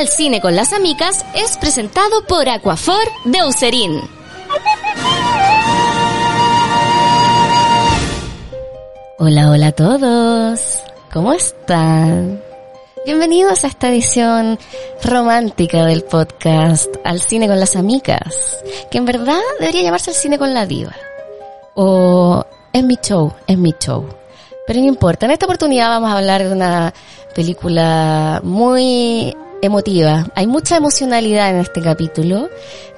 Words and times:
Al 0.00 0.08
cine 0.08 0.40
con 0.40 0.56
las 0.56 0.72
amigas 0.72 1.26
es 1.34 1.58
presentado 1.58 2.24
por 2.26 2.48
Aquafor 2.48 3.04
de 3.26 3.44
Userín. 3.44 4.00
Hola, 9.18 9.50
hola 9.50 9.66
a 9.66 9.72
todos. 9.72 10.82
¿Cómo 11.12 11.34
están? 11.34 12.42
Bienvenidos 13.04 13.62
a 13.62 13.66
esta 13.66 13.90
edición 13.90 14.58
romántica 15.04 15.84
del 15.84 16.02
podcast 16.04 16.88
Al 17.04 17.20
cine 17.20 17.46
con 17.46 17.60
las 17.60 17.76
amigas, 17.76 18.56
que 18.90 18.96
en 18.96 19.04
verdad 19.04 19.38
debería 19.58 19.82
llamarse 19.82 20.12
Al 20.12 20.16
cine 20.16 20.38
con 20.38 20.54
la 20.54 20.64
diva. 20.64 20.96
O 21.74 22.42
es 22.72 22.82
mi 22.82 22.96
show, 22.96 23.34
es 23.46 23.58
mi 23.58 23.74
show. 23.78 24.06
Pero 24.66 24.80
no 24.80 24.86
importa, 24.86 25.26
en 25.26 25.32
esta 25.32 25.44
oportunidad 25.44 25.90
vamos 25.90 26.10
a 26.10 26.16
hablar 26.16 26.42
de 26.42 26.52
una 26.52 26.94
película 27.34 28.40
muy 28.42 29.36
emotiva. 29.62 30.26
Hay 30.34 30.46
mucha 30.46 30.76
emocionalidad 30.76 31.50
en 31.50 31.56
este 31.56 31.82
capítulo, 31.82 32.48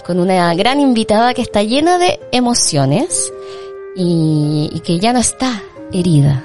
con 0.05 0.18
una 0.18 0.55
gran 0.55 0.80
invitada 0.80 1.34
que 1.34 1.42
está 1.42 1.62
llena 1.62 1.98
de 1.98 2.20
emociones 2.32 3.32
y, 3.96 4.70
y 4.72 4.80
que 4.80 4.98
ya 4.98 5.12
no 5.12 5.20
está 5.20 5.62
herida. 5.92 6.44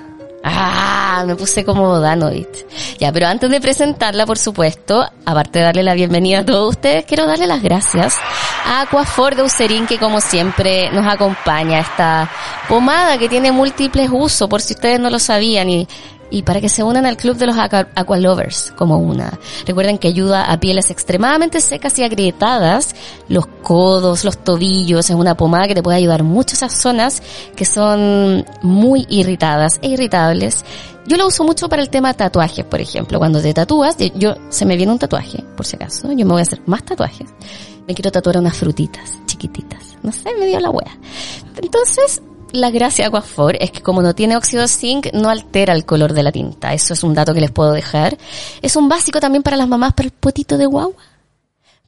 Ah, 0.50 1.24
me 1.28 1.36
puse 1.36 1.66
como 1.66 2.00
Danovich. 2.00 2.66
Ya, 3.00 3.12
pero 3.12 3.28
antes 3.28 3.50
de 3.50 3.60
presentarla, 3.60 4.26
por 4.26 4.38
supuesto, 4.38 5.06
aparte 5.26 5.60
de 5.60 5.66
darle 5.66 5.84
la 5.84 5.94
bienvenida 5.94 6.40
a 6.40 6.46
todos 6.46 6.70
ustedes, 6.70 7.06
quiero 7.06 7.26
darle 7.26 7.48
las 7.48 7.62
gracias 7.62 8.16
a 8.66 8.82
Aquafor 8.82 9.36
de 9.36 9.44
Userín, 9.44 9.88
que 9.88 9.98
como 9.98 10.22
siempre 10.22 10.90
nos 10.92 11.06
acompaña. 11.06 11.80
Esta 11.80 12.32
pomada 12.70 13.18
que 13.18 13.28
tiene 13.28 13.52
múltiples 13.52 14.10
usos, 14.12 14.48
por 14.48 14.62
si 14.62 14.74
ustedes 14.74 15.00
no 15.02 15.10
lo 15.10 15.20
sabían, 15.20 15.70
y 15.70 15.88
y 16.30 16.44
para 16.44 16.62
que 16.62 16.70
se 16.70 16.84
unan 16.84 17.06
al 17.06 17.18
club 17.18 17.38
de 17.38 17.48
los 17.48 17.58
aqua, 17.58 18.18
Lovers 18.18 18.74
como 18.76 18.98
una. 18.98 19.40
Recuerden 19.66 19.98
que 19.98 20.08
ayuda 20.08 20.52
a 20.52 20.60
pieles 20.60 20.92
extremadamente 20.92 21.62
secas 21.62 21.98
y 22.00 22.04
agrietadas, 22.04 22.96
los 23.28 23.48
codos, 23.48 24.24
los 24.24 24.38
tobillos, 24.38 25.10
es 25.10 25.16
una 25.16 25.36
pomada 25.36 25.68
que 25.68 25.76
te 25.76 25.84
puede 25.84 25.98
ayudar 25.98 26.24
mucho 26.24 26.56
esas 26.56 26.74
zonas 26.74 27.22
que 27.56 27.66
son 27.66 28.46
muy 28.62 29.06
irritadas 29.10 29.80
e 29.82 29.90
irritables. 29.90 30.66
Yo 31.06 31.16
lo 31.16 31.28
uso 31.28 31.46
mucho 31.46 31.70
para 31.70 31.82
el 31.82 31.90
tema 31.90 32.14
tatuajes, 32.14 32.66
por 32.66 32.82
ejemplo. 32.82 33.18
Cuando 33.18 33.42
te 33.42 33.54
tatúas, 33.54 33.96
yo 34.16 34.36
se 34.50 34.66
me 34.66 34.76
viene 34.76 34.92
un 34.92 35.00
tatuaje, 35.00 35.44
por 35.56 35.66
si 35.66 35.78
acaso, 35.78 36.12
yo 36.12 36.26
me 36.26 36.34
voy 36.34 36.40
a 36.40 36.44
hacer 36.44 36.62
más 36.66 36.84
tatuajes. 36.84 37.30
Me 37.88 37.94
quiero 37.94 38.12
tatuar 38.12 38.38
unas 38.38 38.58
frutitas 38.58 39.18
chiquititas. 39.26 39.96
No 40.04 40.12
sé, 40.12 40.30
me 40.38 40.48
dio 40.48 40.60
la 40.60 40.70
wea. 40.70 40.98
Entonces, 41.62 42.22
la 42.52 42.72
gracia 42.72 43.04
de 43.04 43.08
Aquafor 43.08 43.58
es 43.60 43.72
que 43.72 43.82
como 43.82 44.02
no 44.02 44.16
tiene 44.16 44.38
óxido 44.38 44.62
de 44.62 44.68
zinc, 44.68 45.08
no 45.14 45.30
altera 45.30 45.74
el 45.74 45.86
color 45.86 46.14
de 46.14 46.24
la 46.24 46.32
tinta. 46.32 46.74
Eso 46.74 46.94
es 46.94 47.04
un 47.04 47.14
dato 47.14 47.34
que 47.34 47.42
les 47.42 47.52
puedo 47.52 47.72
dejar. 47.72 48.18
Es 48.62 48.76
un 48.76 48.90
básico 48.90 49.20
también 49.20 49.44
para 49.44 49.58
las 49.58 49.68
mamás, 49.68 49.94
para 49.94 50.08
el 50.08 50.12
potito 50.12 50.58
de 50.58 50.66
guagua. 50.66 50.96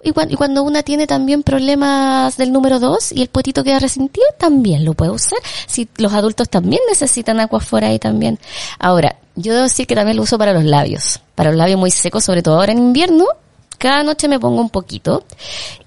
Y 0.02 0.14
cuando, 0.14 0.64
una 0.64 0.82
tiene 0.82 1.08
también 1.08 1.44
problemas 1.44 2.38
del 2.38 2.54
número 2.54 2.80
2 2.80 3.12
y 3.12 3.22
el 3.22 3.28
potito 3.28 3.66
queda 3.66 3.80
resentido, 3.80 4.26
también 4.38 4.86
lo 4.86 4.94
puede 4.94 5.12
usar. 5.12 5.40
Si 5.68 5.90
los 5.98 6.14
adultos 6.14 6.48
también 6.48 6.82
necesitan 6.88 7.40
Aquafor 7.42 7.84
ahí 7.84 8.00
también. 8.00 8.40
Ahora, 8.80 9.18
yo 9.36 9.54
debo 9.54 9.66
decir 9.66 9.88
que 9.88 9.96
también 9.96 10.16
lo 10.16 10.24
uso 10.24 10.38
para 10.38 10.54
los 10.54 10.64
labios. 10.64 11.20
Para 11.36 11.50
los 11.50 11.58
labios 11.58 11.80
muy 11.80 11.92
secos, 11.92 12.24
sobre 12.24 12.42
todo 12.42 12.56
ahora 12.56 12.72
en 12.72 12.80
invierno. 12.80 13.26
Cada 13.78 14.04
noche 14.04 14.30
me 14.30 14.40
pongo 14.40 14.62
un 14.62 14.70
poquito. 14.70 15.26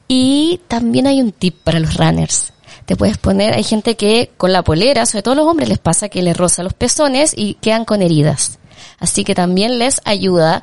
Y 0.09 0.61
también 0.69 1.07
hay 1.07 1.23
un 1.23 1.33
tip 1.33 1.57
para 1.65 1.81
los 1.81 1.97
runners 1.97 2.53
te 2.87 2.97
puedes 2.97 3.19
poner, 3.19 3.55
hay 3.55 3.63
gente 3.63 3.97
que 3.97 4.31
con 4.37 4.53
la 4.53 4.63
polera, 4.63 5.07
sobre 5.07 5.23
todo 5.23 5.35
los 5.35 5.47
hombres, 5.47 5.69
les 5.69 5.79
pasa 5.79 6.09
que 6.09 6.23
les 6.23 6.37
roza 6.37 6.63
los 6.63 6.75
pezones 6.75 7.33
y 7.37 7.55
quedan 7.55 7.85
con 7.85 8.03
heridas. 8.03 8.59
Así 8.99 9.25
que 9.25 9.35
también 9.35 9.79
les 9.79 10.01
ayuda. 10.05 10.63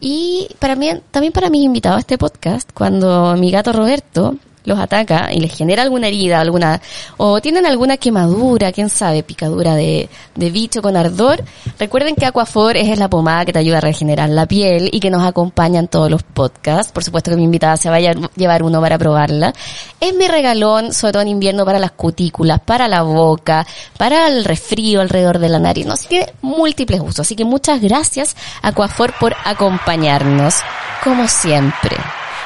Y 0.00 0.48
para 0.58 0.76
mí, 0.76 0.90
también 1.10 1.32
para 1.32 1.50
mis 1.50 1.64
invitados 1.64 1.98
a 1.98 2.00
este 2.00 2.18
podcast, 2.18 2.70
cuando 2.72 3.34
mi 3.36 3.50
gato 3.50 3.72
Roberto 3.72 4.36
los 4.64 4.78
ataca 4.78 5.30
y 5.32 5.40
les 5.40 5.52
genera 5.52 5.82
alguna 5.82 6.08
herida, 6.08 6.40
alguna, 6.40 6.80
o 7.16 7.40
tienen 7.40 7.66
alguna 7.66 7.96
quemadura, 7.96 8.72
quién 8.72 8.90
sabe, 8.90 9.22
picadura 9.22 9.74
de, 9.74 10.08
de 10.34 10.50
bicho 10.50 10.82
con 10.82 10.96
ardor, 10.96 11.42
recuerden 11.78 12.14
que 12.14 12.26
Aquafor 12.26 12.76
es 12.76 12.98
la 12.98 13.08
pomada 13.08 13.44
que 13.44 13.52
te 13.52 13.58
ayuda 13.58 13.78
a 13.78 13.80
regenerar 13.80 14.28
la 14.28 14.46
piel 14.46 14.88
y 14.92 15.00
que 15.00 15.10
nos 15.10 15.24
acompaña 15.24 15.80
en 15.80 15.88
todos 15.88 16.10
los 16.10 16.22
podcasts. 16.22 16.92
Por 16.92 17.04
supuesto 17.04 17.30
que 17.30 17.36
mi 17.36 17.44
invitada 17.44 17.76
se 17.76 17.88
vaya 17.88 18.12
a 18.12 18.30
llevar 18.36 18.62
uno 18.62 18.80
para 18.80 18.98
probarla. 18.98 19.52
Es 20.00 20.14
mi 20.14 20.28
regalón, 20.28 20.92
sobre 20.92 21.12
todo 21.12 21.22
en 21.22 21.28
invierno, 21.28 21.64
para 21.64 21.78
las 21.78 21.92
cutículas, 21.92 22.60
para 22.60 22.88
la 22.88 23.02
boca, 23.02 23.66
para 23.96 24.28
el 24.28 24.44
resfrío 24.44 25.00
alrededor 25.00 25.38
de 25.38 25.48
la 25.48 25.58
nariz. 25.58 25.86
No, 25.86 25.94
tiene 25.96 26.32
múltiples 26.42 27.00
usos. 27.00 27.20
Así 27.20 27.36
que 27.36 27.44
muchas 27.44 27.80
gracias 27.80 28.36
Aquafor 28.62 29.14
por 29.18 29.34
acompañarnos, 29.44 30.56
como 31.02 31.26
siempre. 31.28 31.96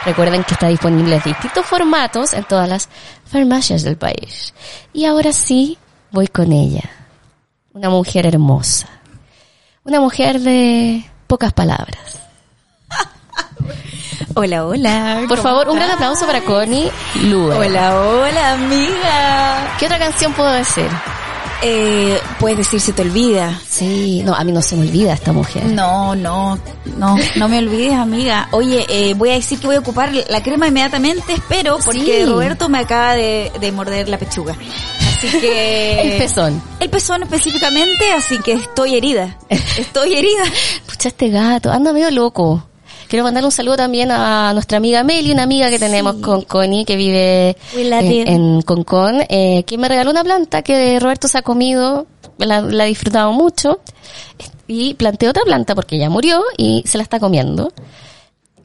Recuerden 0.04 0.44
que 0.44 0.54
está 0.54 0.68
disponible 0.68 1.16
en 1.16 1.22
distintos 1.22 1.64
formatos 1.64 2.34
en 2.34 2.44
todas 2.44 2.68
las 2.68 2.88
farmacias 3.24 3.82
del 3.82 3.96
país. 3.96 4.52
Y 4.92 5.06
ahora 5.06 5.32
sí, 5.32 5.78
voy 6.10 6.28
con 6.28 6.52
ella. 6.52 6.90
Una 7.72 7.88
mujer 7.88 8.26
hermosa. 8.26 8.86
Una 9.82 10.00
mujer 10.00 10.40
de 10.40 11.04
pocas 11.26 11.52
palabras. 11.52 12.20
Hola, 14.34 14.66
hola. 14.66 15.22
Por 15.28 15.38
favor, 15.38 15.68
un 15.68 15.76
gran 15.76 15.90
aplauso 15.90 16.26
para 16.26 16.42
Connie 16.42 16.90
Lua. 17.22 17.56
Hola, 17.56 18.00
hola, 18.00 18.52
amiga. 18.52 19.76
¿Qué 19.78 19.86
otra 19.86 19.98
canción 19.98 20.32
puedo 20.34 20.50
decir? 20.52 20.88
Eh, 21.62 22.18
puedes 22.38 22.58
decir 22.58 22.80
se 22.80 22.92
te 22.92 23.02
olvida. 23.02 23.60
Sí, 23.68 24.22
no, 24.24 24.34
a 24.34 24.44
mí 24.44 24.52
no 24.52 24.62
se 24.62 24.76
me 24.76 24.82
olvida 24.82 25.14
esta 25.14 25.32
mujer. 25.32 25.64
No, 25.66 26.14
no, 26.14 26.58
no, 26.96 27.16
no 27.36 27.48
me 27.48 27.58
olvides, 27.58 27.94
amiga. 27.94 28.48
Oye, 28.52 28.84
eh, 28.88 29.14
voy 29.14 29.30
a 29.30 29.34
decir 29.34 29.58
que 29.58 29.66
voy 29.66 29.76
a 29.76 29.80
ocupar 29.80 30.12
la 30.12 30.42
crema 30.42 30.68
inmediatamente, 30.68 31.32
espero, 31.32 31.78
porque 31.84 32.26
Roberto 32.26 32.68
me 32.68 32.78
acaba 32.78 33.14
de, 33.14 33.50
de 33.60 33.72
morder 33.72 34.08
la 34.08 34.18
pechuga. 34.18 34.56
Así 35.00 35.28
que... 35.40 36.00
el 36.12 36.18
pezón. 36.18 36.62
El 36.80 36.90
pezón 36.90 37.22
específicamente, 37.22 38.12
así 38.12 38.38
que 38.38 38.52
estoy 38.52 38.96
herida. 38.96 39.36
Estoy 39.78 40.14
herida. 40.14 40.44
Pucha, 40.86 41.08
este 41.08 41.30
gato, 41.30 41.70
anda 41.70 41.92
medio 41.92 42.10
loco. 42.10 42.62
Quiero 43.14 43.22
mandar 43.22 43.44
un 43.44 43.52
saludo 43.52 43.76
también 43.76 44.10
a 44.10 44.52
nuestra 44.54 44.78
amiga 44.78 45.04
Meli, 45.04 45.30
una 45.30 45.44
amiga 45.44 45.70
que 45.70 45.78
tenemos 45.78 46.16
con 46.16 46.42
Connie 46.42 46.84
que 46.84 46.96
vive 46.96 47.56
en, 47.76 48.26
en 48.26 48.62
Concon, 48.62 49.20
eh, 49.28 49.62
quien 49.68 49.80
me 49.80 49.88
regaló 49.88 50.10
una 50.10 50.24
planta 50.24 50.62
que 50.62 50.98
Roberto 50.98 51.28
se 51.28 51.38
ha 51.38 51.42
comido, 51.42 52.08
la, 52.38 52.60
la 52.60 52.82
ha 52.82 52.86
disfrutado 52.88 53.30
mucho 53.30 53.78
y 54.66 54.94
planté 54.94 55.28
otra 55.28 55.44
planta 55.44 55.76
porque 55.76 55.96
ya 55.96 56.10
murió 56.10 56.42
y 56.56 56.82
se 56.86 56.98
la 56.98 57.04
está 57.04 57.20
comiendo. 57.20 57.72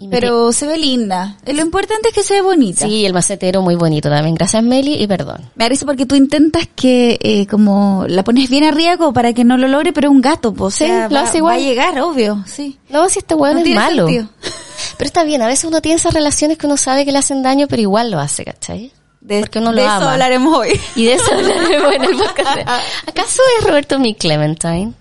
Pero 0.10 0.54
se 0.54 0.66
ve 0.66 0.78
linda. 0.78 1.36
Lo 1.46 1.62
importante 1.62 2.10
es 2.10 2.14
que 2.16 2.24
se 2.24 2.36
ve 2.36 2.42
bonita. 2.42 2.86
Sí, 2.86 3.06
el 3.06 3.14
macetero 3.14 3.62
muy 3.62 3.76
bonito 3.76 4.10
también. 4.10 4.34
Gracias 4.36 4.64
Meli 4.64 4.94
y 4.94 5.08
perdón. 5.08 5.42
Me 5.56 5.66
parece 5.66 5.86
porque 5.86 6.06
tú 6.06 6.16
intentas 6.16 6.68
que 6.74 7.18
eh, 7.22 7.46
como 7.48 8.06
la 8.07 8.24
pones 8.24 8.50
bien 8.50 8.63
arriba 8.63 8.96
como 8.98 9.12
para 9.12 9.34
que 9.34 9.44
no 9.44 9.57
lo 9.57 9.68
logre, 9.68 9.92
pero 9.92 10.07
es 10.07 10.12
un 10.16 10.22
gato, 10.22 10.54
pues. 10.54 10.75
Sí, 10.75 10.86
sea, 10.86 11.10
lo 11.10 11.16
va, 11.16 11.22
hace 11.24 11.40
igual. 11.40 11.57
va 11.57 11.62
a 11.62 11.62
llegar, 11.63 12.00
obvio, 12.00 12.44
sí. 12.48 12.78
No, 12.90 13.10
si 13.10 13.19
este 13.19 13.36
hueón 13.36 13.57
No 13.57 13.66
es 13.66 13.75
malo. 13.75 14.07
sentido. 14.07 14.30
Pero 14.98 15.07
está 15.07 15.24
bien, 15.24 15.42
a 15.42 15.48
veces 15.48 15.66
uno 15.66 15.81
tiene 15.81 15.98
esas 15.98 16.13
relaciones 16.13 16.57
que 16.57 16.66
uno 16.66 16.78
sabe 16.78 17.04
que 17.06 17.12
le 17.12 17.18
hacen 17.18 17.42
daño, 17.44 17.68
pero 17.69 17.81
igual 17.81 18.12
lo 18.12 18.19
hace, 18.19 18.44
¿cachai? 18.45 18.92
De, 19.22 19.42
Porque 19.42 19.60
uno 19.60 19.72
lo 19.72 19.78
de 19.78 19.84
eso 19.84 19.92
ama. 19.92 20.13
hablaremos 20.13 20.57
hoy. 20.57 20.80
Y 20.95 21.06
de 21.06 21.13
eso 21.13 21.34
hablaremos 21.34 21.94
en 21.94 22.04
el 22.04 22.16
podcast. 22.18 22.57
¿Acaso 23.07 23.42
es 23.60 23.66
Roberto 23.68 24.00
mi 24.00 24.16
Clementine? 24.16 24.94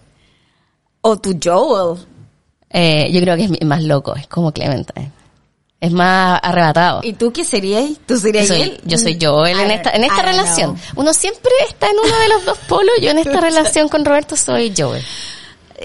O 1.01 1.17
tu 1.17 1.37
Joel. 1.43 1.99
Eh, 2.71 3.09
yo 3.13 3.21
creo 3.21 3.37
que 3.37 3.45
es 3.45 3.67
más 3.67 3.83
loco, 3.83 4.15
es 4.17 4.27
como 4.27 4.53
Clementine. 4.53 5.11
Es 5.81 5.93
más 5.93 6.41
arrebatado. 6.43 7.01
¿Y 7.05 7.13
tú 7.13 7.33
qué 7.33 7.45
serías? 7.45 7.85
¿Tú 8.05 8.15
Yo 8.15 8.21
serías 8.21 8.49
soy, 8.49 8.63
él? 8.63 8.81
yo 8.85 8.99
soy 8.99 9.17
Joel 9.21 9.61
en 9.61 9.71
I 9.71 9.75
esta, 9.75 9.91
en 9.91 10.03
esta 10.05 10.23
relación. 10.23 10.75
know. 10.75 10.85
Uno 10.97 11.15
siempre 11.15 11.53
está 11.69 11.87
en 11.89 11.97
uno 12.05 12.19
de 12.19 12.29
los 12.31 12.45
dos 12.45 12.59
polos. 12.69 12.93
Yo 13.01 13.11
en 13.11 13.19
esta 13.19 13.41
relación 13.41 13.89
con 13.89 14.05
Roberto 14.05 14.37
soy 14.37 14.75
Joel. 14.77 15.05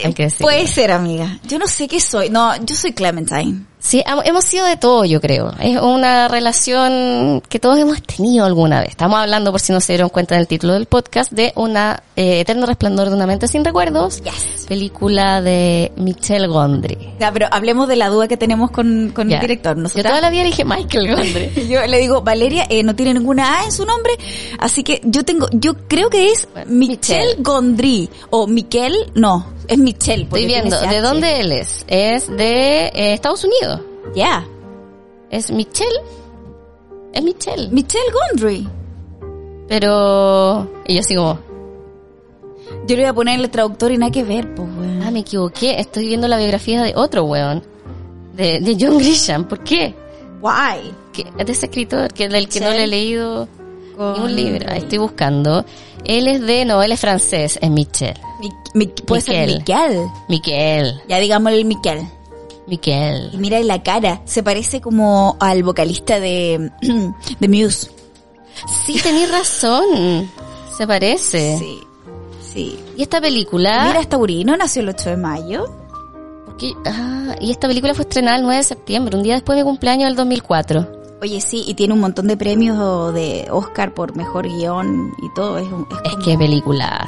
Hay 0.03 0.13
que 0.15 0.23
decirlo. 0.23 0.47
Puede 0.47 0.65
ser, 0.65 0.91
amiga. 0.91 1.37
Yo 1.43 1.59
no 1.59 1.67
sé 1.67 1.87
qué 1.87 1.99
soy. 1.99 2.31
No, 2.31 2.55
yo 2.65 2.75
soy 2.75 2.93
Clementine. 2.93 3.65
Sí, 3.85 4.01
hemos 4.05 4.45
sido 4.45 4.65
de 4.65 4.77
todo, 4.77 5.03
yo 5.03 5.19
creo. 5.19 5.51
Es 5.59 5.77
una 5.79 6.29
relación 6.29 7.41
que 7.49 7.59
todos 7.59 7.77
hemos 7.77 8.01
tenido 8.01 8.45
alguna 8.45 8.79
vez. 8.79 8.91
Estamos 8.91 9.19
hablando, 9.19 9.51
por 9.51 9.59
si 9.59 9.73
no 9.73 9.81
se 9.81 9.91
dieron 9.91 10.07
cuenta 10.07 10.35
del 10.35 10.47
título 10.47 10.71
del 10.73 10.85
podcast, 10.85 11.33
de 11.33 11.51
una 11.57 12.01
eh, 12.15 12.39
Eterno 12.39 12.65
Resplandor 12.65 13.09
de 13.09 13.15
una 13.17 13.27
mente 13.27 13.45
sin 13.49 13.65
recuerdos. 13.65 14.21
Yes. 14.23 14.65
Película 14.69 15.41
de 15.41 15.91
Michelle 15.97 16.47
Gondry. 16.47 16.97
Ya, 17.19 17.33
pero 17.33 17.47
hablemos 17.51 17.89
de 17.89 17.97
la 17.97 18.07
duda 18.07 18.29
que 18.29 18.37
tenemos 18.37 18.71
con, 18.71 19.11
con 19.13 19.29
el 19.29 19.39
director. 19.41 19.75
Yo 19.75 19.81
Nosotras- 19.83 20.05
toda 20.11 20.21
la 20.21 20.29
vida 20.29 20.43
le 20.43 20.49
dije 20.51 20.63
Michael 20.63 21.15
Gondry. 21.15 21.67
Yo 21.67 21.85
le 21.85 21.97
digo, 21.99 22.21
Valeria, 22.21 22.65
eh, 22.69 22.83
no 22.83 22.95
tiene 22.95 23.13
ninguna 23.13 23.59
A 23.59 23.65
en 23.65 23.71
su 23.73 23.85
nombre, 23.85 24.13
así 24.59 24.83
que 24.83 25.01
yo 25.03 25.25
tengo, 25.25 25.47
yo 25.51 25.73
creo 25.89 26.09
que 26.09 26.31
es 26.31 26.47
Bueno, 26.53 26.71
Michelle 26.71 27.19
Michelle. 27.25 27.43
Gondry, 27.43 28.09
o 28.29 28.47
Miquel, 28.47 28.95
no, 29.15 29.45
es 29.67 29.77
Michelle. 29.77 30.25
porque 30.29 30.45
Estoy 30.45 30.61
viendo, 30.61 30.79
¿de 30.79 31.01
dónde 31.01 31.39
él 31.41 31.51
es? 31.51 31.83
Es 31.87 32.27
de 32.29 32.85
eh, 32.87 33.13
Estados 33.13 33.43
Unidos. 33.43 33.72
Ya, 34.15 34.45
¿Es 35.29 35.49
Michelle? 35.51 35.99
Es 37.13 37.23
Michelle. 37.23 37.69
Michelle 37.69 38.03
Gondry. 38.31 38.67
Pero... 39.67 40.69
Y 40.85 40.95
yo 40.95 40.99
así 40.99 41.15
como... 41.15 41.39
Yo 42.87 42.95
le 42.95 43.03
voy 43.03 43.09
a 43.09 43.13
poner 43.13 43.39
el 43.39 43.49
traductor 43.49 43.91
y 43.91 43.97
nada 43.97 44.11
que 44.11 44.23
ver, 44.23 44.53
pues, 44.55 44.67
weón. 44.77 45.01
Ah, 45.03 45.11
me 45.11 45.19
equivoqué. 45.19 45.79
Estoy 45.79 46.07
viendo 46.07 46.27
la 46.27 46.37
biografía 46.37 46.81
de 46.83 46.93
otro 46.95 47.23
weón. 47.23 47.63
De, 48.33 48.59
de 48.59 48.77
John 48.79 48.97
Grisham. 48.97 49.47
¿Por 49.47 49.63
qué? 49.63 49.93
Why? 50.41 50.91
que 51.13 51.23
de 51.43 51.51
ese 51.51 51.67
escritor 51.67 52.11
que 52.11 52.27
del 52.27 52.49
que 52.49 52.59
no 52.59 52.71
le 52.71 52.83
he 52.85 52.87
leído 52.87 53.47
ni 53.97 54.19
un 54.19 54.35
libro. 54.35 54.61
Ahí 54.61 54.65
Gondry. 54.65 54.77
estoy 54.79 54.97
buscando. 54.97 55.65
Él 56.03 56.27
es 56.27 56.41
de, 56.41 56.65
no, 56.65 56.81
él 56.81 56.91
es 56.91 56.99
francés, 56.99 57.57
es 57.61 57.69
Michel. 57.69 58.15
Mi- 58.41 58.49
mi- 58.73 58.87
puede 58.87 59.21
ser 59.21 59.47
Miquel. 59.47 59.59
Miquel. 59.89 60.07
Miquel, 60.27 61.01
Ya 61.07 61.19
digámosle 61.19 61.59
el 61.59 61.65
Miquel. 61.65 61.99
Y 62.67 62.69
Miquel. 62.71 63.31
mira 63.37 63.59
la 63.61 63.83
cara, 63.83 64.21
se 64.25 64.41
parece 64.43 64.79
como 64.81 65.35
al 65.39 65.63
vocalista 65.63 66.19
de, 66.19 66.71
de 67.39 67.47
Muse. 67.47 67.91
Sí, 68.85 68.99
tenés 69.01 69.29
razón. 69.31 70.29
Se 70.77 70.87
parece. 70.87 71.57
Sí, 71.57 71.79
sí. 72.53 72.79
Y 72.97 73.01
esta 73.03 73.19
película, 73.19 73.85
Mira, 73.87 73.99
esta 73.99 74.17
Urino 74.17 74.55
nació 74.55 74.81
el 74.81 74.89
8 74.89 75.09
de 75.11 75.17
mayo. 75.17 75.65
porque- 76.45 76.73
ah, 76.85 77.35
y 77.41 77.51
esta 77.51 77.67
película 77.67 77.93
fue 77.93 78.03
estrenada 78.03 78.37
el 78.37 78.43
9 78.43 78.57
de 78.57 78.63
septiembre, 78.63 79.17
un 79.17 79.23
día 79.23 79.33
después 79.33 79.57
de 79.57 79.63
mi 79.63 79.69
cumpleaños 79.69 80.07
del 80.07 80.15
2004. 80.15 81.03
Oye, 81.21 81.39
sí, 81.41 81.63
y 81.67 81.73
tiene 81.73 81.93
un 81.93 81.99
montón 82.01 82.27
de 82.27 82.35
premios 82.37 83.13
de 83.13 83.47
Oscar 83.49 83.93
por 83.93 84.15
mejor 84.15 84.47
guion 84.47 85.11
y 85.21 85.33
todo. 85.33 85.57
Es, 85.57 85.65
un- 85.65 85.87
es 85.91 85.97
Es 86.05 86.11
como- 86.13 86.25
que 86.25 86.37
películas. 86.37 87.07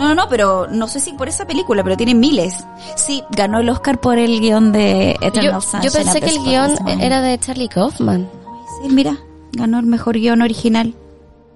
No, 0.00 0.08
no, 0.08 0.14
no, 0.14 0.28
pero 0.30 0.66
no 0.66 0.88
sé 0.88 0.98
si 0.98 1.12
por 1.12 1.28
esa 1.28 1.46
película, 1.46 1.84
pero 1.84 1.94
tiene 1.94 2.14
miles. 2.14 2.54
Sí, 2.96 3.22
ganó 3.32 3.60
el 3.60 3.68
Oscar 3.68 4.00
por 4.00 4.16
el 4.16 4.40
guion 4.40 4.72
de 4.72 5.14
Yo, 5.20 5.28
Eternal 5.28 5.52
yo 5.52 5.60
Sunshine 5.60 5.92
pensé 5.92 6.18
of 6.18 6.24
que 6.24 6.30
el 6.30 6.42
guion 6.42 6.88
era 7.02 7.20
de 7.20 7.38
Charlie 7.38 7.68
Kaufman. 7.68 8.26
Sí, 8.80 8.88
mira, 8.88 9.18
ganó 9.52 9.78
el 9.78 9.84
mejor 9.84 10.16
guion 10.18 10.40
original. 10.40 10.94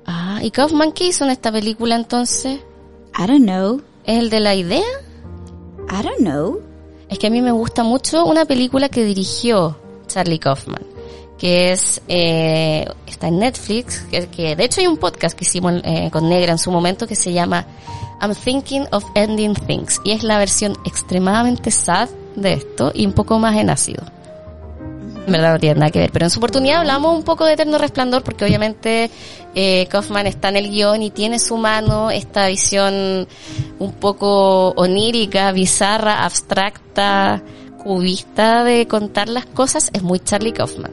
Ah, 0.04 0.40
¿y 0.42 0.50
Kaufman 0.50 0.92
qué 0.92 1.06
hizo 1.06 1.24
en 1.24 1.30
esta 1.30 1.50
película 1.50 1.96
entonces? 1.96 2.60
I 3.18 3.26
don't 3.26 3.44
know. 3.44 3.80
¿Es 4.04 4.18
el 4.18 4.28
de 4.28 4.40
la 4.40 4.54
idea? 4.54 4.84
I 5.88 6.02
don't 6.02 6.18
know. 6.18 6.60
Es 7.08 7.18
que 7.18 7.28
a 7.28 7.30
mí 7.30 7.40
me 7.40 7.52
gusta 7.52 7.82
mucho 7.82 8.26
una 8.26 8.44
película 8.44 8.90
que 8.90 9.06
dirigió 9.06 9.78
Charlie 10.06 10.38
Kaufman, 10.38 10.82
que 11.38 11.72
es, 11.72 12.02
eh, 12.08 12.86
está 13.06 13.28
en 13.28 13.38
Netflix, 13.38 14.00
que, 14.10 14.26
que 14.26 14.54
de 14.54 14.64
hecho 14.64 14.82
hay 14.82 14.86
un 14.86 14.98
podcast 14.98 15.34
que 15.34 15.44
hicimos 15.44 15.80
eh, 15.82 16.10
con 16.12 16.28
Negra 16.28 16.52
en 16.52 16.58
su 16.58 16.70
momento 16.70 17.06
que 17.06 17.16
se 17.16 17.32
llama 17.32 17.66
I'm 18.20 18.34
Thinking 18.34 18.86
of 18.92 19.04
Ending 19.14 19.54
Things, 19.54 20.00
y 20.04 20.12
es 20.12 20.22
la 20.22 20.38
versión 20.38 20.76
extremadamente 20.84 21.70
sad 21.70 22.08
de 22.36 22.54
esto 22.54 22.92
y 22.94 23.06
un 23.06 23.12
poco 23.12 23.38
más 23.38 23.56
en 23.56 23.70
ácido. 23.70 24.04
En 25.26 25.32
verdad 25.32 25.54
no 25.54 25.58
tiene 25.58 25.80
nada 25.80 25.90
que 25.90 26.00
ver, 26.00 26.10
pero 26.12 26.26
en 26.26 26.30
su 26.30 26.38
oportunidad 26.38 26.80
hablamos 26.80 27.16
un 27.16 27.22
poco 27.22 27.46
de 27.46 27.54
Eterno 27.54 27.78
Resplandor 27.78 28.22
porque 28.22 28.44
obviamente 28.44 29.10
eh, 29.54 29.86
Kaufman 29.90 30.26
está 30.26 30.50
en 30.50 30.56
el 30.56 30.70
guion 30.70 31.02
y 31.02 31.10
tiene 31.10 31.38
su 31.38 31.56
mano 31.56 32.10
esta 32.10 32.48
visión 32.48 33.26
un 33.78 33.92
poco 33.92 34.70
onírica, 34.70 35.50
bizarra, 35.52 36.24
abstracta, 36.24 37.42
cubista 37.82 38.64
de 38.64 38.86
contar 38.86 39.28
las 39.28 39.46
cosas, 39.46 39.90
es 39.94 40.02
muy 40.02 40.18
Charlie 40.18 40.52
Kaufman. 40.52 40.92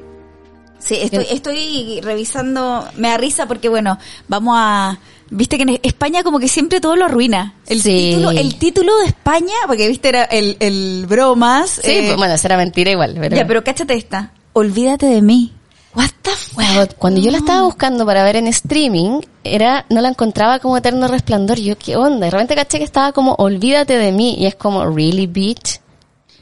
Sí, 0.79 0.95
estoy, 0.99 1.27
estoy 1.29 1.99
revisando, 2.01 2.87
me 2.95 3.09
da 3.09 3.17
risa 3.17 3.47
porque 3.47 3.69
bueno, 3.69 3.99
vamos 4.27 4.55
a, 4.57 4.97
viste 5.31 5.57
que 5.57 5.63
en 5.63 5.79
España 5.81 6.21
como 6.23 6.39
que 6.39 6.47
siempre 6.47 6.79
todo 6.79 6.95
lo 6.95 7.05
arruina. 7.05 7.55
El 7.67 7.81
Sí. 7.81 8.11
título, 8.11 8.29
el 8.31 8.55
título 8.59 8.97
de 8.99 9.05
España, 9.07 9.55
porque 9.65 9.87
viste 9.87 10.09
era 10.09 10.25
el, 10.25 10.57
el 10.59 11.05
bromas. 11.07 11.79
Sí, 11.83 11.89
eh, 11.91 12.03
pues, 12.05 12.17
bueno, 12.17 12.37
será 12.37 12.57
mentira 12.57 12.91
igual, 12.91 13.15
pero... 13.19 13.35
Ya, 13.35 13.47
pero 13.47 13.63
cáchate 13.63 13.95
esta. 13.95 14.31
Olvídate 14.53 15.07
de 15.07 15.21
mí. 15.23 15.53
What 15.93 16.09
the 16.21 16.31
fuck? 16.31 16.95
Cuando 16.97 17.19
yo 17.19 17.31
la 17.31 17.39
estaba 17.39 17.63
buscando 17.63 18.05
para 18.05 18.23
ver 18.23 18.37
en 18.37 18.47
streaming, 18.47 19.19
era, 19.43 19.85
no 19.89 19.99
la 19.99 20.07
encontraba 20.09 20.59
como 20.59 20.77
Eterno 20.77 21.07
Resplandor. 21.09 21.59
Yo, 21.59 21.77
¿qué 21.77 21.97
onda? 21.97 22.25
De 22.27 22.31
repente 22.31 22.55
caché 22.55 22.77
que 22.77 22.85
estaba 22.85 23.11
como, 23.11 23.33
olvídate 23.35 23.97
de 23.97 24.11
mí. 24.13 24.35
Y 24.37 24.45
es 24.45 24.55
como, 24.55 24.85
¿really, 24.85 25.27
bitch? 25.27 25.81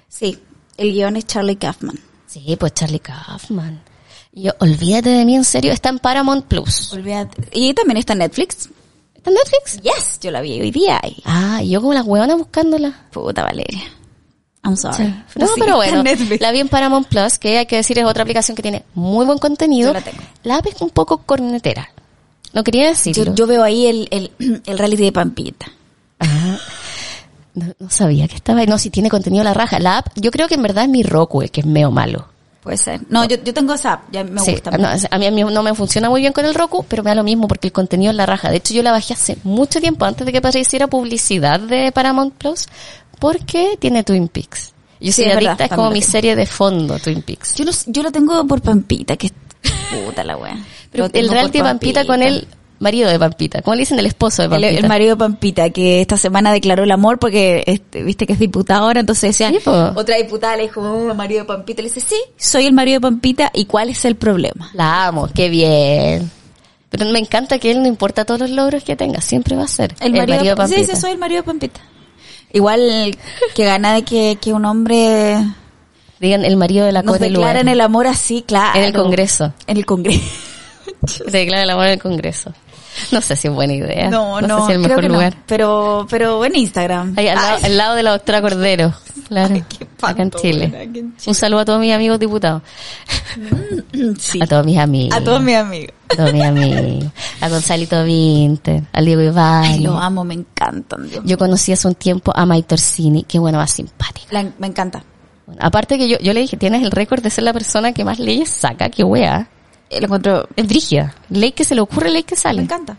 Sí, 0.07 0.37
el 0.77 0.91
guion 0.93 1.15
es 1.15 1.25
Charlie 1.25 1.55
Kaufman. 1.55 1.99
Sí, 2.27 2.55
pues 2.59 2.73
Charlie 2.75 2.99
Kaufman. 2.99 3.81
Yo, 4.33 4.51
olvídate 4.59 5.09
de 5.09 5.25
mí, 5.25 5.35
en 5.35 5.43
serio, 5.43 5.71
está 5.71 5.89
en 5.89 5.97
Paramount 5.97 6.45
Plus. 6.45 6.93
Olvídate. 6.93 7.49
Y 7.51 7.73
también 7.73 7.97
está 7.97 8.13
en 8.13 8.19
Netflix. 8.19 8.69
¿Está 9.19 9.31
en 9.31 9.35
Netflix? 9.35 9.81
Yes, 9.81 10.19
yo 10.21 10.31
la 10.31 10.39
vi 10.39 10.61
hoy 10.61 10.71
día. 10.71 10.99
Y, 11.05 11.21
Ah, 11.25 11.59
y 11.61 11.71
yo 11.71 11.81
como 11.81 11.93
la 11.93 12.03
huevona 12.03 12.35
buscándola. 12.35 13.07
puta 13.11 13.43
Valeria. 13.43 13.83
I'm 14.63 14.77
sorry. 14.77 15.13
no, 15.35 15.45
sí, 15.47 15.53
pero 15.59 15.75
bueno, 15.75 16.03
la 16.39 16.51
vi 16.51 16.59
en 16.59 16.69
Paramount 16.69 17.07
Plus, 17.07 17.37
que 17.37 17.57
hay 17.59 17.65
que 17.65 17.75
decir 17.77 17.99
es 17.99 18.05
otra 18.05 18.23
aplicación 18.23 18.55
que 18.55 18.61
tiene 18.61 18.83
muy 18.93 19.25
buen 19.25 19.37
contenido. 19.39 19.89
Yo 19.89 19.93
la 19.93 20.01
tengo. 20.01 20.23
La 20.43 20.55
app 20.57 20.67
es 20.67 20.81
un 20.81 20.89
poco 20.89 21.17
cornetera. 21.19 21.89
No 22.53 22.63
quería 22.63 22.87
decirlo. 22.87 23.25
Yo, 23.25 23.35
yo 23.35 23.47
veo 23.47 23.61
ahí 23.63 23.87
el, 23.87 24.07
el, 24.11 24.31
el 24.65 24.77
reality 24.79 25.03
de 25.03 25.11
Pampita. 25.11 25.65
Ah, 26.19 26.57
no, 27.55 27.73
no 27.77 27.89
sabía 27.89 28.27
que 28.29 28.35
estaba 28.35 28.61
ahí. 28.61 28.67
No, 28.67 28.77
si 28.77 28.89
tiene 28.89 29.09
contenido 29.09 29.43
la 29.43 29.53
raja. 29.53 29.79
La 29.79 29.97
app, 29.97 30.07
yo 30.15 30.31
creo 30.31 30.47
que 30.47 30.55
en 30.55 30.61
verdad 30.61 30.85
es 30.85 30.89
mi 30.89 31.03
Roku 31.03 31.41
el 31.41 31.51
que 31.51 31.59
es 31.61 31.67
medio 31.67 31.91
malo. 31.91 32.28
Puede 32.61 32.77
ser. 32.77 32.99
No, 33.09 33.23
yo, 33.25 33.37
yo 33.43 33.53
tengo 33.53 33.73
esa 33.73 33.93
app, 33.93 34.11
ya 34.11 34.23
me 34.23 34.41
Sí, 34.41 34.51
gusta. 34.51 34.71
no, 34.71 34.87
a 34.89 35.17
mí, 35.17 35.25
a 35.27 35.31
mí 35.31 35.43
no 35.43 35.63
me 35.63 35.73
funciona 35.73 36.09
muy 36.09 36.19
bien 36.21 36.33
con 36.33 36.43
el 36.45 36.53
Roku, 36.53 36.83
pero 36.89 37.03
me 37.03 37.09
da 37.11 37.15
lo 37.15 37.23
mismo 37.23 37.47
porque 37.47 37.67
el 37.67 37.71
contenido 37.71 38.11
es 38.11 38.17
la 38.17 38.25
raja. 38.25 38.49
De 38.51 38.57
hecho, 38.57 38.73
yo 38.73 38.83
la 38.83 38.91
bajé 38.91 39.13
hace 39.13 39.37
mucho 39.43 39.79
tiempo 39.79 40.03
antes 40.05 40.25
de 40.25 40.31
que 40.33 40.39
apareciera 40.39 40.87
publicidad 40.87 41.59
de 41.59 41.91
Paramount 41.93 42.33
Plus 42.33 42.67
porque 43.19 43.77
tiene 43.79 44.03
Twin 44.03 44.27
Peaks. 44.27 44.73
Yo 44.99 45.13
Sí, 45.13 45.21
soy 45.23 45.25
verdad, 45.31 45.47
adicta, 45.51 45.63
es 45.65 45.69
como 45.69 45.85
lo 45.85 45.91
mi 45.91 46.01
serie 46.01 46.35
de 46.35 46.45
fondo, 46.45 46.99
Twin 46.99 47.21
Peaks. 47.21 47.55
Yo, 47.55 47.71
sé- 47.71 47.89
yo 47.91 48.03
lo 48.03 48.11
tengo 48.11 48.45
por 48.45 48.61
Pampita, 48.61 49.15
que 49.15 49.27
es 49.27 49.33
puta 50.05 50.23
la 50.25 50.35
wea. 50.35 50.57
Pero 50.91 51.05
Lo 51.07 51.13
el 51.13 51.29
reality 51.29 51.59
Pampita 51.61 52.05
con 52.05 52.21
el 52.21 52.45
marido 52.79 53.09
de 53.09 53.19
Pampita. 53.19 53.61
¿Cómo 53.61 53.75
le 53.75 53.81
dicen? 53.81 53.99
El 53.99 54.05
esposo 54.05 54.41
de 54.41 54.49
Pampita. 54.49 54.69
el 54.69 54.87
marido 54.87 55.11
de 55.11 55.19
Pampita, 55.19 55.69
que 55.69 56.01
esta 56.01 56.17
semana 56.17 56.51
declaró 56.51 56.83
el 56.83 56.91
amor 56.91 57.19
porque 57.19 57.63
este, 57.67 58.03
viste 58.03 58.25
que 58.25 58.33
es 58.33 58.39
diputada 58.39 58.81
ahora, 58.81 58.99
entonces 58.99 59.37
decía, 59.37 59.49
Sí, 59.49 59.59
otra 59.65 60.17
diputada 60.17 60.57
le 60.57 60.63
dijo, 60.63 60.81
oh, 60.81 61.13
marido 61.13 61.41
de 61.41 61.45
Pampita, 61.45 61.81
le 61.81 61.89
dice, 61.89 62.01
sí, 62.01 62.17
soy 62.37 62.65
el 62.65 62.73
marido 62.73 62.97
de 62.97 63.01
Pampita, 63.01 63.51
¿y 63.53 63.65
cuál 63.65 63.89
es 63.89 64.05
el 64.05 64.15
problema? 64.15 64.69
La 64.73 65.07
amo, 65.07 65.29
qué 65.33 65.49
bien. 65.49 66.31
Pero 66.89 67.05
me 67.05 67.19
encanta 67.19 67.59
que 67.59 67.71
él 67.71 67.81
no 67.81 67.87
importa 67.87 68.25
todos 68.25 68.39
los 68.39 68.49
logros 68.49 68.83
que 68.83 68.95
tenga, 68.95 69.21
siempre 69.21 69.55
va 69.55 69.63
a 69.63 69.67
ser 69.67 69.93
El 69.99 70.13
marido, 70.13 70.39
de 70.39 70.49
de 70.49 70.55
Pampita. 70.55 70.79
Sí, 70.79 70.85
sí, 70.85 70.95
soy 70.95 71.11
el 71.11 71.17
marido 71.17 71.41
de 71.41 71.45
Pampita. 71.45 71.81
Igual 72.51 73.15
que 73.53 73.65
gana 73.65 73.93
de 73.93 74.01
que, 74.01 74.39
que 74.41 74.53
un 74.53 74.65
hombre 74.65 75.37
Digan 76.19 76.43
el 76.43 76.57
marido 76.57 76.85
de 76.85 76.91
la 76.91 77.01
nos 77.01 77.13
Cote 77.13 77.29
declara 77.29 77.61
en 77.61 77.69
el 77.69 77.79
amor 77.79 78.05
así, 78.07 78.43
claro. 78.45 78.77
En 78.77 78.85
el 78.85 78.93
Congreso. 78.93 79.53
En 79.67 79.77
el 79.77 79.85
Congreso. 79.85 80.19
Te 81.25 81.31
declara 81.31 81.63
el 81.63 81.69
amor 81.69 81.85
en 81.85 81.93
el 81.93 81.99
Congreso. 82.01 82.53
No 83.11 83.21
sé 83.21 83.35
si 83.35 83.47
es 83.47 83.53
buena 83.53 83.73
idea. 83.73 84.09
No, 84.09 84.41
no, 84.41 84.59
sé 84.61 84.65
si 84.65 84.71
es 84.71 84.75
el 84.77 84.81
mejor 84.81 85.01
que 85.01 85.07
no. 85.07 85.13
lugar. 85.15 85.35
Pero, 85.45 86.07
pero 86.09 86.43
en 86.45 86.55
Instagram. 86.55 87.13
Ahí, 87.17 87.27
al, 87.27 87.35
lado, 87.35 87.57
Ay. 87.57 87.63
al 87.65 87.77
lado 87.77 87.95
de 87.95 88.03
la 88.03 88.11
doctora 88.11 88.41
Cordero. 88.41 88.93
Claro. 89.27 89.53
Ay, 89.53 89.63
qué 89.69 89.87
acá 90.01 90.21
en 90.23 90.31
Chile. 90.31 90.67
buena, 90.67 91.09
Un 91.25 91.35
saludo 91.35 91.59
a 91.59 91.65
todos 91.65 91.79
mis 91.79 91.93
amigos 91.93 92.19
diputados. 92.19 92.61
Sí. 94.17 94.39
A 94.41 94.47
todos 94.47 94.65
mis 94.65 94.77
amigos. 94.77 95.17
A 95.17 95.23
todos 95.23 95.41
mis 95.41 95.55
amigos. 95.55 95.93
A 96.09 96.15
todos 96.15 96.33
mis 96.33 96.43
amigos. 96.43 97.05
A 97.41 97.49
Gonzalito 97.49 98.03
Vinter. 98.03 98.83
A 98.91 99.01
Diego 99.01 99.21
Iván. 99.21 99.63
Ay, 99.63 99.79
lo 99.81 99.97
amo, 99.97 100.23
me 100.23 100.33
encantan. 100.33 101.07
Dios. 101.09 101.21
Yo 101.25 101.37
conocí 101.37 101.71
hace 101.71 101.87
un 101.87 101.95
tiempo 101.95 102.31
a 102.35 102.45
Mike 102.45 102.67
Torsini. 102.67 103.23
Qué 103.23 103.39
bueno, 103.39 103.57
más 103.59 103.71
simpática. 103.71 104.27
La- 104.31 104.49
me 104.57 104.67
encanta. 104.67 105.03
Bueno, 105.45 105.61
aparte 105.63 105.97
que 105.97 106.07
yo, 106.09 106.17
yo 106.19 106.33
le 106.33 106.41
dije, 106.41 106.57
tienes 106.57 106.83
el 106.83 106.91
récord 106.91 107.21
de 107.21 107.29
ser 107.29 107.43
la 107.43 107.53
persona 107.53 107.91
que 107.93 108.03
más 108.03 108.19
leyes 108.19 108.49
saca. 108.49 108.89
Qué 108.89 109.03
wea. 109.03 109.47
Lo 109.91 109.97
encuentro, 110.05 110.47
Es 110.55 110.67
brígida. 110.67 111.15
Ley 111.29 111.51
que 111.51 111.63
se 111.63 111.75
le 111.75 111.81
ocurre, 111.81 112.09
ley 112.11 112.23
que 112.23 112.35
me 112.35 112.41
sale. 112.41 112.61
encanta. 112.61 112.97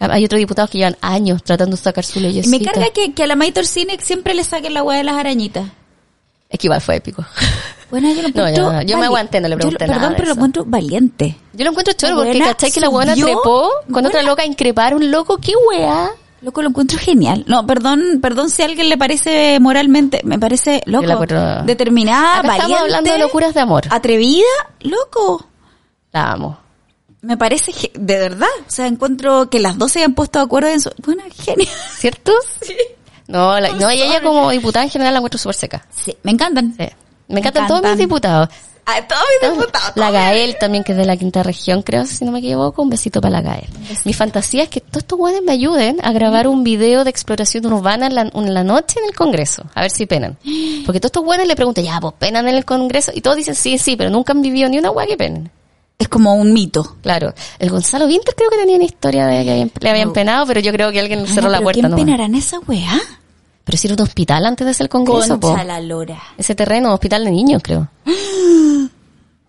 Hay 0.00 0.24
otros 0.24 0.38
diputados 0.38 0.68
que 0.70 0.78
llevan 0.78 0.96
años 1.00 1.42
tratando 1.44 1.76
de 1.76 1.82
sacar 1.82 2.04
su 2.04 2.18
Y 2.18 2.22
leyes. 2.22 2.46
me 2.48 2.60
carga 2.60 2.90
que, 2.90 3.12
que 3.14 3.22
a 3.22 3.26
la 3.26 3.36
Maitor 3.36 3.64
Cine 3.66 3.96
siempre 4.02 4.34
le 4.34 4.42
saquen 4.44 4.74
la 4.74 4.82
hueá 4.82 4.98
de 4.98 5.04
las 5.04 5.14
arañitas. 5.14 5.66
Es 6.50 6.58
que 6.58 6.66
igual 6.66 6.80
fue 6.80 6.96
épico. 6.96 7.24
Bueno, 7.90 8.08
yo 8.12 8.22
lo 8.22 8.28
encuentro 8.28 8.56
yo 8.56 8.72
no, 8.72 8.82
yo 8.82 8.96
me 8.96 9.02
vali- 9.02 9.06
aguanté, 9.06 9.40
no 9.40 9.46
le 9.46 9.52
yo 9.54 9.58
pregunté 9.58 9.86
nada 9.86 10.00
Perdón, 10.00 10.14
pero 10.16 10.28
lo 10.28 10.34
encuentro 10.34 10.64
valiente. 10.66 11.36
Yo 11.52 11.64
lo 11.64 11.70
encuentro 11.70 11.94
choro 11.94 12.16
porque 12.16 12.38
cachai 12.40 12.72
que 12.72 12.80
la 12.80 12.88
subió, 12.88 13.14
trepó 13.26 13.70
con 13.92 14.04
otra 14.04 14.22
loca 14.22 14.42
a 14.42 14.46
increpar 14.46 14.96
un 14.96 15.12
loco. 15.12 15.36
¿Qué 15.38 15.52
wea? 15.70 16.10
Loco, 16.40 16.60
lo 16.62 16.70
encuentro 16.70 16.98
genial. 16.98 17.44
No, 17.46 17.64
perdón, 17.64 18.18
perdón 18.20 18.50
si 18.50 18.62
a 18.62 18.64
alguien 18.64 18.88
le 18.88 18.98
parece 18.98 19.60
moralmente, 19.60 20.22
me 20.24 20.40
parece 20.40 20.82
Yo 20.86 21.02
loco, 21.02 21.24
determinada, 21.66 22.38
Acá 22.40 22.48
valiente, 22.48 22.62
estamos 22.72 22.80
hablando 22.80 23.12
de 23.12 23.18
locuras 23.18 23.54
de 23.54 23.60
amor. 23.60 23.84
atrevida, 23.90 24.44
loco. 24.80 25.46
La 26.14 26.30
amo. 26.32 26.56
Me 27.22 27.36
parece 27.36 27.72
de 27.94 28.18
verdad, 28.18 28.46
o 28.66 28.70
sea, 28.70 28.86
encuentro 28.86 29.50
que 29.50 29.58
las 29.58 29.76
dos 29.78 29.90
se 29.92 29.98
hayan 29.98 30.14
puesto 30.14 30.38
de 30.38 30.44
acuerdo 30.44 30.68
en 30.68 30.80
su, 30.80 30.90
bueno, 31.04 31.22
genial. 31.34 31.68
¿Cierto? 31.98 32.32
Sí. 32.62 32.76
No, 33.26 33.58
la- 33.58 33.70
no, 33.70 33.90
y 33.90 34.00
ella 34.00 34.22
como 34.22 34.50
diputada 34.50 34.84
en 34.84 34.90
general 34.90 35.14
la 35.14 35.18
encuentro 35.18 35.38
súper 35.38 35.56
seca. 35.56 35.86
Sí, 35.90 36.16
me 36.22 36.30
encantan. 36.30 36.74
Sí. 36.78 36.86
Me 37.28 37.40
encantan 37.40 37.66
todos 37.66 37.82
mis 37.82 37.96
diputados. 37.98 38.48
A 38.86 39.00
todos 39.08 39.22
mis 39.40 39.50
diputados. 39.58 39.92
La 39.96 40.10
Gael 40.10 40.58
también, 40.60 40.84
que 40.84 40.92
es 40.92 40.98
de 40.98 41.06
la 41.06 41.16
quinta 41.16 41.42
región, 41.42 41.80
creo, 41.80 42.04
si 42.04 42.22
no 42.26 42.30
me 42.32 42.40
equivoco. 42.40 42.82
Un 42.82 42.90
besito 42.90 43.22
para 43.22 43.40
la 43.40 43.40
Gael. 43.40 43.66
Mi 44.04 44.12
fantasía 44.12 44.64
es 44.64 44.68
que 44.68 44.80
todos 44.82 44.98
estos 45.04 45.18
guanes 45.18 45.40
me 45.42 45.52
ayuden 45.52 45.96
a 46.04 46.12
grabar 46.12 46.46
un 46.46 46.62
video 46.62 47.02
de 47.02 47.08
exploración 47.08 47.64
urbana 47.64 48.06
en 48.08 48.14
la, 48.14 48.20
en 48.34 48.52
la 48.54 48.62
noche 48.62 49.00
en 49.00 49.06
el 49.06 49.14
Congreso. 49.16 49.64
A 49.74 49.80
ver 49.80 49.90
si 49.90 50.04
penan. 50.04 50.36
Porque 50.84 51.00
todos 51.00 51.08
estos 51.08 51.24
guanes 51.24 51.48
le 51.48 51.56
preguntan, 51.56 51.82
ya, 51.82 51.98
pues 51.98 52.12
penan 52.18 52.46
en 52.46 52.56
el 52.56 52.66
Congreso. 52.66 53.10
Y 53.14 53.22
todos 53.22 53.38
dicen, 53.38 53.54
sí, 53.54 53.78
sí, 53.78 53.96
pero 53.96 54.10
nunca 54.10 54.34
han 54.34 54.42
vivido 54.42 54.68
ni 54.68 54.76
una 54.78 54.90
guay 54.90 55.08
que 55.08 55.16
penen. 55.16 55.50
Es 55.98 56.08
como 56.08 56.34
un 56.34 56.52
mito. 56.52 56.96
Claro. 57.02 57.32
El 57.58 57.70
Gonzalo 57.70 58.06
Vinter 58.06 58.34
creo 58.34 58.50
que 58.50 58.56
tenía 58.56 58.76
una 58.76 58.84
historia 58.84 59.26
de 59.26 59.44
que 59.44 59.70
le 59.80 59.90
habían 59.90 60.12
penado, 60.12 60.46
pero 60.46 60.60
yo 60.60 60.72
creo 60.72 60.90
que 60.92 61.00
alguien 61.00 61.26
cerró 61.26 61.48
Ah, 61.48 61.52
la 61.52 61.60
puerta. 61.60 61.80
¿Quién 61.82 61.94
penará 61.94 62.24
en 62.26 62.34
esa 62.34 62.58
weá? 62.60 63.00
Pero 63.64 63.78
si 63.78 63.86
era 63.86 63.94
un 63.94 64.02
hospital 64.02 64.44
antes 64.44 64.66
de 64.66 64.74
ser 64.74 64.88
Congreso, 64.88 65.38
po. 65.40 65.56
La 65.56 65.80
lora. 65.80 66.20
Ese 66.36 66.54
terreno, 66.54 66.92
hospital 66.92 67.24
de 67.24 67.30
niños, 67.30 67.62
creo. 67.62 67.88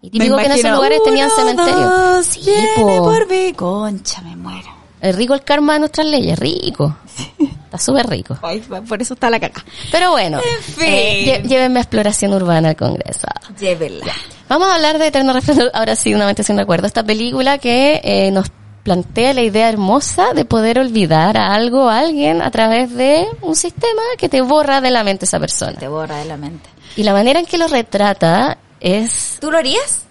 Y 0.02 0.10
típico 0.12 0.38
que 0.38 0.46
en 0.46 0.52
esos 0.52 0.70
lugares 0.72 1.02
tenían 1.04 1.30
cementerio. 1.32 2.22
Sí, 2.22 2.52
por 2.78 3.28
mí. 3.28 3.54
Concha, 3.54 4.22
me 4.22 4.36
muero. 4.36 4.68
Es 5.02 5.16
rico 5.16 5.34
el 5.34 5.44
karma 5.44 5.74
de 5.74 5.80
nuestras 5.80 6.06
leyes, 6.06 6.38
rico. 6.38 6.96
Está 7.40 7.80
súper 7.80 8.08
rico. 8.08 8.38
Ay, 8.44 8.62
por 8.88 9.02
eso 9.02 9.16
está 9.16 9.32
la 9.32 9.40
caca. 9.40 9.66
Pero 9.92 10.12
bueno, 10.12 10.38
En 10.40 10.64
fin. 10.64 10.84
eh, 10.88 11.44
llévenme 11.48 11.80
a 11.80 11.82
exploración 11.82 12.34
urbana 12.34 12.70
al 12.70 12.76
Congreso. 12.76 13.28
Llévela. 13.60 14.06
Vamos 14.48 14.68
a 14.68 14.76
hablar 14.76 15.00
de 15.00 15.08
Eterno 15.08 15.34
Resplandor, 15.34 15.72
ahora 15.74 15.96
sí, 15.96 16.14
una 16.14 16.26
mente 16.26 16.44
sin 16.44 16.58
recuerdo. 16.58 16.88
Esta 16.88 17.04
película 17.04 17.58
que 17.58 18.02
eh, 18.04 18.32
nos 18.32 18.52
plantea 18.84 19.34
la 19.34 19.42
idea 19.42 19.68
hermosa 19.68 20.34
de 20.34 20.46
poder 20.46 20.78
olvidar 20.78 21.38
a 21.38 21.56
algo 21.56 21.86
o 21.86 21.90
a 21.90 22.00
alguien 22.00 22.44
a 22.44 22.52
través 22.52 22.94
de 22.94 23.26
un 23.42 23.56
sistema 23.56 24.02
que 24.18 24.30
te 24.30 24.42
borra 24.42 24.80
de 24.82 24.92
la 24.92 25.04
mente 25.04 25.26
esa 25.26 25.40
persona. 25.40 25.74
Te 25.74 25.88
borra 25.88 26.18
de 26.18 26.26
la 26.26 26.38
mente. 26.38 26.70
Y 26.96 27.04
la 27.04 27.14
manera 27.14 27.40
en 27.40 27.48
que 27.48 27.58
lo 27.58 27.68
retrata 27.68 28.60
es 28.80 29.38
¿Tú 29.42 29.50
lo 29.50 29.58
harías? 29.58 30.04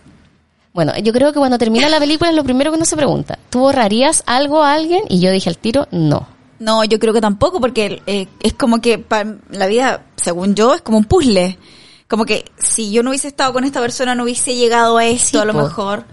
Bueno, 0.73 0.93
yo 0.99 1.12
creo 1.12 1.33
que 1.33 1.38
cuando 1.38 1.57
termina 1.57 1.88
la 1.88 2.00
película 2.00 2.31
es 2.31 2.37
lo 2.37 2.43
primero 2.43 2.73
que 2.73 2.76
uno 2.76 2.85
se 2.85 2.97
pregunta. 2.97 3.38
¿Tú 3.49 3.61
borrarías 3.61 4.25
algo 4.26 4.64
a 4.64 4.73
alguien? 4.73 5.05
Y 5.09 5.21
yo 5.21 5.31
dije 5.31 5.49
al 5.49 5.57
tiro, 5.57 5.87
no. 5.93 6.26
No, 6.59 6.83
yo 6.83 6.99
creo 6.99 7.12
que 7.12 7.21
tampoco, 7.21 7.61
porque 7.61 8.03
eh, 8.07 8.26
es 8.43 8.55
como 8.55 8.81
que 8.81 9.05
la 9.50 9.67
vida, 9.69 10.03
según 10.17 10.57
yo, 10.57 10.75
es 10.75 10.83
como 10.83 10.99
un 10.99 11.05
puzzle. 11.05 11.59
Como 12.08 12.26
que 12.26 12.44
si 12.58 12.92
yo 12.92 13.02
no 13.02 13.11
hubiese 13.11 13.28
estado 13.28 13.52
con 13.52 13.64
esta 13.64 13.80
persona, 13.80 14.14
no 14.14 14.25
hubiese 14.25 14.54
llegado 14.54 14.99
a 14.99 15.06
esto, 15.06 15.28
Sí, 15.30 15.37
a 15.38 15.44
lo 15.44 15.52
po. 15.52 15.62
mejor. 15.62 16.04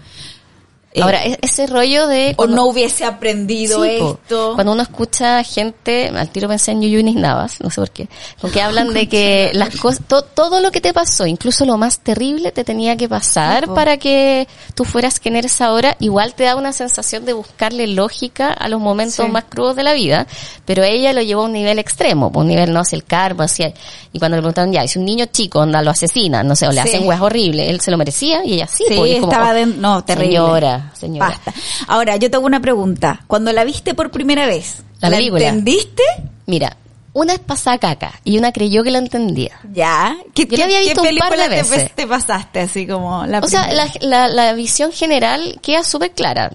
Eh, 0.94 1.00
Ahora, 1.02 1.24
e- 1.24 1.38
ese 1.40 1.66
rollo 1.66 2.06
de... 2.06 2.34
o 2.36 2.46
no 2.46 2.66
hubiese 2.66 3.06
aprendido 3.06 3.82
Sí, 3.82 3.90
esto. 3.92 4.52
Cuando 4.54 4.72
uno 4.72 4.82
escucha 4.82 5.42
gente, 5.42 6.08
al 6.14 6.28
tiro 6.28 6.48
pensé 6.48 6.72
en 6.72 6.82
Yuyunis 6.82 7.14
Navas, 7.16 7.60
no 7.62 7.70
sé 7.70 7.80
por 7.80 7.90
qué, 7.90 8.08
porque 8.42 8.60
hablan 8.60 8.92
de 8.92 9.08
que 9.08 9.50
las 9.54 9.74
cosas, 9.76 10.02
to- 10.06 10.20
todo 10.22 10.60
lo 10.60 10.70
que 10.70 10.82
te 10.82 10.92
pasó, 10.92 11.26
incluso 11.26 11.64
lo 11.64 11.78
más 11.78 12.00
terrible, 12.00 12.52
te 12.52 12.62
tenía 12.62 12.96
que 12.98 13.08
pasar 13.08 13.64
Sí, 13.64 13.70
para 13.74 13.96
que 13.96 14.46
tú 14.74 14.84
fueras 14.84 15.18
quien 15.18 15.34
eres 15.36 15.62
ahora. 15.62 15.96
Igual 15.98 16.34
te 16.34 16.44
da 16.44 16.56
una 16.56 16.74
sensación 16.74 17.24
de 17.24 17.32
buscarle 17.32 17.86
lógica 17.86 18.52
a 18.52 18.68
los 18.68 18.78
momentos 18.80 19.24
Sí. 19.24 19.32
más 19.32 19.44
crudos 19.44 19.76
de 19.76 19.84
la 19.84 19.94
vida, 19.94 20.26
pero 20.66 20.82
ella 20.84 21.14
lo 21.14 21.22
llevó 21.22 21.42
a 21.42 21.46
un 21.46 21.52
nivel 21.52 21.78
extremo, 21.78 22.30
un 22.34 22.46
nivel, 22.48 22.70
no 22.72 22.84
sé, 22.84 22.96
el 22.96 23.04
karma, 23.04 23.44
así, 23.44 23.64
y 24.12 24.18
cuando 24.18 24.36
le 24.36 24.42
preguntaron, 24.42 24.72
ya, 24.72 24.86
si 24.86 24.98
un 24.98 25.06
niño 25.06 25.24
chico, 25.32 25.60
onda, 25.60 25.80
lo 25.80 25.90
asesina, 25.90 26.42
no 26.42 26.54
sé, 26.54 26.68
o 26.68 26.72
le 26.72 26.80
hacen 26.82 27.06
weas 27.06 27.20
horribles, 27.22 27.70
él 27.70 27.80
se 27.80 27.90
lo 27.90 27.96
merecía, 27.96 28.44
y 28.44 28.54
ella 28.54 28.66
sí, 28.66 28.84
po, 28.94 29.06
y 29.06 29.12
es 29.12 29.20
como, 29.20 29.32
estaba 29.32 29.50
oh, 29.52 29.54
de- 29.54 29.66
no, 29.66 30.04
terrible. 30.04 30.36
Señora, 30.36 30.81
señora. 30.94 31.28
Basta. 31.28 31.52
Ahora, 31.88 32.16
yo 32.16 32.30
tengo 32.30 32.46
una 32.46 32.60
pregunta. 32.60 33.20
Cuando 33.26 33.52
la 33.52 33.64
viste 33.64 33.94
por 33.94 34.10
primera 34.10 34.46
vez, 34.46 34.82
La 35.00 35.10
película. 35.10 35.48
entendiste? 35.48 36.02
Mira, 36.46 36.76
una 37.14 37.34
es 37.34 37.40
pasada 37.40 37.78
caca 37.78 38.12
y 38.24 38.38
una 38.38 38.52
creyó 38.52 38.82
que 38.82 38.90
la 38.90 38.98
entendía. 38.98 39.58
Ya. 39.72 40.16
¿Qué, 40.34 40.46
Yo 40.46 40.56
la 40.58 40.64
había 40.64 40.80
visto 40.80 41.02
un 41.02 41.16
par 41.18 41.30
de 41.30 41.36
película 41.36 41.44
te- 41.44 41.48
veces. 41.74 41.94
Te, 41.94 42.06
pasaste 42.06 42.60
así 42.60 42.86
como 42.86 43.26
la 43.26 43.40
O 43.40 43.48
sea, 43.48 43.72
la, 43.72 43.86
la, 44.00 44.28
la 44.28 44.52
visión 44.54 44.92
general 44.92 45.58
queda 45.62 45.84
súper 45.84 46.12
clara. 46.12 46.50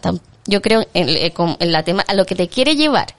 Yo 0.50 0.62
creo 0.62 0.81
en, 0.93 1.10
eh, 1.10 1.34
en 1.60 1.72
la 1.74 1.84
tema, 1.84 2.05
a 2.07 2.13
lo 2.13 2.25
que 2.25 2.34
te 2.34 2.48
quiere 2.48 2.75
llevar. 2.77 3.13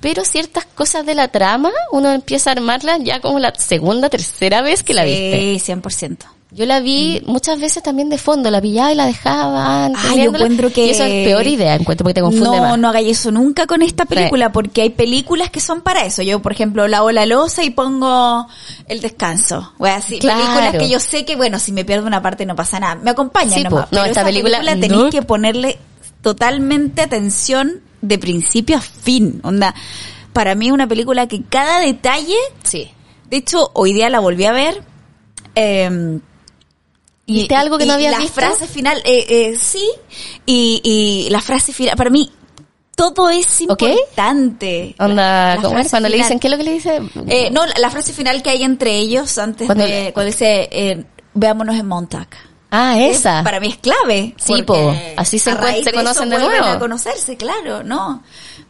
Pero 0.00 0.24
ciertas 0.26 0.66
cosas 0.66 1.06
de 1.06 1.14
la 1.14 1.28
trama, 1.28 1.70
uno 1.90 2.12
empieza 2.12 2.50
a 2.50 2.52
armarlas 2.52 2.98
ya 3.02 3.20
como 3.20 3.38
la 3.38 3.54
segunda, 3.54 4.10
tercera 4.10 4.60
vez 4.60 4.82
que 4.82 4.92
la 4.94 5.04
viste. 5.04 5.58
Sí, 5.58 5.72
100%. 5.72 6.18
Yo 6.52 6.64
la 6.64 6.78
vi 6.80 7.20
muchas 7.26 7.58
veces 7.60 7.82
también 7.82 8.08
de 8.08 8.18
fondo, 8.18 8.50
la 8.52 8.60
pillaba 8.60 8.92
y 8.92 8.94
la 8.94 9.06
dejaba. 9.06 9.86
Ah, 9.86 9.92
yo 10.16 10.22
encuentro 10.30 10.72
que... 10.72 10.86
Y 10.86 10.90
eso 10.90 11.02
es 11.02 11.26
peor 11.26 11.44
idea, 11.46 11.74
encuentro, 11.74 12.04
porque 12.04 12.14
te 12.14 12.20
confunde 12.20 12.56
no, 12.56 12.62
más. 12.62 12.78
No 12.78 12.88
hagáis 12.88 13.18
eso 13.18 13.32
nunca 13.32 13.66
con 13.66 13.82
esta 13.82 14.04
película, 14.04 14.52
porque 14.52 14.82
hay 14.82 14.90
películas 14.90 15.50
que 15.50 15.60
son 15.60 15.80
para 15.80 16.04
eso. 16.04 16.22
Yo, 16.22 16.40
por 16.40 16.52
ejemplo, 16.52 16.86
lavo 16.86 17.10
la 17.10 17.26
losa 17.26 17.64
y 17.64 17.70
pongo 17.70 18.46
el 18.86 19.00
descanso. 19.00 19.72
O 19.78 19.86
así, 19.86 20.20
Claro. 20.20 20.38
películas 20.40 20.76
que 20.78 20.88
yo 20.88 21.00
sé 21.00 21.24
que, 21.24 21.34
bueno, 21.34 21.58
si 21.58 21.72
me 21.72 21.84
pierdo 21.84 22.06
una 22.06 22.22
parte 22.22 22.46
no 22.46 22.54
pasa 22.54 22.78
nada. 22.78 22.94
Me 22.94 23.10
acompañan 23.10 23.50
Sí, 23.58 23.64
nomás. 23.64 23.86
po. 23.86 23.96
No, 23.96 24.02
pero 24.02 24.04
esta 24.04 24.20
esa 24.20 24.24
película, 24.28 24.60
tenéis 24.64 24.92
no. 24.92 25.10
que 25.10 25.22
ponerle 25.22 25.78
totalmente 26.22 27.02
atención 27.02 27.80
de 28.02 28.18
principio 28.18 28.76
a 28.76 28.80
fin. 28.80 29.40
Onda, 29.42 29.74
para 30.32 30.54
mí 30.54 30.70
una 30.70 30.86
película 30.86 31.26
que 31.26 31.42
cada 31.42 31.80
detalle 31.80 32.36
Sí. 32.62 32.88
de 33.30 33.36
hecho, 33.36 33.70
hoy 33.74 33.92
día 33.92 34.08
la 34.10 34.20
volví 34.20 34.44
a 34.44 34.52
ver. 34.52 34.80
eh, 35.56 36.20
¿Viste 37.26 37.54
algo 37.56 37.76
que 37.78 37.86
no 37.86 37.94
habías 37.94 38.12
la 38.12 38.18
visto? 38.18 38.34
frase 38.34 38.66
final, 38.66 39.00
eh, 39.04 39.26
eh, 39.28 39.56
sí. 39.60 39.84
Y, 40.46 40.80
y 40.84 41.30
la 41.30 41.40
frase 41.40 41.72
final, 41.72 41.96
para 41.96 42.10
mí, 42.10 42.30
todo 42.94 43.28
es 43.30 43.60
importante. 43.60 44.94
Onda, 44.98 45.56
La 45.56 45.62
¿cómo 45.62 45.78
es? 45.78 45.90
Cuando 45.90 46.08
le 46.08 46.14
final. 46.14 46.28
dicen, 46.28 46.38
¿qué 46.40 46.46
es 46.46 46.50
lo 46.50 46.56
que 46.56 46.62
le 46.64 46.72
dice? 46.72 47.00
Eh, 47.28 47.50
no, 47.50 47.66
la, 47.66 47.74
la 47.78 47.90
frase 47.90 48.12
final 48.12 48.42
que 48.42 48.50
hay 48.50 48.62
entre 48.62 48.96
ellos 48.96 49.36
antes 49.38 49.66
Cuando- 49.66 49.84
de, 49.84 50.12
cuando 50.14 50.26
dice, 50.30 50.68
eh, 50.70 51.04
veámonos 51.34 51.76
en 51.76 51.86
Montauk. 51.86 52.28
ah, 52.70 52.98
esa. 52.98 53.40
Eh, 53.40 53.44
Para 53.44 53.60
mí 53.60 53.68
es 53.68 53.76
clave. 53.78 54.34
Sí, 54.38 54.62
po. 54.62 54.94
Así 55.16 55.38
se 55.38 55.50
se 55.52 55.56
de 55.82 55.92
conocen 55.92 56.30
de 56.30 56.38
nuevo. 56.38 56.64
a 56.66 56.78
conocerse, 56.78 57.36
claro, 57.36 57.82
¿no? 57.82 58.22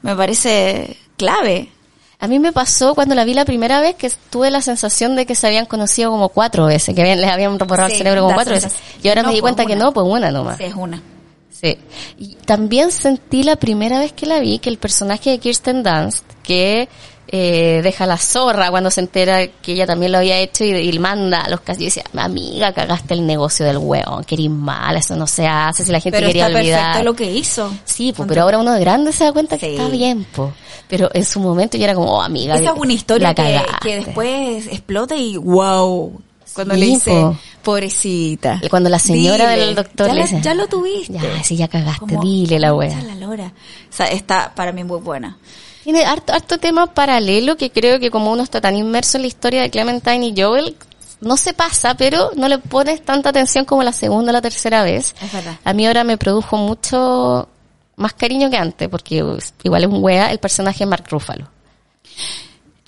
Me 0.02 0.14
parece 0.16 0.96
clave. 1.16 1.70
A 2.18 2.28
mí 2.28 2.38
me 2.38 2.52
pasó 2.52 2.94
cuando 2.94 3.14
la 3.14 3.24
vi 3.24 3.34
la 3.34 3.44
primera 3.44 3.80
vez 3.80 3.94
que 3.94 4.10
tuve 4.30 4.50
la 4.50 4.62
sensación 4.62 5.16
de 5.16 5.26
que 5.26 5.34
se 5.34 5.46
habían 5.46 5.66
conocido 5.66 6.10
como 6.10 6.30
cuatro 6.30 6.66
veces, 6.66 6.94
que 6.94 7.02
les 7.02 7.30
habían 7.30 7.58
borrado 7.58 7.88
Sí, 7.88 7.94
el 7.94 7.98
cerebro 7.98 8.22
como 8.22 8.34
cuatro 8.34 8.54
veces. 8.54 8.72
Y 9.02 9.08
ahora 9.08 9.22
No, 9.22 9.28
me 9.28 9.34
di 9.34 9.40
pues, 9.40 9.54
cuenta 9.54 9.66
que 9.66 9.76
no, 9.76 9.92
pues 9.92 10.06
una 10.08 10.30
nomás. 10.30 10.56
Sí, 10.56 10.64
es 10.64 10.74
una. 10.74 11.02
Sí. 11.50 11.78
Y 12.18 12.34
también 12.46 12.90
sentí 12.90 13.42
la 13.42 13.56
primera 13.56 13.98
vez 13.98 14.12
que 14.12 14.26
la 14.26 14.38
vi 14.40 14.58
que 14.58 14.70
el 14.70 14.78
personaje 14.78 15.30
de 15.30 15.38
Kirsten 15.38 15.82
Dunst, 15.82 16.24
que 16.42 16.88
eh, 17.28 17.80
deja 17.82 18.06
la 18.06 18.16
zorra 18.18 18.70
cuando 18.70 18.90
se 18.90 19.00
entera 19.00 19.46
que 19.46 19.72
ella 19.72 19.86
también 19.86 20.12
lo 20.12 20.18
había 20.18 20.38
hecho 20.38 20.64
y, 20.64 20.70
y 20.76 20.98
manda 20.98 21.40
a 21.40 21.50
los 21.50 21.60
casos. 21.60 21.80
Yo 21.80 21.86
decía, 21.86 22.04
amiga, 22.16 22.72
cagaste 22.72 23.14
el 23.14 23.26
negocio 23.26 23.66
del 23.66 23.78
hueón, 23.78 24.22
que 24.24 24.36
eres 24.36 24.48
mal, 24.50 24.96
eso 24.96 25.16
no 25.16 25.26
se 25.26 25.46
hace, 25.46 25.84
si 25.84 25.90
la 25.90 26.00
gente 26.00 26.18
Pero 26.18 26.28
quería 26.28 26.46
está 26.46 26.58
olvidar. 26.58 26.80
perfecto 26.92 27.04
lo 27.04 27.16
que 27.16 27.32
hizo. 27.32 27.72
Sí, 27.84 28.12
pues, 28.16 28.28
pero 28.28 28.42
ahora 28.42 28.58
uno 28.58 28.72
de 28.72 28.80
grande 28.80 29.12
se 29.12 29.24
da 29.24 29.32
cuenta 29.32 29.58
que 29.58 29.66
Sí. 29.66 29.72
está 29.72 29.88
bien, 29.88 30.26
pues. 30.32 30.52
Pero 30.88 31.10
en 31.14 31.24
su 31.24 31.40
momento 31.40 31.76
yo 31.76 31.84
era 31.84 31.94
como, 31.94 32.12
oh, 32.12 32.22
amiga. 32.22 32.54
Esa 32.54 32.70
es 32.72 32.78
una 32.78 32.92
historia 32.92 33.34
que, 33.34 33.60
después 33.96 34.66
explota 34.68 35.16
y 35.16 35.36
wow. 35.36 36.20
Cuando 36.54 36.74
Sí, 36.74 36.80
le 36.80 36.86
dice, 36.86 37.10
po. 37.10 37.36
pobrecita. 37.62 38.60
Y 38.62 38.68
Cuando 38.68 38.88
la 38.88 38.98
señora 38.98 39.50
Dile, 39.50 39.66
del 39.66 39.74
doctor 39.74 40.06
ya, 40.08 40.14
le 40.14 40.20
la- 40.20 40.26
dice, 40.26 40.40
ya 40.40 40.54
lo 40.54 40.66
tuviste. 40.68 41.12
Ya, 41.14 41.42
sí, 41.42 41.56
ya 41.56 41.68
cagaste, 41.68 42.00
Como, 42.00 42.22
dile 42.22 42.58
la 42.58 42.72
wea. 42.74 42.88
"Concha 42.90 43.06
la 43.06 43.14
lora. 43.16 43.46
O 43.46 43.92
sea, 43.92 44.06
está 44.06 44.52
para 44.54 44.72
mí 44.72 44.84
muy 44.84 45.00
buena. 45.00 45.36
Tiene 45.86 46.04
harto, 46.04 46.32
harto 46.32 46.58
tema 46.58 46.88
paralelo 46.88 47.56
que 47.56 47.70
creo 47.70 48.00
que 48.00 48.10
como 48.10 48.32
uno 48.32 48.42
está 48.42 48.60
tan 48.60 48.74
inmerso 48.74 49.18
en 49.18 49.22
la 49.22 49.28
historia 49.28 49.62
de 49.62 49.70
Clementine 49.70 50.26
y 50.26 50.34
Joel, 50.36 50.74
no 51.20 51.36
se 51.36 51.52
pasa, 51.54 51.94
pero 51.94 52.32
no 52.34 52.48
le 52.48 52.58
pones 52.58 53.04
tanta 53.04 53.28
atención 53.28 53.64
como 53.64 53.84
la 53.84 53.92
segunda 53.92 54.30
o 54.30 54.32
la 54.32 54.42
tercera 54.42 54.82
vez. 54.82 55.14
Es 55.22 55.32
verdad. 55.32 55.54
A 55.62 55.72
mí 55.72 55.86
ahora 55.86 56.02
me 56.02 56.18
produjo 56.18 56.56
mucho 56.56 57.48
más 57.94 58.14
cariño 58.14 58.50
que 58.50 58.56
antes, 58.56 58.88
porque 58.88 59.24
igual 59.62 59.84
es 59.84 59.88
un 59.88 60.02
wea 60.02 60.32
el 60.32 60.40
personaje 60.40 60.84
Mark 60.86 61.04
Ruffalo. 61.08 61.46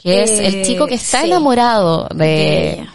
Que 0.02 0.24
es 0.24 0.32
el 0.32 0.56
Eh, 0.56 0.62
chico 0.64 0.88
que 0.88 0.96
está 0.96 1.20
sí. 1.20 1.28
enamorado 1.28 2.08
de... 2.12 2.24
De 2.24 2.72
ella. 2.72 2.92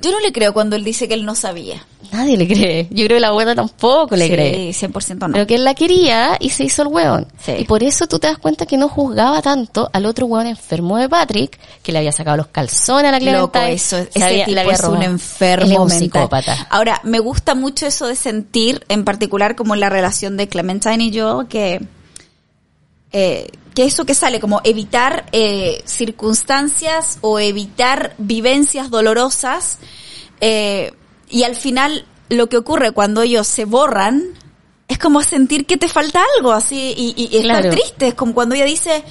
Yo 0.00 0.10
no 0.10 0.20
le 0.20 0.32
creo 0.32 0.52
cuando 0.52 0.76
él 0.76 0.84
dice 0.84 1.08
que 1.08 1.14
él 1.14 1.24
no 1.24 1.34
sabía. 1.34 1.84
Nadie 2.12 2.36
le 2.36 2.46
cree. 2.46 2.88
Yo 2.90 3.06
creo 3.06 3.16
que 3.16 3.20
la 3.20 3.28
abuela 3.28 3.54
tampoco 3.54 4.16
le 4.16 4.26
sí, 4.26 4.32
cree. 4.32 4.70
100% 4.70 5.18
no. 5.28 5.32
Pero 5.32 5.46
que 5.46 5.54
él 5.54 5.64
la 5.64 5.74
quería 5.74 6.36
y 6.38 6.50
se 6.50 6.64
hizo 6.64 6.82
el 6.82 6.88
hueón. 6.88 7.26
Sí. 7.42 7.52
Y 7.58 7.64
por 7.64 7.82
eso 7.82 8.06
tú 8.06 8.18
te 8.18 8.26
das 8.26 8.36
cuenta 8.38 8.66
que 8.66 8.76
no 8.76 8.88
juzgaba 8.88 9.40
tanto 9.40 9.88
al 9.92 10.04
otro 10.04 10.26
hueón 10.26 10.46
enfermo 10.46 10.98
de 10.98 11.08
Patrick, 11.08 11.58
que 11.82 11.90
le 11.92 11.98
había 11.98 12.12
sacado 12.12 12.36
los 12.36 12.48
calzones 12.48 13.08
a 13.08 13.12
la 13.12 13.18
Clementine. 13.18 13.40
Loco, 13.40 13.58
eso, 13.60 13.96
se 13.96 14.10
ese 14.14 14.24
había- 14.24 14.44
tipo 14.44 14.60
es 14.70 14.82
un 14.84 15.02
enfermo 15.02 15.72
es 15.72 15.78
un 15.78 15.90
psicópata. 15.90 16.66
Ahora, 16.68 17.00
me 17.02 17.18
gusta 17.18 17.54
mucho 17.54 17.86
eso 17.86 18.06
de 18.06 18.14
sentir, 18.14 18.84
en 18.88 19.04
particular 19.04 19.56
como 19.56 19.74
la 19.74 19.88
relación 19.88 20.36
de 20.36 20.48
Clementine 20.48 21.04
y 21.04 21.10
yo, 21.12 21.46
que, 21.48 21.80
eh, 23.12 23.48
que 23.74 23.84
eso 23.84 24.04
que 24.04 24.14
sale, 24.14 24.38
como 24.40 24.60
evitar 24.64 25.26
eh, 25.32 25.82
circunstancias 25.86 27.18
o 27.22 27.38
evitar 27.38 28.14
vivencias 28.18 28.90
dolorosas, 28.90 29.78
eh, 30.40 30.92
y 31.30 31.44
al 31.44 31.56
final 31.56 32.04
lo 32.28 32.48
que 32.48 32.56
ocurre 32.56 32.92
cuando 32.92 33.22
ellos 33.22 33.46
se 33.46 33.64
borran 33.64 34.22
es 34.88 34.98
como 34.98 35.22
sentir 35.22 35.64
que 35.66 35.76
te 35.78 35.88
falta 35.88 36.22
algo, 36.36 36.52
así, 36.52 36.94
y, 36.96 37.14
y, 37.16 37.36
estar 37.38 37.60
Claro. 37.62 37.70
triste, 37.70 38.08
es 38.08 38.14
como 38.14 38.34
cuando 38.34 38.54
ella 38.54 38.66
dice, 38.66 39.02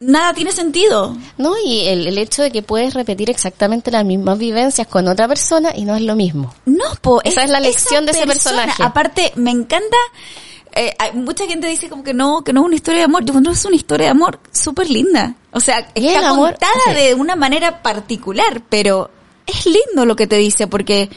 nada 0.00 0.34
tiene 0.34 0.52
sentido. 0.52 1.16
No, 1.38 1.54
y 1.64 1.86
el, 1.86 2.06
el 2.06 2.18
hecho 2.18 2.42
de 2.42 2.50
que 2.50 2.62
puedes 2.62 2.92
repetir 2.94 3.30
exactamente 3.30 3.90
las 3.90 4.04
mismas 4.04 4.38
vivencias 4.38 4.86
con 4.86 5.08
otra 5.08 5.28
persona 5.28 5.72
y 5.74 5.84
no 5.84 5.94
es 5.96 6.02
lo 6.02 6.14
mismo. 6.14 6.54
No, 6.66 6.84
po, 7.00 7.22
Esa 7.24 7.44
es 7.44 7.50
la 7.50 7.60
lección 7.60 8.04
de 8.04 8.12
ese 8.12 8.26
persona. 8.26 8.56
personaje. 8.64 8.82
Aparte, 8.82 9.32
me 9.36 9.50
encanta. 9.50 9.96
Eh, 10.74 10.94
hay- 10.98 11.12
mucha 11.12 11.46
gente 11.46 11.66
dice 11.68 11.88
como 11.88 12.02
que 12.02 12.14
no, 12.14 12.42
que 12.42 12.52
no 12.52 12.60
es 12.62 12.66
una 12.66 12.74
historia 12.76 12.98
de 13.00 13.04
amor. 13.04 13.24
Yo 13.24 13.40
no 13.40 13.50
es 13.52 13.64
una 13.64 13.76
historia 13.76 14.06
de 14.06 14.10
amor 14.10 14.38
súper 14.52 14.90
linda. 14.90 15.34
O 15.52 15.60
sea, 15.60 15.78
está 15.94 16.28
amor- 16.30 16.50
contada 16.52 16.72
sí. 16.86 16.94
de 16.94 17.14
una 17.14 17.36
manera 17.36 17.82
particular, 17.82 18.62
pero 18.68 19.10
es 19.46 19.66
lindo 19.66 20.04
lo 20.06 20.16
que 20.16 20.26
te 20.26 20.36
dice 20.36 20.66
porque, 20.66 21.08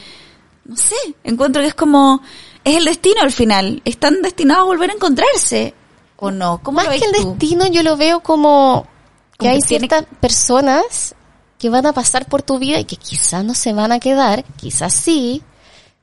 no 0.64 0.76
sé, 0.76 0.94
encuentro 1.24 1.60
que 1.62 1.68
es 1.68 1.74
como, 1.74 2.22
es 2.64 2.76
el 2.76 2.84
destino 2.84 3.20
al 3.22 3.32
final. 3.32 3.82
Están 3.84 4.22
destinados 4.22 4.62
a 4.62 4.66
volver 4.66 4.90
a 4.90 4.94
encontrarse. 4.94 5.74
¿O 6.20 6.30
no? 6.32 6.60
¿Cómo 6.62 6.76
Más 6.76 6.86
lo 6.86 6.90
ves 6.90 7.00
que 7.00 7.06
el 7.06 7.12
tú? 7.22 7.28
destino, 7.30 7.66
yo 7.68 7.82
lo 7.84 7.96
veo 7.96 8.20
como 8.20 8.86
que 9.32 9.38
Como 9.38 9.50
hay 9.52 9.60
que 9.60 9.66
tiene- 9.68 9.86
ciertas 9.88 10.04
personas 10.20 11.14
que 11.58 11.70
van 11.70 11.86
a 11.86 11.92
pasar 11.92 12.26
por 12.26 12.42
tu 12.42 12.58
vida 12.58 12.78
y 12.80 12.84
que 12.84 12.96
quizás 12.96 13.44
no 13.44 13.54
se 13.54 13.72
van 13.72 13.92
a 13.92 14.00
quedar, 14.00 14.44
quizás 14.56 14.92
sí, 14.94 15.42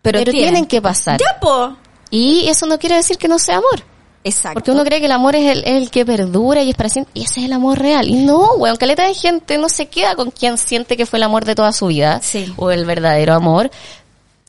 pero, 0.01 0.23
tienen. 0.23 0.65
que 0.67 0.81
pasar. 0.81 1.19
Ya, 1.19 1.39
po. 1.39 1.75
Y 2.09 2.47
eso 2.47 2.65
no 2.65 2.79
quiere 2.79 2.95
decir 2.95 3.17
que 3.17 3.27
no 3.27 3.39
sea 3.39 3.57
amor. 3.57 3.83
Exacto. 4.23 4.55
Porque 4.55 4.71
uno 4.71 4.83
cree 4.83 4.99
que 4.99 5.05
el 5.05 5.11
amor 5.11 5.35
es 5.35 5.51
el, 5.51 5.63
el 5.65 5.91
que 5.91 6.03
perdura 6.03 6.63
y 6.63 6.71
es 6.71 6.75
para 6.75 6.89
siempre. 6.89 7.11
Y 7.13 7.25
ese 7.25 7.41
es 7.41 7.45
el 7.45 7.53
amor 7.53 7.77
real. 7.77 8.09
Y 8.09 8.23
no, 8.23 8.53
weón, 8.55 8.75
caleta 8.77 9.05
de 9.05 9.13
gente 9.13 9.57
no 9.59 9.69
se 9.69 9.85
queda 9.85 10.15
con 10.15 10.31
quien 10.31 10.57
siente 10.57 10.97
que 10.97 11.05
fue 11.05 11.17
el 11.17 11.23
amor 11.23 11.45
de 11.45 11.53
toda 11.53 11.71
su 11.71 11.87
vida. 11.87 12.19
Sí. 12.23 12.51
O 12.57 12.71
el 12.71 12.85
verdadero 12.85 13.33
amor. 13.33 13.69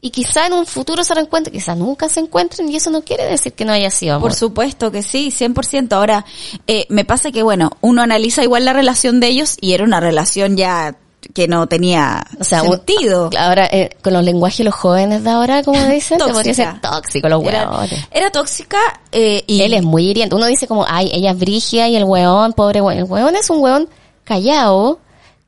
Y 0.01 0.11
quizá 0.11 0.47
en 0.47 0.53
un 0.53 0.67
futuro 0.67 1.03
se 1.05 1.15
reencuentren, 1.15 1.53
quizá 1.53 1.75
nunca 1.75 2.09
se 2.09 2.21
encuentren 2.21 2.71
y 2.71 2.77
eso 2.77 2.91
no 2.91 3.03
quiere 3.03 3.25
decir 3.25 3.55
que 3.55 3.65
no 3.65 3.73
haya 3.73 3.91
sido 3.91 4.15
amor. 4.15 4.31
Por 4.31 4.39
supuesto 4.39 4.93
que 4.93 5.03
sí, 5.03 5.33
100%. 5.37 5.93
Ahora, 5.93 6.25
eh, 6.67 6.87
me 6.91 7.05
pasa 7.05 7.33
que, 7.33 7.43
bueno, 7.43 7.73
uno 7.81 8.03
analiza 8.03 8.43
igual 8.43 8.65
la 8.65 8.73
relación 8.73 9.21
de 9.21 9.29
ellos 9.29 9.57
y 9.61 9.73
era 9.73 9.85
una 9.85 10.01
relación 10.01 10.57
ya 10.57 10.97
que 11.35 11.49
no 11.49 11.67
tenía 11.67 12.25
O 12.41 12.45
sea, 12.45 12.63
un- 12.63 12.73
sentido. 12.73 13.31
ahora, 13.39 13.67
eh, 13.67 13.91
con 14.03 14.13
los 14.13 14.25
lenguajes 14.25 14.59
de 14.59 14.65
los 14.65 14.75
jóvenes 14.75 15.25
de 15.25 15.31
ahora, 15.31 15.63
como 15.63 15.79
dicen, 15.89 16.19
te 16.19 16.33
podría 16.33 16.55
ser 16.55 16.81
tóxico 16.81 17.29
los 17.29 17.43
Era, 17.45 17.71
weones. 17.71 18.07
era 18.11 18.31
tóxica 18.31 18.79
eh, 19.13 19.43
y 19.47 19.63
Él 19.63 19.75
es 19.75 19.83
muy 19.83 20.09
hiriente. 20.09 20.35
Uno 20.35 20.47
dice 20.47 20.67
como, 20.67 20.85
ay, 20.89 21.11
ella 21.13 21.33
es 21.33 21.39
brígida 21.39 21.89
y 21.89 21.97
el 21.97 22.05
weón, 22.05 22.53
pobre 22.53 22.81
weón. 22.81 22.99
El 22.99 23.05
weón 23.05 23.37
es 23.37 23.49
un 23.51 23.59
weón 23.63 23.89
callado 24.25 24.99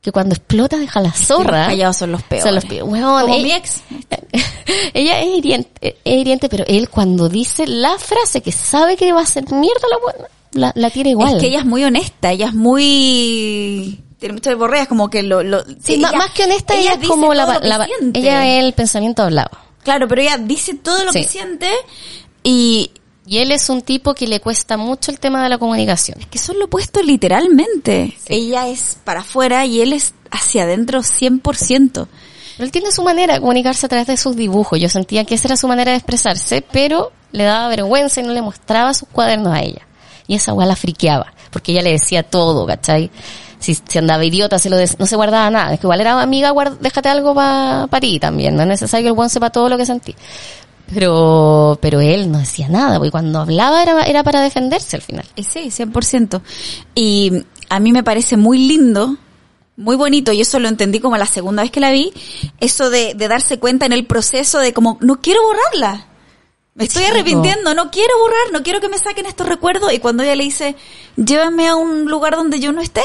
que 0.01 0.13
cuando 0.13 0.35
explota 0.35 0.77
deja 0.79 1.01
la 1.01 1.11
zorra. 1.13 1.59
los 1.59 1.67
callados 1.69 1.97
son 1.97 2.13
los 2.13 2.23
peores. 2.23 2.45
Son 2.45 2.55
los 2.55 2.65
peores. 2.65 2.85
Como 3.03 3.19
eh, 3.35 3.43
mi 3.43 3.53
ex. 3.53 3.83
ella 4.95 5.21
es 5.21 5.27
hiriente, 5.39 5.97
es 6.05 6.15
hiriente, 6.21 6.49
pero 6.49 6.65
él 6.67 6.89
cuando 6.89 7.29
dice 7.29 7.67
la 7.67 7.99
frase 7.99 8.41
que 8.41 8.53
sabe 8.53 8.97
que 8.97 9.13
va 9.13 9.21
a 9.21 9.25
hacer 9.25 9.45
mierda 9.53 9.89
la 9.91 9.99
buena, 10.03 10.29
la, 10.53 10.73
la 10.77 10.91
tira 10.91 11.11
igual. 11.11 11.35
Es 11.37 11.41
que 11.43 11.49
ella 11.49 11.59
es 11.61 11.65
muy 11.67 11.83
honesta, 11.85 12.31
ella 12.31 12.47
es 12.47 12.55
muy... 12.55 14.01
Tiene 14.19 14.33
muchas 14.35 14.57
borreas, 14.57 14.89
como 14.89 15.09
que 15.11 15.23
lo... 15.23 15.43
lo 15.43 15.63
Sí, 15.85 15.97
más 15.99 16.31
que 16.33 16.45
honesta, 16.45 16.75
ella, 16.75 16.95
es 17.01 17.07
como 17.09 17.35
la, 17.35 17.61
la- 17.63 17.87
ella 18.15 18.47
es 18.59 18.65
el 18.65 18.73
pensamiento 18.73 19.23
hablado. 19.23 19.51
Claro, 19.85 20.09
pero 20.09 20.21
ella 20.23 20.37
dice 20.39 20.75
todo 20.75 21.05
lo 21.05 21.13
Sí. 21.13 21.23
que 21.23 21.29
siente 21.29 21.71
y 22.43 22.91
Y 23.27 23.39
él 23.39 23.53
es 23.53 23.69
un 23.69 23.83
tipo 23.83 24.15
que 24.15 24.27
le 24.27 24.41
cuesta 24.41 24.77
mucho 24.79 25.11
el 25.11 25.21
tema 25.21 25.43
de 25.43 25.51
la 25.51 25.59
comunicación. 25.59 26.19
que 26.31 26.39
son 26.39 26.59
lo 26.59 26.65
opuesto 26.65 27.03
literalmente. 27.03 28.17
Ella 28.27 28.69
es 28.69 28.99
para 29.05 29.21
afuera 29.21 29.67
y 29.67 29.81
él 29.83 29.93
es 29.93 30.15
hacia 30.31 30.63
adentro 30.65 31.01
100%. 31.03 31.43
Pero 31.93 32.09
él 32.65 32.71
tiene 32.73 32.91
su 32.91 33.03
manera 33.03 33.35
de 33.35 33.41
comunicarse 33.41 33.87
a 33.87 33.89
través 33.89 34.07
de 34.09 34.17
sus 34.17 34.35
dibujos. 34.35 34.81
Yo 34.81 34.89
sentía 34.89 35.25
que 35.25 35.35
esa 35.35 35.49
era 35.49 35.57
su 35.57 35.69
manera 35.69 35.93
de 35.93 35.99
expresarse, 35.99 36.63
pero 36.73 37.13
le 37.33 37.45
daba 37.45 37.69
vergüenza 37.69 38.21
y 38.21 38.25
no 38.25 38.33
le 38.33 38.43
mostraba 38.43 38.95
sus 38.95 39.09
cuadernos 39.11 39.53
a 39.55 39.61
ella. 39.63 39.87
Y 40.27 40.35
esa 40.35 40.55
weá 40.55 40.67
la 40.67 40.75
friqueaba, 40.77 41.33
porque 41.51 41.73
ella 41.73 41.83
le 41.83 41.93
decía 41.93 42.23
todo, 42.23 42.67
¿cachai? 42.67 43.11
Si, 43.61 43.75
si 43.75 43.99
andaba 43.99 44.25
idiota, 44.25 44.59
se 44.59 44.71
lo 44.71 44.77
des- 44.77 44.99
no 44.99 45.07
se 45.07 45.17
guardaba 45.17 45.51
nada. 45.51 45.75
Es 45.75 45.81
que 45.81 45.87
igual 45.87 46.01
era 46.01 46.21
amiga, 46.23 46.53
guard- 46.53 46.79
déjate 46.81 47.09
algo 47.09 47.35
para 47.35 47.89
ti 48.01 48.19
también. 48.21 48.57
No 48.57 48.63
es 48.63 48.69
necesario 48.69 49.05
que 49.05 49.09
el 49.09 49.15
buen 49.15 49.29
sepa 49.31 49.51
todo 49.51 49.69
lo 49.69 49.77
que 49.77 49.85
sentí. 49.87 50.15
Pero, 50.93 51.79
pero 51.83 52.01
él 52.01 52.31
no 52.33 52.39
decía 52.39 52.69
nada, 52.69 52.97
porque 52.97 53.11
cuando 53.11 53.41
hablaba 53.41 53.83
era, 53.83 54.03
era 54.05 54.23
para 54.25 54.41
defenderse 54.41 54.97
al 54.97 55.03
final. 55.03 55.25
Sí, 55.37 55.71
100%. 55.71 56.41
Y 56.95 57.45
a 57.69 57.79
mí 57.79 57.93
me 57.93 58.03
parece 58.03 58.37
muy 58.39 58.59
lindo, 58.59 59.17
muy 59.77 59.97
bonito, 59.97 60.33
y 60.33 60.41
eso 60.41 60.59
lo 60.59 60.69
entendí 60.69 60.99
como 61.01 61.17
la 61.19 61.27
segunda 61.27 61.63
vez 61.63 61.71
que 61.71 61.81
la 61.81 61.91
vi, 61.91 62.13
eso 62.59 62.89
de, 62.91 63.13
de 63.15 63.29
darse 63.29 63.59
cuenta 63.59 63.85
en 63.87 63.93
el 63.93 64.07
proceso 64.07 64.61
de 64.61 64.73
como, 64.73 64.97
no 65.03 65.21
quiero 65.21 65.41
borrarla. 65.43 66.07
Me 66.75 66.85
estoy 66.85 67.03
arrepintiendo, 67.05 67.75
no 67.75 67.91
quiero 67.91 68.15
borrar, 68.21 68.53
no 68.53 68.63
quiero 68.63 68.81
que 68.81 68.89
me 68.89 68.99
saquen 68.99 69.27
estos 69.27 69.49
recuerdos. 69.49 69.93
Y 69.93 69.99
cuando 69.99 70.23
ella 70.23 70.37
le 70.37 70.45
dice, 70.45 70.77
llévame 71.17 71.67
a 71.69 71.75
un 71.75 72.05
lugar 72.07 72.37
donde 72.37 72.61
yo 72.61 72.73
no 72.73 72.81
esté. 72.81 73.03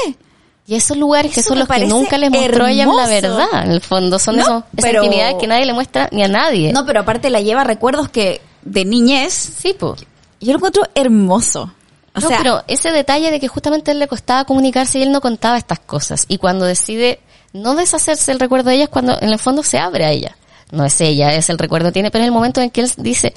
Y 0.66 0.76
esos 0.76 0.96
lugares 0.96 1.32
que 1.34 1.42
son 1.42 1.58
los 1.58 1.68
que 1.68 1.86
nunca 1.86 2.16
les 2.16 2.30
mostró 2.30 2.66
ella 2.66 2.86
la 2.86 3.06
verdad. 3.06 3.64
En 3.64 3.70
el 3.72 3.80
fondo 3.82 4.18
son 4.18 4.36
No, 4.36 4.42
esos, 4.42 4.62
esas 4.76 4.90
pero- 4.90 5.04
intimidades 5.04 5.36
que 5.38 5.46
nadie 5.46 5.66
le 5.66 5.74
muestra 5.74 6.08
ni 6.10 6.22
a 6.22 6.28
nadie. 6.28 6.72
No, 6.72 6.86
pero 6.86 7.00
aparte 7.00 7.28
la 7.30 7.40
lleva 7.40 7.64
recuerdos 7.64 8.08
que, 8.08 8.40
de 8.62 8.84
niñez, 8.86 9.32
Sí, 9.34 9.74
pues. 9.78 10.00
yo 10.40 10.52
lo 10.52 10.58
encuentro 10.58 10.84
hermoso. 10.94 11.70
O 12.16 12.20
no, 12.20 12.28
sea, 12.28 12.38
pero 12.38 12.62
ese 12.68 12.92
detalle 12.92 13.30
de 13.30 13.40
que 13.40 13.48
justamente 13.48 13.90
a 13.90 13.92
él 13.92 13.98
le 13.98 14.08
costaba 14.08 14.44
comunicarse 14.44 14.98
y 14.98 15.02
él 15.02 15.12
no 15.12 15.20
contaba 15.20 15.58
estas 15.58 15.80
cosas. 15.80 16.24
Y 16.28 16.38
cuando 16.38 16.64
decide 16.64 17.20
no 17.52 17.74
deshacerse 17.74 18.32
el 18.32 18.40
recuerdo 18.40 18.70
de 18.70 18.76
ella 18.76 18.84
es 18.84 18.90
cuando 18.90 19.20
en 19.20 19.28
el 19.30 19.38
fondo 19.38 19.62
se 19.62 19.78
abre 19.78 20.04
a 20.06 20.10
ella. 20.12 20.36
No 20.70 20.84
es 20.84 21.00
ella, 21.00 21.34
es 21.34 21.50
el 21.50 21.58
recuerdo 21.58 21.88
que 21.88 21.92
tiene, 21.92 22.10
pero 22.10 22.22
es 22.24 22.28
el 22.28 22.32
momento 22.32 22.60
en 22.60 22.70
que 22.70 22.80
él 22.80 22.90
dice, 22.96 23.34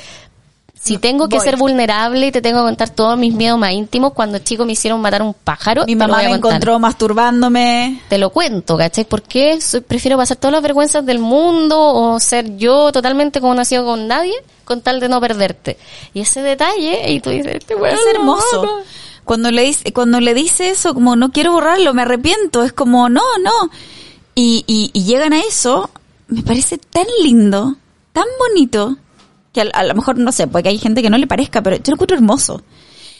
si 0.87 0.97
tengo 0.97 1.29
que 1.29 1.37
voy. 1.37 1.45
ser 1.45 1.57
vulnerable 1.57 2.27
y 2.27 2.31
te 2.31 2.41
tengo 2.41 2.59
que 2.59 2.65
contar 2.65 2.89
todos 2.89 3.17
mis 3.17 3.33
miedos 3.33 3.59
más 3.59 3.71
íntimos, 3.71 4.13
cuando 4.13 4.39
chico 4.39 4.65
me 4.65 4.73
hicieron 4.73 5.01
matar 5.01 5.21
un 5.21 5.33
pájaro, 5.33 5.85
mi 5.85 5.95
mamá 5.95 6.17
me 6.17 6.31
encontró 6.31 6.79
masturbándome. 6.79 8.01
Te 8.09 8.17
lo 8.17 8.29
cuento, 8.29 8.77
¿cachai? 8.77 9.05
Porque 9.05 9.59
prefiero 9.87 10.17
pasar 10.17 10.37
todas 10.37 10.53
las 10.53 10.61
vergüenzas 10.61 11.05
del 11.05 11.19
mundo 11.19 11.79
o 11.79 12.19
ser 12.19 12.57
yo 12.57 12.91
totalmente 12.91 13.41
como 13.41 13.53
nacido 13.53 13.85
con 13.85 14.07
nadie 14.07 14.33
con 14.67 14.81
tal 14.81 14.99
de 14.99 15.07
no 15.07 15.21
perderte. 15.21 15.77
Y 16.13 16.19
ese 16.19 16.41
detalle, 16.41 17.11
y 17.11 17.21
tú 17.21 17.29
dices, 17.29 17.55
este 17.55 17.73
weón 17.73 17.95
Es 17.95 18.01
hermoso. 18.13 18.83
Cuando 19.23 19.49
le 19.49 19.63
dice, 19.63 19.91
cuando 19.93 20.19
le 20.19 20.33
dice 20.33 20.69
eso, 20.69 20.93
como 20.93 21.15
no 21.15 21.31
quiero 21.31 21.53
borrarlo, 21.53 21.93
me 21.93 22.03
arrepiento, 22.03 22.63
es 22.63 22.73
como 22.73 23.09
no, 23.09 23.23
no. 23.41 23.69
Y, 24.35 24.63
y, 24.67 24.91
y 24.93 25.05
llegan 25.05 25.33
a 25.33 25.39
eso, 25.39 25.89
me 26.27 26.43
parece 26.43 26.77
tan 26.77 27.05
lindo, 27.23 27.75
tan 28.13 28.25
bonito, 28.39 28.97
que 29.57 29.69
a, 29.69 29.79
a 29.79 29.83
lo 29.83 29.95
mejor 29.95 30.17
no 30.17 30.31
sé, 30.31 30.47
porque 30.47 30.69
hay 30.69 30.77
gente 30.77 31.01
que 31.01 31.09
no 31.09 31.17
le 31.17 31.27
parezca, 31.27 31.61
pero 31.61 31.77
yo 31.77 31.83
lo 31.87 31.95
encuentro 31.95 32.15
hermoso. 32.15 32.61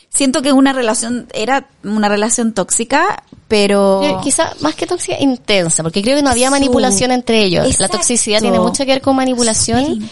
Siento 0.10 0.41
que 0.41 0.54
una 0.54 0.71
relación, 0.71 1.28
era 1.34 1.67
una 1.84 2.08
relación 2.08 2.54
tóxica, 2.54 3.23
pero... 3.47 4.02
Eh, 4.04 4.15
Quizá 4.23 4.54
más 4.62 4.73
que 4.73 4.88
tóxica, 4.88 5.19
intensa, 5.19 5.84
porque 5.84 6.02
creo 6.02 6.15
que 6.15 6.23
no 6.23 6.30
había 6.30 6.50
manipulación 6.50 7.12
entre 7.12 7.43
ellos. 7.43 7.80
La 7.80 7.89
toxicidad 7.89 8.39
tiene 8.39 8.60
mucho 8.60 8.86
que 8.86 8.93
ver 8.93 9.02
con 9.02 9.15
manipulación. 9.15 10.10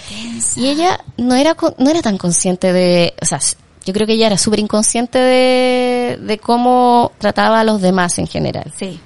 Y 0.55 0.67
ella 0.67 0.99
no 1.17 1.35
era 1.35 1.55
no 1.77 1.89
era 1.89 2.01
tan 2.01 2.17
consciente 2.17 2.73
de, 2.73 3.13
o 3.21 3.25
sea, 3.25 3.39
yo 3.85 3.93
creo 3.93 4.05
que 4.05 4.13
ella 4.13 4.27
era 4.27 4.37
súper 4.37 4.59
inconsciente 4.59 5.17
de, 5.17 6.19
de 6.21 6.37
cómo 6.39 7.13
trataba 7.17 7.61
a 7.61 7.63
los 7.63 7.81
demás 7.81 8.17
en 8.17 8.27
general. 8.27 8.73
Sí. 8.77 8.99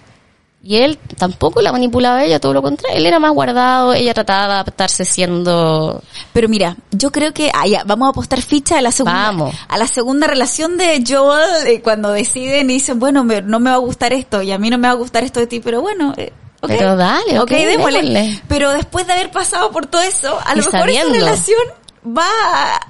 Y 0.62 0.76
él 0.78 0.98
tampoco 1.18 1.62
la 1.62 1.72
manipulaba 1.72 2.18
a 2.18 2.26
ella, 2.26 2.40
todo 2.42 2.54
lo 2.54 2.62
contrario. 2.62 2.98
Él 2.98 3.06
era 3.06 3.18
más 3.18 3.32
guardado, 3.32 3.94
ella 3.94 4.14
trataba 4.14 4.48
de 4.48 4.54
adaptarse 4.56 5.06
siendo... 5.06 6.02
Pero 6.34 6.50
mira, 6.50 6.76
yo 6.92 7.12
creo 7.14 7.34
que 7.34 7.50
ah, 7.54 7.66
ya, 7.66 7.84
vamos 7.86 8.08
a 8.08 8.10
apostar 8.10 8.42
ficha 8.42 8.78
a 8.78 8.82
la 8.82 8.92
segunda 8.92 9.22
Vamos. 9.22 9.56
a 9.70 9.78
la 9.78 9.88
segunda 9.88 10.28
relación 10.28 10.78
de 10.78 11.02
Joel 11.08 11.66
eh, 11.66 11.82
cuando 11.82 12.12
deciden 12.12 12.70
y 12.70 12.74
dicen, 12.74 13.00
bueno, 13.00 13.24
me- 13.24 13.42
no 13.42 13.62
me 13.62 13.70
va 13.70 13.78
a 13.78 13.80
gustar 13.80 14.12
esto 14.12 14.42
y 14.42 14.52
a 14.52 14.58
mí 14.58 14.70
no 14.70 14.78
me 14.78 14.90
va 14.90 14.94
a 14.94 14.98
gustar 14.98 15.24
esto 15.24 15.40
de 15.40 15.48
ti, 15.48 15.62
pero 15.62 15.80
bueno, 15.82 16.14
eh, 16.18 16.34
ok. 16.62 16.68
Pero 16.68 16.98
dale, 16.98 17.40
ok, 17.40 17.50
démosle. 17.50 18.02
démosle. 18.02 18.42
Pero 18.50 18.72
después 18.74 19.08
de 19.08 19.14
haber 19.14 19.32
pasado 19.32 19.72
por 19.72 19.86
todo 19.86 20.02
eso, 20.02 20.38
a 20.46 20.52
lo 20.56 20.58
mejor 20.58 20.72
sabiendo. 20.72 21.16
esa 21.16 21.26
relación 21.26 21.60
va 22.06 22.28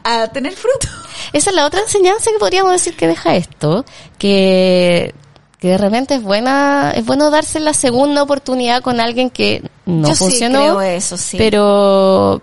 a, 0.03 0.23
a 0.23 0.27
tener 0.29 0.53
fruto. 0.53 0.87
Esa 1.33 1.51
es 1.51 1.55
la 1.55 1.67
otra 1.67 1.81
enseñanza 1.81 2.31
que 2.31 2.39
podríamos 2.39 2.71
decir 2.71 2.95
que 2.97 3.07
deja 3.07 3.35
esto, 3.35 3.85
que, 4.17 5.13
que 5.59 5.69
de 5.69 5.77
repente 5.77 6.15
es 6.15 6.23
buena, 6.23 6.91
es 6.95 7.05
bueno 7.05 7.29
darse 7.29 7.59
la 7.59 7.73
segunda 7.73 8.23
oportunidad 8.23 8.81
con 8.81 8.99
alguien 9.01 9.29
que 9.29 9.61
no 9.85 10.07
Yo 10.07 10.15
sí 10.15 10.23
funcionó. 10.23 10.59
creo 10.59 10.81
eso, 10.81 11.17
sí. 11.17 11.37
Pero, 11.37 12.41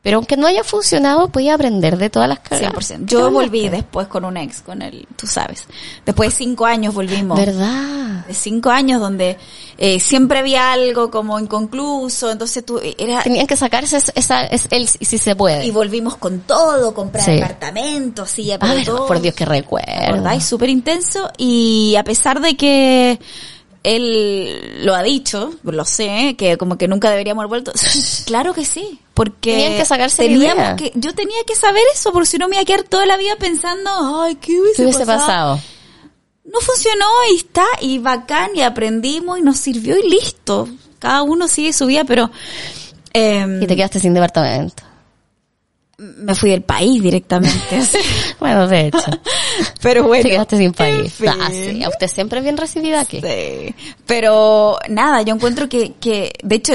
Pero 0.00 0.18
aunque 0.18 0.36
no 0.36 0.46
haya 0.46 0.62
funcionado, 0.62 1.28
podía 1.28 1.54
aprender 1.54 1.98
de 1.98 2.08
todas 2.08 2.28
las 2.28 2.38
cagadas. 2.38 2.72
100%. 2.72 3.06
Yo 3.06 3.30
volví 3.32 3.68
después 3.68 4.06
con 4.06 4.24
un 4.24 4.36
ex, 4.36 4.62
con 4.62 4.80
él, 4.80 5.06
tú 5.16 5.26
sabes. 5.26 5.64
Después 6.06 6.30
de 6.30 6.36
cinco 6.36 6.66
años 6.66 6.94
volvimos. 6.94 7.36
¿Verdad? 7.38 8.24
De 8.26 8.32
cinco 8.32 8.70
años 8.70 9.00
donde 9.00 9.36
eh, 9.76 9.98
siempre 9.98 10.38
había 10.38 10.72
algo 10.72 11.10
como 11.10 11.38
inconcluso, 11.40 12.30
entonces 12.30 12.64
tú 12.64 12.78
eh, 12.78 12.94
era... 12.96 13.22
Tenían 13.24 13.48
que 13.48 13.56
sacarse 13.56 13.96
esa, 13.96 14.12
esa 14.14 14.44
es 14.46 14.68
el 14.70 14.86
si 14.88 15.18
se 15.18 15.34
puede. 15.34 15.66
Y 15.66 15.72
volvimos 15.72 16.16
con 16.16 16.40
todo, 16.40 16.94
comprar 16.94 17.24
Sí. 17.24 17.38
apartamentos, 17.40 18.30
sí, 18.30 18.50
Ay, 18.60 18.84
todo. 18.84 19.06
por 19.08 19.20
Dios 19.20 19.34
que 19.34 19.44
recuerdo. 19.44 20.12
¿verdad? 20.12 20.34
Y 20.34 20.40
súper 20.40 20.68
intenso. 20.70 21.28
Y 21.36 21.96
a 21.98 22.04
pesar 22.04 22.40
de 22.40 22.56
que 22.56 23.18
él 23.96 24.84
lo 24.84 24.94
ha 24.94 25.02
dicho, 25.02 25.52
lo 25.62 25.84
sé, 25.84 26.34
que 26.38 26.56
como 26.56 26.76
que 26.78 26.88
nunca 26.88 27.10
deberíamos 27.10 27.42
haber 27.42 27.48
vuelto. 27.48 27.72
claro 28.26 28.54
que 28.54 28.64
sí. 28.64 29.00
Porque 29.14 29.52
Tenían 29.52 29.76
que 29.76 29.84
sacarse 29.84 30.22
la 30.22 30.28
teníamos 30.28 30.64
idea. 30.64 30.76
que, 30.76 30.92
yo 30.94 31.14
tenía 31.14 31.38
que 31.46 31.56
saber 31.56 31.82
eso, 31.94 32.12
porque 32.12 32.26
si 32.26 32.38
no 32.38 32.48
me 32.48 32.56
iba 32.56 32.62
a 32.62 32.64
quedar 32.64 32.84
toda 32.84 33.06
la 33.06 33.16
vida 33.16 33.34
pensando, 33.38 33.90
ay, 34.22 34.36
¿qué 34.36 34.60
hubiese, 34.60 34.76
¿Qué 34.76 34.82
hubiese 34.84 35.06
pasado? 35.06 35.56
pasado? 35.56 35.60
No 36.44 36.60
funcionó 36.60 37.06
y 37.32 37.36
está, 37.36 37.64
y 37.80 37.98
bacán, 37.98 38.50
y 38.54 38.62
aprendimos 38.62 39.38
y 39.38 39.42
nos 39.42 39.56
sirvió 39.58 39.96
y 39.98 40.08
listo. 40.08 40.68
Cada 40.98 41.22
uno 41.22 41.46
sigue 41.48 41.72
su 41.72 41.86
vida, 41.86 42.04
pero 42.04 42.30
eh, 43.12 43.58
Y 43.60 43.66
te 43.66 43.76
quedaste 43.76 44.00
sin 44.00 44.14
departamento. 44.14 44.82
me 45.98 46.34
fui 46.34 46.50
del 46.50 46.62
país 46.62 47.02
directamente. 47.02 47.82
Bueno, 48.38 48.68
de 48.68 48.86
hecho. 48.86 48.98
pero 49.82 50.04
bueno. 50.04 50.22
te 50.24 50.30
quedaste 50.30 50.56
sin 50.56 50.66
en 50.66 50.72
país. 50.74 51.12
fin. 51.14 51.28
Ah, 51.40 51.48
sí, 51.50 51.82
a 51.82 51.88
usted 51.88 52.08
siempre 52.08 52.38
es 52.38 52.44
bien 52.44 52.56
recibida 52.56 53.00
aquí. 53.00 53.20
Sí. 53.20 53.74
Pero 54.06 54.78
nada, 54.88 55.22
yo 55.22 55.34
encuentro 55.34 55.68
que, 55.68 55.94
que, 56.00 56.32
de 56.42 56.56
hecho, 56.56 56.72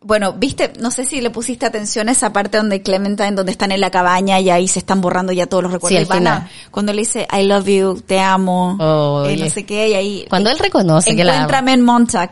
bueno, 0.00 0.32
viste, 0.32 0.72
no 0.78 0.90
sé 0.92 1.04
si 1.04 1.20
le 1.20 1.30
pusiste 1.30 1.66
atención 1.66 2.08
a 2.08 2.12
esa 2.12 2.32
parte 2.32 2.56
donde 2.58 2.82
Clementine, 2.82 3.32
donde 3.32 3.50
están 3.52 3.72
en 3.72 3.80
la 3.80 3.90
cabaña 3.90 4.38
y 4.40 4.48
ahí 4.48 4.68
se 4.68 4.78
están 4.78 5.00
borrando 5.00 5.32
ya 5.32 5.46
todos 5.46 5.64
los 5.64 5.72
recuerdos. 5.72 6.00
Sí, 6.02 6.06
van 6.08 6.26
a- 6.28 6.48
cuando 6.70 6.92
le 6.92 7.00
dice 7.00 7.26
I 7.36 7.42
love 7.42 7.66
you, 7.66 8.00
te 8.06 8.20
amo, 8.20 8.76
Oh, 8.78 9.26
eh, 9.28 9.36
no 9.36 9.50
sé 9.50 9.66
qué, 9.66 9.88
y 9.88 9.94
ahí 9.94 10.26
Cuando 10.30 10.50
él 10.50 10.58
reconoce 10.58 11.14
que 11.16 11.24
la 11.24 11.32
encuéntrame 11.34 11.72
en 11.72 11.82
Montag. 11.82 12.30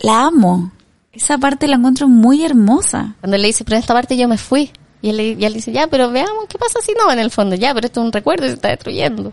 La 0.00 0.26
amo. 0.26 0.72
Esa 1.12 1.38
parte 1.38 1.66
la 1.66 1.76
encuentro 1.76 2.06
muy 2.06 2.44
hermosa. 2.44 3.14
Cuando 3.20 3.38
le 3.38 3.46
dice, 3.46 3.64
pero 3.64 3.76
en 3.76 3.80
esta 3.80 3.94
parte 3.94 4.16
yo 4.18 4.28
me 4.28 4.36
fui. 4.36 4.70
Y 5.06 5.10
él, 5.10 5.16
le- 5.18 5.36
y 5.38 5.44
él 5.44 5.54
dice, 5.54 5.70
ya, 5.70 5.86
pero 5.86 6.10
veamos 6.10 6.46
qué 6.48 6.58
pasa 6.58 6.80
si 6.82 6.92
no, 6.94 7.10
en 7.12 7.18
el 7.20 7.30
fondo. 7.30 7.54
Ya, 7.54 7.72
pero 7.72 7.86
esto 7.86 8.00
es 8.00 8.06
un 8.06 8.12
recuerdo 8.12 8.44
y 8.46 8.48
se 8.48 8.54
está 8.54 8.68
destruyendo. 8.70 9.32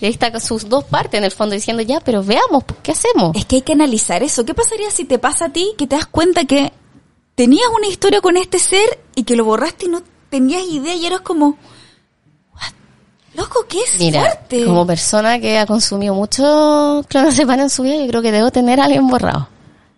Y 0.00 0.04
ahí 0.04 0.10
está 0.12 0.30
con 0.30 0.42
sus 0.42 0.68
dos 0.68 0.84
partes 0.84 1.16
en 1.16 1.24
el 1.24 1.30
fondo 1.32 1.54
diciendo, 1.54 1.82
ya, 1.82 2.00
pero 2.00 2.22
veamos, 2.22 2.64
¿qué 2.82 2.92
hacemos? 2.92 3.34
Es 3.34 3.46
que 3.46 3.56
hay 3.56 3.62
que 3.62 3.72
analizar 3.72 4.22
eso. 4.22 4.44
¿Qué 4.44 4.52
pasaría 4.52 4.90
si 4.90 5.04
te 5.06 5.18
pasa 5.18 5.46
a 5.46 5.48
ti 5.48 5.72
que 5.78 5.86
te 5.86 5.96
das 5.96 6.04
cuenta 6.06 6.44
que 6.44 6.70
tenías 7.34 7.66
una 7.74 7.86
historia 7.86 8.20
con 8.20 8.36
este 8.36 8.58
ser 8.58 9.00
y 9.14 9.22
que 9.24 9.36
lo 9.36 9.46
borraste 9.46 9.86
y 9.86 9.88
no 9.88 10.02
tenías 10.28 10.62
idea 10.70 10.94
y 10.94 11.06
eras 11.06 11.22
como, 11.22 11.56
"What? 12.54 12.72
loco, 13.36 13.64
qué 13.66 13.78
es 13.80 13.98
Mira, 13.98 14.20
fuerte. 14.20 14.66
como 14.66 14.86
persona 14.86 15.38
que 15.40 15.58
ha 15.58 15.64
consumido 15.64 16.14
mucho 16.14 17.02
clonazepam 17.08 17.60
en 17.60 17.70
su 17.70 17.82
vida, 17.82 17.96
yo 17.96 18.06
creo 18.08 18.20
que 18.20 18.32
debo 18.32 18.50
tener 18.50 18.80
a 18.80 18.84
alguien 18.84 19.06
borrado. 19.08 19.48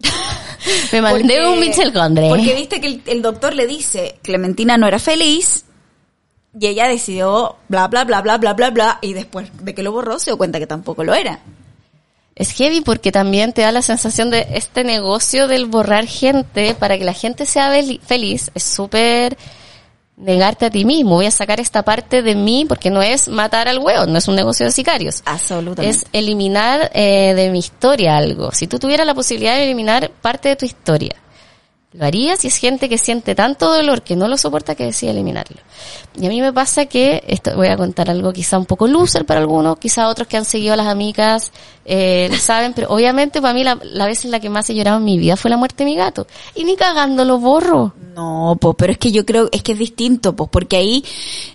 Me 0.92 1.03
mandé 1.03 1.37
Porque- 1.37 1.47
un 1.49 1.61
Michel 1.61 1.92
Gondre. 1.92 2.29
Porque 2.29 2.55
viste 2.55 2.81
que 2.81 2.87
el, 2.88 3.03
el 3.07 3.23
doctor 3.23 3.55
le 3.55 3.66
dice, 3.66 4.18
Clementina 4.23 4.77
no 4.77 4.87
era 4.87 4.99
feliz 4.99 5.64
y 6.59 6.66
ella 6.66 6.88
decidió 6.88 7.57
bla, 7.68 7.87
bla, 7.88 8.05
bla, 8.05 8.21
bla, 8.23 8.38
bla, 8.38 8.55
bla, 8.55 8.71
bla 8.71 8.99
y 9.03 9.12
después 9.12 9.49
de 9.62 9.75
que 9.75 9.83
lo 9.83 9.92
borró 9.92 10.18
se 10.18 10.31
dio 10.31 10.38
cuenta 10.38 10.59
que 10.59 10.66
tampoco 10.66 11.05
lo 11.05 11.14
era. 11.14 11.40
Es 12.35 12.53
heavy 12.53 12.81
porque 12.83 13.11
también 13.11 13.53
te 13.53 13.62
da 13.62 13.73
la 13.73 13.83
sensación 13.83 14.31
de 14.31 14.47
este 14.53 14.85
negocio 14.85 15.49
del 15.49 15.66
borrar 15.66 16.07
gente 16.07 16.75
para 16.75 16.97
que 16.97 17.05
la 17.05 17.12
gente 17.12 17.47
sea 17.47 17.73
fel- 17.75 18.01
feliz. 18.01 18.51
Es 18.55 18.62
súper 18.62 19.37
negarte 20.18 20.66
a 20.66 20.70
ti 20.70 20.85
mismo. 20.85 21.16
Voy 21.16 21.26
a 21.26 21.31
sacar 21.31 21.61
esta 21.61 21.83
parte 21.83 22.22
de 22.22 22.35
mí 22.35 22.64
porque 22.68 22.90
no 22.90 23.02
es 23.02 23.28
matar 23.28 23.68
al 23.68 23.78
hueón, 23.78 24.12
no 24.12 24.18
es 24.18 24.28
un 24.28 24.37
negocio 24.37 24.66
de 24.66 24.72
sicarios. 24.72 25.22
Absolutamente. 25.24 25.88
Es 25.88 26.07
eliminar 26.12 26.90
eh, 26.94 27.35
de 27.35 27.50
mi 27.50 27.59
historia 27.59 28.16
algo. 28.16 28.52
Si 28.52 28.66
tú 28.66 28.78
tuvieras 28.78 29.07
la 29.07 29.14
posibilidad 29.14 29.54
de 29.54 29.64
eliminar 29.64 30.11
parte 30.20 30.50
de 30.50 30.57
tu 30.57 30.64
historia, 30.66 31.14
lo 31.92 32.05
harías 32.05 32.44
y 32.44 32.48
es 32.48 32.57
gente 32.57 32.88
que 32.90 32.98
siente 32.98 33.35
tanto 33.35 33.72
dolor 33.74 34.03
que 34.03 34.14
no 34.14 34.29
lo 34.29 34.37
soporta 34.37 34.74
que 34.74 34.85
decide 34.85 35.12
eliminarlo. 35.12 35.57
Y 36.20 36.27
a 36.27 36.29
mí 36.29 36.40
me 36.42 36.53
pasa 36.53 36.85
que, 36.85 37.24
esto 37.27 37.57
voy 37.57 37.68
a 37.68 37.79
contar 37.79 38.11
algo 38.11 38.31
quizá 38.33 38.59
un 38.59 38.66
poco 38.66 38.87
loser 38.87 39.24
para 39.24 39.40
algunos, 39.40 39.79
quizá 39.79 40.07
otros 40.09 40.29
que 40.29 40.37
han 40.37 40.44
seguido 40.44 40.74
a 40.74 40.77
las 40.77 40.87
amigas 40.88 41.51
eh, 41.87 42.29
saben, 42.38 42.74
pero 42.74 42.88
obviamente 42.90 43.40
para 43.40 43.55
mí 43.55 43.64
la, 43.64 43.79
la 43.83 44.05
vez 44.07 44.22
en 44.27 44.31
la 44.31 44.38
que 44.38 44.51
más 44.51 44.68
he 44.68 44.74
llorado 44.74 44.98
en 44.98 45.05
mi 45.05 45.16
vida 45.18 45.37
fue 45.37 45.51
la 45.51 45.57
muerte 45.57 45.85
de 45.85 45.90
mi 45.90 45.96
gato. 45.96 46.27
Y 46.55 46.64
ni 46.64 46.77
cagando 46.77 47.24
lo 47.24 47.38
borro. 47.38 47.94
No, 48.14 48.59
pues, 48.61 48.74
pero 48.77 48.92
es 48.92 48.98
que 48.98 49.11
yo 49.11 49.24
creo, 49.24 49.48
es 49.51 49.62
que 49.62 49.72
es 49.72 49.79
distinto, 49.79 50.37
pues, 50.37 50.51
porque 50.53 50.77
ahí, 50.77 51.03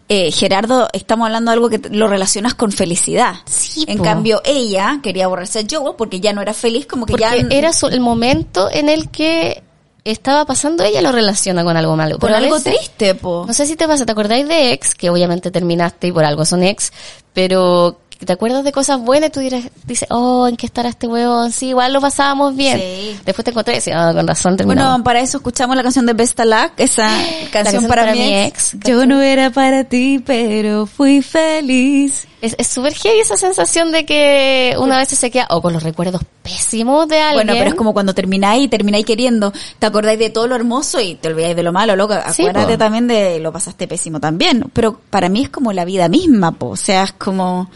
eh, 0.10 0.32
Gerardo, 0.32 0.88
estamos 0.93 1.28
hablando 1.28 1.52
de 1.52 1.54
algo 1.54 1.69
que 1.69 1.80
lo 1.91 2.08
relacionas 2.08 2.56
con 2.56 2.72
felicidad. 2.72 3.36
Sí, 3.46 3.86
En 3.88 4.00
po. 4.00 4.04
cambio, 4.04 4.41
ella 4.43 5.00
quería 5.04 5.28
borrarse 5.28 5.60
a 5.60 5.63
Joe 5.69 5.93
porque 5.96 6.19
ya 6.19 6.34
no 6.34 6.41
era 6.41 6.56
feliz, 6.56 6.88
como 6.88 7.06
que 7.06 7.12
Porque 7.12 7.26
ya... 7.26 7.56
era 7.56 7.72
su- 7.72 7.88
el 7.88 8.00
momento 8.00 8.67
en 8.72 8.89
el 8.89 9.12
que 9.12 9.62
estaba 10.06 10.46
pasando, 10.46 10.84
ella 10.84 11.02
lo 11.02 11.12
relaciona 11.12 11.63
con 11.63 11.78
algo 11.78 11.96
malo. 11.96 12.18
Pero 12.20 12.34
a 12.36 12.38
algo 12.38 12.56
veces- 12.56 12.76
triste, 12.78 13.16
po. 13.16 13.46
No 13.48 13.54
sé 13.54 13.66
si 13.66 13.76
te 13.76 13.88
pasa, 13.88 14.06
¿te 14.06 14.12
acordáis 14.12 14.48
de 14.48 14.74
ex? 14.74 14.96
Que 14.96 15.10
obviamente 15.10 15.50
terminaste 15.52 16.08
y 16.08 16.12
por 16.12 16.26
algo 16.26 16.46
son 16.46 16.63
ex, 16.63 16.92
pero 17.34 18.00
te 18.24 18.32
acuerdas 18.32 18.63
de 18.63 18.72
cosas 18.72 19.02
buenas 19.02 19.32
tú 19.34 19.42
dirás, 19.42 19.63
dices, 19.86 20.08
oh, 20.10 20.48
¿en 20.48 20.56
qué 20.56 20.66
estará 20.66 20.88
este 20.88 21.08
huevón? 21.08 21.52
Sí, 21.52 21.70
igual 21.70 21.92
lo 21.92 22.00
pasábamos 22.00 22.56
bien. 22.56 22.80
Sí. 22.80 23.20
Después 23.26 23.44
te 23.44 23.52
encontré 23.52 23.74
y 23.74 23.78
decías, 23.78 23.98
ah, 24.00 24.13
con 24.13 24.26
razón 24.26 24.56
terminamos. 24.56 24.92
Bueno, 24.92 25.04
para 25.04 25.20
eso 25.20 25.38
escuchamos 25.39 25.76
la 25.76 25.84
canción 25.84 26.06
de 26.06 26.13
Best 26.13 26.39
Luck, 26.39 26.72
esa 26.78 27.06
canción, 27.52 27.52
canción 27.52 27.88
para, 27.88 28.04
para 28.04 28.13
mi 28.13 28.34
ex. 28.34 28.76
ex, 28.76 28.84
Yo 28.88 29.06
no 29.06 29.22
era 29.22 29.50
para 29.50 29.84
ti, 29.84 30.24
pero 30.26 30.86
fui 30.86 31.22
feliz. 31.22 32.26
es 32.42 32.56
es 32.58 32.68
súper 32.68 32.94
heavy 32.94 33.20
esa 33.20 33.36
sensación 33.36 33.92
de 33.92 34.06
que 34.06 34.76
una 34.80 34.98
vez 34.98 35.10
se 35.10 35.30
queda 35.30 35.48
o 35.50 35.62
con 35.62 35.74
los 35.74 35.84
recuerdos 35.84 36.22
pésimos 36.43 37.08
de 37.08 37.19
alguien. 37.19 37.47
Bueno, 37.47 37.53
pero 37.60 37.69
es 37.71 37.75
como 37.75 37.93
cuando 37.93 38.13
termináis 38.13 38.65
y 38.65 38.67
termináis 38.67 39.06
queriendo, 39.06 39.51
te 39.79 39.86
acordáis 39.86 40.19
de 40.19 40.29
todo 40.29 40.47
lo 40.47 40.56
hermoso 40.56 40.99
y 40.99 41.15
te 41.15 41.29
olvidáis 41.29 41.56
de 41.56 41.63
lo 41.63 41.71
malo, 41.71 41.95
loco. 41.95 42.13
Acuérdate 42.13 42.77
también 42.77 43.08
de 43.08 43.39
lo 43.39 43.51
pasaste 43.51 43.88
pésimo 43.88 44.19
también. 44.19 44.69
Pero 44.73 44.99
para 45.10 45.29
mí 45.29 45.43
es 45.43 45.49
como 45.49 45.71
la 45.73 45.86
vida 45.86 46.10
misma, 46.10 46.51
po. 46.51 46.67
O 46.69 46.75
sea, 46.75 47.03
es 47.03 47.13
como, 47.13 47.71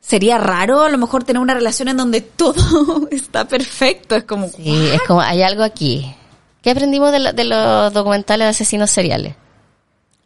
sería 0.00 0.38
raro 0.38 0.82
a 0.82 0.88
lo 0.90 0.98
mejor 0.98 1.24
tener 1.24 1.40
una 1.40 1.54
relación 1.54 1.88
en 1.88 1.96
donde 1.96 2.20
todo 2.20 3.08
está 3.10 3.46
perfecto. 3.46 4.16
Es 4.16 4.24
como, 4.24 4.48
Sí, 4.48 4.88
es 4.92 5.00
como, 5.06 5.20
hay 5.20 5.42
algo 5.42 5.62
aquí. 5.62 6.14
¿Qué 6.62 6.70
aprendimos 6.72 7.10
de, 7.12 7.20
lo- 7.20 7.32
de 7.32 7.44
los 7.44 7.92
documentales 7.92 8.44
de 8.46 8.50
asesinos 8.50 8.90
seriales? 8.90 9.34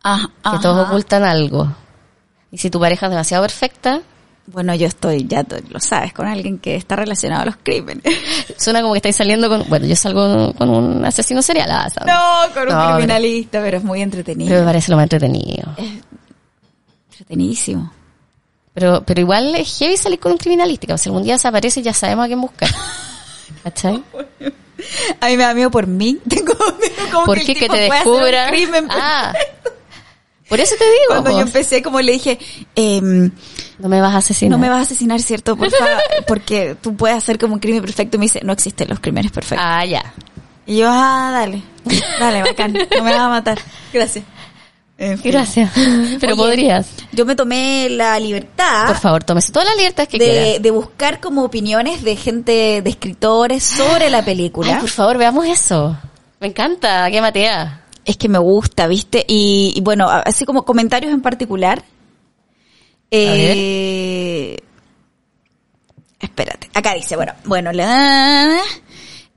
ah, 0.02 0.28
Que 0.42 0.48
ajá. 0.48 0.60
todos 0.60 0.88
ocultan 0.88 1.22
algo. 1.22 1.68
Y 2.50 2.58
si 2.58 2.70
tu 2.70 2.80
pareja 2.80 3.06
es 3.06 3.10
demasiado 3.10 3.42
perfecta, 3.44 4.00
Bueno, 4.46 4.74
yo 4.74 4.86
estoy, 4.86 5.26
ya 5.26 5.44
lo 5.70 5.80
sabes, 5.80 6.12
con 6.12 6.26
alguien 6.26 6.58
que 6.58 6.76
está 6.76 6.96
relacionado 6.96 7.42
a 7.42 7.46
los 7.46 7.56
crímenes. 7.62 8.02
suena 8.58 8.82
como 8.82 8.92
que 8.92 8.98
estáis 8.98 9.16
saliendo 9.16 9.48
con, 9.48 9.66
bueno, 9.68 9.86
yo 9.86 9.96
salgo 9.96 10.52
con 10.52 10.68
un 10.68 11.04
asesino 11.04 11.40
serial, 11.40 11.70
ah, 11.70 11.88
¿sabes? 11.88 12.12
No, 12.12 12.54
con 12.54 12.62
un 12.68 12.74
No, 12.78 12.94
criminalista, 12.96 13.60
pero 13.62 13.78
es 13.78 13.84
muy 13.84 14.02
entretenido. 14.02 14.48
Pero 14.50 14.60
me 14.60 14.66
parece 14.66 14.90
lo 14.90 14.96
más 14.96 15.04
entretenido. 15.04 15.74
Entretenidísimo. 17.10 17.92
Pero, 18.74 19.02
pero 19.06 19.20
igual 19.20 19.54
es 19.54 19.78
heavy 19.78 19.96
salir 19.96 20.18
con 20.18 20.32
un 20.32 20.38
criminalista. 20.38 20.98
Si 20.98 21.08
algún 21.08 21.22
día 21.22 21.34
desaparece 21.34 21.80
ya 21.80 21.94
sabemos 21.94 22.24
a 22.24 22.26
quién 22.26 22.40
buscar. 22.40 22.68
¿Cachai? 23.62 24.02
A 25.20 25.28
mí 25.28 25.36
me 25.36 25.44
da 25.44 25.54
miedo 25.54 25.70
por 25.70 25.86
mí. 25.86 26.18
Tengo 26.28 26.54
miedo 26.78 27.10
como 27.12 27.24
¿Por 27.26 27.38
que 27.38 27.46
qué 27.46 27.52
el 27.52 27.58
que 27.58 27.64
tipo 27.66 27.74
te 27.76 27.86
pueda 27.86 28.00
hacer 28.00 28.12
un 28.12 28.18
descubra? 28.18 28.48
crimen. 28.48 28.88
Ah, 28.90 29.32
por 30.48 30.60
eso 30.60 30.74
te 30.76 30.84
digo. 30.84 31.06
Cuando 31.08 31.30
yo 31.30 31.40
empecé, 31.40 31.82
como 31.82 32.00
le 32.00 32.12
dije, 32.12 32.38
em, 32.74 33.30
no 33.78 33.88
me 33.88 34.00
vas 34.00 34.14
a 34.14 34.18
asesinar. 34.18 34.52
no 34.52 34.58
me 34.58 34.68
vas 34.68 34.78
a 34.78 34.82
asesinar, 34.82 35.20
¿cierto? 35.20 35.56
Por 35.56 35.70
favor, 35.70 36.02
porque 36.26 36.76
tú 36.80 36.94
puedes 36.94 37.16
hacer 37.16 37.38
como 37.38 37.54
un 37.54 37.60
crimen 37.60 37.80
perfecto. 37.80 38.16
Y 38.16 38.18
me 38.18 38.24
dice, 38.26 38.40
no 38.44 38.52
existen 38.52 38.88
los 38.88 39.00
crímenes 39.00 39.32
perfectos. 39.32 39.66
Ah, 39.66 39.84
ya. 39.84 40.14
Y 40.66 40.78
yo, 40.78 40.88
ah, 40.90 41.30
dale, 41.32 41.62
dale, 42.18 42.42
bacán, 42.42 42.72
no 42.72 43.04
me 43.04 43.10
vas 43.10 43.20
a 43.20 43.28
matar. 43.28 43.58
Gracias. 43.92 44.24
En 44.96 45.18
fin. 45.18 45.32
Gracias. 45.32 45.70
Pero 46.20 46.34
Oye, 46.34 46.42
podrías. 46.42 46.88
Yo 47.10 47.26
me 47.26 47.34
tomé 47.34 47.88
la 47.90 48.18
libertad 48.20 48.86
Por 48.86 48.96
favor, 48.96 49.24
tómese 49.24 49.50
todas 49.50 49.68
las 49.68 49.76
libertades 49.76 50.08
que 50.08 50.18
de, 50.18 50.58
de 50.60 50.70
buscar 50.70 51.20
como 51.20 51.42
opiniones 51.42 52.02
de 52.04 52.14
gente, 52.14 52.80
de 52.80 52.90
escritores 52.90 53.64
sobre 53.64 54.08
la 54.08 54.24
película. 54.24 54.74
Ay, 54.74 54.80
por 54.80 54.88
favor, 54.88 55.18
veamos 55.18 55.46
eso. 55.46 55.96
Me 56.40 56.46
encanta, 56.46 57.10
qué 57.10 57.20
matea. 57.20 57.82
Es 58.04 58.16
que 58.16 58.28
me 58.28 58.38
gusta, 58.38 58.86
¿viste? 58.86 59.24
Y, 59.26 59.72
y 59.74 59.80
bueno, 59.80 60.08
así 60.08 60.44
como 60.44 60.64
comentarios 60.64 61.12
en 61.12 61.22
particular. 61.22 61.82
Eh, 63.16 64.56
espérate, 66.20 66.68
acá 66.74 66.94
dice, 66.94 67.16
bueno, 67.16 67.32
bueno, 67.44 67.72
la, 67.72 68.58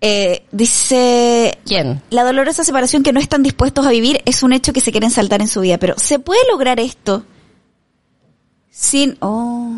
eh, 0.01 0.43
dice, 0.51 1.57
¿Quién? 1.65 2.01
la 2.09 2.23
dolorosa 2.23 2.63
separación 2.63 3.03
que 3.03 3.13
no 3.13 3.19
están 3.19 3.43
dispuestos 3.43 3.85
a 3.85 3.89
vivir 3.91 4.21
es 4.25 4.41
un 4.43 4.53
hecho 4.53 4.73
que 4.73 4.81
se 4.81 4.91
quieren 4.91 5.11
saltar 5.11 5.41
en 5.41 5.47
su 5.47 5.61
vida, 5.61 5.77
pero 5.77 5.93
¿se 5.97 6.19
puede 6.19 6.39
lograr 6.51 6.79
esto 6.79 7.23
sin, 8.69 9.17
oh, 9.21 9.75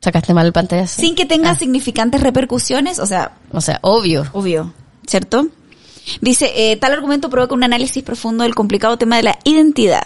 Sacaste 0.00 0.34
mal 0.34 0.46
el 0.46 0.52
pantallazo. 0.52 1.00
sin 1.00 1.14
que 1.14 1.26
tenga 1.26 1.50
Ah, 1.50 1.54
significantes 1.56 2.20
repercusiones? 2.22 2.98
O 2.98 3.06
sea, 3.06 3.36
O 3.52 3.60
sea, 3.60 3.78
obvio. 3.82 4.26
obvio, 4.32 4.72
¿cierto? 5.06 5.46
Dice, 6.20 6.50
eh, 6.56 6.76
tal 6.76 6.92
argumento 6.92 7.30
provoca 7.30 7.54
un 7.54 7.62
análisis 7.62 8.02
profundo 8.02 8.42
del 8.42 8.54
complicado 8.56 8.98
tema 8.98 9.16
de 9.16 9.22
la 9.22 9.38
identidad. 9.44 10.02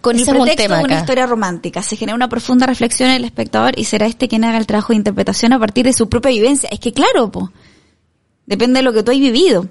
Con 0.00 0.16
Ese 0.16 0.24
es 0.24 0.28
un 0.28 0.44
pretexto 0.44 0.62
tema 0.62 0.78
de 0.78 0.84
una 0.84 0.98
historia 0.98 1.26
romántica, 1.26 1.82
se 1.82 1.96
genera 1.96 2.16
una 2.16 2.28
profunda 2.28 2.66
reflexión 2.66 3.10
en 3.10 3.16
el 3.16 3.24
espectador 3.24 3.78
y 3.78 3.84
será 3.84 4.06
este 4.06 4.28
quien 4.28 4.44
haga 4.44 4.58
el 4.58 4.66
trabajo 4.66 4.92
de 4.92 4.96
interpretación 4.96 5.52
a 5.52 5.58
partir 5.58 5.84
de 5.86 5.92
su 5.92 6.08
propia 6.08 6.30
vivencia. 6.30 6.68
Es 6.72 6.80
que 6.80 6.92
claro, 6.92 7.30
po. 7.30 7.52
Depende 8.46 8.80
de 8.80 8.82
lo 8.82 8.92
que 8.92 9.04
tú 9.04 9.12
hayas 9.12 9.20
vivido. 9.20 9.68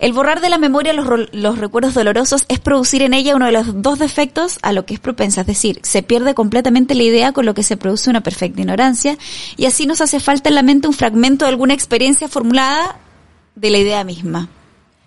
El 0.00 0.12
borrar 0.12 0.42
de 0.42 0.50
la 0.50 0.58
memoria 0.58 0.92
los, 0.92 1.06
los 1.32 1.58
recuerdos 1.58 1.94
dolorosos 1.94 2.44
es 2.48 2.58
producir 2.58 3.00
en 3.00 3.14
ella 3.14 3.34
uno 3.34 3.46
de 3.46 3.52
los 3.52 3.80
dos 3.80 3.98
defectos 3.98 4.58
a 4.60 4.72
lo 4.72 4.84
que 4.84 4.92
es 4.92 5.00
propensa. 5.00 5.40
Es 5.40 5.46
decir, 5.46 5.80
se 5.82 6.02
pierde 6.02 6.34
completamente 6.34 6.94
la 6.94 7.04
idea 7.04 7.32
con 7.32 7.46
lo 7.46 7.54
que 7.54 7.62
se 7.62 7.78
produce 7.78 8.10
una 8.10 8.20
perfecta 8.20 8.60
ignorancia 8.60 9.16
y 9.56 9.64
así 9.64 9.86
nos 9.86 10.02
hace 10.02 10.20
falta 10.20 10.50
en 10.50 10.56
la 10.56 10.62
mente 10.62 10.88
un 10.88 10.92
fragmento 10.92 11.46
de 11.46 11.52
alguna 11.52 11.72
experiencia 11.72 12.28
formulada 12.28 12.98
de 13.54 13.70
la 13.70 13.78
idea 13.78 14.04
misma. 14.04 14.50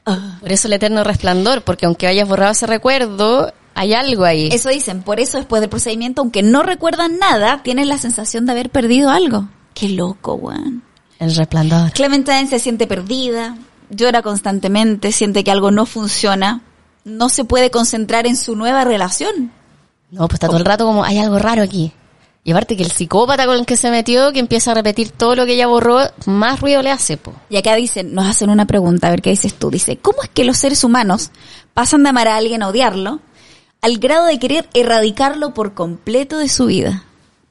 Por 0.04 0.52
eso 0.52 0.68
el 0.68 0.74
eterno 0.74 1.04
resplandor, 1.04 1.62
porque 1.62 1.86
aunque 1.86 2.08
hayas 2.08 2.28
borrado 2.28 2.54
ese 2.54 2.66
recuerdo, 2.66 3.54
hay 3.74 3.94
algo 3.94 4.26
ahí. 4.26 4.50
Eso 4.52 4.70
dicen, 4.70 5.04
por 5.04 5.20
eso 5.20 5.38
después 5.38 5.62
del 5.62 5.70
procedimiento, 5.70 6.22
aunque 6.22 6.44
no 6.44 6.64
recuerdan 6.64 7.18
nada, 7.18 7.64
tienen 7.64 7.90
la 7.90 7.98
sensación 7.98 8.46
de 8.46 8.52
haber 8.54 8.70
perdido 8.70 9.10
algo. 9.10 9.48
Qué 9.74 9.90
loco, 9.90 10.36
weón. 10.36 10.84
El 11.20 11.36
resplandor. 11.36 11.92
Clementine 11.92 12.48
se 12.48 12.60
siente 12.60 12.88
perdida, 12.88 13.58
llora 13.90 14.22
constantemente, 14.22 15.12
siente 15.12 15.44
que 15.44 15.52
algo 15.52 15.72
no 15.72 15.86
funciona, 15.86 16.62
no 17.04 17.30
se 17.30 17.46
puede 17.46 17.72
concentrar 17.72 18.26
en 18.26 18.36
su 18.36 18.56
nueva 18.56 18.84
relación. 18.84 19.52
No, 20.10 20.28
pues 20.28 20.36
está 20.36 20.48
todo 20.48 20.58
el 20.58 20.66
rato 20.66 20.86
como, 20.86 21.04
hay 21.04 21.20
algo 21.20 21.40
raro 21.40 21.64
aquí. 21.64 21.94
Y 22.44 22.52
aparte 22.52 22.76
que 22.76 22.84
el 22.84 22.92
psicópata 22.92 23.46
con 23.46 23.56
el 23.56 23.68
que 23.68 23.78
se 23.78 23.92
metió, 23.92 24.34
que 24.34 24.40
empieza 24.40 24.72
a 24.72 24.74
repetir 24.74 25.12
todo 25.12 25.36
lo 25.36 25.46
que 25.46 25.54
ella 25.54 25.68
borró, 25.68 26.00
más 26.26 26.60
ruido 26.60 26.82
le 26.82 26.90
hace, 26.90 27.18
po. 27.18 27.34
Y 27.52 27.58
acá 27.58 27.76
dicen, 27.76 28.16
nos 28.16 28.26
hacen 28.26 28.50
una 28.50 28.66
pregunta, 28.66 29.08
a 29.08 29.12
ver 29.12 29.22
qué 29.22 29.30
dices 29.30 29.54
tú. 29.54 29.70
Dice, 29.70 29.98
¿cómo 29.98 30.24
es 30.24 30.30
que 30.30 30.44
los 30.44 30.58
seres 30.58 30.84
humanos 30.84 31.30
pasan 31.76 32.02
de 32.02 32.10
amar 32.10 32.28
a 32.28 32.38
alguien 32.38 32.64
a 32.64 32.70
odiarlo 32.70 33.20
al 33.82 33.98
grado 33.98 34.26
de 34.26 34.40
querer 34.40 34.70
erradicarlo 34.74 35.54
por 35.54 35.74
completo 35.74 36.38
de 36.38 36.50
su 36.50 36.68
vida? 36.68 37.04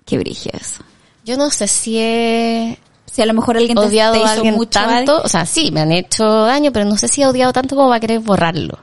Qué 0.07 0.19
brillo 0.19 0.51
eso. 0.53 0.83
Yo 1.25 1.37
no 1.37 1.51
sé 1.51 1.69
si 1.69 1.99
he 1.99 2.79
Si 3.07 3.23
a 3.23 3.27
lo 3.27 3.35
mejor 3.35 3.57
alguien 3.57 3.77
te, 3.77 3.85
odiado 3.85 4.15
te 4.15 4.21
hizo 4.21 4.29
a 4.29 4.33
alguien 4.33 4.55
mucho 4.55 4.71
tanto, 4.71 5.13
daño. 5.13 5.25
o 5.25 5.29
sea, 5.29 5.47
sí, 5.47 5.71
me 5.71 5.81
han 5.81 5.93
hecho 5.93 6.25
daño, 6.45 6.73
pero 6.73 6.87
no 6.87 6.97
sé 6.97 7.09
si 7.09 7.23
he 7.23 7.27
odiado 7.27 7.53
tanto 7.53 7.77
como 7.77 7.89
para 7.89 8.01
querer 8.01 8.21
borrarlo. 8.21 8.79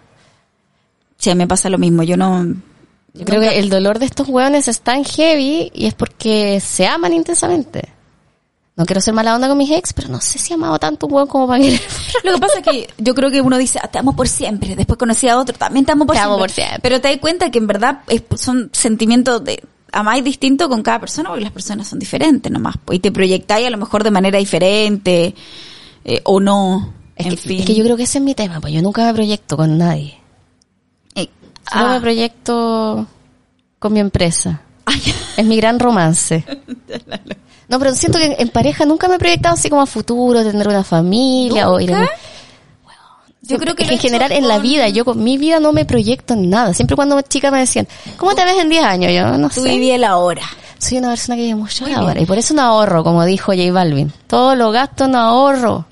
Sí, 1.17 1.33
me 1.36 1.47
pasa 1.47 1.69
lo 1.69 1.77
mismo, 1.77 2.03
yo 2.03 2.15
no... 2.17 2.45
Yo 3.13 3.25
creo 3.25 3.41
que 3.41 3.57
el 3.57 3.69
dolor 3.69 3.97
de 3.97 4.05
estos 4.05 4.27
hueones 4.27 4.67
es 4.67 4.81
tan 4.81 5.03
heavy 5.03 5.71
y 5.73 5.88
es 5.88 5.95
porque 5.95 6.60
se 6.60 6.86
aman 6.86 7.13
intensamente. 7.13 7.96
No 8.78 8.86
quiero 8.86 9.02
ser 9.02 9.13
mala 9.16 9.34
onda 9.36 9.48
con 9.50 9.58
mis 9.58 9.72
ex, 9.72 9.92
pero 9.92 10.08
no 10.08 10.22
sé 10.22 10.38
si 10.38 10.54
amado 10.54 10.78
tanto 10.78 11.08
un 11.08 11.13
hueón 11.13 11.28
como 11.28 11.48
para 11.48 11.60
querer 11.62 11.82
Lo 12.24 12.36
que 12.36 12.40
pasa 12.40 12.60
es 12.60 12.63
que 12.66 12.88
yo 13.00 13.16
creo 13.16 13.32
que 13.32 13.42
uno 13.42 13.58
dice, 13.58 13.80
"Ah, 13.84 13.88
te 13.88 13.98
amo 13.98 14.16
por 14.16 14.28
siempre, 14.28 14.76
después 14.76 14.98
conocí 15.00 15.28
a 15.28 15.38
otro, 15.38 15.58
también 15.58 15.84
te 15.84 15.92
amo 15.94 16.06
por, 16.06 16.16
Te 16.16 16.20
siempre. 16.22 16.34
amo 16.34 16.40
por 16.40 16.52
siempre. 16.52 16.80
Pero 16.84 17.02
te 17.02 17.08
das 17.10 17.18
cuenta 17.18 17.50
que 17.50 17.58
en 17.58 17.66
verdad 17.68 18.02
es- 18.08 18.24
son 18.40 18.70
sentimientos 18.74 19.44
de 19.44 19.63
amáis 19.92 20.24
distinto 20.24 20.70
con 20.70 20.84
cada 20.84 21.00
persona 21.00 21.30
porque 21.30 21.44
las 21.44 21.52
personas 21.54 21.88
son 21.88 21.98
diferentes 21.98 22.52
nomás. 22.52 22.76
po, 22.78 22.94
Y 22.94 23.00
te 23.00 23.12
proyectáis 23.12 23.66
a 23.66 23.70
lo 23.72 23.78
mejor 23.78 24.04
de 24.04 24.12
manera 24.12 24.38
diferente 24.38 25.34
eh, 26.06 26.22
o 26.26 26.40
no. 26.40 26.94
Es 27.16 27.26
en 27.26 27.32
que, 27.32 27.38
fin. 27.38 27.60
es 27.62 27.66
que 27.66 27.74
yo 27.74 27.84
creo 27.84 27.98
que 27.98 28.04
ese 28.04 28.20
es 28.20 28.24
mi 28.24 28.36
tema, 28.36 28.62
pues 28.62 28.74
yo 28.74 28.82
nunca 28.84 29.04
me 29.06 29.13
proyecto 29.16 29.58
con 29.58 29.76
nadie. 29.78 30.20
Eh, 31.16 31.28
Solo 31.72 31.88
ah. 31.88 31.94
me 31.94 32.00
proyecto 32.02 33.08
con 33.80 33.92
mi 33.94 34.00
empresa. 34.02 34.62
Ay, 34.89 35.02
Es 35.38 35.45
mi 35.45 35.58
gran 35.58 35.80
romance. 35.80 36.43
No, 37.67 37.78
pero 37.80 37.93
siento 37.93 38.17
que 38.17 38.36
en 38.39 38.50
pareja 38.50 38.86
nunca 38.86 39.08
me 39.10 39.15
he 39.15 39.19
proyectado 39.19 39.56
así 39.56 39.69
como 39.69 39.82
a 39.82 39.86
futuro, 39.86 40.41
tener 40.43 40.67
una 40.67 40.84
familia 40.84 41.69
o 41.69 41.80
ir 41.80 41.93
a-. 41.93 42.08
Yo 43.41 43.58
creo 43.60 43.76
que 43.76 43.84
en 43.84 43.97
general 44.00 44.32
en 44.32 44.47
la 44.47 44.58
vida, 44.60 44.89
yo 44.89 45.06
con 45.06 45.23
mi 45.23 45.38
vida 45.38 45.60
no 45.60 45.71
me 45.71 45.86
proyecto 45.86 46.34
en 46.34 46.50
nada. 46.50 46.73
Siempre 46.73 46.95
cuando 46.95 47.21
chicas 47.21 47.52
me 47.52 47.60
decían, 47.60 47.88
¿cómo 48.17 48.34
te 48.36 48.43
ves 48.43 48.58
en 48.60 48.69
10 48.69 48.84
años? 48.84 49.12
Yo 49.13 49.38
no 49.38 49.50
Tú 49.50 49.62
sé. 49.63 49.69
viví 49.69 49.91
el 49.91 50.04
ahora. 50.04 50.41
Soy 50.80 50.97
una 51.00 51.10
persona 51.10 51.36
que 51.38 51.41
vive 51.43 51.56
mucho 51.56 51.86
Muy 51.86 51.93
ahora 51.93 52.21
y 52.21 52.26
por 52.26 52.38
eso 52.38 52.54
no 52.54 52.62
ahorro, 52.62 53.04
como 53.04 53.26
dijo 53.26 53.52
J 53.54 53.71
Balvin. 53.71 54.12
Todo 54.28 54.56
lo 54.56 54.71
gasto 54.71 55.08
no 55.08 55.17
ahorro. 55.19 55.86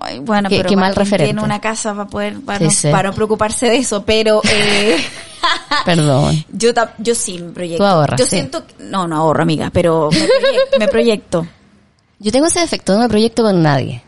Ay, 0.00 0.18
bueno, 0.20 0.48
Qué- 0.48 0.62
pero 0.62 0.76
mal 0.80 0.94
referente. 0.94 1.32
tiene 1.32 1.42
una 1.42 1.60
casa 1.60 1.92
para 1.94 2.06
poder, 2.08 2.40
para, 2.40 2.70
Sí, 2.70 2.86
no, 2.88 2.92
para 2.92 3.08
no 3.10 3.14
preocuparse 3.14 3.66
de 3.66 3.76
eso, 3.78 4.02
pero 4.04 4.40
eh, 4.50 4.96
Perdón. 5.84 6.44
yo 6.52 6.70
yo 6.98 7.14
sí 7.14 7.38
me 7.38 7.52
proyecto. 7.52 7.84
Tú 7.84 7.86
ahorras, 7.86 8.18
yo 8.18 8.24
sí. 8.24 8.36
siento, 8.36 8.66
que- 8.66 8.74
no, 8.84 9.06
no 9.08 9.16
ahorro, 9.16 9.42
amiga, 9.42 9.70
pero 9.72 10.10
me 10.10 10.18
proyecto. 10.18 10.78
me 10.78 10.88
proyecto. 10.88 11.46
Yo 12.18 12.32
tengo 12.32 12.46
ese 12.46 12.60
defecto, 12.60 12.94
no 12.94 13.00
me 13.00 13.08
proyecto 13.08 13.42
con 13.42 13.62
nadie. 13.62 14.02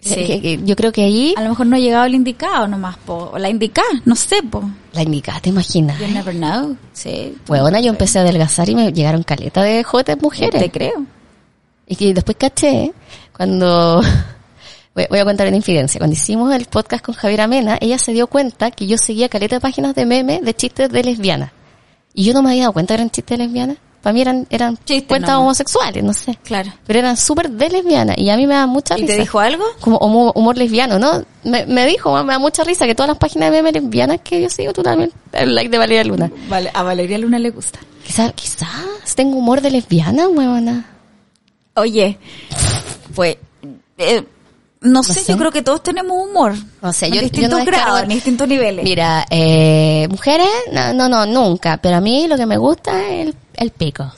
Sí. 0.00 0.60
Yo 0.64 0.76
creo 0.76 0.92
que 0.92 1.02
ahí 1.02 1.34
A 1.36 1.42
lo 1.42 1.50
mejor 1.50 1.66
no 1.66 1.76
ha 1.76 1.80
llegado 1.80 2.06
el 2.06 2.14
indicado 2.14 2.68
nomás, 2.68 2.96
po. 2.98 3.30
O 3.32 3.38
la 3.38 3.50
indicada, 3.50 3.88
no 4.04 4.14
sé, 4.14 4.42
po. 4.42 4.62
la 4.92 5.02
indicada, 5.02 5.40
¿te 5.40 5.50
imaginas? 5.50 5.98
You 5.98 6.06
never 6.08 6.34
know. 6.34 6.76
Sí. 6.92 7.36
Huevona, 7.48 7.80
yo 7.80 7.90
empecé 7.90 8.18
a 8.18 8.22
adelgazar 8.22 8.68
y 8.68 8.74
me 8.74 8.92
llegaron 8.92 9.22
caleta 9.22 9.62
de 9.62 9.82
jotes 9.82 10.20
mujeres. 10.22 10.62
Te 10.62 10.70
creo. 10.70 11.04
Y 11.86 11.96
que 11.96 12.14
después 12.14 12.36
caché, 12.38 12.92
cuando... 13.36 14.00
Voy 15.08 15.18
a 15.18 15.24
contar 15.24 15.46
una 15.46 15.56
infidencia. 15.56 15.98
Cuando 15.98 16.14
hicimos 16.14 16.52
el 16.54 16.64
podcast 16.66 17.04
con 17.04 17.14
Javier 17.14 17.42
Amena, 17.42 17.78
ella 17.80 17.98
se 17.98 18.12
dio 18.12 18.26
cuenta 18.26 18.70
que 18.70 18.86
yo 18.86 18.96
seguía 18.98 19.28
caleta 19.28 19.56
de 19.56 19.60
páginas 19.60 19.94
de 19.94 20.06
memes 20.06 20.42
de 20.42 20.54
chistes 20.54 20.90
de 20.90 21.04
lesbianas. 21.04 21.52
Y 22.14 22.24
yo 22.24 22.32
no 22.32 22.42
me 22.42 22.50
había 22.50 22.62
dado 22.62 22.72
cuenta 22.72 22.94
que 22.94 23.02
eran 23.02 23.10
chistes 23.10 23.38
de 23.38 23.44
lesbianas. 23.44 23.76
Para 24.02 24.14
mí 24.14 24.20
eran, 24.20 24.46
eran 24.50 24.76
Chistes 24.84 25.08
cuentas 25.08 25.36
homosexuales, 25.36 26.04
no 26.04 26.12
sé. 26.12 26.38
Claro. 26.44 26.72
Pero 26.86 27.00
eran 27.00 27.16
súper 27.16 27.50
de 27.50 27.68
lesbianas. 27.68 28.16
Y 28.16 28.30
a 28.30 28.36
mí 28.36 28.46
me 28.46 28.54
da 28.54 28.66
mucha 28.66 28.96
¿Y 28.96 29.02
risa. 29.02 29.14
te 29.14 29.20
dijo 29.20 29.40
algo? 29.40 29.64
Como 29.80 29.98
humor, 29.98 30.32
humor 30.34 30.56
lesbiano, 30.56 30.98
¿no? 30.98 31.24
Me, 31.44 31.66
me 31.66 31.84
dijo, 31.84 32.12
me 32.24 32.32
da 32.32 32.38
mucha 32.38 32.62
risa 32.64 32.86
que 32.86 32.94
todas 32.94 33.08
las 33.08 33.18
páginas 33.18 33.50
de 33.50 33.56
memes 33.62 33.82
lesbianas 33.82 34.20
que 34.22 34.40
yo 34.40 34.48
sigo, 34.48 34.72
tú 34.72 34.82
también. 34.82 35.12
El 35.32 35.54
like 35.54 35.68
de 35.68 35.78
Valeria 35.78 36.04
Luna. 36.04 36.30
Vale, 36.48 36.70
a 36.72 36.82
Valeria 36.82 37.18
Luna 37.18 37.38
le 37.38 37.50
gusta. 37.50 37.80
Quizás, 38.06 38.32
quizás 38.32 39.14
tengo 39.16 39.36
humor 39.36 39.60
de 39.60 39.72
lesbiana, 39.72 40.28
huevona. 40.28 40.86
Oye, 41.74 42.18
pues, 43.14 43.36
eh, 43.98 44.24
no, 44.92 45.02
sé, 45.02 45.14
sé. 45.20 45.32
yo 45.32 45.38
creo 45.38 45.50
que 45.52 45.62
todos 45.62 45.82
tenemos 45.82 46.16
humor. 46.28 46.54
No 46.82 46.92
sé, 46.92 47.06
en 47.06 47.12
yo- 47.12 47.16
yo 47.16 47.22
distintos 47.22 47.50
no 47.50 47.58
descargo- 47.58 47.70
grados, 47.84 48.02
en 48.02 48.08
distintos 48.08 48.48
niveles. 48.48 48.84
Mira, 48.84 49.26
eh, 49.30 50.06
mujeres, 50.10 50.48
no, 50.72 50.92
no, 50.92 51.08
no, 51.08 51.26
nunca. 51.26 51.76
Pero 51.78 51.96
a 51.96 52.00
mí 52.00 52.26
lo 52.28 52.36
que 52.36 52.46
me 52.46 52.56
gusta 52.56 53.06
es 53.08 53.28
el, 53.28 53.34
el 53.54 53.70
pico. 53.70 54.10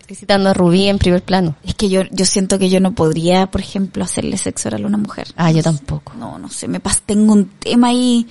Estoy 0.00 0.16
citando 0.16 0.50
a 0.50 0.54
Rubí 0.54 0.88
en 0.88 0.98
primer 0.98 1.22
plano. 1.22 1.54
Es 1.64 1.74
que 1.76 1.88
yo, 1.88 2.02
yo 2.10 2.24
siento 2.24 2.58
que 2.58 2.68
yo 2.68 2.80
no 2.80 2.92
podría, 2.96 3.46
por 3.46 3.60
ejemplo, 3.60 4.02
hacerle 4.02 4.36
sexo 4.38 4.68
oral 4.68 4.82
a 4.84 4.86
una 4.88 4.96
mujer. 4.98 5.28
Ah, 5.36 5.52
yo 5.52 5.62
tampoco. 5.62 6.14
No, 6.18 6.36
no 6.38 6.48
sé, 6.48 6.66
me 6.66 6.80
pasa, 6.80 7.00
tengo 7.06 7.32
un 7.32 7.46
tema 7.60 7.88
ahí. 7.88 8.26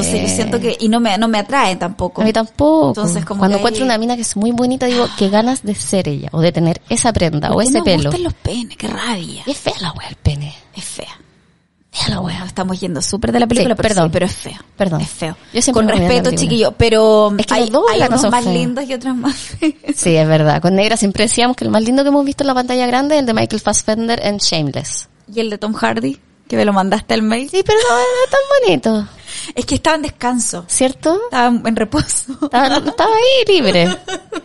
Entonces 0.00 0.20
Sí. 0.20 0.28
yo 0.28 0.34
siento 0.34 0.60
que, 0.60 0.76
y 0.80 0.88
no 0.88 1.00
me, 1.00 1.16
no 1.18 1.28
me 1.28 1.38
atrae 1.38 1.76
tampoco. 1.76 2.22
A 2.22 2.24
mí 2.24 2.32
tampoco. 2.32 2.88
Entonces, 3.00 3.24
como 3.24 3.40
Cuando 3.40 3.58
encuentro 3.58 3.84
una 3.84 3.98
mina 3.98 4.14
que 4.16 4.22
es 4.22 4.36
muy 4.36 4.52
bonita, 4.52 4.86
digo, 4.86 5.06
qué 5.18 5.28
ganas 5.28 5.62
de 5.62 5.74
ser 5.74 6.08
ella. 6.08 6.28
O 6.32 6.40
de 6.40 6.52
tener 6.52 6.80
esa 6.88 7.12
prenda, 7.12 7.50
o 7.50 7.54
¿Por 7.54 7.62
qué 7.62 7.68
ese 7.68 7.78
nos 7.78 7.84
pelo. 7.84 8.02
gustan 8.04 8.22
los 8.24 8.34
penes? 8.34 8.76
Qué 8.76 8.88
rabia. 8.88 9.42
Y 9.46 9.50
es 9.50 9.56
fea 9.58 9.74
la 9.80 9.92
wea 9.92 10.08
el 10.08 10.16
pene. 10.16 10.54
Es 10.74 10.84
fea. 10.84 11.06
Fea 11.90 12.08
la 12.10 12.20
wea. 12.20 12.44
estamos 12.46 12.78
yendo 12.80 13.00
súper 13.02 13.32
de 13.32 13.40
la 13.40 13.46
película, 13.46 13.74
Sí, 13.74 13.78
pero, 13.82 13.88
perdón. 13.94 14.06
sí, 14.06 14.10
pero 14.12 14.26
es 14.26 14.32
feo. 14.34 14.58
Perdón. 14.76 15.00
Es 15.00 15.08
feo. 15.10 15.36
Yo 15.52 15.62
siempre 15.62 15.72
Con 15.72 15.86
me 15.86 15.92
respeto, 16.08 16.36
chiquillo, 16.36 16.72
pero 16.72 17.32
Es 17.38 17.46
que 17.46 17.54
hay, 17.54 17.62
hay 17.92 18.02
unos 18.08 18.30
más 18.30 18.44
lindos 18.44 18.84
y 18.88 18.94
otros 18.94 19.16
más 19.16 19.34
feos. 19.34 19.74
Sí, 19.96 20.14
es 20.16 20.28
verdad. 20.28 20.60
Con 20.62 20.74
Negra 20.76 20.96
siempre 20.96 21.24
decíamos 21.24 21.56
que 21.56 21.64
el 21.64 21.70
más 21.70 21.82
lindo 21.82 22.02
que 22.02 22.08
hemos 22.10 22.24
visto 22.24 22.44
en 22.44 22.48
la 22.48 22.54
pantalla 22.54 22.86
grande 22.86 23.16
es 23.16 23.20
el 23.20 23.26
de 23.26 23.34
Michael 23.34 23.60
Fassbender 23.60 24.20
en 24.24 24.36
Shameless. 24.36 25.08
Y 25.34 25.40
el 25.40 25.50
de 25.50 25.58
Tom 25.58 25.72
Hardy, 25.74 26.18
que 26.48 26.56
me 26.56 26.64
lo 26.64 26.72
mandaste 26.72 27.14
al 27.14 27.22
mail. 27.22 27.48
Sí, 27.50 27.62
pero 27.64 27.78
no 27.88 27.96
era 27.98 28.30
tan 28.30 28.40
bonito. 28.66 29.08
Es 29.54 29.66
que 29.66 29.76
estaba 29.76 29.96
en 29.96 30.02
descanso. 30.02 30.64
¿Cierto? 30.66 31.18
Estaba 31.24 31.48
en 31.48 31.76
reposo. 31.76 32.32
Estaba, 32.42 32.76
estaba 32.78 33.10
ahí 33.14 33.54
libre. 33.54 33.88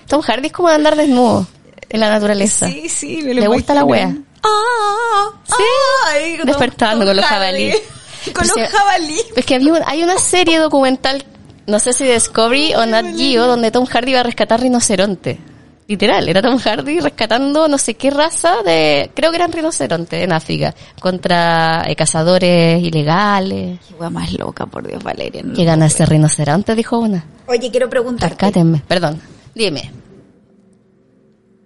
Tom 0.08 0.22
Hardy 0.22 0.48
es 0.48 0.54
como 0.54 0.70
de 0.70 0.76
andar 0.76 0.96
desnudo 0.96 1.48
en 1.90 2.00
la 2.00 2.10
naturaleza. 2.10 2.68
Sí, 2.68 2.90
sí, 2.90 3.22
me 3.24 3.34
lo 3.34 3.42
¿Le 3.42 3.48
gusta 3.48 3.74
la 3.74 3.86
wea? 3.86 4.16
Ah, 4.44 5.30
Sí. 5.46 5.64
ay, 6.12 6.38
con 6.38 6.46
Despertando 6.48 7.06
con 7.06 7.16
los 7.16 7.26
jabalíes. 7.26 7.82
Con 8.34 8.48
los 8.48 8.56
jabalíes. 8.70 9.26
Es 9.36 9.46
que 9.46 9.56
había 9.56 9.74
hay 9.86 10.02
una 10.02 10.18
serie 10.18 10.58
documental, 10.58 11.26
no 11.68 11.78
sé 11.80 11.92
si 11.92 12.06
Discovery 12.06 12.74
o 12.76 12.86
Nat 12.86 13.06
Geo, 13.18 13.48
donde 13.48 13.70
Tom 13.70 13.86
Hardy 13.86 14.12
iba 14.12 14.22
a 14.22 14.24
rescatar 14.24 14.62
rinoceronte. 14.62 15.40
Literal, 15.88 16.30
era 16.30 16.42
Tom 16.42 16.58
Hardy 16.58 17.00
rescatando 17.02 17.68
no 17.68 17.78
sé 17.78 17.96
qué 17.96 18.10
raza 18.10 18.64
de, 18.64 19.12
creo 19.14 19.32
que 19.32 19.38
eran 19.38 19.52
rinocerontes 19.52 20.24
en 20.24 20.32
África, 20.32 20.74
contra 21.00 21.84
eh, 21.88 21.96
cazadores 21.96 22.82
ilegales. 22.82 23.80
Qué 23.88 23.94
wea 23.96 24.10
más 24.10 24.32
loca, 24.34 24.66
por 24.66 24.88
Dios, 24.88 25.04
Valeria. 25.04 25.44
no 25.44 25.54
¿Qué 25.54 25.62
lo 25.62 25.68
gana 25.68 25.86
puedo 25.86 25.96
ese 25.96 26.06
rinoceronte? 26.06 26.76
Dijo 26.76 27.00
una. 27.00 27.26
Oye, 27.48 27.70
quiero 27.70 27.90
preguntarte. 27.90 28.34
Rescátenme, 28.34 28.82
perdón. 28.88 29.22
Dime. 29.54 29.92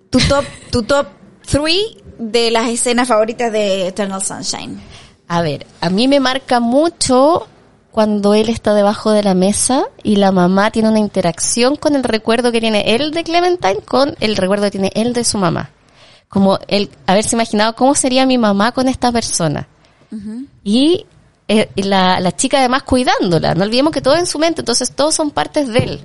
Tu 0.09 0.19
top, 0.19 0.45
tu 0.71 0.83
top 0.83 1.07
three 1.45 1.97
de 2.17 2.49
las 2.49 2.69
escenas 2.69 3.07
favoritas 3.07 3.51
de 3.51 3.87
Eternal 3.87 4.23
Sunshine. 4.23 4.79
A 5.27 5.41
ver, 5.41 5.67
a 5.81 5.89
mí 5.89 6.07
me 6.07 6.19
marca 6.19 6.59
mucho 6.59 7.47
cuando 7.97 8.35
él 8.35 8.49
está 8.49 8.75
debajo 8.75 9.09
de 9.09 9.23
la 9.23 9.33
mesa 9.33 9.85
y 10.03 10.17
la 10.17 10.31
mamá 10.31 10.69
tiene 10.69 10.89
una 10.89 10.99
interacción 10.99 11.75
con 11.75 11.95
el 11.95 12.03
recuerdo 12.03 12.51
que 12.51 12.61
tiene 12.61 12.93
él 12.93 13.09
de 13.09 13.23
Clementine 13.23 13.81
con 13.81 14.15
el 14.19 14.35
recuerdo 14.35 14.65
que 14.65 14.69
tiene 14.69 14.91
él 14.93 15.13
de 15.13 15.23
su 15.23 15.39
mamá. 15.39 15.71
Como 16.29 16.59
el 16.67 16.91
haberse 17.07 17.35
imaginado 17.35 17.73
cómo 17.73 17.95
sería 17.95 18.27
mi 18.27 18.37
mamá 18.37 18.71
con 18.71 18.87
esta 18.87 19.11
persona. 19.11 19.67
y 20.63 21.07
eh, 21.47 21.69
y 21.73 21.81
la, 21.81 22.19
la 22.19 22.35
chica 22.35 22.59
además 22.59 22.83
cuidándola. 22.83 23.55
No 23.55 23.63
olvidemos 23.63 23.91
que 23.91 24.01
todo 24.01 24.15
en 24.15 24.27
su 24.27 24.37
mente, 24.37 24.61
entonces 24.61 24.91
todos 24.91 25.15
son 25.15 25.31
partes 25.31 25.67
de 25.67 25.79
él. 25.79 26.01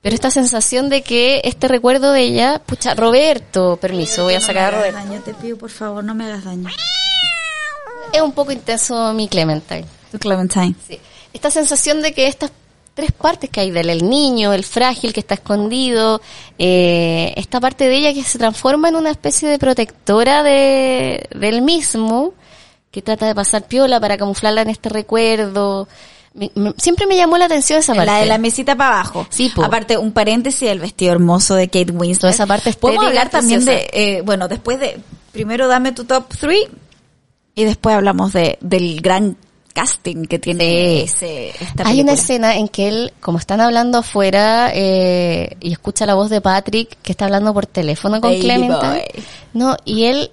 Pero 0.00 0.16
esta 0.16 0.32
sensación 0.32 0.88
de 0.88 1.02
que 1.02 1.40
este 1.44 1.68
recuerdo 1.68 2.10
de 2.10 2.22
ella, 2.22 2.60
pucha, 2.66 2.94
Roberto, 2.96 3.76
permiso, 3.76 4.24
voy 4.24 4.34
a 4.34 4.40
sacar 4.40 4.74
a 4.74 4.76
Roberto. 4.76 4.98
daño, 4.98 5.20
te 5.20 5.34
pido 5.34 5.56
por 5.56 5.70
favor, 5.70 6.02
no 6.02 6.16
me 6.16 6.24
hagas 6.24 6.42
daño. 6.42 6.68
Es 8.12 8.20
un 8.20 8.32
poco 8.32 8.50
intenso 8.50 9.12
mi 9.12 9.28
Clementine. 9.28 9.86
Tu 10.10 10.18
Clementine. 10.18 10.74
Sí. 10.84 10.98
Esta 11.32 11.50
sensación 11.50 12.02
de 12.02 12.12
que 12.12 12.26
estas 12.26 12.52
tres 12.94 13.10
partes 13.12 13.48
que 13.48 13.60
hay 13.60 13.70
de 13.70 13.80
él, 13.80 13.90
el 13.90 14.08
niño, 14.08 14.52
el 14.52 14.64
frágil 14.64 15.12
que 15.14 15.20
está 15.20 15.34
escondido, 15.34 16.20
eh, 16.58 17.32
esta 17.36 17.58
parte 17.60 17.88
de 17.88 17.96
ella 17.96 18.12
que 18.12 18.22
se 18.22 18.38
transforma 18.38 18.88
en 18.90 18.96
una 18.96 19.10
especie 19.10 19.48
de 19.48 19.58
protectora 19.58 20.42
de, 20.42 21.26
del 21.34 21.62
mismo, 21.62 22.34
que 22.90 23.00
trata 23.00 23.26
de 23.26 23.34
pasar 23.34 23.66
piola 23.66 23.98
para 23.98 24.18
camuflarla 24.18 24.60
en 24.62 24.68
este 24.68 24.90
recuerdo. 24.90 25.88
Me- 26.34 26.50
me- 26.54 26.74
siempre 26.76 27.06
me 27.06 27.16
llamó 27.16 27.38
la 27.38 27.46
atención 27.46 27.78
esa 27.78 27.94
parte. 27.94 28.10
La 28.10 28.18
de 28.18 28.26
la 28.26 28.36
mesita 28.38 28.76
para 28.76 28.90
abajo. 29.00 29.26
Sí, 29.30 29.50
po. 29.54 29.64
Aparte, 29.64 29.96
un 29.96 30.12
paréntesis, 30.12 30.68
el 30.68 30.78
vestido 30.80 31.12
hermoso 31.12 31.54
de 31.54 31.68
Kate 31.68 31.92
Winslet. 31.92 32.20
Toda 32.20 32.32
esa 32.32 32.46
parte 32.46 32.72
Podemos 32.74 33.06
hablar 33.06 33.30
también 33.30 33.64
de, 33.64 33.88
eh, 33.92 34.22
bueno, 34.22 34.48
después 34.48 34.78
de, 34.80 34.98
primero 35.32 35.66
dame 35.68 35.92
tu 35.92 36.04
top 36.04 36.26
3 36.38 36.66
y 37.54 37.64
después 37.64 37.94
hablamos 37.96 38.32
de, 38.34 38.58
del 38.60 39.00
gran 39.00 39.36
casting 39.72 40.24
que 40.26 40.38
tiene 40.38 41.02
ese, 41.02 41.50
esta 41.60 41.86
Hay 41.88 42.00
una 42.00 42.12
escena 42.12 42.56
en 42.56 42.68
que 42.68 42.88
él, 42.88 43.12
como 43.20 43.38
están 43.38 43.60
hablando 43.60 43.98
afuera, 43.98 44.70
eh, 44.74 45.56
y 45.60 45.72
escucha 45.72 46.06
la 46.06 46.14
voz 46.14 46.30
de 46.30 46.40
Patrick, 46.40 46.96
que 47.02 47.12
está 47.12 47.24
hablando 47.26 47.52
por 47.54 47.66
teléfono 47.66 48.20
con 48.20 48.30
Baby 48.30 48.42
Clementine. 48.42 48.78
boy. 49.14 49.24
No, 49.54 49.76
y 49.84 50.04
él 50.04 50.30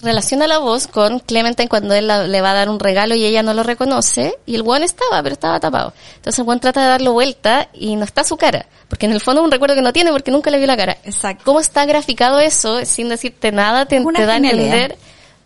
relaciona 0.00 0.48
la 0.48 0.58
voz 0.58 0.88
con 0.88 1.20
Clementine 1.20 1.68
cuando 1.68 1.94
él 1.94 2.08
la- 2.08 2.26
le 2.26 2.40
va 2.40 2.50
a 2.50 2.54
dar 2.54 2.68
un 2.68 2.80
regalo 2.80 3.14
y 3.14 3.24
ella 3.24 3.42
no 3.44 3.54
lo 3.54 3.62
reconoce, 3.62 4.34
y 4.46 4.56
el 4.56 4.64
buen 4.64 4.82
estaba, 4.82 5.22
pero 5.22 5.32
estaba 5.34 5.60
tapado. 5.60 5.92
Entonces 6.16 6.40
el 6.40 6.44
buen 6.44 6.58
trata 6.58 6.82
de 6.82 6.88
darlo 6.88 7.12
vuelta 7.12 7.68
y 7.72 7.94
no 7.94 8.04
está 8.04 8.24
su 8.24 8.36
cara, 8.36 8.66
porque 8.88 9.06
en 9.06 9.12
el 9.12 9.20
fondo 9.20 9.42
es 9.42 9.44
un 9.44 9.52
recuerdo 9.52 9.76
que 9.76 9.82
no 9.82 9.92
tiene 9.92 10.10
porque 10.10 10.32
nunca 10.32 10.50
le 10.50 10.58
vio 10.58 10.66
la 10.66 10.76
cara. 10.76 10.96
Exacto. 11.04 11.44
¿Cómo 11.44 11.60
está 11.60 11.84
graficado 11.86 12.40
eso 12.40 12.84
sin 12.84 13.08
decirte 13.10 13.52
nada? 13.52 13.86
Te, 13.86 14.00
te 14.04 14.26
da 14.26 14.32
a 14.34 14.36
entender. 14.38 14.98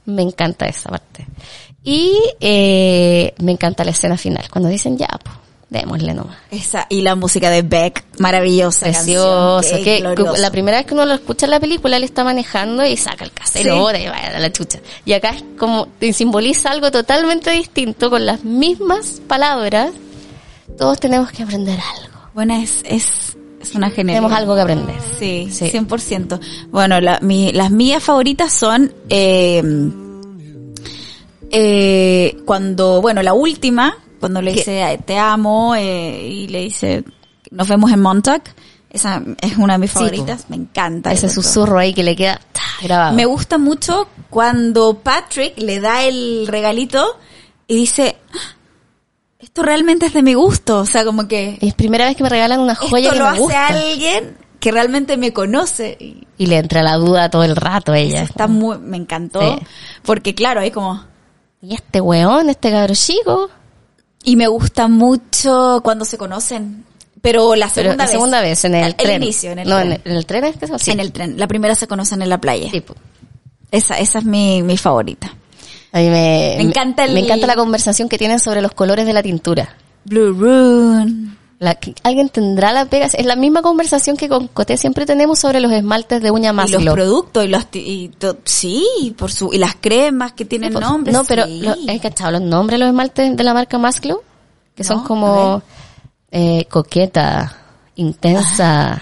Me 0.07 0.23
encanta 0.23 0.67
esa 0.67 0.89
parte. 0.89 1.27
Y 1.89 2.13
eh, 2.41 3.33
me 3.39 3.53
encanta 3.53 3.85
la 3.85 3.93
escena 3.93 4.17
final, 4.19 4.45
cuando 4.51 4.69
dicen 4.69 4.99
ya, 4.99 5.07
pues, 5.23 5.37
démosle 5.71 6.15
nomás. 6.15 6.37
Esa, 6.51 6.87
y 6.91 7.03
la 7.03 7.15
música 7.15 7.49
de 7.49 7.63
Beck, 7.63 8.05
maravillosa. 8.19 8.87
Precioso. 8.87 9.61
canción, 9.63 9.85
Que, 9.85 10.01
la 10.41 10.51
primera 10.51 10.79
vez 10.79 10.87
que 10.87 10.95
uno 10.95 11.05
lo 11.07 11.15
escucha 11.15 11.47
en 11.47 11.51
la 11.53 11.61
película, 11.61 11.97
él 11.97 12.03
está 12.03 12.25
manejando 12.25 12.85
y 12.85 12.97
saca 12.97 13.25
el 13.25 13.31
cassette 13.31 13.67
y 13.67 13.69
vaya 13.71 14.37
a 14.37 14.39
la 14.41 14.51
chucha. 14.51 14.81
Y 15.05 15.13
acá 15.13 15.31
es 15.31 15.45
como, 15.57 15.87
te 16.01 16.13
simboliza 16.13 16.73
algo 16.73 16.91
totalmente 16.91 17.51
distinto, 17.53 18.11
con 18.11 18.27
las 18.27 18.43
mismas 18.43 19.21
palabras. 19.29 19.93
Todos 20.77 20.99
tenemos 20.99 21.31
que 21.31 21.45
aprender 21.45 21.79
algo. 21.79 22.17
Bueno, 22.35 22.55
es, 22.61 22.83
es, 22.85 23.37
es 23.63 23.75
una 23.77 23.91
genialidad. 23.91 24.23
Tenemos 24.23 24.33
algo 24.33 24.55
que 24.57 24.61
aprender. 24.61 24.97
Sí, 25.21 25.49
Sí. 25.53 25.71
100%. 25.71 26.41
Bueno, 26.71 27.01
la, 27.01 27.21
mi- 27.23 27.53
las 27.53 27.71
mías 27.71 28.03
favoritas 28.03 28.53
son 28.53 28.93
eh, 29.09 29.63
eh, 31.51 32.37
cuando, 32.45 33.01
bueno, 33.01 33.23
la 33.23 33.33
última, 33.35 33.97
cuando 34.21 34.41
le 34.43 34.53
¿Qué? 34.53 34.59
dice 34.59 34.83
"Ay, 34.83 34.99
te 34.99 35.19
amo 35.19 35.75
eh, 35.75 36.27
y 36.29 36.49
le 36.49 36.61
dice 36.61 37.05
nos 37.51 37.69
vemos 37.69 37.93
en 37.93 38.01
Montauk. 38.01 38.43
Esa 38.91 39.23
es 39.41 39.57
una 39.59 39.75
de 39.75 39.79
mis 39.81 39.91
Sí, 39.91 39.99
favoritas, 39.99 40.47
me 40.49 40.57
encanta. 40.57 41.13
Ese 41.13 41.29
susurro 41.29 41.79
ahí 41.79 41.93
que 41.93 42.03
le 42.03 42.17
queda 42.17 42.41
grabado. 42.83 43.15
Me 43.15 43.27
gusta 43.27 43.59
mucho 43.59 44.09
cuando 44.31 44.95
Patrick 44.99 45.55
le 45.59 45.81
da 45.81 46.03
el 46.05 46.47
regalito 46.49 47.05
y 47.69 47.77
dice, 47.77 48.17
"Ah, 48.33 48.57
esto 49.39 49.63
realmente 49.63 50.07
es 50.07 50.15
de 50.15 50.23
mi 50.23 50.35
gusto. 50.35 50.79
O 50.81 50.87
sea, 50.87 51.05
como 51.05 51.29
que 51.29 51.59
Es 51.61 51.75
primera 51.75 52.07
vez 52.07 52.17
que 52.17 52.23
me 52.23 52.29
regalan 52.31 52.59
una 52.61 52.75
joya 52.75 53.11
esto 53.11 53.13
que 53.13 53.19
lo 53.19 53.25
me 53.27 53.31
hace 53.31 53.41
gusta. 53.41 53.67
alguien 53.69 54.37
que 54.61 54.73
realmente 54.73 55.17
me 55.19 55.33
conoce. 55.33 55.97
Y 56.01 56.27
Y 56.39 56.47
le 56.47 56.57
entra 56.59 56.83
la 56.83 56.97
duda 56.97 57.29
todo 57.31 57.45
el 57.45 57.55
rato 57.55 57.93
a 57.93 57.99
ella. 57.99 58.23
está 58.23 58.47
muy, 58.49 58.79
me 58.79 58.97
encantó. 58.97 59.41
Sí. 59.41 59.65
Porque 60.03 60.35
claro, 60.35 60.61
hay 60.61 60.71
como... 60.71 61.05
Y 61.67 61.75
este 61.75 62.01
weón, 62.01 62.49
este 62.49 62.71
cabro 62.71 62.95
chico. 62.95 63.51
Y 64.23 64.37
me 64.37 64.47
gusta 64.47 64.87
mucho 64.87 65.81
cuando 65.83 66.05
se 66.05 66.17
conocen. 66.17 66.85
Pero 67.21 67.57
la 67.57 67.67
Pero 67.75 67.91
segunda 67.91 67.97
la 67.97 68.05
vez. 68.05 68.11
segunda 68.13 68.41
vez, 68.41 68.65
en 68.65 68.75
el, 68.77 68.95
tren. 68.95 69.23
inicio, 69.23 69.51
en 69.51 69.59
el 69.61 69.69
no, 69.69 69.77
tren. 69.77 69.87
En, 69.89 69.93
el, 69.95 70.01
en 70.13 70.17
el 70.17 70.27
tren 70.27 70.45
es 70.45 70.57
que 70.59 70.79
sí. 70.79 70.91
En 70.93 71.01
el 71.01 71.11
tren. 71.11 71.37
La 71.39 71.49
primera 71.49 71.75
se 71.75 71.89
conocen 71.89 72.23
en 72.23 72.29
la 72.29 72.41
playa. 72.41 72.71
Sí. 72.71 72.85
Esa, 73.73 73.99
esa 73.99 74.19
es 74.21 74.25
mi, 74.25 74.63
mi 74.63 74.77
favorita. 74.77 75.35
A 75.93 75.99
mí 75.99 76.05
me, 76.09 76.55
Me 76.59 76.63
encanta 76.63 77.05
el- 77.05 77.15
me 77.15 77.21
encanta 77.21 77.49
la 77.49 77.57
conversación 77.57 78.09
que 78.09 78.17
tienen 78.19 78.39
sobre 78.39 78.63
los 78.63 78.73
colores 78.73 79.07
de 79.07 79.13
la 79.13 79.23
tintura. 79.25 79.75
Blue 80.05 80.33
Rune. 80.35 81.36
La, 81.59 81.79
alguien 82.03 82.29
tendrá 82.29 82.73
la 82.73 82.85
pega. 82.85 83.07
Es 83.07 83.25
la 83.25 83.35
misma 83.37 83.63
conversación 83.63 84.17
que 84.17 84.29
con 84.29 84.47
Coté 84.49 84.77
siempre 84.77 85.07
tenemos 85.07 85.39
sobre 85.39 85.61
los 85.61 85.73
esmaltes 85.73 86.21
de 86.23 86.31
uña 86.31 86.53
más 86.53 86.69
Y 86.69 86.73
los 86.75 86.83
productos 86.95 87.45
y 87.45 87.49
los 87.49 87.67
y 87.73 88.09
to- 88.11 88.37
sí, 88.45 89.15
por 89.17 89.33
su 89.33 89.53
y 89.55 89.59
las 89.59 89.75
cremas 89.81 90.33
que 90.33 90.45
tienen 90.45 90.75
nombres. 90.75 91.15
No, 91.15 91.25
pero 91.25 91.45
sí. 91.47 91.61
lo, 91.63 91.73
¿has 91.93 92.01
cachado 92.01 92.33
los 92.33 92.43
nombres 92.43 92.79
de 92.79 92.85
los 92.85 92.89
esmaltes 92.89 93.37
de 93.37 93.45
la 93.45 93.55
marca 93.55 93.79
Masclo? 93.79 94.23
Que 94.75 94.85
son 94.85 94.99
No, 94.99 95.05
como 95.05 95.63
eh, 96.31 96.67
coqueta, 96.69 97.57
intensa, 97.95 99.01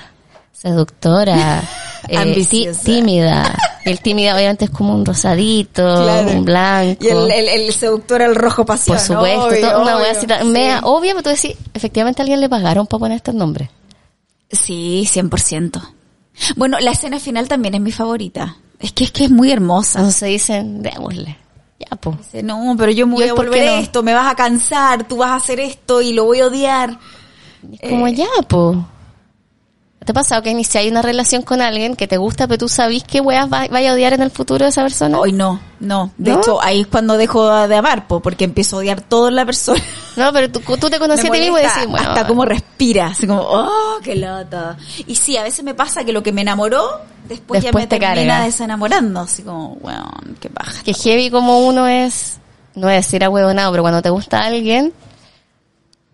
seductora, 0.53 1.61
eh, 2.09 2.45
tímida. 2.85 3.57
Y 3.85 3.90
el 3.90 4.01
tímida 4.01 4.35
obviamente 4.35 4.64
es 4.66 4.70
como 4.70 4.94
un 4.94 5.05
rosadito, 5.05 5.83
Claro. 5.83 6.31
un 6.31 6.44
blanco. 6.44 7.05
Y 7.05 7.09
el, 7.09 7.31
el, 7.31 7.49
el 7.49 7.73
seductor 7.73 8.23
el 8.23 8.35
rojo 8.35 8.64
pasión. 8.64 8.97
Por 8.97 9.05
supuesto, 9.07 9.42
obvio, 9.47 9.81
una 9.83 9.97
obvio, 9.97 10.11
así 10.11 10.27
tan- 10.27 10.42
sí. 10.42 10.49
mea 10.49 10.81
obvia, 10.85 11.12
pero 11.14 11.23
tú 11.25 11.29
decís, 11.31 11.57
efectivamente 11.75 12.20
a 12.20 12.25
alguien 12.25 12.40
le 12.40 12.49
pagaron 12.49 12.87
para 12.87 12.99
poner 13.01 13.16
estos 13.16 13.35
nombres. 13.35 13.68
Sí, 14.51 15.09
100%. 15.12 15.83
Bueno, 16.57 16.79
la 16.81 16.90
escena 16.92 17.18
final 17.20 17.49
también 17.49 17.75
es 17.75 17.81
mi 17.81 17.92
favorita. 17.92 18.57
Es 18.79 18.92
que 18.92 19.05
es 19.05 19.11
que 19.11 19.25
es 19.25 19.31
muy 19.31 19.51
hermosa. 19.53 19.99
Entonces 20.01 20.29
dicen, 20.29 20.83
démosle. 20.83 21.37
Ya, 21.79 21.97
pues. 21.97 22.16
Dice, 22.18 22.42
no, 22.42 22.75
pero 22.79 22.90
yo 22.92 23.07
me 23.07 23.14
¿Y 23.14 23.16
voy 23.20 23.29
a 23.29 23.35
volver 23.35 23.64
no? 23.66 23.73
esto, 23.79 24.03
me 24.03 24.14
vas 24.14 24.31
a 24.31 24.37
cansar, 24.37 25.07
tú 25.09 25.16
vas 25.18 25.31
a 25.31 25.37
hacer 25.37 25.61
esto 25.61 26.01
y 26.01 26.12
lo 26.12 26.25
voy 26.25 26.40
a 26.40 26.47
odiar. 26.47 26.99
Es 27.81 27.90
como 27.90 28.09
ya, 28.09 28.27
pues. 28.49 28.79
¿Te 30.05 30.12
ha 30.12 30.14
pasado 30.14 30.43
que 30.43 30.51
iniciáis 30.51 30.90
una 30.90 31.01
relación 31.01 31.40
con 31.43 31.62
alguien 31.62 31.97
que 31.97 32.07
te 32.07 32.19
gusta, 32.19 32.47
pero 32.47 32.59
tú 32.59 32.69
sabís 32.69 33.05
qué 33.05 33.21
weas 33.23 33.51
va- 33.51 33.67
vaya 33.69 33.90
a 33.90 33.95
odiar 33.95 34.12
en 34.12 34.21
el 34.23 34.31
futuro 34.31 34.64
de 34.64 34.69
esa 34.71 34.83
persona? 34.83 35.19
Hoy 35.19 35.33
no, 35.33 35.59
no. 35.81 36.11
De 36.19 36.33
¿No? 36.33 36.38
hecho, 36.40 36.62
ahí 36.62 36.83
es 36.83 36.87
cuando 36.88 37.17
dejo 37.17 37.67
de 37.67 37.75
amar, 37.75 38.07
po, 38.07 38.21
porque 38.21 38.45
empiezo 38.45 38.77
a 38.77 38.79
odiar 38.81 39.01
toda 39.01 39.31
la 39.31 39.47
persona. 39.47 39.81
No, 40.17 40.33
pero 40.33 40.49
tú, 40.49 40.61
tú 40.61 40.88
te 40.90 40.99
conocías 41.01 41.29
a 41.29 41.33
ti 41.33 41.40
mismo 41.40 41.59
y 41.59 41.62
decís, 41.62 41.87
bueno, 41.88 42.09
hasta 42.09 42.25
cómo 42.29 42.45
respira, 42.45 43.07
así 43.07 43.27
como, 43.27 43.40
oh, 43.43 43.97
qué 44.05 44.14
lata. 44.14 44.77
Y 45.09 45.17
sí, 45.17 45.37
a 45.37 45.43
veces 45.43 45.64
me 45.64 45.75
pasa 45.75 46.05
que 46.05 46.12
lo 46.12 46.23
que 46.23 46.31
me 46.31 46.43
enamoró, 46.43 47.01
después, 47.29 47.61
ya 47.61 47.69
Después 47.71 47.83
me 47.83 47.88
te 47.88 47.99
termina 47.99 48.45
desenamorando, 48.45 49.21
así 49.23 49.43
como, 49.43 49.75
bueno, 49.83 50.09
qué 50.38 50.51
paja. 50.51 50.85
que 50.85 50.95
heavy 50.95 51.31
como 51.31 51.67
uno 51.67 51.88
es, 51.88 52.38
no 52.77 52.88
es 52.90 53.05
decir 53.07 53.25
a 53.25 53.29
huevonado, 53.31 53.73
pero 53.73 53.83
cuando 53.83 54.03
te 54.03 54.11
gusta 54.11 54.38
alguien, 54.45 54.93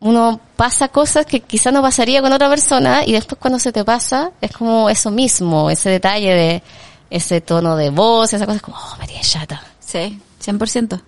uno 0.00 0.40
pasa 0.56 0.88
cosas 0.88 1.26
que 1.26 1.40
quizá 1.40 1.70
no 1.70 1.82
pasaría 1.82 2.22
con 2.22 2.32
otra 2.32 2.48
persona 2.48 3.04
y 3.04 3.12
después 3.12 3.38
cuando 3.38 3.58
se 3.58 3.70
te 3.70 3.84
pasa 3.84 4.32
es 4.40 4.50
como 4.50 4.88
eso 4.88 5.10
mismo, 5.10 5.70
ese 5.70 5.90
detalle 5.90 6.34
de 6.34 6.62
ese 7.10 7.40
tono 7.40 7.76
de 7.76 7.90
voz, 7.90 8.32
esa 8.32 8.46
cosa 8.46 8.56
es 8.56 8.62
como, 8.62 8.78
oh, 8.78 8.96
María 8.98 9.20
chata. 9.20 9.62
Sí, 9.78 10.18
100%. 10.42 11.00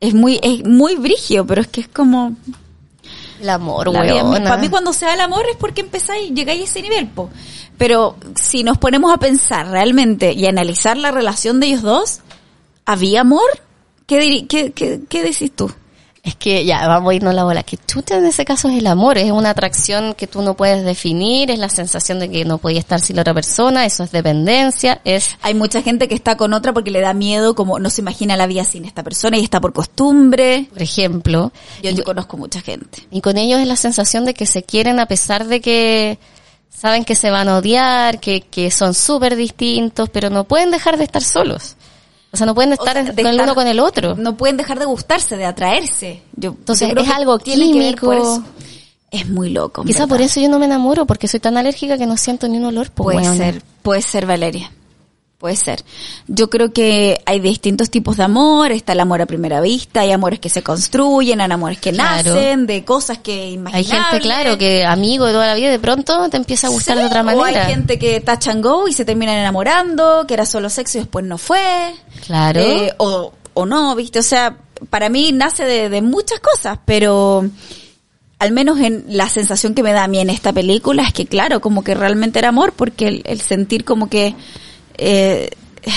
Es 0.00 0.14
muy, 0.14 0.40
es 0.42 0.64
muy 0.64 0.96
brigio, 0.96 1.46
pero 1.46 1.60
es 1.60 1.68
que 1.68 1.82
es 1.82 1.88
como, 1.88 2.34
El 3.40 3.50
amor, 3.50 3.88
huevona. 3.88 4.50
Para 4.50 4.56
mí 4.56 4.68
cuando 4.68 4.92
se 4.92 5.06
da 5.06 5.14
el 5.14 5.20
amor 5.20 5.44
es 5.50 5.56
porque 5.56 5.82
empezáis, 5.82 6.32
llegáis 6.32 6.62
a 6.62 6.64
ese 6.64 6.82
nivel, 6.82 7.06
po. 7.08 7.30
Pero 7.76 8.16
si 8.34 8.64
nos 8.64 8.78
ponemos 8.78 9.12
a 9.12 9.18
pensar 9.18 9.68
realmente 9.68 10.32
y 10.32 10.46
analizar 10.46 10.96
la 10.96 11.12
relación 11.12 11.60
de 11.60 11.66
ellos 11.68 11.82
dos, 11.82 12.20
¿había 12.84 13.20
amor? 13.20 13.48
¿Qué, 14.06 14.46
qué, 14.48 14.72
qué, 14.72 15.02
qué 15.08 15.22
decís 15.22 15.52
tú? 15.54 15.70
Es 16.28 16.36
que 16.36 16.62
ya, 16.66 16.86
vamos 16.86 17.10
a 17.10 17.14
irnos 17.14 17.32
la 17.32 17.42
bola. 17.42 17.62
Que 17.62 17.78
chuta 17.78 18.18
en 18.18 18.26
ese 18.26 18.44
caso 18.44 18.68
es 18.68 18.76
el 18.76 18.86
amor, 18.86 19.16
es 19.16 19.30
una 19.30 19.48
atracción 19.48 20.12
que 20.12 20.26
tú 20.26 20.42
no 20.42 20.58
puedes 20.58 20.84
definir, 20.84 21.50
es 21.50 21.58
la 21.58 21.70
sensación 21.70 22.18
de 22.18 22.30
que 22.30 22.44
no 22.44 22.58
podía 22.58 22.80
estar 22.80 23.00
sin 23.00 23.16
la 23.16 23.22
otra 23.22 23.32
persona, 23.32 23.86
eso 23.86 24.04
es 24.04 24.12
dependencia, 24.12 25.00
es 25.04 25.38
Hay 25.40 25.54
mucha 25.54 25.80
gente 25.80 26.06
que 26.06 26.14
está 26.14 26.36
con 26.36 26.52
otra 26.52 26.74
porque 26.74 26.90
le 26.90 27.00
da 27.00 27.14
miedo, 27.14 27.54
como 27.54 27.78
no 27.78 27.88
se 27.88 28.02
imagina 28.02 28.36
la 28.36 28.46
vida 28.46 28.64
sin 28.64 28.84
esta 28.84 29.02
persona 29.02 29.38
y 29.38 29.42
está 29.42 29.58
por 29.58 29.72
costumbre. 29.72 30.68
por 30.70 30.82
ejemplo, 30.82 31.50
yo 31.82 32.04
conozco 32.04 32.36
mucha 32.36 32.60
gente. 32.60 33.06
y 33.10 33.22
con 33.22 33.38
ellos 33.38 33.58
es 33.58 33.66
la 33.66 33.76
sensación 33.76 34.26
de 34.26 34.34
que 34.34 34.44
se 34.44 34.62
quieren 34.64 35.00
a 35.00 35.06
pesar 35.06 35.46
de 35.46 35.62
que 35.62 36.18
saben 36.68 37.06
que 37.06 37.14
se 37.14 37.30
van 37.30 37.48
a 37.48 37.56
odiar, 37.56 38.20
que, 38.20 38.42
que 38.42 38.70
son 38.70 38.92
súper 38.92 39.34
distintos, 39.34 40.10
pero 40.10 40.28
no 40.28 40.44
pueden 40.44 40.70
dejar 40.70 40.98
de 40.98 41.04
estar 41.04 41.22
solos. 41.22 41.77
O 42.30 42.36
sea, 42.36 42.46
no 42.46 42.54
pueden 42.54 42.72
O 42.72 42.74
estar 42.74 42.92
sea, 42.92 43.12
de 43.12 43.22
con 43.22 43.32
el 43.32 43.40
uno 43.40 43.54
con 43.54 43.66
el 43.66 43.80
otro. 43.80 44.14
No 44.16 44.36
pueden 44.36 44.56
dejar 44.56 44.78
de 44.78 44.84
gustarse, 44.84 45.36
de 45.36 45.46
atraerse. 45.46 46.22
Yo, 46.36 46.50
Entonces, 46.50 46.88
yo 46.88 47.00
es 47.00 47.06
que 47.06 47.12
algo 47.12 47.38
químico. 47.38 48.42
Es 49.10 49.26
muy 49.28 49.48
loco. 49.50 49.84
Quizá 49.84 50.00
verdad. 50.00 50.08
por 50.16 50.20
eso 50.20 50.38
yo 50.38 50.50
no 50.50 50.58
me 50.58 50.66
enamoro, 50.66 51.06
porque 51.06 51.28
soy 51.28 51.40
tan 51.40 51.56
alérgica 51.56 51.96
que 51.96 52.04
no 52.04 52.18
siento 52.18 52.46
ni 52.46 52.58
un 52.58 52.66
olor. 52.66 52.90
pues, 52.90 53.16
Puede 53.16 53.36
ser, 53.36 53.62
puede 53.82 54.02
ser 54.02 54.26
Valeria. 54.26 54.70
Puede 55.38 55.54
ser. 55.54 55.84
Yo 56.26 56.50
creo 56.50 56.72
que 56.72 57.20
hay 57.24 57.38
distintos 57.38 57.90
tipos 57.90 58.16
de 58.16 58.24
amor. 58.24 58.72
Está 58.72 58.92
el 58.94 58.98
amor 58.98 59.22
a 59.22 59.26
primera 59.26 59.60
vista, 59.60 60.00
hay 60.00 60.10
amores 60.10 60.40
que 60.40 60.48
se 60.48 60.64
construyen, 60.64 61.40
hay 61.40 61.48
amores 61.52 61.78
que 61.78 61.92
Claro. 61.92 62.34
nacen, 62.34 62.66
de 62.66 62.84
cosas 62.84 63.18
que 63.18 63.42
Hay 63.42 63.52
imaginables. 63.52 64.10
gente, 64.10 64.20
claro, 64.20 64.58
que 64.58 64.84
amigo 64.84 65.26
de 65.26 65.32
toda 65.32 65.46
la 65.46 65.54
vida 65.54 65.70
de 65.70 65.78
pronto 65.78 66.28
te 66.28 66.36
empieza 66.38 66.66
a 66.66 66.70
gustar 66.70 66.96
Sí, 66.96 67.02
de 67.02 67.06
otra 67.06 67.20
O 67.20 67.24
manera. 67.24 67.66
hay 67.66 67.72
gente 67.72 68.00
que 68.00 68.18
touch 68.20 68.48
and 68.48 68.64
go 68.64 68.88
y 68.88 68.92
se 68.92 69.04
terminan 69.04 69.36
enamorando, 69.36 70.24
que 70.26 70.34
era 70.34 70.44
solo 70.44 70.68
sexo 70.70 70.98
y 70.98 71.02
después 71.02 71.24
no 71.24 71.38
fue. 71.38 71.94
Claro. 72.26 72.58
Eh, 72.60 72.92
o, 72.98 73.32
o 73.54 73.64
no, 73.64 73.94
¿viste? 73.94 74.18
O 74.18 74.24
sea, 74.24 74.56
para 74.90 75.08
mí 75.08 75.30
nace 75.30 75.64
de, 75.64 75.88
de 75.88 76.02
muchas 76.02 76.40
cosas, 76.40 76.80
pero 76.84 77.48
al 78.40 78.50
menos 78.50 78.80
en 78.80 79.04
la 79.08 79.28
sensación 79.28 79.74
que 79.74 79.84
me 79.84 79.92
da 79.92 80.02
a 80.02 80.08
mí 80.08 80.18
en 80.18 80.30
esta 80.30 80.52
película 80.52 81.04
es 81.04 81.12
que, 81.12 81.26
claro, 81.26 81.60
como 81.60 81.84
que 81.84 81.94
realmente 81.94 82.40
era 82.40 82.48
amor, 82.48 82.72
porque 82.72 83.06
el, 83.06 83.22
el 83.24 83.40
sentir 83.40 83.84
como 83.84 84.08
que, 84.10 84.34
eh, 84.98 85.50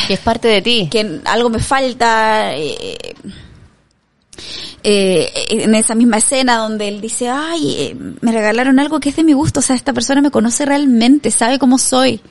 que 0.08 0.14
es 0.14 0.20
parte 0.20 0.48
de 0.48 0.62
ti. 0.62 0.88
que 0.92 1.20
algo 1.26 1.50
me 1.50 1.60
falta, 1.60 2.56
eh, 2.56 3.14
eh, 4.84 5.32
en 5.50 5.76
esa 5.76 5.94
misma 5.96 6.18
escena 6.18 6.58
donde 6.58 6.88
él 6.88 7.02
dice, 7.02 7.30
ay, 7.30 7.76
eh, 7.80 7.96
me 8.22 8.32
regalaron 8.32 8.80
algo 8.80 9.00
que 9.00 9.10
es 9.10 9.16
de 9.16 9.24
mi 9.24 9.34
gusto, 9.34 9.60
o 9.60 9.64
sea, 9.64 9.76
esta 9.76 9.94
persona 9.94 10.22
me 10.22 10.32
conoce 10.32 10.66
realmente, 10.66 11.30
sabe 11.32 11.60
cómo 11.60 11.78
soy. 11.78 12.22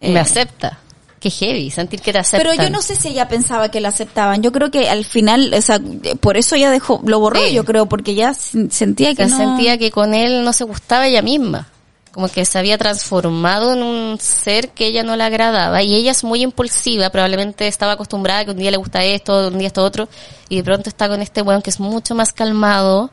me 0.00 0.12
Eh, 0.14 0.18
acepta. 0.18 0.80
Qué 1.18 1.30
heavy, 1.30 1.70
sentir 1.70 2.02
que 2.02 2.12
te 2.12 2.18
aceptan. 2.18 2.46
Pero 2.52 2.62
yo 2.62 2.68
no 2.70 2.82
sé 2.82 2.94
si 2.94 3.08
ella 3.08 3.26
pensaba 3.26 3.70
que 3.70 3.80
la 3.80 3.88
aceptaban. 3.88 4.42
Yo 4.42 4.52
creo 4.52 4.70
que 4.70 4.90
al 4.90 5.04
final, 5.06 5.52
o 5.54 5.62
sea, 5.62 5.80
por 6.20 6.36
eso 6.36 6.54
ella 6.56 6.70
dejó, 6.70 7.00
lo 7.06 7.18
borró, 7.18 7.40
Sí. 7.46 7.54
yo 7.54 7.64
creo, 7.64 7.86
porque 7.86 8.14
ya 8.14 8.30
sen- 8.32 8.70
sentía 8.70 9.08
que 9.10 9.16
que 9.24 9.26
no. 9.26 9.36
sentía 9.36 9.78
que 9.78 9.90
con 9.90 10.12
él 10.12 10.44
no 10.44 10.52
se 10.52 10.64
gustaba 10.64 11.06
ella 11.08 11.22
misma. 11.22 11.68
Como 12.16 12.28
que 12.28 12.46
se 12.46 12.58
había 12.58 12.78
transformado 12.78 13.74
en 13.74 13.82
un 13.82 14.16
ser 14.18 14.70
que 14.70 14.86
ella 14.86 15.02
no 15.02 15.16
le 15.16 15.22
agradaba. 15.22 15.82
Y 15.82 15.94
ella 15.94 16.12
es 16.12 16.24
muy 16.24 16.42
impulsiva, 16.42 17.10
probablemente 17.10 17.68
estaba 17.68 17.92
acostumbrada 17.92 18.46
que 18.46 18.52
un 18.52 18.56
día 18.56 18.70
le 18.70 18.78
gusta 18.78 19.04
esto, 19.04 19.48
un 19.48 19.58
día 19.58 19.66
esto 19.66 19.84
otro. 19.84 20.08
Y 20.48 20.56
de 20.56 20.64
pronto 20.64 20.88
está 20.88 21.10
con 21.10 21.20
este 21.20 21.42
weón 21.42 21.60
que 21.60 21.68
es 21.68 21.78
mucho 21.78 22.14
más 22.14 22.32
calmado, 22.32 23.10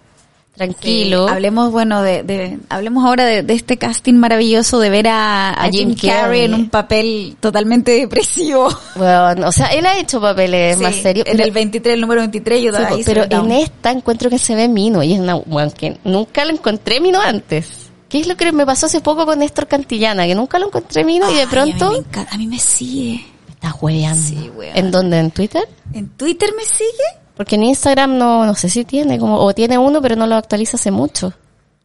tranquilo. 0.55 1.27
Sí, 1.27 1.33
hablemos, 1.33 1.71
bueno, 1.73 2.01
de, 2.01 2.23
de- 2.23 2.59
hablemos 2.69 3.03
ahora 3.05 3.25
de, 3.25 3.43
de 3.43 3.53
este 3.55 3.75
casting 3.77 4.13
maravilloso 4.13 4.79
de 4.79 4.89
ver 4.89 5.09
a, 5.09 5.49
a 5.49 5.63
A 5.65 5.69
Jim 5.69 5.95
Jim 5.97 6.09
Carrey 6.09 6.41
en 6.45 6.53
un 6.53 6.69
papel 6.69 7.35
totalmente 7.41 7.91
depresivo. 7.91 8.69
Bueno, 8.95 9.49
o 9.49 9.51
sea, 9.51 9.67
él 9.73 9.85
ha 9.85 9.97
hecho 9.97 10.21
papeles 10.21 10.77
más 10.79 10.95
serios. 10.95 11.25
En 11.27 11.33
pero- 11.37 11.43
el 11.47 11.51
23, 11.51 11.93
el 11.95 11.99
número 11.99 12.21
23, 12.21 12.63
yo 12.63 12.71
Sí, 12.71 12.77
ahí 12.87 13.01
pero 13.03 13.25
en 13.29 13.51
esta 13.51 13.91
encuentro 13.91 14.29
que 14.29 14.37
se 14.39 14.55
ve 14.55 14.69
Mino 14.69 15.03
y 15.03 15.11
es 15.13 15.19
una 15.19 15.35
weón 15.35 15.71
que 15.71 15.97
nunca 16.05 16.45
lo 16.45 16.51
encontré 16.53 17.01
Mino 17.01 17.19
antes. 17.19 17.82
¿Qué 18.13 18.19
es 18.19 18.27
lo 18.27 18.37
que 18.37 18.51
me 18.51 18.63
pasó 18.63 18.85
hace 18.85 19.01
poco 19.01 19.25
con 19.25 19.39
Néstor 19.39 19.65
Cantillana? 19.65 20.27
Que 20.27 20.35
nunca 20.35 20.59
lo 20.59 20.67
encontré 20.67 21.03
Mino 21.03 21.31
y 21.31 21.33
de 21.33 21.41
Ay, 21.41 21.47
pronto 21.47 21.87
A 21.87 21.89
mí 21.89 21.95
me, 21.95 22.07
encanta, 22.07 22.35
a 22.35 22.37
mí 22.37 22.45
me 22.45 22.59
sigue. 22.59 23.25
me 23.47 23.53
estás 23.53 23.73
hueveando. 23.81 24.21
Sí, 24.21 24.51
weón. 24.55 24.77
¿En 24.77 24.91
dónde? 24.91 25.17
¿En 25.17 25.31
Twitter? 25.31 25.67
¿En 25.93 26.09
Twitter 26.09 26.51
me 26.55 26.63
sigue? 26.63 27.23
Porque 27.35 27.55
en 27.55 27.63
Instagram 27.63 28.19
no, 28.19 28.45
no 28.45 28.53
sé 28.53 28.69
si 28.69 28.85
tiene, 28.85 29.17
como, 29.17 29.39
o 29.39 29.51
tiene 29.55 29.79
uno, 29.79 29.99
pero 29.99 30.15
no 30.15 30.27
lo 30.27 30.35
actualiza 30.35 30.77
hace 30.77 30.91
mucho. 30.91 31.33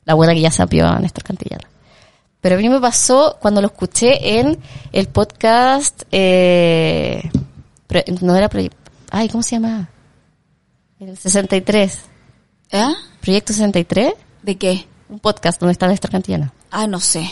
La 0.04 0.12
buena 0.12 0.34
que 0.34 0.42
ya 0.42 0.50
sapió 0.50 0.86
a 0.86 0.98
Néstor 0.98 1.24
Cantillana. 1.24 1.66
Pero 2.42 2.56
a 2.56 2.58
mí 2.58 2.68
me 2.68 2.78
pasó 2.78 3.38
cuando 3.40 3.62
lo 3.62 3.68
escuché 3.68 4.38
en 4.38 4.58
el 4.92 5.08
podcast, 5.08 6.02
eh, 6.12 7.22
no 8.20 8.36
era 8.36 8.50
proyecto, 8.50 8.92
ay, 9.10 9.30
¿cómo 9.30 9.42
se 9.42 9.52
llama? 9.52 9.88
El 11.00 11.16
63. 11.16 12.00
¿Ah? 12.70 12.92
Proyecto 13.22 13.54
63, 13.54 14.12
¿De 14.42 14.56
qué? 14.58 14.86
Un 15.08 15.18
podcast 15.20 15.60
donde 15.60 15.72
está 15.72 15.86
Néstor 15.88 16.10
Cantillana. 16.10 16.52
Ah, 16.70 16.86
no 16.86 17.00
sé. 17.00 17.22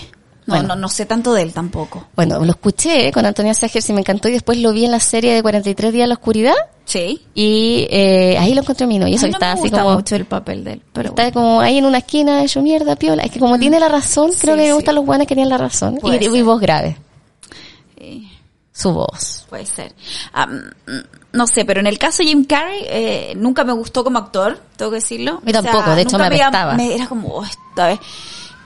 No, 0.46 0.54
Bueno. 0.54 0.68
no, 0.68 0.76
no 0.76 0.88
sé 0.88 1.06
tanto 1.06 1.32
de 1.34 1.42
él 1.42 1.52
tampoco. 1.52 2.06
Bueno, 2.14 2.38
lo 2.44 2.50
escuché 2.52 3.10
con 3.10 3.26
Antonia 3.26 3.52
Segers 3.52 3.88
y 3.90 3.92
me 3.92 4.00
encantó 4.00 4.28
y 4.28 4.32
después 4.32 4.58
lo 4.58 4.70
vi 4.72 4.84
en 4.84 4.92
la 4.92 5.00
serie 5.00 5.34
de 5.34 5.42
43 5.42 5.92
días 5.92 6.04
en 6.04 6.08
la 6.10 6.14
oscuridad 6.14 6.54
Sí. 6.84 7.20
y 7.34 7.88
eh, 7.90 8.36
ahí 8.38 8.54
lo 8.54 8.60
encontré 8.60 8.86
Mino 8.86 9.08
y 9.08 9.14
eso 9.14 9.26
A 9.26 9.28
no 9.28 9.32
está 9.34 9.46
me 9.46 9.52
así 9.54 9.62
gusta 9.62 9.82
como 9.82 9.94
mucho 9.96 10.14
el 10.14 10.24
papel 10.24 10.62
de 10.62 10.74
él, 10.74 10.82
pero 10.92 11.08
está 11.08 11.32
como 11.32 11.60
ahí 11.60 11.78
en 11.78 11.84
una 11.86 11.98
esquina 11.98 12.44
hecho 12.44 12.62
mierda 12.62 12.94
piola 12.94 13.24
es 13.24 13.32
que 13.32 13.40
como 13.40 13.58
tiene 13.58 13.80
la 13.80 13.88
razón 13.88 14.30
creo 14.38 14.54
Sí, 14.54 14.60
que 14.60 14.62
me 14.62 14.66
sí. 14.68 14.72
gustan 14.72 14.94
los 14.94 15.04
buenos 15.04 15.26
que 15.26 15.34
tienen 15.34 15.50
la 15.50 15.58
razón 15.58 15.96
Puede 15.96 16.24
y, 16.24 16.42
voz 16.42 16.60
grave 16.60 16.96
Sí, 17.98 18.30
su 18.72 18.92
voz 18.92 19.46
puede 19.48 19.66
ser. 19.66 19.92
Mm, 20.34 20.96
no 21.36 21.46
sé, 21.46 21.64
pero 21.64 21.80
en 21.80 21.86
el 21.86 21.98
caso 21.98 22.22
de 22.22 22.28
Jim 22.28 22.44
Carrey, 22.44 22.80
eh, 22.88 23.32
nunca 23.36 23.64
me 23.64 23.72
gustó 23.72 24.02
como 24.04 24.18
actor, 24.18 24.58
tengo 24.76 24.90
que 24.90 24.96
decirlo. 24.96 25.40
mí 25.44 25.52
tampoco, 25.52 25.90
de 25.94 26.02
hecho 26.02 26.18
me 26.18 26.24
apestaba. 26.46 26.74
me- 26.74 26.94
era 26.94 27.06
como, 27.06 27.28
oh, 27.28 27.44
esta 27.44 27.86
vez. 27.88 28.00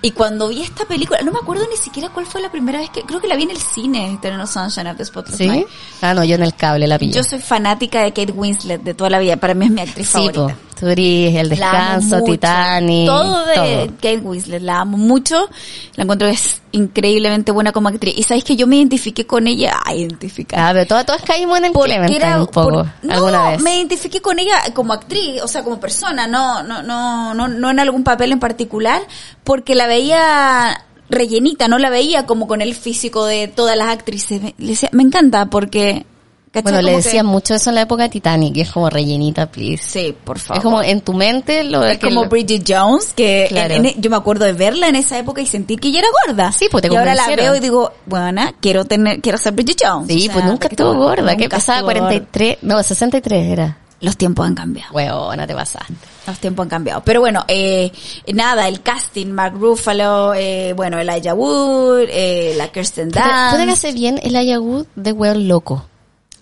Y 0.02 0.12
cuando 0.12 0.48
vi 0.48 0.62
esta 0.62 0.86
película, 0.86 1.20
no 1.22 1.30
me 1.30 1.38
acuerdo 1.38 1.66
ni 1.70 1.76
siquiera 1.76 2.08
cuál 2.08 2.24
fue 2.24 2.40
la 2.40 2.50
primera 2.50 2.78
vez 2.78 2.88
que, 2.90 3.02
creo 3.02 3.20
que 3.20 3.28
la 3.28 3.36
vi 3.36 3.42
en 3.42 3.50
el 3.50 3.58
cine, 3.58 4.14
Eternal 4.14 4.48
Sunshine 4.48 4.86
of 4.88 4.96
the 4.96 5.04
Spotless 5.04 5.36
¿sí? 5.36 5.66
Ah 6.00 6.14
no 6.14 6.24
yo 6.24 6.36
en 6.36 6.42
el 6.42 6.54
cable 6.54 6.86
la 6.86 6.98
pillé 6.98 7.12
Yo 7.12 7.22
soy 7.22 7.38
fanática 7.38 8.02
de 8.02 8.12
Kate 8.12 8.32
Winslet 8.32 8.82
de 8.82 8.94
toda 8.94 9.10
la 9.10 9.18
vida, 9.18 9.36
para 9.36 9.52
mí 9.54 9.66
es 9.66 9.70
mi 9.70 9.82
actriz 9.82 10.06
sí 10.06 10.12
favorita. 10.12 10.46
po 10.46 10.70
eres 10.88 11.34
el 11.36 11.48
descanso. 11.48 12.22
Titanic 12.22 13.06
Todo 13.06 13.46
de 13.46 13.54
todo. 13.54 13.86
Kate 13.96 14.18
Winslet, 14.18 14.62
la 14.62 14.80
amo 14.80 14.96
mucho. 14.96 15.48
La 15.96 16.04
encuentro 16.04 16.28
es 16.28 16.62
increíblemente 16.72 17.52
buena 17.52 17.72
como 17.72 17.88
actriz. 17.88 18.14
Y 18.16 18.22
sabéis 18.22 18.44
que 18.44 18.56
yo 18.56 18.66
me 18.66 18.76
identifiqué 18.76 19.26
con 19.26 19.46
ella, 19.46 19.76
ah, 19.84 19.94
identificar. 19.94 20.58
ah 20.60 20.70
pero 20.72 20.86
todas, 20.86 21.06
todas 21.06 21.22
caímos 21.22 21.58
en 21.58 21.66
el 21.66 21.72
Clementine 21.72 22.16
era 22.16 22.40
un 22.40 22.46
poco 22.46 22.70
por- 22.70 22.86
no, 23.02 23.12
alguna 23.14 23.50
vez 23.50 23.62
me 23.62 23.76
identifiqué 23.76 24.20
con 24.22 24.38
ella 24.38 24.54
como 24.74 24.92
actriz, 24.92 25.42
o 25.42 25.48
sea, 25.48 25.62
como 25.62 25.80
persona, 25.80 26.26
no, 26.26 26.62
no, 26.62 26.82
no, 26.82 27.34
no, 27.34 27.48
no 27.48 27.70
en 27.70 27.80
algún 27.80 28.04
papel 28.04 28.32
en 28.32 28.40
particular, 28.40 29.02
porque 29.44 29.74
la 29.74 29.86
veía 29.90 30.84
rellenita, 31.10 31.68
no 31.68 31.78
la 31.78 31.90
veía 31.90 32.24
como 32.26 32.46
con 32.46 32.60
el 32.62 32.74
físico 32.74 33.26
de 33.26 33.48
todas 33.48 33.76
las 33.76 33.88
actrices. 33.88 34.40
Me, 34.42 34.54
decía- 34.58 34.88
me 34.92 35.02
encanta 35.02 35.46
porque, 35.46 36.06
¿cachai? 36.52 36.62
bueno 36.62 36.82
le 36.82 36.92
Como 36.92 36.98
que- 37.02 37.04
decían 37.04 37.26
mucho 37.26 37.54
eso 37.54 37.70
en 37.70 37.74
la 37.74 37.80
época 37.82 38.04
de 38.04 38.08
Titanic 38.10 38.54
que 38.54 38.60
es 38.60 38.70
como 38.70 38.88
rellenita 38.88 39.50
please 39.50 39.82
Sí, 39.84 40.14
por 40.24 40.38
favor. 40.38 40.58
es 40.58 40.62
como 40.62 40.82
en 40.82 41.00
tu 41.00 41.12
mente 41.12 41.64
lo 41.64 41.84
Es 41.84 41.98
que 41.98 42.06
como 42.08 42.22
lo- 42.24 42.28
Bridget 42.30 42.64
Jones, 42.66 43.12
que 43.14 43.46
Claro. 43.48 43.74
en- 43.74 43.86
en- 43.86 44.00
yo 44.00 44.08
me 44.08 44.16
acuerdo 44.16 44.44
de 44.44 44.52
verla 44.52 44.86
en 44.88 44.94
esa 44.96 45.18
época 45.18 45.40
y 45.42 45.46
sentir 45.46 45.80
que 45.80 45.88
ella 45.88 45.98
era 45.98 46.08
gorda. 46.26 46.52
Sí, 46.52 46.68
pues 46.70 46.82
te 46.82 46.88
Y 46.92 46.96
ahora 46.96 47.14
la 47.16 47.26
veo 47.26 47.56
y 47.56 47.60
digo, 47.60 47.92
bueno, 48.06 48.42
quiero 48.60 48.84
tener, 48.84 49.20
quiero 49.20 49.36
ser 49.38 49.52
Bridget 49.52 49.78
Jones. 49.84 50.06
Sí, 50.08 50.16
O 50.16 50.20
sea, 50.26 50.32
pues 50.32 50.44
nunca 50.44 50.68
estuvo 50.68 50.94
gorda. 50.94 51.36
¿Qué 51.36 51.42
nunca 51.44 51.56
pasaba? 51.56 51.78
estuvo 51.78 51.88
gorda. 51.92 52.00
43, 52.08 52.58
no, 52.62 52.80
63 52.84 53.46
era. 53.52 53.78
Los 54.00 54.16
tiempos 54.16 54.46
han 54.46 54.54
cambiado. 54.54 54.92
Huevona, 54.94 55.46
te 55.46 55.54
pasaste. 55.54 55.94
Los 56.26 56.38
tiempos 56.38 56.64
han 56.64 56.70
cambiado. 56.70 57.02
Pero 57.04 57.20
bueno, 57.20 57.44
eh, 57.48 57.92
nada, 58.32 58.66
el 58.66 58.80
casting, 58.82 59.26
Mark 59.28 59.54
Ruffalo, 59.58 60.32
eh, 60.34 60.72
bueno, 60.74 60.98
Elijah 60.98 61.34
Wood, 61.34 62.06
eh, 62.08 62.54
la 62.56 62.68
Kirsten 62.72 63.08
Puta 63.08 63.22
puta 63.22 63.50
que 63.58 63.66
Dunst. 63.66 63.72
hace 63.84 63.92
bien 63.92 64.18
el 64.22 64.36
Ayagut 64.36 64.88
de 64.96 65.12
weón 65.12 65.48
loco. 65.48 65.84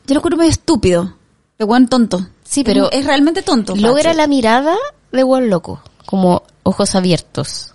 Yo 0.06 0.14
lo 0.14 0.20
encuentro 0.20 0.38
medio 0.38 0.50
estúpido. 0.50 1.14
De 1.58 1.64
buen 1.64 1.88
tonto. 1.88 2.24
Sí, 2.44 2.62
pero 2.62 2.90
Es, 2.92 3.00
es 3.00 3.06
realmente 3.06 3.42
tonto. 3.42 3.74
Logra 3.74 4.14
la 4.14 4.28
mirada 4.28 4.76
de 5.10 5.24
weón 5.24 5.50
loco. 5.50 5.82
Como 6.06 6.44
ojos 6.62 6.94
abiertos. 6.94 7.72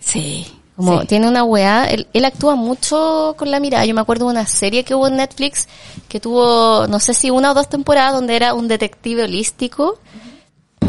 Sí. 0.00 0.46
Como 0.76 1.00
sí. 1.00 1.06
tiene 1.06 1.26
una 1.26 1.42
weá, 1.42 1.86
él, 1.86 2.06
él 2.12 2.24
actúa 2.26 2.54
mucho 2.54 3.34
con 3.38 3.50
la 3.50 3.60
mirada. 3.60 3.86
Yo 3.86 3.94
me 3.94 4.02
acuerdo 4.02 4.26
de 4.26 4.32
una 4.32 4.46
serie 4.46 4.84
que 4.84 4.94
hubo 4.94 5.08
en 5.08 5.16
Netflix 5.16 5.68
que 6.08 6.20
tuvo, 6.20 6.86
no 6.86 7.00
sé 7.00 7.14
si 7.14 7.30
una 7.30 7.52
o 7.52 7.54
dos 7.54 7.68
temporadas, 7.68 8.12
donde 8.12 8.36
era 8.36 8.52
un 8.52 8.68
detective 8.68 9.24
holístico. 9.24 9.98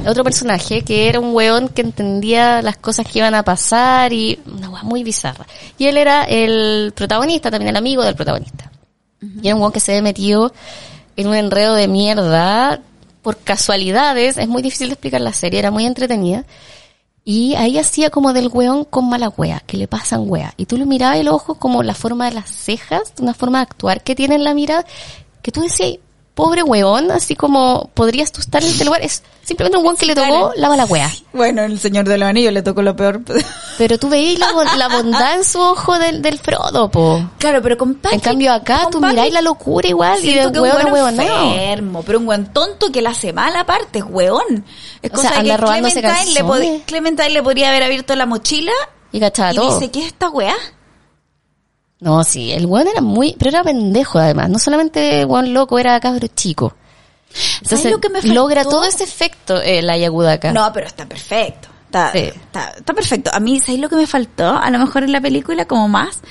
Otro 0.06 0.24
personaje 0.24 0.84
que 0.84 1.08
era 1.08 1.20
un 1.20 1.34
weón 1.34 1.70
que 1.70 1.82
entendía 1.82 2.62
las 2.62 2.78
cosas 2.78 3.08
que 3.08 3.20
iban 3.20 3.34
a 3.34 3.44
pasar 3.44 4.12
y 4.12 4.40
una 4.46 4.70
weá 4.70 4.84
muy 4.84 5.04
bizarra. 5.04 5.48
Y 5.78 5.86
él 5.86 5.98
era 5.98 6.26
el 6.26 6.92
protagonista, 6.94 7.50
también 7.50 7.70
el 7.70 7.78
amigo 7.78 8.04
del 8.04 8.16
protagonista. 8.16 8.72
Y 9.42 9.48
era 9.48 9.56
un 9.56 9.62
weón 9.62 9.74
que 9.74 9.80
se 9.80 9.94
había 9.94 10.04
metido 10.04 10.54
en 11.16 11.28
un 11.28 11.36
enredo 11.36 11.76
de 11.76 11.88
mierda 11.88 12.82
por 13.22 13.38
casualidades. 13.38 14.38
Es 14.38 14.48
muy 14.48 14.62
difícil 14.62 14.90
de 14.90 14.94
explicar 14.94 15.22
la 15.22 15.34
serie, 15.34 15.60
era 15.60 15.72
muy 15.72 15.86
entretenida. 15.86 16.46
Y 17.30 17.56
ahí 17.56 17.78
hacía 17.78 18.10
como 18.10 18.32
del 18.32 18.48
weón 18.48 18.86
con 18.86 19.10
mala 19.10 19.28
wea, 19.28 19.62
que 19.68 19.76
le 19.76 19.90
pasan 19.90 20.30
wea. 20.30 20.54
Y 20.56 20.66
tú 20.66 20.78
lo 20.78 20.86
mirabas 20.86 21.18
el 21.18 21.28
ojo 21.28 21.56
como 21.56 21.84
la 21.84 21.94
forma 21.94 22.24
de 22.24 22.36
las 22.36 22.50
cejas, 22.50 23.12
una 23.20 23.34
forma 23.34 23.58
de 23.58 23.64
actuar 23.64 24.02
que 24.02 24.16
tiene 24.16 24.36
en 24.36 24.46
la 24.46 24.54
mirada, 24.54 24.86
que 25.42 25.52
tú 25.52 25.60
decías, 25.60 26.00
pobre 26.38 26.62
weón, 26.62 27.10
así 27.10 27.36
como 27.36 27.90
podrías 27.96 28.32
tú 28.32 28.42
estar 28.42 28.62
en 28.64 28.70
este 28.70 28.86
lugar. 28.86 29.02
Es 29.02 29.24
simplemente 29.44 29.76
un 29.80 29.84
weón 29.84 29.98
que 29.98 30.06
le 30.06 30.14
tocó 30.14 30.52
la 30.56 30.70
mala 30.70 30.86
wea. 30.86 31.12
Bueno, 31.34 31.64
el 31.64 31.80
señor 31.80 32.08
de 32.08 32.16
los 32.20 32.30
anillos 32.30 32.54
le 32.54 32.62
tocó 32.62 32.84
lo 32.84 32.96
peor. 32.96 33.22
Pero 33.80 33.98
tú 33.98 34.08
veías 34.08 34.38
la, 34.40 34.76
la 34.78 34.88
bondad 34.88 35.34
en 35.34 35.44
su 35.44 35.60
ojo 35.60 35.98
del, 35.98 36.22
del 36.22 36.38
Frodo, 36.38 36.92
po. 36.92 37.28
claro, 37.40 37.62
pero 37.64 37.76
con 37.78 37.96
Patrick- 37.96 38.14
En 38.14 38.20
cambio 38.20 38.54
acá 38.54 38.88
tú 38.92 39.00
Patrick 39.02 39.10
miráis 39.12 39.34
la 39.34 39.42
locura 39.42 39.88
igual 39.88 40.24
y 40.24 40.34
de 40.34 40.42
que 40.52 40.60
un 40.60 40.60
weón 40.60 40.82
a 40.82 40.86
weón 40.94 40.94
weón, 40.94 41.28
no. 41.28 41.54
enfermo, 41.54 42.04
pero 42.06 42.20
un 42.20 42.26
buen 42.28 42.54
tonto 42.54 42.92
que 42.92 43.02
la 43.02 43.10
hace 43.12 43.34
mal 43.34 43.56
aparte, 43.56 44.00
es 44.00 44.06
weón. 44.08 44.64
Es 45.02 45.12
O 45.12 45.16
cosa 45.16 45.30
sea, 45.30 45.40
anda 45.40 45.56
que 45.56 45.62
robándose 45.62 46.02
Clementine 46.02 46.60
le, 46.60 46.82
Clementine 46.86 47.30
le 47.32 47.44
podría 47.44 47.70
haber 47.70 47.82
abierto 47.84 48.16
la 48.16 48.26
mochila 48.28 48.72
Y 49.12 49.18
y 49.26 49.32
todo. 49.32 49.74
dice, 49.80 49.90
¿qué 49.92 50.00
es 50.02 50.06
esta 50.08 50.30
weá? 50.30 50.56
No, 52.00 52.24
sí, 52.24 52.52
el 52.52 52.66
weón 52.66 52.88
era 52.88 53.02
muy, 53.02 53.36
pero 53.40 53.50
era 53.50 53.64
pendejo 53.64 54.20
además, 54.20 54.50
no 54.50 54.60
solamente 54.60 55.26
weón 55.26 55.54
loco, 55.54 55.80
era 55.80 56.00
cabro 56.00 56.28
chico. 56.28 56.76
Entonces 57.62 57.92
lo 57.92 58.00
que 58.00 58.10
me 58.10 58.22
logra 58.22 58.64
todo 58.64 58.84
ese 58.86 59.04
efecto 59.04 59.62
eh, 59.62 59.82
la 59.82 59.98
Yaguda 59.98 60.34
acá. 60.34 60.52
No, 60.54 60.72
pero 60.74 60.88
está 60.88 61.06
perfecto. 61.06 61.68
está, 61.86 62.12
Sí. 62.12 62.20
está, 62.20 62.70
está 62.70 62.94
perfecto. 62.94 63.32
A 63.34 63.40
mí, 63.40 63.60
¿sabéis 63.60 63.80
lo 63.82 63.90
que 63.90 63.96
me 63.96 64.08
faltó? 64.08 64.48
A 64.50 64.70
lo 64.70 64.80
mejor 64.80 65.04
en 65.04 65.12
la 65.12 65.22
película 65.22 65.66
como 65.66 65.88
más. 65.88 66.22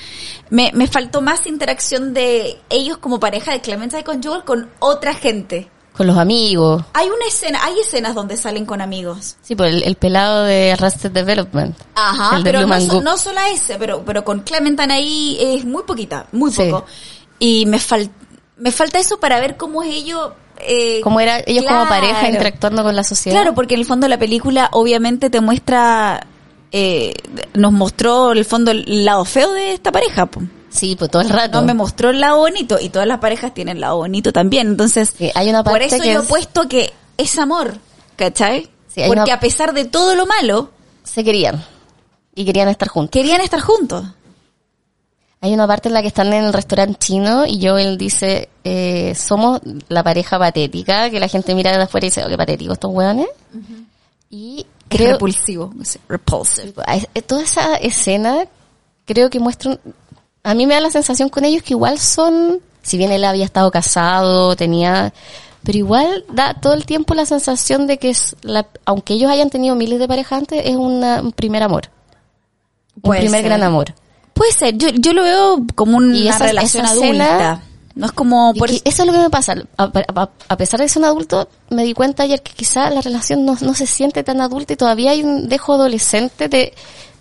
Me, 0.49 0.71
me 0.73 0.87
faltó 0.87 1.21
más 1.21 1.45
interacción 1.45 2.13
de 2.13 2.57
ellos 2.69 2.97
como 2.97 3.19
pareja 3.19 3.51
de 3.51 3.61
Clementine 3.61 4.03
con 4.03 4.23
Joel 4.23 4.43
con 4.43 4.69
otra 4.79 5.13
gente. 5.13 5.69
Con 5.97 6.05
los 6.07 6.17
amigos. 6.17 6.83
Hay 6.93 7.07
una 7.07 7.25
escena, 7.27 7.59
hay 7.63 7.79
escenas 7.79 8.13
donde 8.13 8.37
salen 8.37 8.65
con 8.65 8.81
amigos. 8.81 9.35
Sí, 9.41 9.55
por 9.55 9.65
el, 9.65 9.81
el 9.83 9.95
pelado 9.95 10.43
de 10.43 10.73
Arrested 10.73 11.09
Development. 11.11 11.75
Ajá, 11.95 12.37
de 12.37 12.43
pero 12.43 12.65
no, 12.67 12.79
so- 12.81 13.01
no 13.01 13.17
solo 13.17 13.39
ese, 13.51 13.75
pero, 13.79 14.03
pero 14.05 14.23
con 14.23 14.41
Clementine 14.41 14.93
ahí 14.93 15.37
es 15.41 15.65
muy 15.65 15.83
poquita, 15.83 16.27
muy 16.31 16.51
Sí. 16.51 16.69
poco. 16.69 16.85
Y 17.39 17.65
me, 17.65 17.79
fal, 17.79 18.09
me 18.57 18.71
falta 18.71 18.99
eso 18.99 19.19
para 19.19 19.39
ver 19.39 19.57
cómo 19.57 19.81
es 19.83 19.93
ellos... 19.93 20.31
Eh, 20.59 21.01
Cómo 21.03 21.19
era 21.19 21.39
ellos 21.45 21.65
como 21.65 21.85
claro. 21.85 21.89
pareja 21.89 22.29
interactuando 22.29 22.81
con 22.83 22.95
la 22.95 23.03
sociedad. 23.03 23.37
Claro, 23.41 23.53
porque 23.53 23.75
en 23.75 23.81
el 23.81 23.85
fondo 23.85 24.07
la 24.07 24.17
película 24.17 24.69
obviamente 24.73 25.29
te 25.29 25.41
muestra... 25.41 26.25
Eh, 26.71 27.13
nos 27.53 27.71
mostró 27.71 28.31
el 28.33 28.43
fondo 28.43 28.71
el 28.71 29.05
lado 29.05 29.23
feo 29.23 29.53
de 29.53 29.73
esta 29.73 29.91
pareja. 29.91 30.25
po. 30.25 30.41
Sí, 30.77 30.95
pues 30.95 31.09
todo 31.11 31.21
el 31.21 31.29
rato. 31.29 31.59
No 31.59 31.65
me 31.67 31.73
mostró 31.73 32.09
el 32.11 32.19
lado 32.21 32.37
bonito 32.37 32.77
y 32.79 32.89
todas 32.89 33.07
las 33.07 33.19
parejas 33.19 33.53
tienen 33.53 33.77
el 33.77 33.81
lado 33.81 33.97
bonito 33.97 34.31
también. 34.31 34.67
Entonces, 34.67 35.13
Sí, 35.17 35.31
hay 35.35 35.49
una 35.49 35.63
por 35.63 35.73
parte 35.73 35.87
eso 35.87 35.99
que 36.03 36.13
yo 36.13 36.19
es- 36.19 36.25
he 36.25 36.29
puesto 36.29 36.67
que 36.67 36.93
es 37.17 37.37
amor, 37.39 37.77
¿cachai? 38.15 38.63
Sí, 38.87 39.01
porque 39.07 39.21
una- 39.21 39.33
a 39.33 39.39
pesar 39.39 39.73
de 39.73 39.85
todo 39.85 40.15
lo 40.15 40.25
malo, 40.25 40.71
Se 41.03 41.23
querían. 41.23 41.63
Y 42.35 42.45
querían 42.45 42.67
estar 42.69 42.87
juntos. 42.87 43.11
querían 43.11 43.41
estar 43.41 43.59
juntos. 43.59 44.05
Hay 45.39 45.53
una 45.53 45.67
parte 45.67 45.87
en 45.89 45.93
la 45.93 46.01
que 46.01 46.07
están 46.07 46.33
en 46.33 46.45
el 46.45 46.53
restaurante 46.53 46.97
chino 46.99 47.45
y 47.45 47.63
Joel 47.65 47.97
dice, 47.97 48.49
eh, 48.63 49.13
somos 49.15 49.61
la 49.87 50.03
pareja 50.03 50.39
patética, 50.39 51.09
que 51.11 51.19
la 51.19 51.27
gente 51.27 51.53
mira 51.53 51.75
de 51.77 51.83
afuera 51.83 52.07
y 52.07 52.09
dice, 52.09 52.23
oh, 52.25 52.27
qué 52.27 52.37
patético 52.37 52.73
estos 52.73 52.91
hueones. 52.91 53.27
Y 54.31 54.61
Es 54.89 54.97
creo, 54.97 55.11
repulsivo, 55.13 55.71
repulsive. 56.09 56.73
toda 57.27 57.43
esa 57.43 57.75
escena 57.75 58.45
creo 59.05 59.29
que 59.29 59.39
muestra, 59.39 59.71
un- 59.71 59.79
a 60.49 60.53
mí 60.53 60.65
me 60.67 60.73
da 60.75 60.79
la 60.81 60.91
sensación 60.91 61.29
con 61.29 61.43
ellos 61.45 61.61
que 61.63 61.73
igual 61.73 61.99
son, 61.99 62.59
si 62.81 62.97
bien 62.97 63.11
él 63.11 63.23
había 63.25 63.45
estado 63.45 63.69
casado, 63.71 64.55
tenía, 64.55 65.13
pero 65.63 65.77
igual 65.77 66.23
da 66.31 66.53
todo 66.53 66.73
el 66.73 66.85
tiempo 66.85 67.13
la 67.13 67.25
sensación 67.25 67.85
de 67.87 67.97
que 67.97 68.09
es, 68.11 68.35
la, 68.41 68.65
aunque 68.85 69.13
ellos 69.15 69.29
hayan 69.29 69.49
tenido 69.49 69.75
miles 69.75 69.99
de 69.99 70.07
parejas 70.07 70.39
antes, 70.39 70.61
es 70.65 70.75
una- 70.75 71.21
un 71.21 71.31
primer 71.33 71.63
amor. 71.63 71.89
Un 73.01 73.11
primer 73.11 73.41
ser. 73.41 73.43
gran 73.43 73.63
amor. 73.63 73.93
Puede 74.33 74.51
ser, 74.53 74.77
yo, 74.77 74.89
yo 74.89 75.13
lo 75.13 75.23
veo 75.23 75.65
como 75.75 75.97
una 75.97 76.15
Y 76.15 76.27
esa- 76.27 76.45
relación 76.45 76.85
esa 76.85 76.93
adulta. 76.93 77.61
no 77.95 78.05
es 78.05 78.11
como... 78.11 78.53
Por, 78.53 78.69
que 78.69 78.81
eso 78.85 79.01
es 79.01 79.05
lo 79.07 79.11
que 79.13 79.19
me 79.19 79.29
pasa. 79.29 79.55
A, 79.77 79.83
a- 80.15 80.29
a 80.47 80.57
pesar 80.57 80.79
de 80.79 80.87
ser 80.87 81.01
un 81.01 81.05
adulto, 81.09 81.49
me 81.71 81.83
di 81.83 81.93
cuenta 81.93 82.23
ayer 82.23 82.41
que 82.41 82.53
quizá 82.53 82.89
la 82.89 83.01
relación 83.01 83.43
no, 83.45 83.57
no 83.59 83.73
se 83.73 83.85
siente 83.87 84.23
tan 84.23 84.39
adulta 84.39 84.73
y 84.73 84.75
todavía 84.77 85.11
hay 85.11 85.23
un 85.23 85.49
dejo 85.49 85.73
adolescente 85.73 86.47
de 86.47 86.73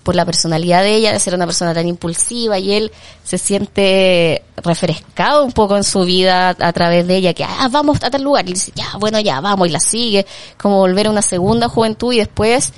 por 0.07 0.15
la 0.15 0.25
personalidad 0.25 0.83
de 0.83 0.95
ella, 0.95 1.13
de 1.13 1.19
ser 1.19 1.35
una 1.35 1.47
persona 1.47 1.75
tan 1.75 1.89
impulsiva 1.89 2.61
y 2.61 2.75
él 2.75 2.93
se 3.25 3.39
siente 3.39 4.45
refrescado 4.57 5.45
un 5.45 5.51
poco 5.51 5.77
en 5.77 5.83
su 5.83 6.05
vida 6.05 6.51
a, 6.51 6.73
través 6.73 7.09
de 7.09 7.17
ella, 7.17 7.35
que 7.35 7.43
ah, 7.43 7.69
vamos 7.73 7.99
a 8.05 8.09
tal 8.09 8.23
lugar 8.23 8.49
y 8.49 8.53
dice, 8.53 8.71
ya, 8.77 8.87
bueno, 9.01 9.19
ya, 9.19 9.41
vamos 9.41 9.67
y 9.67 9.73
la 9.73 9.81
sigue, 9.81 10.25
como 10.57 10.77
volver 10.77 11.09
a 11.09 11.11
una 11.11 11.23
segunda 11.23 11.69
juventud 11.69 12.13
y 12.13 12.19
después 12.19 12.73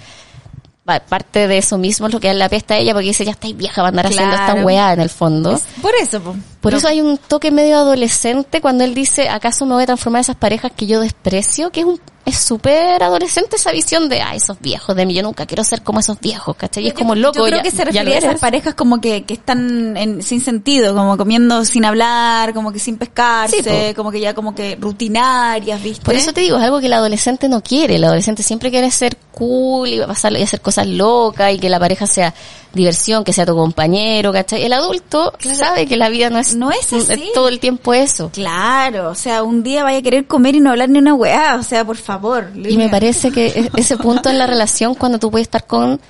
parte 1.06 1.48
de 1.48 1.58
eso 1.58 1.76
mismo 1.76 2.06
es 2.06 2.14
lo 2.14 2.18
que 2.18 2.28
a 2.28 2.30
él 2.30 2.38
le 2.38 2.44
apesta 2.44 2.72
a 2.72 2.78
ella 2.78 2.94
porque 2.94 3.08
dice, 3.08 3.26
ya 3.26 3.32
estáis 3.32 3.54
vieja, 3.54 3.82
va 3.82 3.88
a 3.88 3.90
andar 3.90 4.06
haciendo 4.06 4.34
esta 4.34 4.54
weá 4.64 4.94
en 4.94 5.00
el 5.00 5.10
fondo. 5.10 5.60
por 5.82 5.94
eso, 6.00 6.18
po. 6.22 6.34
Por 6.62 6.72
No. 6.72 6.78
eso 6.78 6.88
hay 6.88 7.02
un 7.02 7.18
toque 7.18 7.50
medio 7.50 7.76
adolescente 7.76 8.62
cuando 8.62 8.84
él 8.84 8.94
dice, 8.94 9.28
¿acaso 9.28 9.66
me 9.66 9.74
voy 9.74 9.82
a 9.82 9.86
transformar 9.86 10.20
en 10.20 10.22
esas 10.22 10.36
parejas 10.36 10.72
que 10.74 10.86
yo 10.86 11.00
desprecio? 11.00 11.70
Que 11.70 11.80
es 11.80 11.86
un 11.86 12.00
es 12.28 12.38
súper 12.38 13.02
adolescente 13.02 13.56
esa 13.56 13.72
visión 13.72 14.08
de, 14.08 14.20
ah, 14.22 14.34
esos 14.34 14.58
viejos 14.60 14.94
de 14.96 15.06
mí, 15.06 15.14
yo 15.14 15.22
nunca 15.22 15.46
quiero 15.46 15.64
ser 15.64 15.82
como 15.82 16.00
esos 16.00 16.18
viejos, 16.20 16.56
¿cachai? 16.56 16.84
Y 16.84 16.88
es 16.88 16.92
Yo- 16.94 16.98
como 16.98 17.14
loco. 17.14 17.38
Yo 17.38 17.44
creo 17.44 17.58
ya- 17.58 17.62
que 17.62 17.70
se 17.70 17.84
refiere 17.84 18.14
a 18.14 18.18
esas 18.18 18.40
parejas 18.40 18.74
como 18.74 19.00
que, 19.00 19.24
que 19.24 19.34
están 19.34 19.96
en- 19.96 20.22
sin 20.22 20.40
sentido, 20.40 20.94
como 20.94 21.16
comiendo 21.16 21.64
sin 21.64 21.84
hablar, 21.84 22.54
como 22.54 22.72
que 22.72 22.78
sin 22.78 22.96
pescarse, 22.98 23.62
Sí, 23.62 23.94
como 23.94 24.10
que 24.10 24.20
ya 24.20 24.34
como 24.34 24.54
que 24.54 24.76
rutinarias, 24.80 25.82
¿viste? 25.82 26.04
Por 26.04 26.14
eso 26.14 26.32
te 26.32 26.40
digo, 26.42 26.56
es 26.58 26.62
algo 26.64 26.80
que 26.80 26.86
el 26.86 26.92
adolescente 26.92 27.48
no 27.48 27.62
quiere. 27.62 27.96
El 27.96 28.04
adolescente 28.04 28.42
siempre 28.42 28.70
quiere 28.70 28.90
ser 28.90 29.16
cool 29.32 29.88
y 29.88 30.00
pasarlo 30.00 30.38
y 30.38 30.42
hacer 30.42 30.60
cosas 30.60 30.86
locas 30.86 31.52
y 31.54 31.58
que 31.58 31.68
la 31.68 31.78
pareja 31.78 32.06
sea 32.06 32.34
diversión, 32.72 33.24
que 33.24 33.32
sea 33.32 33.46
tu 33.46 33.54
compañero, 33.56 34.32
¿cachai? 34.32 34.62
El 34.64 34.72
adulto 34.72 35.32
Claro. 35.38 35.58
sabe 35.58 35.86
que 35.86 35.96
la 35.96 36.08
vida 36.08 36.30
no 36.30 36.38
es, 36.38 36.54
No 36.54 36.70
es 36.70 36.92
así. 36.92 37.30
todo 37.34 37.48
el 37.48 37.60
tiempo 37.60 37.94
eso. 37.94 38.30
Claro, 38.32 39.10
o 39.10 39.14
sea, 39.14 39.42
un 39.42 39.62
día 39.62 39.84
vaya 39.84 39.98
a 39.98 40.02
querer 40.02 40.26
comer 40.26 40.54
y 40.56 40.60
no 40.60 40.70
hablar 40.70 40.88
ni 40.88 40.98
una 40.98 41.14
weá, 41.14 41.56
o 41.58 41.62
sea, 41.62 41.84
por 41.84 41.96
favor. 41.96 42.50
Y 42.54 42.76
me 42.76 42.88
parece 42.88 43.30
que 43.30 43.46
e- 43.46 43.70
ese 43.76 43.96
punto 43.96 44.28
en 44.28 44.38
la 44.38 44.46
relación 44.46 44.94
cuando 44.94 45.18
tú 45.18 45.30
puedes 45.30 45.46
estar 45.46 45.66
con, 45.66 46.00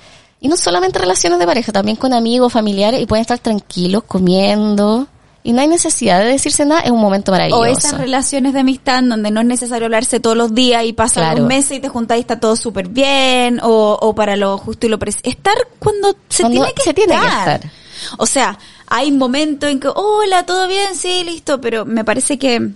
y 0.41 0.47
no 0.47 0.57
solamente 0.57 0.99
relaciones 0.99 1.39
de 1.39 1.45
pareja, 1.45 1.71
también 1.71 1.95
con 1.97 2.13
amigos, 2.13 2.51
familiares, 2.53 3.01
y 3.01 3.05
pueden 3.05 3.21
estar 3.21 3.39
tranquilos, 3.39 4.03
comiendo, 4.05 5.07
y 5.49 5.53
no 5.53 5.61
hay 5.61 5.67
necesidad 5.67 6.19
de 6.19 6.25
decirse 6.27 6.63
nada, 6.63 6.81
es 6.81 6.91
un 6.91 7.01
momento 7.01 7.31
maravilloso. 7.31 7.61
O 7.61 7.65
esas 7.65 7.97
relaciones 7.97 8.53
de 8.53 8.59
amistad 8.59 8.99
en 8.99 9.09
donde 9.09 9.31
no 9.31 9.39
es 9.41 9.47
necesario 9.47 9.85
hablarse 9.85 10.19
todos 10.19 10.37
los 10.37 10.53
días 10.53 10.85
y 10.85 10.93
pasan 10.93 11.23
Claro. 11.23 11.41
un 11.41 11.47
mes 11.47 11.71
y 11.71 11.79
te 11.79 11.89
juntáis 11.89 12.19
y 12.19 12.21
está 12.21 12.39
todo 12.39 12.55
súper 12.55 12.87
bien, 12.89 13.59
o, 13.63 13.97
o 13.99 14.13
para 14.13 14.35
lo 14.35 14.59
justo 14.59 14.85
y 14.85 14.89
lo 14.89 14.99
preciso. 14.99 15.23
Estar 15.27 15.55
cuando 15.79 16.15
se 16.29 16.43
Cuando 16.43 16.59
tiene 16.61 16.73
que 16.75 16.83
se 16.83 16.93
tiene 16.93 17.15
que 17.15 17.25
estar. 17.25 17.55
estar. 17.55 17.71
O 18.19 18.27
sea, 18.27 18.59
hay 18.85 19.11
momentos 19.11 19.71
en 19.71 19.79
que, 19.79 19.87
hola, 19.87 20.45
todo 20.45 20.67
bien, 20.67 20.95
sí, 20.95 21.23
listo, 21.23 21.59
pero 21.59 21.83
me 21.83 22.03
parece 22.05 22.37
que 22.37 22.69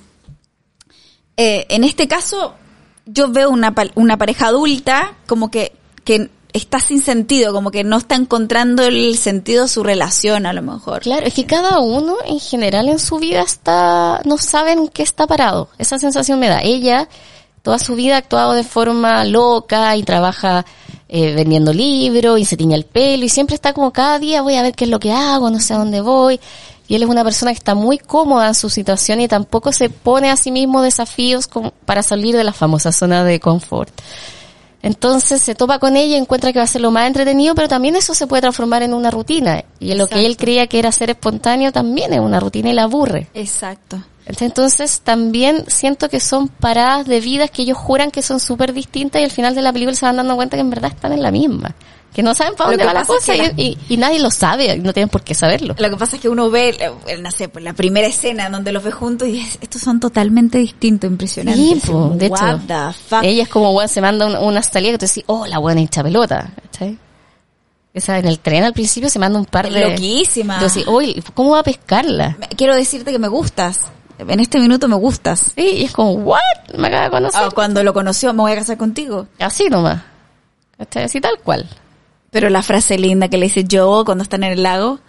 eh, 1.38 1.65
en 1.69 1.84
este 1.84 2.07
caso 2.07 2.55
yo 3.05 3.30
veo 3.32 3.51
una, 3.51 3.74
una 3.93 4.17
pareja 4.17 4.47
adulta 4.47 5.13
como 5.28 5.51
que, 5.51 5.74
que 6.03 6.30
está 6.54 6.80
sin 6.80 7.01
sentido, 7.01 7.51
como 7.51 7.72
que 7.72 7.84
no 7.84 7.97
está 7.97 8.16
encontrando 8.16 8.84
el 8.84 9.18
sentido 9.18 9.64
de 9.64 9.70
su 9.70 9.84
relación 9.84 10.45
a 10.45 10.54
lo 10.54 10.62
mejor. 10.62 11.01
Claro, 11.01 11.26
es 11.26 11.34
que 11.34 11.45
cada 11.45 11.80
uno 11.80 12.18
en 12.26 12.39
general 12.39 12.88
en 12.89 12.99
su 12.99 13.18
vida 13.18 13.41
está, 13.41 14.22
no 14.24 14.38
saben 14.38 14.80
en 14.80 14.88
qué 14.88 15.01
está 15.01 15.26
parado. 15.26 15.70
Esa 15.80 15.97
sensación 15.97 16.39
me 16.39 16.49
da. 16.49 16.62
Ella, 16.62 17.10
toda 17.64 17.80
su 17.80 17.95
vida 17.95 18.16
ha 18.16 18.20
actuado 18.20 18.54
de 18.54 18.64
forma 18.64 19.26
loca 19.26 19.97
y 19.97 20.04
trabaja 20.04 20.64
eh, 21.10 21.34
vendiendo 21.34 21.74
libros 21.74 22.39
y 22.39 22.45
se 22.45 22.56
tiña 22.56 22.76
el 22.76 22.86
pelo 22.86 23.26
y 23.26 23.30
siempre 23.30 23.56
está 23.56 23.74
como 23.74 23.91
cada 23.91 24.20
día 24.20 24.41
voy 24.41 24.56
a 24.56 24.62
ver 24.62 24.74
qué 24.76 24.86
es 24.86 24.89
lo 24.91 24.99
que 24.99 25.12
hago, 25.12 25.49
no 25.49 25.60
sé 25.60 25.74
a 25.74 25.78
dónde 25.80 26.01
voy. 26.01 26.39
Y 26.88 26.95
él 26.95 27.04
es 27.04 27.10
una 27.10 27.24
persona 27.24 27.51
que 27.51 27.58
está 27.58 27.74
muy 27.74 27.97
cómoda 27.97 28.49
en 28.49 28.56
su 28.56 28.70
situación 28.70 29.22
y 29.22 29.28
tampoco 29.28 29.72
se 29.72 29.89
pone 29.89 30.30
a 30.30 30.36
sí 30.36 30.51
mismo 30.51 30.84
desafíos 30.84 31.49
para 31.86 32.04
salir 32.04 32.36
de 32.36 32.43
la 32.43 32.54
famosa 32.54 32.91
zona 32.91 33.24
de 33.24 33.39
confort. 33.39 33.89
Entonces 34.84 35.42
se 35.42 35.56
topa 35.56 35.80
con 35.80 35.96
ella 35.96 36.18
y 36.18 36.20
encuentra 36.20 36.52
que 36.52 36.60
va 36.60 36.66
a 36.66 36.68
ser 36.68 36.82
lo 36.82 36.92
más 36.92 37.08
entretenido, 37.08 37.56
pero 37.56 37.70
también 37.70 37.96
eso 37.96 38.14
se 38.14 38.28
puede 38.28 38.42
transformar 38.42 38.84
en 38.84 38.94
una 38.94 39.10
rutina. 39.10 39.64
Y 39.80 39.94
lo 39.94 40.08
que 40.08 40.26
él 40.26 40.36
creía 40.36 40.68
que 40.68 40.78
era 40.78 40.92
ser 40.92 41.10
espontáneo 41.10 41.72
también 41.72 42.12
es 42.14 42.20
una 42.20 42.42
rutina 42.42 42.70
y 42.70 42.74
la 42.74 42.84
aburre. 42.84 43.30
Exacto. 43.34 44.04
Entonces 44.26 45.02
también 45.02 45.64
siento 45.68 46.10
que 46.10 46.20
son 46.20 46.50
paradas 46.50 47.08
de 47.08 47.22
vidas 47.22 47.50
que 47.50 47.62
ellos 47.62 47.78
juran 47.78 48.12
que 48.12 48.22
son 48.22 48.42
súper 48.42 48.74
distintas 48.74 49.22
y 49.22 49.26
al 49.26 49.32
final 49.32 49.56
de 49.56 49.62
la 49.62 49.72
película 49.72 49.96
se 49.96 50.06
van 50.06 50.18
dando 50.18 50.36
cuenta 50.36 50.58
que 50.58 50.62
en 50.62 50.70
verdad 50.70 50.92
están 50.94 51.14
en 51.14 51.22
la 51.22 51.32
misma. 51.32 51.74
Que 52.14 52.22
no 52.22 52.34
saben 52.36 52.53
para 52.55 52.70
dónde 52.70 52.86
va 52.86 52.93
la 52.93 53.01
es 53.01 53.07
cosa 53.07 53.34
que 53.34 53.53
y, 53.57 53.64
y- 53.64 53.78
y 53.95 53.97
nadie 53.97 54.20
lo 54.20 54.30
sabe, 54.30 54.78
no 54.78 54.93
tienen 54.93 55.09
por 55.09 55.24
qué 55.24 55.34
saberlo. 55.34 55.76
Lo 55.78 55.89
que 55.89 55.97
pasa 55.97 56.18
es 56.18 56.22
que 56.22 56.30
uno 56.30 56.49
ve, 56.51 56.76
eh, 57.07 57.18
no 57.18 57.32
sé, 57.32 57.49
pues 57.49 57.66
la 57.66 57.74
primera 57.74 58.05
escena 58.07 58.49
donde 58.49 58.72
los 58.72 58.84
ve 58.84 58.91
juntos 58.91 59.28
y 59.28 59.39
es- 59.39 59.57
estos 59.61 59.82
son 59.82 59.99
totalmente 59.99 60.59
distintos, 60.59 61.09
impresionantes. 61.09 61.82
Sí, 61.84 61.89
po, 61.91 62.09
de 62.16 62.28
hecho, 62.28 62.61
the 62.68 62.93
fuck? 63.09 63.24
ella 63.24 63.43
es 63.43 63.49
como, 63.49 63.72
weón, 63.72 63.89
se 63.89 63.99
manda 64.01 64.28
un- 64.28 64.36
una 64.36 64.61
salida 64.61 64.91
que 64.91 64.97
tú 64.99 65.05
decís, 65.07 65.24
oh, 65.28 65.47
la 65.47 65.57
buena 65.57 65.82
hincha 65.82 66.03
pelota, 66.03 66.51
¿cachai? 66.72 66.97
Esa, 67.95 68.18
en 68.20 68.26
el 68.28 68.39
tren 68.39 68.64
al 68.64 68.74
principio 68.74 69.09
se 69.09 69.20
manda 69.20 69.38
un 69.38 69.45
par 69.45 69.70
de... 69.72 69.89
Loquísima. 69.89 70.59
Decís, 70.59 70.86
uy, 70.88 71.24
¿cómo 71.34 71.51
va 71.51 71.59
a 71.59 71.64
pescarla? 71.64 72.38
Quiero 72.57 72.76
decirte 72.76 73.11
que 73.11 73.20
me 73.20 73.28
gustas. 73.28 73.80
En 74.20 74.39
este 74.39 74.59
minuto 74.59 74.88
me 74.88 74.95
gustas. 74.95 75.51
Sí, 75.55 75.61
y 75.78 75.84
es 75.86 75.91
como, 75.91 76.14
what? 76.14 76.39
Me 76.78 76.88
acaba 76.88 77.03
de 77.05 77.09
conocer. 77.09 77.41
Ah, 77.43 77.49
cuando 77.53 77.84
lo 77.84 77.93
conoció, 77.93 78.34
me 78.34 78.41
voy 78.41 78.51
a 78.51 78.55
casar 78.55 78.78
contigo. 78.78 79.28
Así 79.39 79.66
nomás. 79.70 80.01
Así 80.95 81.22
tal 81.22 81.38
cual. 81.43 81.68
Pero 82.34 82.50
la 82.50 82.62
frase 82.62 82.98
linda 82.98 83.30
que 83.30 83.38
le 83.38 83.46
dice 83.46 83.64
yo 83.64 84.04
cuando 84.06 84.24
están 84.24 84.44
en 84.44 84.52
el 84.52 84.64
lago, 84.64 85.00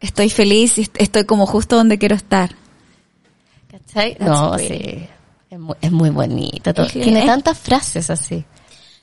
estoy 0.00 0.30
feliz 0.30 0.78
y 0.78 0.82
est- 0.82 0.96
estoy 1.00 1.24
como 1.24 1.46
justo 1.46 1.74
donde 1.74 1.98
quiero 1.98 2.14
estar. 2.14 2.54
¿Cachai? 3.70 4.14
That's 4.16 4.26
no, 4.30 4.52
pretty. 4.52 4.68
sí. 4.74 5.06
Es 5.50 5.58
muy, 5.58 5.74
es 5.80 5.92
muy 5.92 6.10
bonita. 6.10 6.72
todo. 6.74 6.86
Es 6.86 6.92
Tiene 6.92 7.20
es- 7.20 7.26
tantas 7.26 7.58
frases 7.58 8.10
así. 8.10 8.44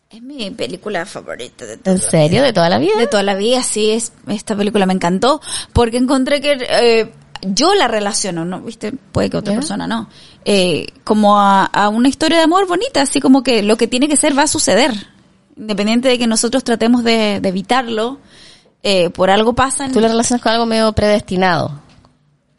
Es 0.10 0.22
mi 0.22 0.52
película 0.52 1.06
favorita 1.08 1.66
de 1.66 1.78
toda 1.78 1.96
¿En 1.96 2.02
la 2.04 2.10
serio? 2.10 2.44
¿De 2.44 2.54
toda 2.54 2.70
la 2.70 2.78
vida? 2.78 2.96
De 3.00 3.08
toda 3.08 3.24
la 3.24 3.34
vida, 3.34 3.64
sí, 3.64 3.90
es, 3.90 4.14
esta 4.28 4.56
película 4.56 4.86
me 4.86 4.94
encantó, 4.94 5.42
porque 5.74 5.98
encontré 5.98 6.40
que 6.40 6.56
eh, 6.70 7.12
yo 7.42 7.74
la 7.74 7.88
relaciono, 7.88 8.46
¿no? 8.46 8.62
¿Viste? 8.62 8.92
Puede 9.12 9.32
que 9.32 9.38
otra 9.38 9.54
¿Ya? 9.54 9.60
persona 9.60 9.88
no. 9.88 10.08
Eh, 10.46 10.86
como 11.04 11.40
a, 11.40 11.66
a 11.66 11.90
una 11.90 12.10
historia 12.10 12.38
de 12.38 12.44
amor 12.44 12.68
bonita, 12.68 13.02
así 13.02 13.20
como 13.20 13.42
que 13.42 13.64
lo 13.64 13.76
que 13.76 13.88
tiene 13.88 14.08
que 14.08 14.16
ser 14.16 14.38
va 14.38 14.44
a 14.44 14.48
suceder. 14.48 14.92
Independiente 15.58 16.08
de 16.10 16.18
que 16.18 16.28
nosotros 16.28 16.64
tratemos 16.64 17.04
de, 17.04 17.39
de 17.41 17.49
evitarlo, 17.49 18.20
eh, 18.82 19.10
por 19.12 19.30
algo 19.30 19.54
pasan. 19.54 19.91
Tú 19.91 19.99
lo 20.01 20.08
relacionas 20.08 20.41
con 20.41 20.51
algo 20.51 20.66
medio 20.66 20.91
predestinado. 20.93 21.82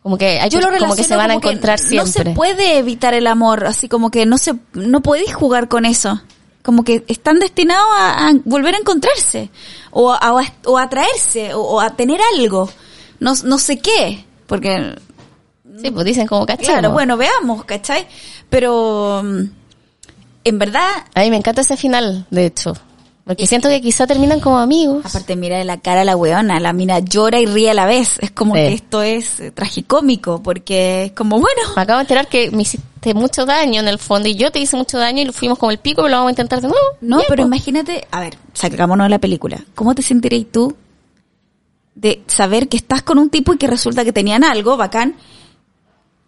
Como 0.03 0.19
que, 0.19 0.39
hay 0.41 0.51
yo 0.51 0.61
lo 0.61 0.69
per- 0.69 0.79
como 0.81 0.95
que 0.97 1.03
se 1.05 1.17
van 1.17 1.31
a 1.31 1.41
que 1.41 1.49
encontrar 1.49 1.79
No 1.93 2.05
se 2.07 2.13
siempre. 2.13 2.35
puede 2.35 2.79
evitar 2.79 3.15
el 3.15 3.27
amor, 3.27 3.65
así 3.67 3.89
como 3.89 4.11
que 4.11 4.27
no 4.27 4.37
se, 4.39 4.55
no 4.75 5.01
podéis 5.01 5.35
jugar 5.35 5.69
con 5.69 5.85
eso. 5.87 6.21
como 6.63 6.83
que 6.85 7.05
están 7.09 7.39
destinados 7.41 7.87
a, 7.99 8.29
a 8.29 8.33
volver 8.45 8.75
a 8.75 8.79
encontrarse 8.79 9.51
o 9.91 10.13
a, 10.13 10.33
o 10.33 10.39
a, 10.39 10.45
o 10.67 10.79
a 10.79 10.83
atraerse 10.85 11.53
o, 11.55 11.61
o 11.61 11.81
a 11.81 11.91
tener 11.97 12.21
algo. 12.39 12.71
No, 13.21 13.33
no 13.45 13.59
sé 13.59 13.79
qué, 13.81 14.25
porque 14.47 14.95
Sí, 15.83 15.91
pues 15.91 16.05
dicen 16.07 16.27
como 16.27 16.47
cachamos. 16.47 16.69
claro, 16.71 16.93
bueno, 16.93 17.17
veamos, 17.17 17.65
¿cachai? 17.65 18.07
Pero 18.49 19.23
mm, 19.25 19.43
en 20.45 20.59
verdad, 20.59 20.89
A 21.15 21.21
mí 21.21 21.31
me 21.31 21.37
encanta 21.37 21.63
ese 21.63 21.77
final, 21.77 22.27
de 22.31 22.47
hecho. 22.47 22.75
Porque 23.27 23.47
siento 23.47 23.71
que 23.71 23.81
quizá 23.81 24.07
terminan 24.07 24.39
como 24.41 24.59
amigos. 24.59 25.03
aparte 25.07 25.35
mira 25.35 25.57
de 25.57 25.65
la 25.65 25.81
cara 25.81 26.03
a 26.03 26.05
la 26.05 26.15
weona, 26.15 26.61
la 26.61 26.75
mina 26.75 26.99
llora 26.99 27.41
y 27.41 27.47
ríe 27.47 27.71
a 27.71 27.75
la 27.75 27.87
vez. 27.87 28.19
Es 28.21 28.31
como 28.31 28.55
Sí. 28.55 28.61
que 28.61 28.73
esto 28.75 29.03
es 29.03 29.41
eh, 29.41 29.51
tragicómico, 29.51 30.43
porque 30.43 31.05
es 31.07 31.13
como, 31.13 31.41
bueno, 31.41 31.63
Me 31.75 31.81
acabo 31.83 31.97
de 31.99 32.03
enterar 32.03 32.29
que 32.29 32.51
me 32.51 32.63
hiciste 32.63 33.15
mucho 33.15 33.47
daño 33.47 33.81
en 33.81 33.89
el 33.89 33.99
fondo 33.99 34.29
y 34.29 34.35
yo 34.35 34.51
te 34.53 34.59
hice 34.59 34.77
mucho 34.77 34.99
daño 34.99 35.23
y 35.23 35.25
lo 35.25 35.33
fuimos 35.33 35.59
como 35.59 35.73
el 35.73 35.79
pico, 35.79 36.03
pero 36.03 36.11
lo 36.11 36.17
vamos 36.17 36.29
a 36.29 36.33
intentar 36.33 36.61
de 36.61 36.69
nuevo. 36.69 36.85
No, 37.01 37.17
Bien, 37.17 37.27
pero 37.31 37.45
pues. 37.45 37.47
imagínate, 37.47 38.07
a 38.11 38.21
ver, 38.21 38.37
sacámonos 38.53 39.07
de 39.07 39.09
la 39.11 39.19
película. 39.19 39.65
¿Cómo 39.75 39.95
te 39.95 40.03
sentirías 40.03 40.45
tú 40.53 40.77
de 41.95 42.23
saber 42.27 42.69
que 42.69 42.77
estás 42.77 43.01
con 43.03 43.19
un 43.19 43.31
tipo 43.31 43.55
y 43.55 43.57
que 43.57 43.67
resulta 43.69 44.05
que 44.05 44.13
tenían 44.13 44.45
algo 44.45 44.77
bacán, 44.77 45.17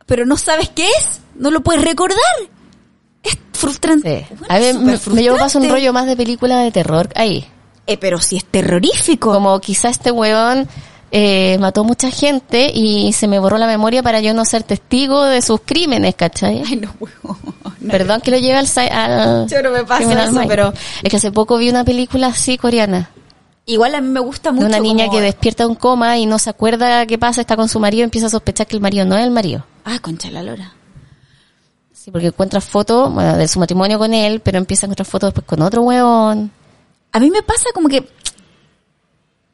pero 0.07 0.25
no 0.25 0.39
sabes 0.39 0.71
qué 0.71 0.87
es? 0.87 1.21
No 1.35 1.51
lo 1.51 1.61
puedes 1.61 1.83
recordar. 1.85 2.17
Es 3.27 3.39
frustrante. 3.53 4.27
Sí. 4.29 4.35
Bueno, 4.39 4.55
A 4.55 4.59
es 4.59 4.79
me, 4.79 4.97
súper 4.97 5.15
me 5.15 5.23
llevo 5.23 5.37
paso 5.37 5.59
un 5.59 5.65
frustrante. 5.65 5.73
rollo 5.81 5.93
más 5.93 6.07
de 6.07 6.17
película 6.17 6.61
de 6.61 6.71
terror 6.71 7.09
ahí. 7.15 7.45
Eh, 7.87 7.97
pero 7.99 8.21
si 8.21 8.37
es 8.37 8.45
terrorífico. 8.45 9.33
Como 9.33 9.59
quizá 9.61 9.89
este 9.89 10.11
huevón 10.11 10.69
eh, 11.13 11.57
mató 11.61 11.85
mucha 11.85 12.11
gente 12.11 12.71
y 12.75 13.13
se 13.13 13.29
me 13.29 13.39
borró 13.39 13.59
la 13.59 13.67
memoria 13.67 14.03
para 14.03 14.21
yo 14.21 14.35
no 14.35 14.45
ser 14.45 14.63
testigo 14.65 15.25
de 15.25 15.41
sus 15.43 15.61
crímenes, 15.65 16.15
¿cachai? 16.15 16.63
Ay, 16.67 16.77
no, 16.77 16.95
huevo. 17.01 17.39
No. 17.79 17.93
Perdón 17.93 18.21
que 18.21 18.33
lo 18.33 18.39
lleve 18.39 18.59
al, 18.59 18.67
al 18.91 19.49
Yo 19.49 19.63
no 19.63 19.71
me 19.71 19.85
paso 19.85 20.11
eso, 20.11 20.41
pero- 20.49 20.73
Es 21.05 21.11
que 21.11 21.19
hace 21.19 21.31
poco 21.31 21.57
vi 21.57 21.69
una 21.69 21.85
película 21.85 22.29
así 22.29 22.59
coreana. 22.59 23.11
Igual 23.65 23.95
a 23.95 24.01
mí 24.01 24.09
me 24.09 24.19
gusta 24.19 24.51
mucho. 24.51 24.65
de 24.65 24.71
una 24.71 24.81
niña 24.81 25.07
como- 25.07 25.19
que 25.19 25.25
despierta 25.25 25.65
de 25.65 25.69
un 25.69 25.77
coma 25.77 26.19
y 26.19 26.27
no 26.27 26.39
se 26.41 26.51
acuerda 26.51 27.07
qué 27.07 27.17
pasa, 27.19 27.43
está 27.43 27.55
con 27.55 27.69
su 27.69 27.79
marido 27.79 28.01
y 28.01 28.05
empieza 28.05 28.27
a 28.27 28.31
sospechar 28.31 28.67
que 28.67 28.75
el 28.75 28.83
marido 28.83 29.05
no 29.05 29.17
es 29.17 29.23
el 29.25 29.31
marido. 29.31 29.65
Ah, 29.85 29.99
concha 30.01 30.31
la 30.33 30.43
lora. 30.43 30.73
Sí, 32.07 32.13
porque 32.13 32.29
encuentra 32.29 32.61
fotos 32.61 33.13
bueno, 33.13 33.37
de 33.37 33.49
su 33.49 33.59
matrimonio 33.59 33.99
con 33.99 34.15
él, 34.15 34.39
pero 34.39 34.59
empieza 34.59 34.87
a 34.87 34.87
encontrar 34.87 35.07
fotos 35.07 35.31
después 35.35 35.45
con 35.45 35.61
otro 35.61 35.83
huevón. 35.83 36.53
A 37.11 37.19
mí 37.19 37.33
me 37.33 37.43
pasa 37.43 37.65
como 37.75 37.89
que, 37.89 38.09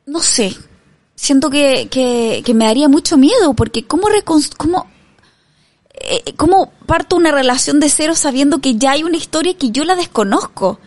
no 0.05 0.21
sé, 0.21 0.55
siento 1.15 1.49
que, 1.49 1.89
que, 1.91 2.43
que 2.45 2.53
me 2.53 2.67
daría 2.67 2.91
mucho 2.91 3.17
miedo, 3.17 3.55
porque 3.55 3.87
¿cómo, 3.87 4.07
cómo, 4.59 4.87
eh, 5.95 6.35
cómo 6.37 6.75
parto 6.85 7.17
una 7.17 7.31
relación 7.33 7.81
de 7.81 7.89
cero 7.89 8.15
sabiendo 8.15 8.59
que 8.59 8.75
ya 8.77 8.91
hay 8.91 9.03
una 9.03 9.17
historia 9.17 9.57
que 9.57 9.71
yo 9.71 9.85
la 9.85 9.95
desconozco? 9.95 10.79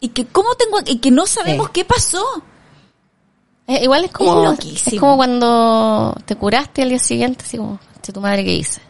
Y 0.00 0.08
que 0.08 0.26
cómo 0.26 0.56
tengo, 0.56 0.78
y 0.84 0.98
que 0.98 1.12
no 1.12 1.26
sabemos 1.26 1.66
Sí. 1.66 1.72
qué 1.74 1.84
pasó. 1.84 2.24
Eh, 3.68 3.84
igual 3.84 4.04
es 4.04 4.10
como, 4.10 4.50
Es 4.50 4.88
es, 4.88 4.98
como 4.98 5.16
cuando 5.16 6.12
te 6.24 6.34
curaste 6.34 6.82
al 6.82 6.88
día 6.88 6.98
siguiente, 6.98 7.44
así 7.44 7.56
como, 7.56 7.78
"Che, 8.02 8.12
tu 8.12 8.20
madre 8.20 8.44
qué 8.44 8.52
hice. 8.56 8.80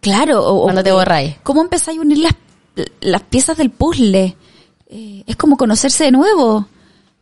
Claro, 0.00 0.44
o, 0.44 0.60
o 0.60 0.62
Cuando 0.64 0.82
te 0.82 0.92
borráis. 0.92 1.36
¿Cómo 1.42 1.60
empezáis 1.62 1.98
a 1.98 2.02
unir 2.02 2.18
las, 2.18 2.34
las 3.00 3.22
piezas 3.22 3.56
del 3.56 3.70
puzzle? 3.70 4.36
Eh, 4.88 5.24
es 5.26 5.36
como 5.36 5.56
conocerse 5.56 6.04
de 6.04 6.12
nuevo, 6.12 6.66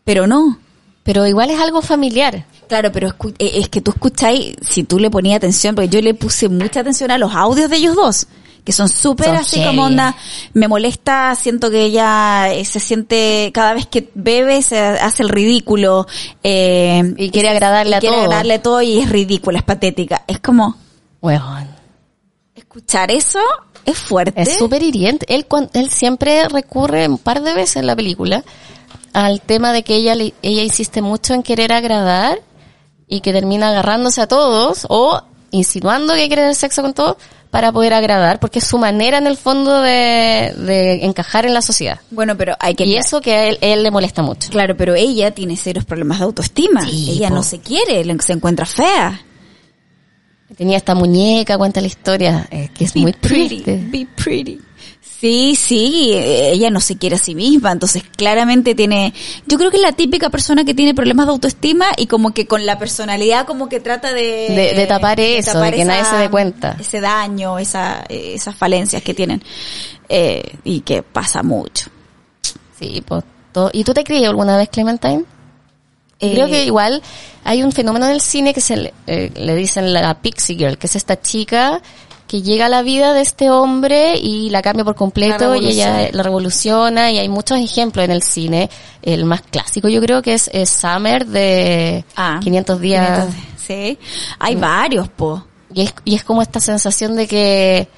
pero 0.04 0.26
no. 0.26 0.58
Pero 1.02 1.26
igual 1.26 1.50
es 1.50 1.60
algo 1.60 1.82
familiar. 1.82 2.46
Claro, 2.68 2.90
pero 2.92 3.14
eh, 3.38 3.52
es 3.54 3.68
que 3.68 3.80
tú 3.80 3.92
escucháis, 3.92 4.56
si 4.60 4.82
tú 4.84 4.98
le 4.98 5.10
ponías 5.10 5.36
atención, 5.36 5.74
porque 5.74 5.88
yo 5.88 6.00
le 6.02 6.14
puse 6.14 6.48
mucha 6.48 6.80
atención 6.80 7.10
a 7.12 7.18
los 7.18 7.32
audios 7.34 7.70
de 7.70 7.76
ellos 7.76 7.94
dos, 7.94 8.26
que 8.64 8.72
son 8.72 8.88
súper 8.88 9.30
así 9.30 9.62
como 9.62 9.84
onda, 9.84 10.16
me 10.52 10.66
molesta, 10.66 11.36
siento 11.36 11.70
que 11.70 11.84
ella 11.84 12.52
eh, 12.52 12.64
se 12.64 12.80
siente, 12.80 13.52
cada 13.54 13.72
vez 13.74 13.86
que 13.86 14.10
bebe 14.14 14.62
se 14.62 14.78
hace 14.80 15.22
el 15.22 15.28
ridículo. 15.28 16.08
eh, 16.42 17.14
Y 17.16 17.30
quiere 17.30 17.50
agradarle 17.50 17.92
y 17.92 17.94
a 17.94 18.00
quiere 18.00 18.16
todo. 18.16 18.24
agradarle 18.24 18.54
a 18.54 18.62
todo 18.62 18.82
y 18.82 18.98
es 18.98 19.08
ridícula, 19.08 19.58
es 19.58 19.64
patética. 19.64 20.24
Es 20.26 20.40
como, 20.40 20.76
Huevón. 21.22 21.68
Escuchar 22.76 23.10
eso 23.10 23.40
es 23.86 23.96
fuerte. 23.96 24.42
Es 24.42 24.58
súper 24.58 24.82
hiriente. 24.82 25.24
Él, 25.34 25.46
él 25.72 25.90
siempre 25.90 26.46
recurre 26.48 27.08
un 27.08 27.16
par 27.16 27.42
de 27.42 27.54
veces 27.54 27.76
en 27.76 27.86
la 27.86 27.96
película 27.96 28.44
al 29.14 29.40
tema 29.40 29.72
de 29.72 29.82
que 29.82 29.94
ella, 29.94 30.12
ella 30.12 30.62
insiste 30.62 31.00
mucho 31.00 31.32
en 31.32 31.42
querer 31.42 31.72
agradar 31.72 32.42
y 33.08 33.20
que 33.20 33.32
termina 33.32 33.70
agarrándose 33.70 34.20
a 34.20 34.26
todos 34.26 34.86
o 34.90 35.22
insinuando 35.52 36.12
que 36.12 36.26
quiere 36.26 36.42
tener 36.42 36.54
sexo 36.54 36.82
con 36.82 36.92
todos 36.92 37.16
para 37.50 37.72
poder 37.72 37.94
agradar, 37.94 38.40
porque 38.40 38.58
es 38.58 38.66
su 38.66 38.76
manera 38.76 39.16
en 39.16 39.26
el 39.26 39.38
fondo 39.38 39.80
de, 39.80 40.52
de 40.58 41.06
encajar 41.06 41.46
en 41.46 41.54
la 41.54 41.62
sociedad. 41.62 42.00
Bueno, 42.10 42.36
pero 42.36 42.56
hay 42.60 42.74
que... 42.74 42.84
Y 42.84 42.96
eso 42.96 43.22
que 43.22 43.34
a 43.34 43.46
él, 43.46 43.58
él 43.62 43.82
le 43.82 43.90
molesta 43.90 44.20
mucho. 44.20 44.50
Claro, 44.50 44.76
pero 44.76 44.94
ella 44.94 45.30
tiene 45.30 45.56
serios 45.56 45.86
problemas 45.86 46.18
de 46.18 46.24
autoestima. 46.24 46.82
Sí, 46.82 47.12
ella 47.12 47.28
po. 47.28 47.36
no 47.36 47.42
se 47.42 47.60
quiere, 47.60 48.04
se 48.20 48.32
encuentra 48.34 48.66
fea. 48.66 49.22
Tenía 50.56 50.76
esta 50.76 50.94
muñeca, 50.94 51.58
cuenta 51.58 51.80
la 51.80 51.86
historia, 51.88 52.46
eh, 52.50 52.68
que 52.76 52.84
es 52.84 52.94
muy 52.96 53.12
triste. 53.12 53.80
Be 53.90 54.06
pretty. 54.14 54.60
Sí, 55.20 55.56
sí, 55.56 56.10
eh, 56.12 56.50
ella 56.52 56.68
no 56.70 56.78
se 56.80 56.96
quiere 56.98 57.16
a 57.16 57.18
sí 57.18 57.34
misma, 57.34 57.72
entonces 57.72 58.02
claramente 58.16 58.74
tiene, 58.74 59.14
yo 59.46 59.56
creo 59.56 59.70
que 59.70 59.78
es 59.78 59.82
la 59.82 59.92
típica 59.92 60.28
persona 60.28 60.62
que 60.64 60.74
tiene 60.74 60.94
problemas 60.94 61.26
de 61.26 61.32
autoestima 61.32 61.86
y 61.96 62.06
como 62.06 62.32
que 62.34 62.46
con 62.46 62.66
la 62.66 62.78
personalidad 62.78 63.46
como 63.46 63.68
que 63.68 63.80
trata 63.80 64.12
de... 64.12 64.22
De- 64.50 64.74
de 64.74 64.86
tapar 64.86 65.18
eso, 65.18 65.58
de 65.58 65.72
que 65.72 65.84
nadie 65.86 66.04
se 66.04 66.16
dé 66.16 66.28
cuenta. 66.30 66.76
Ese 66.78 67.00
daño, 67.00 67.58
esa, 67.58 68.04
eh, 68.10 68.32
esas 68.34 68.54
falencias 68.54 69.02
que 69.02 69.14
tienen 69.14 69.42
eh, 70.08 70.42
y 70.64 70.80
que 70.80 71.02
pasa 71.02 71.42
mucho. 71.42 71.88
Sí, 72.78 73.02
pues. 73.06 73.24
todo- 73.52 73.70
¿Y 73.72 73.84
tú 73.84 73.94
te 73.94 74.04
creías 74.04 74.28
alguna 74.28 74.56
vez 74.58 74.68
Clementine? 74.68 75.24
Eh, 76.20 76.32
Creo 76.32 76.46
que 76.46 76.64
igual 76.64 77.02
hay 77.44 77.62
un 77.62 77.72
fenómeno 77.72 78.06
en 78.06 78.12
el 78.12 78.20
cine 78.20 78.54
que 78.54 78.60
se 78.60 78.76
le, 78.76 78.94
eh, 79.06 79.30
le 79.34 79.54
dicen 79.54 79.92
la 79.92 80.14
Pixie 80.14 80.56
Girl, 80.56 80.78
que 80.78 80.86
es 80.86 80.96
esta 80.96 81.20
chica 81.20 81.82
que 82.26 82.42
llega 82.42 82.66
a 82.66 82.68
la 82.68 82.82
vida 82.82 83.12
de 83.12 83.20
este 83.20 83.50
hombre 83.50 84.16
y 84.16 84.50
la 84.50 84.62
cambia 84.62 84.84
por 84.84 84.96
completo 84.96 85.54
y 85.54 85.68
ella 85.68 86.04
eh, 86.04 86.10
la 86.12 86.22
revoluciona 86.22 87.10
y 87.12 87.18
hay 87.18 87.28
muchos 87.28 87.58
ejemplos 87.58 88.04
en 88.04 88.10
el 88.10 88.22
cine. 88.22 88.68
El 89.02 89.24
más 89.24 89.42
clásico 89.42 89.88
yo 89.88 90.00
creo 90.00 90.22
que 90.22 90.34
es, 90.34 90.50
es 90.52 90.70
Summer 90.70 91.26
de 91.26 92.04
ah, 92.16 92.40
500 92.42 92.80
días. 92.80 93.26
500 93.26 93.34
Sí, 93.66 93.98
hay 94.38 94.54
varios, 94.54 95.08
po. 95.08 95.44
Y 95.74 95.82
es, 95.82 95.94
y 96.04 96.14
es 96.14 96.22
como 96.24 96.40
esta 96.40 96.60
sensación 96.60 97.16
de 97.16 97.26
que 97.26 97.88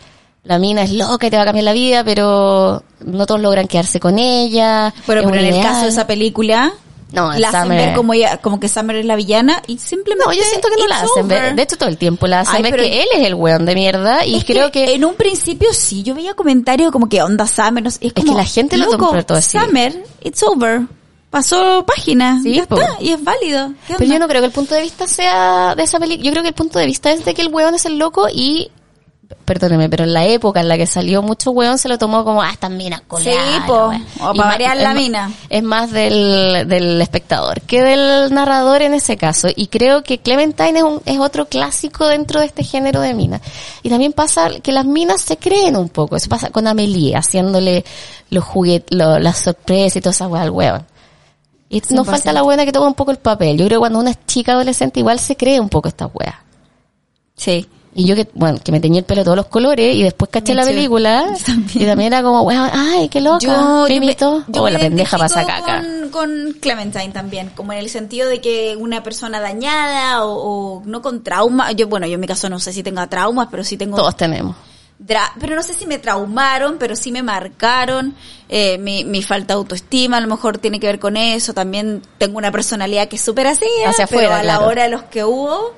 la 0.45 0.59
mina 0.59 0.83
es 0.83 0.93
loca 0.93 1.27
y 1.27 1.31
te 1.31 1.37
va 1.37 1.43
a 1.43 1.47
cambiar 1.47 1.65
la 1.65 1.75
vida, 1.75 2.05
pero 2.05 2.83
no 3.05 3.27
todos 3.27 3.41
logran 3.41 3.67
quedarse 3.67 4.01
con 4.01 4.19
ella. 4.19 4.95
Pero, 5.07 5.25
pero 5.25 5.35
en 5.35 5.55
el 5.55 5.63
caso 5.63 5.83
de 5.83 5.89
esa 5.89 6.07
película, 6.07 6.73
No, 7.13 7.33
la 7.33 7.49
hacen 7.49 7.63
Summer- 7.63 7.87
ver 7.87 7.97
como, 7.97 8.13
ella, 8.13 8.37
como 8.37 8.61
que 8.61 8.69
Summer 8.69 8.97
es 8.97 9.07
la 9.07 9.17
villana 9.17 9.63
y 9.67 9.79
simplemente... 9.79 10.27
No, 10.27 10.33
yo 10.33 10.43
siento 10.45 10.69
que 10.69 10.77
no 10.81 10.87
la 10.89 11.01
hacen 11.01 11.27
ver. 11.29 11.55
De 11.55 11.63
hecho, 11.63 11.77
todo 11.77 11.89
el 11.89 11.97
tiempo 11.97 12.27
la 12.27 12.41
hacen 12.41 12.57
Ay, 12.57 12.63
ver 12.71 12.77
que 12.81 13.03
él 13.03 13.09
es 13.15 13.27
el 13.27 13.35
weón 13.35 13.65
de 13.65 13.75
mierda 13.75 14.27
y 14.27 14.37
Es 14.37 14.45
creo 14.45 14.71
que, 14.71 14.95
en 14.95 15.05
un 15.05 15.15
principio 15.15 15.73
sí, 15.73 16.03
yo 16.03 16.15
veía 16.15 16.35
comentarios 16.35 16.93
como 16.93 17.09
que 17.09 17.23
onda 17.23 17.47
Summer, 17.47 17.83
no 17.83 17.91
sé, 17.91 17.99
es, 18.03 18.13
que 18.13 18.23
como, 18.23 18.37
la 18.37 18.45
gente 18.45 18.77
lo 18.77 18.89
todo 19.25 19.39
así. 19.39 19.59
Summer, 19.59 20.05
it's 20.23 20.43
over. 20.43 20.83
Pasó 21.31 21.85
página, 21.87 22.41
Sí, 22.43 22.55
ya 22.55 22.65
po. 22.67 22.81
está, 22.81 22.97
y 23.01 23.11
es 23.13 23.23
válido. 23.23 23.73
¿Qué 23.87 23.95
Pero 23.99 24.13
yo 24.13 24.19
no 24.19 24.29
creo 24.29 24.41
que 24.41 24.47
el 24.47 24.53
punto 24.53 24.75
de 24.75 24.81
vista 24.83 25.07
sea 25.07 25.75
de 25.75 25.83
esa 25.83 25.99
película. 25.99 26.25
Yo 26.25 26.31
creo 26.31 26.43
que 26.43 26.49
el 26.49 26.55
punto 26.55 26.79
de 26.79 26.87
vista 26.87 27.11
es 27.11 27.25
de 27.25 27.35
que 27.35 27.43
el 27.43 27.49
weón 27.53 27.75
es 27.75 27.85
el 27.85 27.99
loco 27.99 28.29
y, 28.33 28.71
perdóneme, 29.45 29.89
pero 29.89 30.05
en 30.05 30.13
la 30.15 30.27
época 30.27 30.61
en 30.61 30.69
la 30.69 30.77
que 30.77 30.87
salió 30.87 31.23
mucho 31.23 31.51
weón 31.51 31.79
se 31.79 31.89
lo 31.89 31.99
tomó 31.99 32.25
como, 32.25 32.43
ah, 32.43 32.51
estas 32.51 32.71
minas 32.71 33.01
Sí, 33.01 33.05
coleadas, 33.09 33.67
po. 33.67 33.89
weón. 33.89 34.07
O 34.21 34.35
Y 34.35 34.39
pa' 34.39 34.45
ma- 34.45 34.51
variar 34.53 34.77
es 34.77 34.83
la 34.83 34.89
ma- 34.91 34.95
mina. 34.95 35.33
Es 35.51 35.63
más 35.63 35.91
del, 35.93 36.67
del 36.67 37.01
espectador 37.01 37.61
que 37.63 37.83
del 37.83 38.33
narrador 38.33 38.83
en 38.83 38.95
ese 38.95 39.17
caso. 39.17 39.49
Y 39.55 39.67
creo 39.69 40.03
que 40.03 40.19
Clementine 40.19 40.79
es, 40.79 40.83
un, 40.85 41.01
es 41.05 41.19
otro 41.19 41.47
clásico 41.47 42.07
dentro 42.07 42.41
de 42.41 42.47
este 42.47 42.63
género 42.65 43.01
de 43.01 43.13
minas. 43.15 43.41
Y 43.83 43.91
también 43.91 44.13
pasa 44.13 44.49
que 44.63 44.73
las 44.73 44.87
minas 44.87 45.21
se 45.21 45.37
creen 45.37 45.77
un 45.77 45.89
poco. 45.91 46.17
Eso 46.17 46.29
pasa 46.29 46.51
con 46.51 46.67
Amelie, 46.67 47.15
haciéndole 47.17 47.85
los 48.31 48.45
juguetes, 48.45 48.97
lo- 48.97 49.19
las 49.19 49.39
sorpresas 49.39 49.97
y 49.97 50.01
toda 50.01 50.13
esa 50.13 50.27
weá 50.29 50.43
al 50.43 50.51
weón. 50.51 50.87
Y 51.71 51.81
nos 51.91 52.07
100%. 52.07 52.11
falta 52.11 52.33
la 52.33 52.41
buena 52.43 52.65
que 52.65 52.73
toma 52.73 52.87
un 52.87 52.95
poco 52.95 53.11
el 53.11 53.19
papel. 53.19 53.59
Yo 53.59 53.67
creo 53.67 53.79
que 53.79 53.81
cuando 53.81 53.99
una 53.99 54.11
es 54.11 54.19
chica 54.27 54.53
adolescente 54.53 55.01
igual 55.01 55.19
se 55.19 55.37
cree 55.37 55.61
un 55.61 55.69
poco 55.69 55.89
esta 55.89 56.07
weá. 56.07 56.43
Sí. 57.37 57.69
Y 57.95 58.05
yo 58.07 58.15
que, 58.15 58.29
bueno, 58.35 58.59
que 58.63 58.71
me 58.71 58.81
teñí 58.81 58.99
el 58.99 59.05
pelo 59.05 59.23
de 59.23 59.25
todos 59.25 59.37
los 59.37 59.47
colores 59.47 59.95
y 59.97 60.03
después 60.03 60.31
caché 60.31 60.53
Me 60.55 60.61
la 60.63 60.67
película 60.67 61.25
también. 61.47 61.83
y 61.83 61.87
también 61.87 62.13
era 62.13 62.23
como, 62.23 62.49
ay, 62.51 63.09
qué 63.09 63.21
loca, 63.21 63.39
Yo, 63.41 63.87
me 63.89 64.15
yo 64.17 64.63
oh, 64.63 64.69
la 64.71 64.79
pendeja 64.79 65.19
pasa 65.19 65.45
caca. 65.45 65.83
Con, 65.83 66.11
con 66.11 66.53
Clementine 66.61 67.09
también, 67.11 67.51
como 67.57 67.73
en 67.73 67.79
el 67.81 67.89
sentido 67.91 68.29
de 68.29 68.41
que 68.41 68.77
una 68.79 69.03
persona 69.03 69.41
dañada 69.41 70.25
o, 70.25 70.79
o 70.79 70.83
no 70.85 71.03
con 71.03 71.23
trauma, 71.25 71.73
yo 71.73 71.89
bueno, 71.89 72.07
yo 72.07 72.15
en 72.15 72.21
mi 72.21 72.27
caso 72.27 72.49
no 72.49 72.61
sé 72.61 72.73
si 72.73 72.83
tenga 72.83 73.07
traumas, 73.09 73.49
pero 73.51 73.65
sí 73.65 73.77
tengo 73.77 73.97
Todos 73.97 74.17
tenemos. 74.17 74.55
dra- 75.05 75.33
pero 75.41 75.57
no 75.57 75.63
sé 75.63 75.75
si 75.75 75.87
me 75.87 75.99
traumaron, 75.99 76.77
pero 76.79 76.95
sí 76.95 77.11
me 77.11 77.23
marcaron 77.23 78.15
eh, 78.49 78.79
mi, 78.79 79.05
mi 79.05 79.23
falta 79.23 79.55
de 79.55 79.59
autoestima, 79.59 80.19
a 80.19 80.21
lo 80.21 80.29
mejor 80.29 80.59
tiene 80.59 80.79
que 80.79 80.87
ver 80.87 80.99
con 80.99 81.17
eso, 81.17 81.53
también 81.55 82.03
tengo 82.19 82.39
una 82.39 82.53
personalidad 82.53 83.09
que 83.09 83.17
es 83.17 83.23
súper 83.23 83.47
así. 83.49 83.67
Hacia 83.87 84.07
pero 84.07 84.21
afuera, 84.21 84.41
a 84.41 84.43
la 84.45 84.55
claro. 84.57 84.67
hora 84.71 84.83
de 84.85 84.89
los 84.91 85.03
que 85.05 85.25
hubo, 85.25 85.75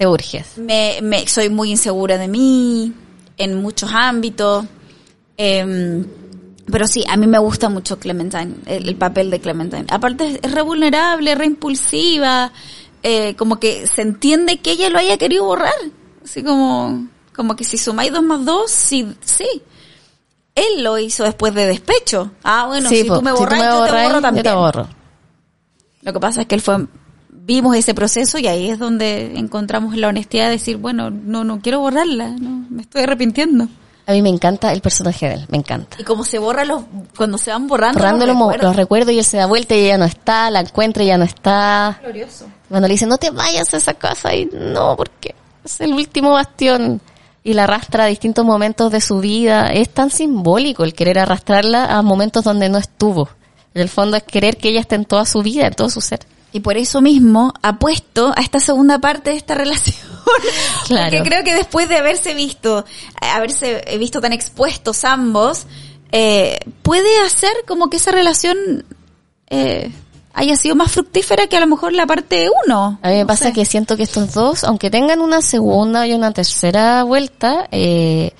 Te 0.00 0.06
urges. 0.06 0.56
me, 0.56 0.98
me 1.02 1.28
soy 1.28 1.50
muy 1.50 1.70
insegura 1.72 2.16
de 2.16 2.26
mí 2.26 2.90
en 3.36 3.60
muchos 3.60 3.90
ámbitos. 3.92 4.64
Em, 5.36 6.06
Pero 6.72 6.86
sí, 6.86 7.04
a 7.06 7.18
mí 7.18 7.26
me 7.26 7.38
gusta 7.38 7.68
mucho 7.68 7.98
Clementine, 7.98 8.54
el, 8.64 8.88
el 8.88 8.96
papel 8.96 9.30
de 9.30 9.40
Clementine. 9.40 9.84
Aparte 9.90 10.40
es 10.42 10.52
re 10.52 10.62
vulnerable, 10.62 11.34
re 11.34 11.44
impulsiva, 11.44 12.50
eh, 13.02 13.34
como 13.36 13.60
que 13.60 13.86
se 13.86 14.00
entiende 14.00 14.60
que 14.60 14.70
ella 14.72 14.88
lo 14.88 14.98
haya 14.98 15.18
querido 15.18 15.44
borrar. 15.44 15.74
Así 16.24 16.42
como, 16.42 17.06
como 17.36 17.54
que 17.54 17.64
si 17.64 17.76
sumáis 17.76 18.10
dos 18.10 18.22
más 18.22 18.42
dos, 18.46 18.70
sí, 18.70 19.06
sí. 19.22 19.62
Él 20.54 20.82
lo 20.82 20.96
hizo 20.98 21.24
después 21.24 21.52
de 21.52 21.66
despecho. 21.66 22.30
Ah, 22.42 22.64
bueno, 22.68 22.88
Sí, 22.88 23.02
si 23.02 23.08
po, 23.08 23.16
tú 23.16 23.22
me 23.22 23.32
si 23.32 23.36
tú 23.36 23.40
borras, 23.42 23.60
yo 23.60 23.84
te 23.84 23.92
borro 23.92 24.14
yo 24.14 24.20
también. 24.22 24.44
te 24.44 24.52
borro. 24.54 24.88
Lo 26.00 26.12
que 26.14 26.20
pasa 26.20 26.40
es 26.40 26.46
que 26.46 26.54
él 26.54 26.62
fue, 26.62 26.86
vimos 27.50 27.74
ese 27.74 27.94
proceso 27.94 28.38
y 28.38 28.46
ahí 28.46 28.70
es 28.70 28.78
donde 28.78 29.36
encontramos 29.36 29.96
la 29.96 30.06
honestidad 30.06 30.44
de 30.44 30.52
decir, 30.52 30.76
bueno, 30.76 31.10
no, 31.10 31.42
no 31.42 31.60
quiero 31.60 31.80
borrarla, 31.80 32.28
no, 32.28 32.64
me 32.70 32.82
estoy 32.82 33.02
arrepintiendo. 33.02 33.66
A 34.06 34.12
mí 34.12 34.22
me 34.22 34.28
encanta 34.28 34.72
el 34.72 34.80
personaje 34.80 35.28
de 35.28 35.34
él, 35.34 35.46
me 35.48 35.58
encanta. 35.58 35.96
Y 35.98 36.04
como 36.04 36.22
se 36.22 36.38
borra 36.38 36.64
los, 36.64 36.84
cuando 37.16 37.38
se 37.38 37.50
van 37.50 37.66
borrando, 37.66 37.98
Borrando 37.98 38.24
los, 38.24 38.36
recuerdos. 38.36 38.62
los 38.62 38.76
recuerdos 38.76 39.14
y 39.14 39.18
él 39.18 39.24
se 39.24 39.38
da 39.38 39.46
vuelta 39.46 39.74
y 39.74 39.80
ella 39.80 39.98
no 39.98 40.04
está, 40.04 40.48
la 40.48 40.60
encuentra 40.60 41.02
y 41.02 41.06
ya 41.08 41.18
no 41.18 41.24
está. 41.24 41.98
Glorioso. 42.00 42.46
Cuando 42.68 42.86
le 42.86 42.94
dice, 42.94 43.06
no 43.06 43.18
te 43.18 43.30
vayas 43.30 43.74
a 43.74 43.78
esa 43.78 43.94
casa 43.94 44.32
y 44.32 44.48
no, 44.52 44.94
porque 44.96 45.34
es 45.64 45.80
el 45.80 45.92
último 45.92 46.30
bastión. 46.30 47.00
Y 47.42 47.54
la 47.54 47.64
arrastra 47.64 48.04
a 48.04 48.06
distintos 48.06 48.44
momentos 48.44 48.92
de 48.92 49.00
su 49.00 49.18
vida. 49.18 49.72
Es 49.72 49.88
tan 49.88 50.10
simbólico 50.10 50.84
el 50.84 50.94
querer 50.94 51.18
arrastrarla 51.18 51.86
a 51.86 52.02
momentos 52.02 52.44
donde 52.44 52.68
no 52.68 52.78
estuvo. 52.78 53.28
En 53.74 53.82
el 53.82 53.88
fondo 53.88 54.16
es 54.16 54.22
querer 54.22 54.56
que 54.56 54.68
ella 54.68 54.80
esté 54.80 54.94
en 54.94 55.04
toda 55.04 55.24
su 55.24 55.42
vida, 55.42 55.66
en 55.66 55.74
todo 55.74 55.90
su 55.90 56.00
ser. 56.00 56.20
Y 56.52 56.60
por 56.60 56.76
eso 56.76 57.00
mismo 57.00 57.54
apuesto 57.62 58.32
a 58.36 58.40
esta 58.40 58.58
segunda 58.60 58.98
parte 58.98 59.30
de 59.30 59.36
esta 59.36 59.54
relación. 59.64 59.96
Claro. 60.86 61.18
Porque 61.18 61.28
creo 61.28 61.44
que 61.44 61.54
después 61.54 61.88
de 61.88 61.96
haberse 61.96 62.34
visto, 62.34 62.84
haberse 63.20 63.84
visto 63.98 64.20
tan 64.20 64.32
expuestos 64.32 65.04
ambos, 65.04 65.66
eh, 66.12 66.58
puede 66.82 67.18
hacer 67.24 67.52
como 67.68 67.88
que 67.88 67.98
esa 67.98 68.10
relación 68.10 68.84
eh, 69.48 69.92
haya 70.32 70.56
sido 70.56 70.74
más 70.76 70.90
fructífera 70.92 71.46
que 71.46 71.56
a 71.56 71.60
lo 71.60 71.66
mejor 71.66 71.92
la 71.92 72.06
parte 72.06 72.48
uno. 72.66 72.98
A 73.02 73.08
mí 73.08 73.14
me 73.14 73.20
No 73.20 73.26
pasa 73.26 73.46
sé. 73.46 73.52
que 73.52 73.64
siento 73.64 73.96
que 73.96 74.02
estos 74.04 74.32
dos, 74.34 74.64
aunque 74.64 74.90
tengan 74.90 75.20
una 75.20 75.42
segunda 75.42 76.06
y 76.06 76.12
una 76.14 76.32
tercera 76.32 77.02
vuelta, 77.04 77.68
eh, 77.70 78.32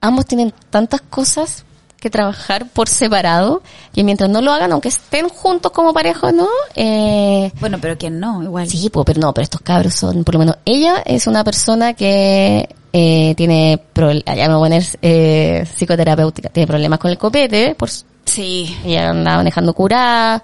ambos 0.00 0.26
tienen 0.26 0.52
tantas 0.70 1.00
cosas 1.00 1.64
que 2.04 2.10
trabajar 2.10 2.66
por 2.68 2.88
separado 2.88 3.62
que 3.94 4.04
mientras 4.04 4.28
no 4.30 4.40
lo 4.42 4.52
hagan, 4.52 4.70
aunque 4.72 4.88
estén 4.88 5.28
juntos 5.28 5.72
como 5.72 5.92
pareja, 5.94 6.30
¿no? 6.32 6.46
Eh, 6.76 7.50
Bueno, 7.60 7.78
pero 7.80 7.96
quién 7.98 8.20
no, 8.20 8.42
igual. 8.42 8.68
Sí, 8.68 8.90
po, 8.90 9.04
pero 9.04 9.20
no, 9.20 9.32
pero 9.32 9.42
estos 9.42 9.60
cabros 9.62 9.94
son, 9.94 10.22
por 10.22 10.34
lo 10.34 10.38
menos, 10.40 10.56
ella 10.64 11.02
es 11.04 11.26
una 11.26 11.42
persona 11.42 11.94
que 11.94 12.68
eh, 12.92 13.34
tiene, 13.36 13.80
allá 14.26 14.48
me 14.48 14.54
voy 14.54 14.66
a 14.66 14.70
poner 14.70 14.84
eh, 15.02 15.64
psicoterapéutica, 15.74 16.50
tiene 16.50 16.66
problemas 16.66 16.98
con 16.98 17.10
el 17.10 17.18
copete, 17.18 17.74
por, 17.74 17.88
Sí. 18.24 18.76
ella 18.84 19.10
anda 19.10 19.36
manejando 19.36 19.72
curada, 19.74 20.42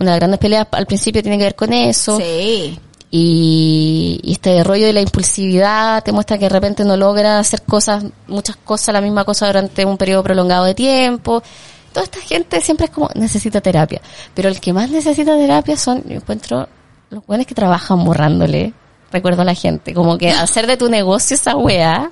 una 0.00 0.10
de 0.10 0.10
las 0.12 0.18
grandes 0.18 0.40
peleas 0.40 0.66
al 0.72 0.86
principio 0.86 1.22
tiene 1.22 1.38
que 1.38 1.44
ver 1.44 1.54
con 1.54 1.72
eso, 1.72 2.18
Sí. 2.18 2.78
Y, 3.10 4.20
y 4.22 4.32
este 4.32 4.62
rollo 4.64 4.86
de 4.86 4.92
la 4.92 5.00
impulsividad 5.00 6.02
te 6.02 6.12
muestra 6.12 6.38
que 6.38 6.46
de 6.46 6.50
repente 6.50 6.84
no 6.84 6.96
logra 6.96 7.38
hacer 7.38 7.62
cosas, 7.62 8.04
muchas 8.26 8.56
cosas, 8.56 8.92
la 8.92 9.00
misma 9.00 9.24
cosa 9.24 9.46
durante 9.46 9.84
un 9.84 9.96
periodo 9.96 10.22
prolongado 10.22 10.64
de 10.64 10.74
tiempo. 10.74 11.42
Toda 11.92 12.04
esta 12.04 12.20
gente 12.20 12.60
siempre 12.60 12.86
es 12.86 12.92
como, 12.92 13.08
necesita 13.14 13.60
terapia. 13.60 14.02
Pero 14.34 14.48
el 14.48 14.60
que 14.60 14.72
más 14.72 14.90
necesita 14.90 15.36
terapia 15.36 15.76
son, 15.76 16.02
yo 16.06 16.16
encuentro, 16.16 16.68
los 17.10 17.24
buenos 17.26 17.46
que 17.46 17.54
trabajan 17.54 18.04
borrándole. 18.04 18.74
Recuerdo 19.10 19.42
a 19.42 19.44
la 19.44 19.54
gente, 19.54 19.94
como 19.94 20.18
que 20.18 20.30
hacer 20.30 20.66
de 20.66 20.76
tu 20.76 20.90
negocio 20.90 21.36
esa 21.36 21.56
weá. 21.56 22.10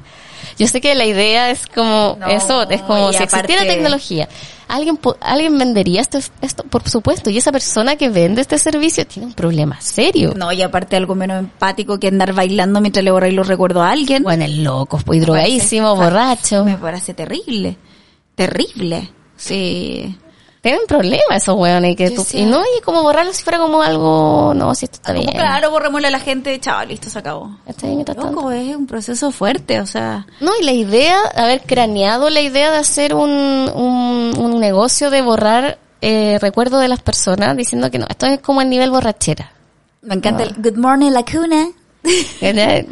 Yo 0.59 0.69
sé 0.69 0.81
que 0.81 0.95
la 0.95 1.05
idea 1.05 1.51
es 1.51 1.67
como 1.67 2.17
No, 2.21 2.27
eso, 2.29 2.69
es 2.71 2.81
como 2.83 3.11
y 3.11 3.15
si 3.15 3.23
existiera 3.23 3.63
aparte- 3.63 3.75
tecnología. 3.75 4.29
Alguien, 4.67 4.99
alguien 5.21 5.59
vendería 5.59 6.01
esto, 6.01 6.19
esto, 6.41 6.63
por 6.65 6.89
supuesto, 6.89 7.29
y 7.29 7.37
esa 7.37 7.53
persona 7.53 7.97
que 7.97 8.09
vende 8.09 8.41
este 8.41 8.57
servicio 8.59 9.07
tiene 9.07 9.27
un 9.27 9.35
problema 9.35 9.79
serio. 9.81 10.33
No, 10.35 10.51
y 10.53 10.63
aparte 10.63 10.97
algo 10.97 11.15
menos 11.15 11.39
empático 11.39 12.01
que 12.01 12.09
andar 12.09 12.33
bailando 12.33 12.81
mientras 12.81 13.05
le 13.05 13.11
borráis 13.11 13.35
los 13.35 13.47
recuerdos 13.47 13.83
a 13.83 13.91
alguien. 13.91 14.23
Bueno, 14.23 14.45
el 14.47 14.65
loco, 14.65 14.99
pues 15.05 15.21
drogadísimo, 15.21 15.95
borracho. 15.95 16.65
Me 16.65 16.79
parece 16.79 17.13
terrible. 17.13 17.77
Terrible. 18.35 19.11
Sí. 19.37 20.17
Tienen 20.65 20.81
problemas 20.89 21.43
esos 21.43 21.57
weones. 21.59 21.95
Que 21.95 22.11
tú- 22.11 22.27
y 22.33 22.47
no, 22.47 22.63
y 22.63 22.81
como 22.81 23.03
borrarlo 23.03 23.35
si 23.35 23.43
fuera 23.45 23.59
como 23.59 23.83
algo, 23.83 24.55
no, 24.57 24.75
si 24.75 24.87
esto 24.87 24.97
está 24.97 25.13
bien. 25.13 25.27
claro, 25.31 25.71
borrémosle 25.71 26.09
a 26.09 26.11
la 26.11 26.21
gente, 26.21 26.59
chaval, 26.59 26.89
listo, 26.89 27.11
se 27.11 27.19
acabó. 27.19 27.51
Está 27.67 27.87
bien. 27.87 28.03
Loco, 28.17 28.51
es 28.51 28.75
un 28.75 28.87
proceso 28.87 29.31
fuerte, 29.31 29.79
o 29.83 29.87
sea. 29.87 30.27
No, 30.41 30.53
y 30.59 30.65
la 30.65 30.73
idea, 30.73 31.19
haber 31.37 31.61
craneado 31.61 32.31
la 32.31 32.41
idea 32.41 32.73
de 32.73 32.79
hacer 32.79 33.15
un, 33.15 33.31
un, 33.31 34.33
un 34.39 34.59
negocio 34.59 35.11
de 35.11 35.21
borrar 35.21 35.77
eh, 36.01 36.39
recuerdos 36.41 36.81
de 36.81 36.89
las 36.89 37.03
personas, 37.03 37.55
diciendo 37.59 37.91
que 37.91 37.99
no, 37.99 38.07
esto 38.09 38.25
es 38.25 38.41
como 38.41 38.63
el 38.63 38.71
nivel 38.71 38.91
borrachera. 38.91 39.53
Me 40.01 40.15
encanta 40.15 40.45
el 40.45 40.55
Good 40.55 40.79
Morning 40.79 41.11
La 41.11 41.25
Cuna. 41.27 41.69
¿Verdad? 42.41 42.85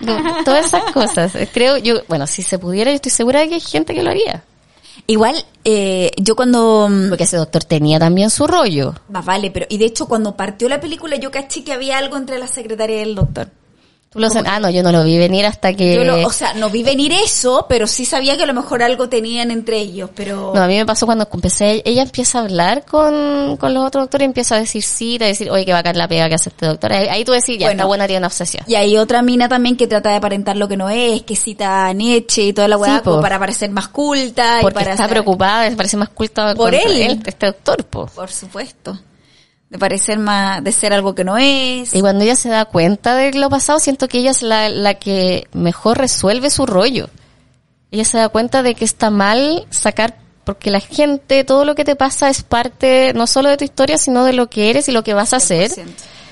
Todas 0.44 0.66
esas 0.66 0.92
cosas. 0.92 1.32
Creo, 1.54 1.78
yo, 1.78 2.02
bueno, 2.08 2.26
si 2.26 2.42
se 2.42 2.58
pudiera, 2.58 2.90
yo 2.90 2.96
estoy 2.96 3.12
segura 3.12 3.40
de 3.40 3.48
que 3.48 3.54
hay 3.54 3.60
gente 3.60 3.94
que 3.94 4.02
lo 4.02 4.10
haría. 4.10 4.42
Igual, 5.06 5.44
eh, 5.64 6.12
yo 6.16 6.36
cuando... 6.36 6.88
mm, 6.88 7.08
Porque 7.08 7.24
ese 7.24 7.36
doctor 7.36 7.64
tenía 7.64 7.98
también 7.98 8.30
su 8.30 8.46
rollo. 8.46 8.94
Más 9.08 9.24
vale, 9.24 9.50
pero... 9.50 9.66
Y 9.68 9.78
de 9.78 9.86
hecho, 9.86 10.06
cuando 10.06 10.36
partió 10.36 10.68
la 10.68 10.80
película, 10.80 11.16
yo 11.16 11.30
caché 11.30 11.64
que 11.64 11.72
había 11.72 11.98
algo 11.98 12.16
entre 12.16 12.38
la 12.38 12.46
secretaria 12.46 12.98
y 12.98 13.02
el 13.02 13.14
doctor. 13.14 13.48
Tú 14.12 14.18
lo 14.18 14.28
ah, 14.44 14.60
no, 14.60 14.68
yo 14.68 14.82
no 14.82 14.92
lo 14.92 15.04
vi 15.04 15.16
venir 15.16 15.46
hasta 15.46 15.72
que... 15.72 15.94
Yo 15.94 16.04
lo- 16.04 16.26
o 16.26 16.30
sea, 16.30 16.52
no 16.52 16.68
vi 16.68 16.82
venir 16.82 17.12
eso, 17.12 17.64
pero 17.66 17.86
sí 17.86 18.04
sabía 18.04 18.36
que 18.36 18.42
a 18.42 18.46
lo 18.46 18.52
mejor 18.52 18.82
algo 18.82 19.08
tenían 19.08 19.50
entre 19.50 19.78
ellos, 19.78 20.10
pero... 20.14 20.52
No, 20.54 20.60
a 20.62 20.66
mí 20.66 20.76
me 20.76 20.84
pasó 20.84 21.06
cuando 21.06 21.26
empecé, 21.32 21.80
ella 21.86 22.02
empieza 22.02 22.38
a 22.38 22.42
hablar 22.42 22.84
con, 22.84 23.56
con 23.56 23.72
los 23.72 23.86
otros 23.86 24.04
doctores 24.04 24.24
y 24.24 24.26
empieza 24.26 24.56
a 24.56 24.58
decir 24.60 24.82
sí, 24.82 25.16
a 25.18 25.24
decir, 25.24 25.50
oye, 25.50 25.64
que 25.64 25.72
bacán 25.72 25.96
la 25.96 26.08
pega 26.08 26.28
que 26.28 26.34
hace 26.34 26.50
este 26.50 26.66
doctor. 26.66 26.92
Ahí, 26.92 27.08
ahí 27.08 27.24
tú 27.24 27.32
decís, 27.32 27.56
ya, 27.58 27.68
Bueno. 27.68 27.80
esta 27.80 27.84
buena 27.86 28.06
tiene 28.06 28.18
una 28.18 28.26
obsesión. 28.26 28.64
Y 28.68 28.74
hay 28.74 28.98
otra 28.98 29.22
mina 29.22 29.48
también 29.48 29.78
que 29.78 29.86
trata 29.86 30.10
de 30.10 30.16
aparentar 30.16 30.56
lo 30.58 30.68
que 30.68 30.76
no 30.76 30.90
es, 30.90 31.22
que 31.22 31.34
cita 31.34 31.86
a 31.86 31.92
Nietzsche 31.94 32.42
y 32.42 32.52
toda 32.52 32.68
la 32.68 32.76
weá 32.76 32.98
Sí, 33.02 33.10
para 33.22 33.38
parecer 33.38 33.70
más 33.70 33.88
culta 33.88 34.58
y 34.58 34.62
Porque 34.62 34.74
para 34.74 34.90
está 34.90 35.04
ser- 35.04 35.10
preocupada, 35.10 35.74
parece 35.74 35.96
más 35.96 36.10
culta 36.10 36.54
Por 36.54 36.74
él. 36.74 37.22
este 37.24 37.46
doctor, 37.46 37.82
po. 37.84 38.06
Por 38.14 38.30
supuesto. 38.30 38.98
De 39.72 39.78
parecer 39.78 40.18
más, 40.18 40.62
de 40.62 40.70
ser 40.70 40.92
algo 40.92 41.14
que 41.14 41.24
no 41.24 41.38
es. 41.38 41.94
Y 41.94 42.00
cuando 42.02 42.24
ella 42.24 42.36
se 42.36 42.50
da 42.50 42.66
cuenta 42.66 43.16
de 43.16 43.32
lo 43.32 43.48
pasado, 43.48 43.78
siento 43.80 44.06
que 44.06 44.18
ella 44.18 44.30
es 44.30 44.42
la, 44.42 44.68
la 44.68 44.94
que 44.94 45.48
mejor 45.54 45.96
resuelve 45.96 46.50
su 46.50 46.66
rollo. 46.66 47.08
Ella 47.90 48.04
se 48.04 48.18
da 48.18 48.28
cuenta 48.28 48.62
de 48.62 48.74
que 48.74 48.84
está 48.84 49.08
mal 49.10 49.66
sacar, 49.70 50.18
porque 50.44 50.70
la 50.70 50.80
gente, 50.80 51.42
todo 51.44 51.64
lo 51.64 51.74
que 51.74 51.84
te 51.84 51.96
pasa 51.96 52.28
es 52.28 52.42
parte 52.42 53.12
no 53.14 53.26
solo 53.26 53.48
de 53.48 53.56
tu 53.56 53.64
historia, 53.64 53.96
sino 53.96 54.24
de 54.26 54.34
lo 54.34 54.50
que 54.50 54.68
eres 54.68 54.88
y 54.88 54.92
lo 54.92 55.02
que 55.02 55.14
vas 55.14 55.32
a 55.32 55.36
hacer. 55.38 55.70
100%. 55.70 55.84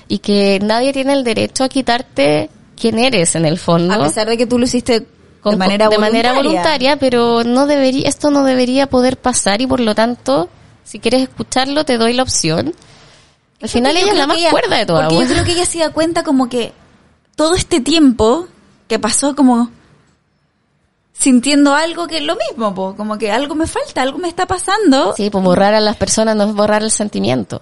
Y 0.09 0.19
que 0.19 0.59
nadie 0.63 0.93
tiene 0.93 1.15
el 1.15 1.25
derecho 1.25 1.65
a 1.65 1.71
quitarte 1.71 2.51
quién 2.79 2.99
eres 2.99 3.37
en 3.37 3.47
el 3.47 3.59
fondo. 3.59 3.95
A 3.95 4.05
pesar 4.05 4.29
de 4.29 4.37
que 4.37 4.47
tú 4.47 4.59
lo 4.59 4.67
hiciste 4.67 5.07
con- 5.41 5.53
de 5.53 5.57
manera 5.57 5.89
de 5.89 5.97
voluntaria. 5.97 6.31
manera 6.31 6.33
voluntaria, 6.35 6.97
pero 6.99 7.43
no 7.45 7.67
debería, 7.67 8.07
esto 8.07 8.31
no 8.31 8.45
debería 8.45 8.87
poder 8.89 9.17
pasar 9.17 9.63
y 9.63 9.67
por 9.67 9.81
lo 9.81 9.95
tanto, 9.95 10.51
si 10.85 10.99
quieres 10.99 11.23
escucharlo, 11.23 11.85
te 11.87 11.97
doy 11.97 12.13
la 12.13 12.23
opción. 12.23 12.75
Al 13.63 13.69
final 13.69 13.97
ella 13.97 14.13
es 14.13 14.19
la 14.19 14.27
más 14.27 14.39
ella- 14.39 14.51
cuerda 14.51 14.77
de 14.79 14.87
todas. 14.87 15.09
Porque 15.09 15.25
yo 15.27 15.33
creo 15.33 15.45
que 15.45 15.53
ella 15.53 15.67
se 15.67 15.79
da 15.81 15.91
cuenta 15.91 16.23
como 16.23 16.49
que 16.49 16.73
todo 17.37 17.55
este 17.55 17.81
tiempo 17.81 18.47
que 18.89 18.99
pasó 18.99 19.35
como 19.37 19.71
sintiendo 21.13 21.75
algo 21.75 22.07
que 22.07 22.19
es 22.19 22.23
lo 22.25 22.37
mismo, 22.37 22.75
po, 22.75 22.95
como 22.97 23.19
que 23.19 23.31
algo 23.31 23.55
me 23.55 23.67
falta, 23.67 24.01
algo 24.03 24.19
me 24.19 24.29
está 24.29 24.47
pasando. 24.47 25.15
Sí, 25.17 25.29
pues 25.31 25.45
borrar 25.45 25.75
a 25.75 25.81
las 25.81 25.97
personas 25.97 26.35
no 26.37 26.45
es 26.45 26.55
borrar 26.55 26.83
el 26.83 26.91
sentimiento. 26.91 27.61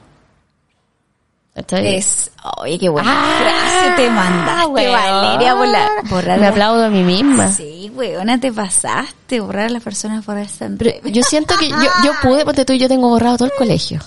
¿Cachai? 1.54 1.96
Es, 1.96 2.30
oye, 2.58 2.78
qué 2.78 2.88
buena 2.88 3.10
Ah, 3.12 3.38
frase 3.40 3.96
te 3.96 4.10
mandaste. 4.10 4.88
Valeria, 4.92 5.54
bola- 5.54 5.90
borrar 6.08 6.38
Me 6.38 6.46
aplaudo 6.46 6.84
a 6.84 6.88
mí 6.88 7.02
misma. 7.02 7.50
Sí, 7.52 7.90
weona, 7.96 8.38
te 8.38 8.52
pasaste, 8.52 9.40
borrar 9.40 9.66
a 9.66 9.70
las 9.70 9.82
personas 9.82 10.24
por 10.24 10.38
esta 10.38 10.68
Pero 10.78 11.08
yo 11.08 11.22
siento 11.24 11.56
que 11.58 11.68
yo, 11.68 11.76
yo 12.04 12.12
pude, 12.22 12.44
porque 12.44 12.64
tú 12.64 12.74
y 12.74 12.78
yo 12.78 12.86
tengo 12.86 13.08
borrado 13.08 13.38
todo 13.38 13.48
el 13.48 13.54
colegio. 13.58 13.98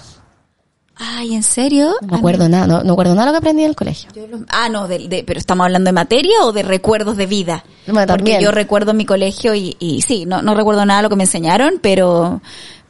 Ay, 1.04 1.34
¿en 1.34 1.41
serio? 1.41 1.93
No 2.02 2.08
me 2.10 2.18
acuerdo 2.18 2.47
nada, 2.47 2.68
no, 2.68 2.84
no 2.84 2.93
acuerdo 2.93 3.16
nada 3.16 3.26
de 3.26 3.32
lo 3.32 3.34
que 3.34 3.38
aprendí 3.39 3.64
en 3.64 3.70
el 3.72 3.76
colegio. 3.76 4.10
Lo- 4.30 4.45
ah, 4.49 4.70
no, 4.70 4.88
de, 4.88 5.08
de- 5.08 5.24
pero 5.26 5.39
estamos 5.39 5.66
hablando 5.66 5.88
de 5.88 5.93
materia 5.93 6.43
o 6.43 6.52
de 6.52 6.62
recuerdos 6.62 7.18
de 7.18 7.26
vida. 7.26 7.64
Bueno, 7.88 8.14
Porque 8.14 8.38
yo 8.41 8.52
recuerdo 8.52 8.93
mi 8.93 9.06
colegio 9.06 9.56
y, 9.56 9.76
y 9.80 10.02
sí, 10.04 10.26
no, 10.28 10.41
no 10.43 10.54
recuerdo 10.54 10.86
nada 10.86 10.99
de 10.99 11.04
lo 11.04 11.10
que 11.10 11.16
me 11.16 11.24
enseñaron, 11.24 11.80
pero, 11.82 12.41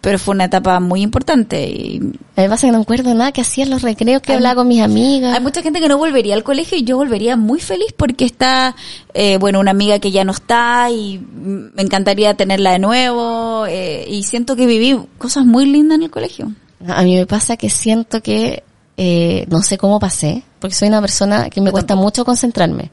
pero 0.02 0.20
fue 0.20 0.34
una 0.36 0.46
etapa 0.46 0.80
muy 0.82 1.02
importante. 1.02 1.70
Y 1.70 2.02
A 2.36 2.42
mí 2.42 2.50
pasa 2.50 2.68
que 2.68 2.74
no 2.74 2.82
acuerdo 2.82 3.14
nada 3.14 3.32
que 3.32 3.40
hacía 3.42 3.64
en 3.64 3.70
los 3.70 3.82
recreos, 3.82 4.22
que 4.22 4.34
Hay- 4.34 4.36
hablaba 4.38 4.56
con 4.56 4.68
mis 4.68 4.82
amigas. 4.82 5.34
hay 5.34 5.42
mucha 5.42 5.62
gente 5.62 5.80
que 5.80 5.88
no 5.88 5.98
volvería 5.98 6.34
al 6.34 6.44
colegio 6.44 6.78
y 6.78 6.84
yo 6.84 6.98
volvería 6.98 7.38
muy 7.38 7.62
feliz 7.62 7.94
porque 7.96 8.26
está, 8.26 8.76
eh, 9.14 9.38
bueno, 9.38 9.62
una 9.62 9.72
amiga 9.72 10.00
que 10.00 10.12
ya 10.12 10.26
no 10.26 10.34
está 10.34 10.90
y 10.92 11.22
me 11.34 11.82
encantaría 11.82 12.34
tenerla 12.34 12.72
de 12.74 12.80
nuevo 12.80 13.66
eh, 13.68 14.06
y 14.10 14.24
siento 14.24 14.58
que 14.58 14.66
viví 14.66 15.00
cosas 15.18 15.46
muy 15.46 15.66
lindas 15.66 15.96
en 15.96 16.04
el 16.04 16.12
colegio. 16.12 16.52
A 16.88 17.04
mí 17.04 17.16
me 17.16 17.26
pasa 17.26 17.58
que 17.58 17.70
siento 17.70 18.22
que 18.22 18.64
eh, 18.98 19.46
no 19.50 19.62
sé 19.62 19.78
cómo 19.78 20.00
pasé, 20.00 20.44
porque 20.60 20.76
soy 20.76 20.88
una 20.88 21.02
persona 21.02 21.50
que 21.50 21.62
me 21.62 21.72
cuesta 21.72 21.96
mucho 21.96 22.26
concentrarme. 22.26 22.92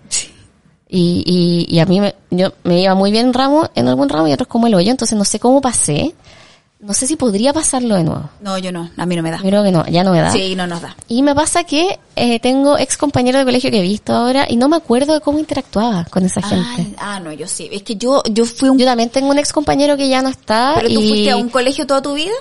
Y, 0.89 1.23
y, 1.27 1.75
y 1.75 1.79
a 1.81 1.87
mí 1.87 2.01
me, 2.01 2.15
yo 2.31 2.53
me 2.65 2.81
iba 2.81 2.95
muy 2.95 3.11
bien 3.11 3.27
en 3.27 3.35
ramo, 3.35 3.69
en 3.75 3.89
algún 3.89 4.09
ramo 4.09 4.29
y 4.29 4.33
otros 4.33 4.49
como 4.49 4.67
el 4.67 4.75
hoyo, 4.75 4.91
entonces 4.91 5.19
no 5.19 5.25
sé 5.25 5.39
cómo 5.39 5.61
pasé 5.61 6.15
no 6.81 6.95
sé 6.95 7.09
si 7.09 7.17
podría 7.17 7.53
pasarlo 7.53 7.97
de 7.97 8.05
nuevo. 8.05 8.31
No, 8.41 8.57
yo 8.57 8.71
no, 8.71 8.89
a 8.97 9.07
mí 9.07 9.17
no 9.17 9.23
me 9.23 9.33
da. 9.33 9.39
Creo 9.39 9.65
que 9.65 9.73
no, 9.73 9.85
ya 9.87 10.05
no 10.05 10.13
me 10.13 10.21
da. 10.21 10.31
Sí, 10.31 10.55
no 10.55 10.67
nos 10.67 10.81
da. 10.81 10.95
Y 11.09 11.23
me 11.23 11.35
pasa 11.35 11.65
que 11.65 11.99
eh, 12.15 12.39
tengo 12.39 12.79
ex 12.79 12.97
compañeros 12.97 13.41
de 13.41 13.45
colegio 13.45 13.71
que 13.71 13.81
he 13.81 13.83
visto 13.83 14.13
ahora 14.13 14.47
y 14.49 14.57
no 14.57 14.69
me 14.69 14.77
acuerdo 14.77 15.15
de 15.15 15.21
cómo 15.21 15.41
interactuaba 15.41 16.05
con 16.05 16.25
esa 16.25 16.41
gente. 16.41 16.67
Ay, 16.79 16.95
ah, 16.99 17.19
no, 17.19 17.33
yo 17.33 17.49
sí. 17.49 17.69
Es 17.73 17.83
que 17.83 17.97
yo, 17.97 18.23
yo 18.31 18.45
fui 18.45 18.69
un... 18.69 18.79
Yo 18.79 18.87
también 18.87 19.11
tengo 19.11 19.29
un 19.29 19.39
ex 19.39 19.53
compañero 19.53 19.97
que 19.97 20.09
ya 20.09 20.23
no 20.23 20.29
está. 20.29 20.75
¿Pero 20.77 20.89
tú 20.89 21.01
y... 21.01 21.09
fuiste 21.09 21.31
a 21.33 21.37
un 21.37 21.49
colegio 21.49 21.85
toda 21.85 22.01
tu 22.01 22.15
vida? 22.15 22.35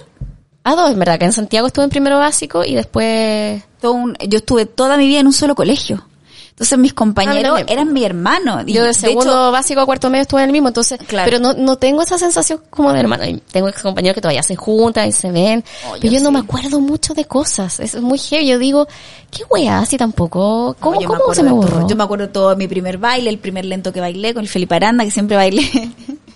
A 0.70 0.76
dos, 0.76 0.92
en 0.92 1.00
verdad, 1.00 1.18
que 1.20 1.26
en 1.26 1.34
Santiago 1.34 1.68
estuve 1.68 1.86
en 1.86 1.90
primero 1.90 2.18
básico 2.20 2.64
y 2.66 2.76
después... 2.76 3.64
Todo 3.80 3.94
un- 3.94 4.16
yo 4.28 4.38
estuve 4.40 4.66
toda 4.66 4.98
mi 4.98 5.08
vida 5.08 5.20
en 5.20 5.28
un 5.28 5.34
solo 5.34 5.56
colegio. 5.56 6.04
Entonces 6.50 6.80
mis 6.80 6.92
compañeros 6.96 7.56
también. 7.58 7.66
eran 7.70 7.94
mi 7.94 8.04
hermano. 8.04 8.64
Y, 8.66 8.74
Yo 8.74 8.82
de 8.82 8.88
de 8.88 8.94
segundo 8.96 9.30
hecho, 9.32 9.52
básico 9.52 9.80
a 9.82 9.86
cuarto 9.86 10.10
medio 10.10 10.24
estuve 10.24 10.42
en 10.42 10.48
el 10.50 10.52
mismo, 10.52 10.70
entonces, 10.70 10.98
Claro. 11.06 11.30
pero 11.30 11.40
no, 11.40 11.54
no 11.54 11.76
tengo 11.78 12.02
esa 12.02 12.18
sensación 12.18 12.60
como 12.72 12.92
de 12.92 13.00
hermano. 13.00 13.24
Tengo 13.52 13.68
ex 13.70 13.84
compañeros 13.84 14.16
que 14.16 14.22
todavía 14.22 14.42
se 14.42 14.56
juntan 14.56 15.08
y 15.08 15.12
se 15.12 15.32
ven, 15.32 15.64
Oh, 15.88 15.94
pero 16.02 16.12
yo 16.12 16.20
no 16.20 16.30
sí. 16.30 16.34
me 16.34 16.40
acuerdo 16.40 16.80
mucho 16.80 17.14
de 17.14 17.26
cosas. 17.26 17.80
Es 17.80 18.02
muy 18.02 18.18
heavy. 18.18 18.48
Yo 18.48 18.58
digo, 18.58 18.88
¿qué 19.30 19.44
wea? 19.52 19.78
Así 19.80 19.98
tampoco. 19.98 20.76
¿Cómo, 20.80 20.96
No, 20.96 21.02
yo 21.02 21.08
cómo 21.08 21.34
se 21.36 21.44
me 21.44 21.52
borró? 21.52 21.88
Yo 21.88 21.96
me 21.96 22.04
acuerdo 22.04 22.30
todo 22.30 22.56
mi 22.56 22.68
primer 22.68 22.98
baile, 22.98 23.30
el 23.30 23.38
primer 23.38 23.64
lento 23.66 23.94
que 23.94 24.02
bailé 24.02 24.34
con 24.34 24.42
el 24.42 24.50
Felipe 24.50 24.74
Aranda, 24.74 25.06
que 25.06 25.12
siempre 25.12 25.38
bailé. 25.38 25.62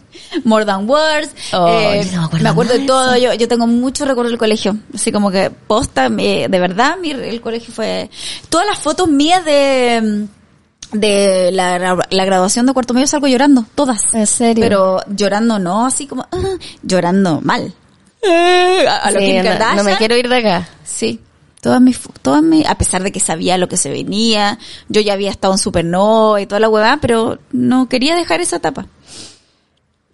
More 0.44 0.66
Than 0.66 0.90
Words. 0.90 1.30
Oh, 1.54 1.68
Eh, 1.68 2.04
yo 2.06 2.22
no 2.22 2.30
me 2.30 2.50
acuerdo 2.50 2.74
me 2.74 2.76
de 2.76 2.80
de 2.82 2.88
todo. 2.88 3.18
Yo, 3.18 3.34
yo 3.34 3.48
tengo 3.48 3.68
mucho 3.68 4.06
recuerdo 4.06 4.30
del 4.30 4.40
colegio. 4.40 4.78
Así 4.94 5.12
como 5.12 5.32
que 5.32 5.50
posta, 5.50 6.10
eh, 6.18 6.48
de 6.50 6.60
verdad, 6.60 6.98
mi, 7.02 7.12
el 7.12 7.42
colegio 7.42 7.74
fue... 7.74 8.10
Todas 8.50 8.66
las 8.68 8.80
fotos 8.80 9.08
mías 9.08 9.44
de 9.46 10.28
de 10.94 11.52
la, 11.54 11.78
gra- 11.80 12.08
la 12.10 12.26
graduación 12.26 12.66
de 12.66 12.74
cuarto 12.74 12.94
medio 12.94 13.08
salgo 13.08 13.28
llorando, 13.28 13.66
todas. 13.76 14.14
¿En 14.14 14.28
serio? 14.28 14.62
Pero 14.62 15.00
llorando 15.08 15.58
no, 15.58 15.86
así 15.86 16.06
como, 16.06 16.28
ah, 16.32 16.58
llorando 16.84 17.40
mal. 17.42 17.74
a, 18.28 18.96
a 18.98 19.12
lo 19.12 19.20
Sí, 19.20 19.26
Kim 19.26 19.44
no, 19.44 19.76
no 19.76 19.84
me 19.86 19.96
quiero 19.98 20.18
ir 20.18 20.28
de 20.28 20.36
acá. 20.38 20.68
Sí. 20.84 21.22
Todas 21.62 21.80
mis, 21.80 22.00
todas 22.22 22.42
mis, 22.44 22.66
a 22.68 22.76
pesar 22.76 23.04
de 23.04 23.12
que 23.12 23.20
sabía 23.20 23.58
lo 23.58 23.70
que 23.70 23.78
se 23.78 23.90
venía, 23.92 24.58
yo 24.90 25.00
ya 25.00 25.14
había 25.14 25.30
estado 25.30 25.54
en 25.54 25.60
Supernova 25.60 26.42
y 26.42 26.46
toda 26.48 26.60
la 26.60 26.68
huevada, 26.70 26.98
pero 27.00 27.38
no 27.52 27.88
quería 27.88 28.16
dejar 28.16 28.42
esa 28.42 28.58
etapa. 28.58 28.88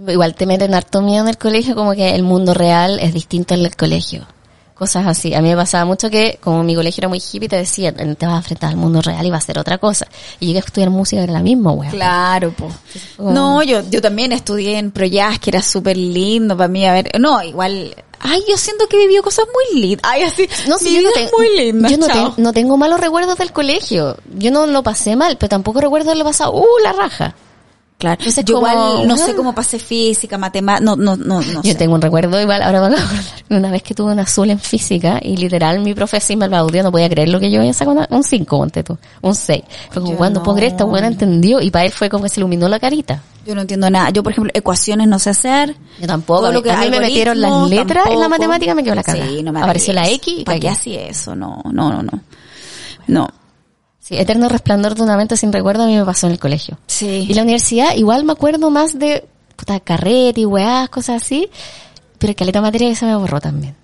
Igual 0.05 0.35
te 0.35 0.45
meten 0.45 0.73
harto 0.73 1.01
miedo 1.01 1.23
en 1.23 1.29
el 1.29 1.37
colegio, 1.37 1.75
como 1.75 1.93
que 1.93 2.13
el 2.13 2.23
mundo 2.23 2.53
real 2.53 2.99
es 2.99 3.13
distinto 3.13 3.53
al 3.53 3.63
del 3.63 3.75
colegio. 3.75 4.27
Cosas 4.75 5.07
así. 5.07 5.33
A 5.33 5.41
mí 5.41 5.49
me 5.49 5.55
pasaba 5.55 5.85
mucho 5.85 6.11
que, 6.11 6.37
como 6.39 6.61
mi 6.63 6.75
colegio 6.75 7.01
era 7.01 7.07
muy 7.07 7.17
hippie, 7.19 7.49
te 7.49 7.55
decían, 7.55 7.95
te 8.15 8.25
vas 8.27 8.35
a 8.35 8.37
enfrentar 8.37 8.69
al 8.69 8.75
mundo 8.77 9.01
real 9.01 9.25
y 9.25 9.31
va 9.31 9.37
a 9.37 9.41
ser 9.41 9.57
otra 9.57 9.79
cosa. 9.79 10.05
Y 10.39 10.45
llegué 10.45 10.59
a 10.59 10.61
estudiar 10.61 10.91
música, 10.91 11.23
era 11.23 11.33
la 11.33 11.41
misma, 11.41 11.71
weón. 11.71 11.91
Claro, 11.91 12.51
po. 12.51 12.69
No, 13.17 13.63
yo, 13.63 13.81
yo 13.89 14.01
también 14.03 14.33
estudié 14.33 14.77
en 14.77 14.91
Proyas, 14.91 15.39
que 15.39 15.49
era 15.49 15.63
súper 15.63 15.97
lindo 15.97 16.55
para 16.55 16.67
mí, 16.67 16.85
a 16.85 16.93
ver, 16.93 17.09
no, 17.19 17.41
igual, 17.41 17.95
ay, 18.19 18.43
yo 18.47 18.55
siento 18.55 18.85
que 18.87 18.97
he 18.97 19.07
vivido 19.07 19.23
cosas 19.23 19.45
muy 19.51 19.81
lindas. 19.81 20.01
Ay, 20.11 20.21
así, 20.21 20.47
No, 20.67 20.75
mi 20.79 20.91
yo 20.93 21.01
no, 21.01 21.09
vida 21.09 21.11
ten- 21.15 21.25
es 21.25 21.31
muy 21.35 21.57
linda. 21.57 21.89
yo 21.89 21.97
no, 21.97 22.05
ten- 22.07 22.33
no 22.37 22.53
tengo 22.53 22.77
malos 22.77 22.99
recuerdos 22.99 23.35
del 23.39 23.51
colegio. 23.51 24.15
Yo 24.37 24.51
no 24.51 24.67
lo 24.67 24.83
pasé 24.83 25.15
mal, 25.15 25.37
pero 25.39 25.49
tampoco 25.49 25.81
recuerdo 25.81 26.11
haberlo 26.11 26.25
pasado, 26.25 26.51
uh, 26.53 26.65
la 26.83 26.93
raja. 26.93 27.35
Claro. 27.97 28.17
Entonces, 28.19 28.45
yo 28.45 28.55
como, 28.55 28.67
igual 28.67 29.07
no 29.07 29.17
sé 29.17 29.33
cómo 29.35 29.55
pasé 29.55 29.79
física, 29.79 30.37
matemática, 30.37 30.85
no, 30.85 30.95
no, 30.95 31.15
no, 31.15 31.41
no 31.41 31.63
Yo 31.63 31.71
sé. 31.71 31.75
tengo 31.75 31.95
un 31.95 32.01
recuerdo 32.01 32.39
igual, 32.39 32.61
ahora 32.61 32.81
me 32.81 32.87
acabo 32.95 33.09
de 33.49 33.57
una 33.57 33.71
vez 33.71 33.81
que 33.81 33.95
tuve 33.95 34.11
un 34.11 34.19
azul 34.19 34.49
en 34.51 34.59
física 34.59 35.19
y 35.19 35.35
literal 35.35 35.79
mi 35.79 35.95
profe 35.95 36.19
sí 36.19 36.35
me 36.35 36.45
aplaudió, 36.45 36.83
no 36.83 36.91
podía 36.91 37.09
creer 37.09 37.29
lo 37.29 37.39
que 37.39 37.49
yo 37.49 37.59
había 37.59 37.73
sacado, 37.73 38.05
un 38.11 38.23
5, 38.23 38.57
ponte 38.57 38.83
tú, 38.83 38.97
un 39.21 39.33
6. 39.33 39.63
Fue 39.89 40.03
como, 40.03 40.15
cuando 40.15 40.43
puedo 40.43 40.57
creer, 40.57 40.73
esta 40.73 40.83
no. 40.83 40.91
buena 40.91 41.07
entendió 41.07 41.59
y 41.59 41.71
para 41.71 41.85
él 41.85 41.91
fue 41.91 42.07
como 42.07 42.23
que 42.23 42.29
se 42.29 42.39
iluminó 42.39 42.67
la 42.67 42.79
carita. 42.79 43.23
Yo 43.47 43.55
no 43.55 43.61
entiendo 43.61 43.89
nada. 43.89 44.09
Yo, 44.09 44.21
por 44.23 44.33
ejemplo, 44.33 44.51
ecuaciones 44.53 45.07
no 45.07 45.19
sé 45.19 45.29
hacer. 45.29 45.73
Yo 45.99 46.05
tampoco, 46.05 46.51
lo 46.51 46.61
que 46.61 46.69
a 46.69 46.81
mí 46.81 46.89
me 46.89 46.99
metieron 46.99 47.39
las 47.39 47.69
letras 47.69 48.05
en 48.07 48.19
la 48.19 48.27
matemática 48.27 48.75
me 48.75 48.83
quedó 48.83 48.93
la 48.93 49.03
cara. 49.03 49.25
Sí, 49.25 49.41
no 49.41 49.53
me 49.53 49.61
Apareció 49.61 49.93
la 49.93 50.07
X 50.09 50.39
y. 50.39 50.43
¿Para 50.43 50.59
qué 50.59 50.69
hacía 50.69 51.07
eso? 51.07 51.33
No, 51.33 51.63
no, 51.71 51.91
no, 51.93 52.03
no. 52.03 52.19
No. 53.07 53.27
Sí, 54.07 54.17
eterno 54.17 54.47
resplandor 54.47 54.95
de 54.95 55.03
una 55.03 55.17
mente 55.17 55.35
sin 55.35 55.51
recuerdo 55.51 55.83
a 55.83 55.87
mí 55.87 55.95
me 55.97 56.05
pasó 56.05 56.27
en 56.27 56.33
el 56.33 56.39
colegio. 56.39 56.77
Sí. 56.87 57.25
Y 57.27 57.33
la 57.33 57.41
universidad, 57.41 57.93
igual 57.95 58.23
me 58.23 58.31
acuerdo 58.31 58.69
más 58.69 58.97
de 58.97 59.25
puta 59.55 59.79
carrete 59.81 60.41
y 60.41 60.45
weás, 60.45 60.87
cosas 60.89 61.21
así, 61.23 61.49
pero 62.17 62.33
caleta 62.35 62.61
materia 62.61 62.87
que 62.89 62.95
se 62.95 63.05
me 63.05 63.15
borró 63.17 63.41
también. 63.41 63.75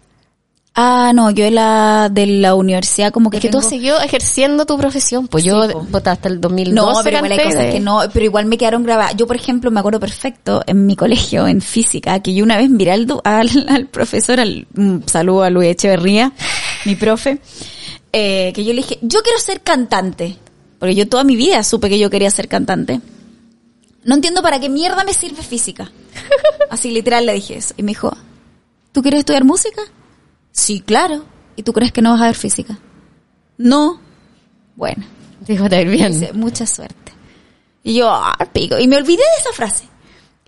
Ah, 0.76 1.12
no, 1.14 1.30
yo 1.30 1.44
de 1.44 1.52
la, 1.52 2.10
de 2.12 2.26
la 2.26 2.56
universidad 2.56 3.12
como 3.12 3.30
que 3.30 3.38
Es 3.38 3.42
que 3.42 3.50
tú 3.50 3.60
tengo- 3.60 3.70
seguido 3.70 4.02
ejerciendo 4.02 4.66
tu 4.66 4.76
profesión, 4.76 5.28
pues 5.28 5.44
yo, 5.44 5.70
po. 5.70 5.84
puta, 5.86 6.14
hasta 6.14 6.30
el 6.30 6.42
2012 6.42 6.74
No, 6.98 7.04
pero 7.04 7.18
igual 7.18 7.32
hay 7.34 7.38
cosas 7.46 7.64
de- 7.66 7.72
que 7.74 7.80
no, 7.80 8.02
pero 8.12 8.26
igual 8.26 8.46
me 8.48 8.58
quedaron 8.58 8.82
grabadas. 8.84 9.16
Yo, 9.16 9.28
por 9.28 9.36
ejemplo, 9.36 9.70
me 9.70 9.80
acuerdo 9.82 10.00
perfecto 10.00 10.64
en 10.66 10.88
mi 10.88 10.96
colegio, 10.96 11.48
en 11.48 11.62
física, 11.62 12.20
que 12.22 12.34
yo 12.34 12.44
una 12.44 12.58
vez 12.58 12.72
miré 12.72 12.92
al, 12.94 13.06
al, 13.24 13.50
al 13.70 13.86
profesor, 13.88 14.40
al, 14.40 14.66
un 14.76 15.04
saludo 15.06 15.44
a 15.44 15.52
Luis 15.52 15.70
Echeverría, 15.70 16.32
mi 16.86 16.96
profe, 16.96 17.38
eh, 18.14 18.54
que 18.54 18.64
yo 18.64 18.74
le 18.74 18.84
dije, 18.84 19.00
yo 19.02 19.22
quiero 19.24 19.40
ser 19.40 19.62
cantante. 19.62 20.38
Porque 20.80 20.96
yo 20.96 21.08
toda 21.08 21.24
mi 21.24 21.36
vida 21.36 21.64
supe 21.64 21.90
que 21.90 22.00
yo 22.00 22.10
quería 22.10 22.30
ser 22.30 22.48
cantante. 22.48 23.02
No 24.04 24.16
entiendo 24.16 24.42
para 24.42 24.60
qué 24.60 24.70
mierda 24.70 25.04
me 25.04 25.14
sirve 25.14 25.42
física. 25.42 25.92
Así 26.70 26.92
literal 26.92 27.26
le 27.26 27.34
dije 27.34 27.58
eso. 27.58 27.74
Y 27.78 27.84
me 27.84 27.92
dijo, 27.92 28.16
¿tú 28.92 29.02
quieres 29.02 29.20
estudiar 29.20 29.44
música? 29.44 29.82
Sí, 30.52 30.82
claro. 30.82 31.26
¿Y 31.56 31.64
tú 31.64 31.74
crees 31.74 31.92
que 31.92 32.02
no 32.02 32.12
vas 32.12 32.22
a 32.22 32.26
ver 32.26 32.36
física? 32.36 32.78
No. 33.58 34.00
Bueno. 34.76 35.06
Dijo, 35.48 35.68
bien. 35.68 36.20
Dice, 36.20 36.34
mucha 36.34 36.66
suerte. 36.66 37.12
Y 37.84 37.96
yo, 37.96 38.10
ah, 38.10 38.38
pico. 38.54 38.78
Y 38.80 38.88
me 38.88 38.98
olvidé 38.98 39.18
de 39.18 39.42
esa 39.42 39.54
frase. 39.54 39.86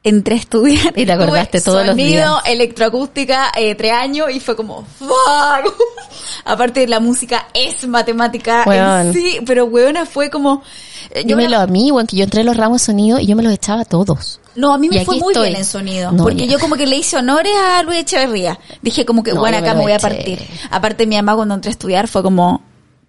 Entré 0.07 0.35
a 0.35 0.37
estudiar. 0.37 0.93
Y 0.95 1.05
te 1.05 1.11
acordaste 1.11 1.59
todos 1.61 1.79
los 1.85 1.95
sonido, 1.95 2.09
días. 2.35 2.43
electroacústica, 2.45 3.51
eh, 3.57 3.73
tres 3.75 3.91
años 3.91 4.29
y 4.31 4.39
fue 4.39 4.55
como, 4.55 4.85
fuck. 4.99 5.73
Aparte 6.45 6.87
la 6.87 6.99
música 6.99 7.47
es 7.53 7.87
matemática 7.87 8.63
en 9.03 9.13
sí, 9.13 9.39
pero 9.45 9.65
weona 9.65 10.05
fue 10.05 10.29
como, 10.29 10.61
eh, 11.09 11.21
yo 11.23 11.35
Dímelo 11.35 11.57
me- 11.57 11.63
a 11.63 11.67
mí, 11.67 11.91
weón, 11.91 12.05
que 12.07 12.17
yo 12.17 12.23
entré 12.23 12.41
en 12.41 12.45
los 12.47 12.55
ramos 12.57 12.83
sonido 12.83 13.19
y 13.19 13.25
yo 13.25 13.35
me 13.35 13.41
los 13.43 13.51
echaba 13.51 13.81
a 13.81 13.85
todos. 13.85 14.39
no, 14.55 14.73
a 14.73 14.77
mí 14.77 14.89
me 14.89 15.03
fue 15.03 15.15
muy 15.19 15.33
estoy. 15.33 15.47
bien 15.49 15.59
en 15.59 15.65
sonido. 15.65 16.11
No, 16.11 16.23
porque 16.23 16.45
ya. 16.45 16.53
yo 16.53 16.59
como 16.59 16.75
que 16.75 16.85
le 16.85 16.97
hice 16.97 17.17
honores 17.17 17.51
a 17.57 17.81
Luis 17.83 17.99
Echeverría. 18.01 18.59
Dije 18.83 19.05
como 19.05 19.23
que, 19.23 19.33
No, 19.33 19.39
bueno, 19.39 19.57
me 19.59 19.63
acá 19.67 19.73
me 19.75 19.81
voy 19.81 19.91
a 19.91 19.99
partir. 19.99 20.39
Aparte 20.69 21.07
mi 21.07 21.15
mamá 21.15 21.35
cuando 21.35 21.55
entré 21.55 21.69
a 21.69 21.71
estudiar 21.71 22.07
fue 22.07 22.21
como, 22.21 22.61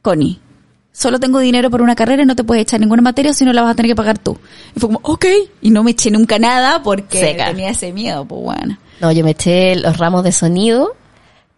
Connie, 0.02 0.40
solo 0.98 1.20
tengo 1.20 1.38
dinero 1.40 1.70
por 1.70 1.82
una 1.82 1.94
carrera 1.94 2.22
y 2.22 2.26
no 2.26 2.34
te 2.34 2.42
puedes 2.44 2.62
echar 2.62 2.80
ninguna 2.80 3.02
materia 3.02 3.32
si 3.34 3.44
no 3.44 3.52
la 3.52 3.60
vas 3.62 3.72
a 3.72 3.74
tener 3.74 3.90
que 3.90 3.96
pagar 3.96 4.16
tú. 4.18 4.38
Y 4.74 4.80
fue 4.80 4.88
como, 4.88 5.00
ok. 5.02 5.26
Y 5.60 5.70
no 5.70 5.82
me 5.84 5.90
eché 5.90 6.10
nunca 6.10 6.38
nada 6.38 6.82
porque 6.82 7.18
Seca. 7.20 7.46
tenía 7.46 7.70
ese 7.70 7.92
miedo, 7.92 8.24
pues 8.24 8.40
bueno. 8.42 8.78
No, 9.00 9.12
yo 9.12 9.22
me 9.24 9.32
eché 9.32 9.76
los 9.76 9.98
ramos 9.98 10.24
de 10.24 10.32
sonido 10.32 10.94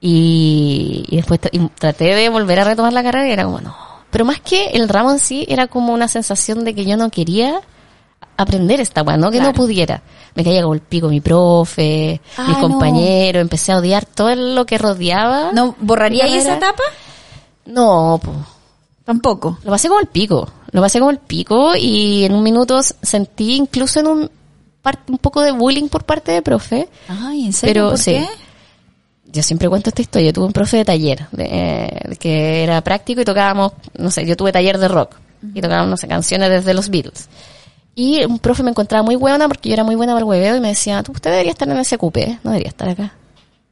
y, 0.00 1.04
y 1.08 1.16
después 1.16 1.40
y 1.52 1.58
traté 1.78 2.14
de 2.14 2.28
volver 2.28 2.58
a 2.60 2.64
retomar 2.64 2.92
la 2.92 3.02
carrera 3.02 3.28
y 3.28 3.32
era 3.32 3.44
como, 3.44 3.60
no. 3.60 3.76
Pero 4.10 4.24
más 4.24 4.40
que 4.40 4.68
el 4.70 4.88
ramo 4.88 5.12
en 5.12 5.18
sí, 5.18 5.44
era 5.48 5.66
como 5.66 5.92
una 5.92 6.08
sensación 6.08 6.64
de 6.64 6.74
que 6.74 6.84
yo 6.84 6.96
no 6.96 7.10
quería 7.10 7.60
aprender 8.36 8.80
esta 8.80 9.02
weá, 9.02 9.16
no 9.16 9.30
que 9.30 9.40
no 9.40 9.52
pudiera. 9.52 10.02
Me 10.34 10.44
caía 10.44 10.62
como 10.62 10.74
el 10.74 10.80
pico 10.80 11.08
mi 11.08 11.20
profe, 11.20 12.20
Ah, 12.36 12.44
mis 12.48 12.56
no. 12.56 12.62
compañeros, 12.68 13.40
empecé 13.42 13.72
a 13.72 13.78
odiar 13.78 14.04
todo 14.06 14.34
lo 14.34 14.64
que 14.66 14.78
rodeaba. 14.78 15.52
¿No 15.52 15.76
borraría 15.80 16.24
ahí 16.24 16.34
esa 16.34 16.56
etapa? 16.56 16.82
No, 17.66 18.18
pues. 18.22 18.36
Tampoco. 19.08 19.58
Lo 19.64 19.70
pasé 19.70 19.88
como 19.88 20.00
el 20.00 20.06
pico. 20.06 20.46
Lo 20.70 20.82
pasé 20.82 20.98
como 20.98 21.10
el 21.10 21.16
pico 21.16 21.74
y 21.74 22.24
en 22.24 22.34
un 22.34 22.42
minuto 22.42 22.78
sentí 22.82 23.54
incluso 23.54 24.00
en 24.00 24.06
un, 24.06 24.30
un 25.08 25.18
poco 25.18 25.40
de 25.40 25.50
bullying 25.50 25.88
por 25.88 26.04
parte 26.04 26.32
de 26.32 26.42
profe. 26.42 26.90
Ay, 27.08 27.46
¿en 27.46 27.54
serio? 27.54 27.72
Pero 27.72 27.88
¿Por 27.88 27.98
sí. 27.98 28.10
qué? 28.10 28.26
Yo 29.32 29.42
siempre 29.42 29.66
cuento 29.70 29.88
esta 29.88 30.02
historia. 30.02 30.26
Yo 30.26 30.34
tuve 30.34 30.44
un 30.44 30.52
profe 30.52 30.76
de 30.76 30.84
taller, 30.84 31.26
de, 31.32 31.48
eh, 31.50 32.16
que 32.20 32.62
era 32.62 32.82
práctico 32.82 33.22
y 33.22 33.24
tocábamos, 33.24 33.72
no 33.96 34.10
sé, 34.10 34.26
yo 34.26 34.36
tuve 34.36 34.52
taller 34.52 34.76
de 34.76 34.88
rock 34.88 35.16
y 35.54 35.62
tocábamos, 35.62 35.88
no 35.88 35.96
sé, 35.96 36.06
canciones 36.06 36.50
desde 36.50 36.74
los 36.74 36.90
Beatles. 36.90 37.30
Y 37.94 38.22
un 38.26 38.38
profe 38.38 38.62
me 38.62 38.72
encontraba 38.72 39.02
muy 39.02 39.16
buena 39.16 39.48
porque 39.48 39.70
yo 39.70 39.72
era 39.72 39.84
muy 39.84 39.94
buena 39.94 40.12
para 40.12 40.20
el 40.20 40.28
hueveo 40.28 40.54
y 40.54 40.60
me 40.60 40.68
decía, 40.68 41.02
tú, 41.02 41.12
usted 41.12 41.30
debería 41.30 41.52
estar 41.52 41.66
en 41.66 41.78
ese 41.78 41.96
cupé, 41.96 42.40
no 42.44 42.50
debería 42.50 42.68
estar 42.68 42.90
acá. 42.90 43.14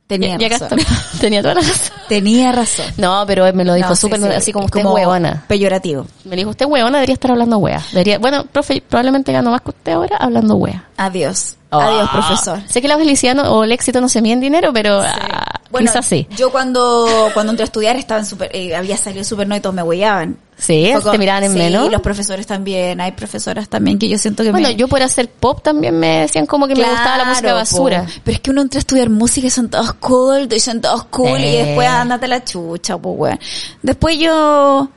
Tenía 0.07 0.39
razón. 0.39 0.79
Tenía 1.21 1.43
toda 1.43 1.55
la 1.55 1.61
razón. 1.63 1.97
Tenía 2.09 2.53
razón. 2.53 2.87
No, 2.97 3.25
pero 3.27 3.53
me 3.53 3.65
lo 3.65 3.75
dijo 3.75 3.89
No, 3.89 3.97
sí, 3.97 4.03
súper, 4.03 4.21
sí, 4.21 4.27
así 4.29 4.53
como 4.53 4.67
usted 4.67 4.85
huevona. 4.85 5.45
Peyorativo. 5.49 6.07
Me 6.25 6.37
dijo, 6.37 6.51
usted 6.51 6.67
huevona 6.67 6.99
debería 6.99 7.15
estar 7.15 7.31
hablando 7.33 7.59
wea. 7.59 7.83
Debería, 7.91 8.19
bueno, 8.19 8.45
profe, 8.47 8.81
probablemente 8.89 9.33
gano 9.33 9.51
más 9.51 9.63
que 9.63 9.71
usted 9.71 9.93
ahora 9.93 10.17
hablando 10.19 10.55
wea. 10.57 10.89
Adiós. 10.97 11.57
Ah. 11.73 11.89
Adiós, 11.89 12.11
profesor. 12.11 12.61
Sé 12.69 12.81
que 12.81 12.87
la 12.89 12.97
felicidad 12.97 13.35
no- 13.35 13.51
o 13.53 13.65
el 13.65 13.73
éxito 13.73 14.01
no 14.01 14.09
se 14.09 14.23
mide 14.23 14.35
en 14.35 14.41
dinero, 14.41 14.73
pero 14.73 15.01
ah, 15.01 15.61
Bueno, 15.71 15.91
quizás 15.91 16.07
sí. 16.07 16.29
yo 16.37 16.53
cuando, 16.53 17.09
cuando 17.35 17.51
entré 17.51 17.65
a 17.65 17.67
estudiar 17.67 17.97
estaba 17.97 18.21
en 18.21 18.27
super, 18.27 18.49
eh, 18.55 18.77
había 18.77 18.97
salido 18.97 19.25
super 19.25 19.49
no 19.49 19.57
y 19.57 19.61
todos 19.61 19.75
me 19.75 19.83
huellaban. 19.83 20.37
Sí, 20.59 20.91
como- 20.95 21.11
te 21.13 21.19
miraban 21.19 21.45
en 21.45 21.53
sí, 21.53 21.59
menos. 21.59 21.91
los 21.93 22.01
profesores 22.01 22.47
también, 22.47 22.99
hay 23.01 23.13
profesoras 23.13 23.69
también 23.69 23.99
que 23.99 24.09
yo 24.09 24.17
siento 24.19 24.43
que 24.43 24.51
Bueno, 24.51 24.69
me... 24.69 24.77
yo 24.77 24.89
por 24.89 25.03
hacer 25.03 25.29
pop 25.29 25.63
también 25.63 25.99
me 25.99 26.21
decían 26.21 26.47
como 26.47 26.67
que 26.67 26.75
me 26.75 26.83
gustaba 26.89 27.19
la 27.19 27.25
música 27.27 27.41
Claro, 27.43 27.57
basura. 27.59 28.05
po. 28.05 28.13
Pero 28.25 28.35
es 28.37 28.41
que 28.41 28.51
uno 28.51 28.63
entra 28.63 28.79
a 28.79 28.81
estudiar 28.81 29.11
música 29.11 29.47
y 29.49 29.51
son 29.51 29.69
todos 29.69 29.93
cool, 29.95 30.49
y 30.51 30.61
son 30.61 30.81
todos 30.81 31.05
cool, 31.07 31.41
y 31.41 31.45
Eh. 31.45 31.65
después 31.67 31.87
andate 31.89 32.27
la 32.27 32.43
chucha, 32.43 32.97
pues 32.97 33.15
weón. 33.19 33.39
Después 33.83 34.19
yo, 34.19 34.89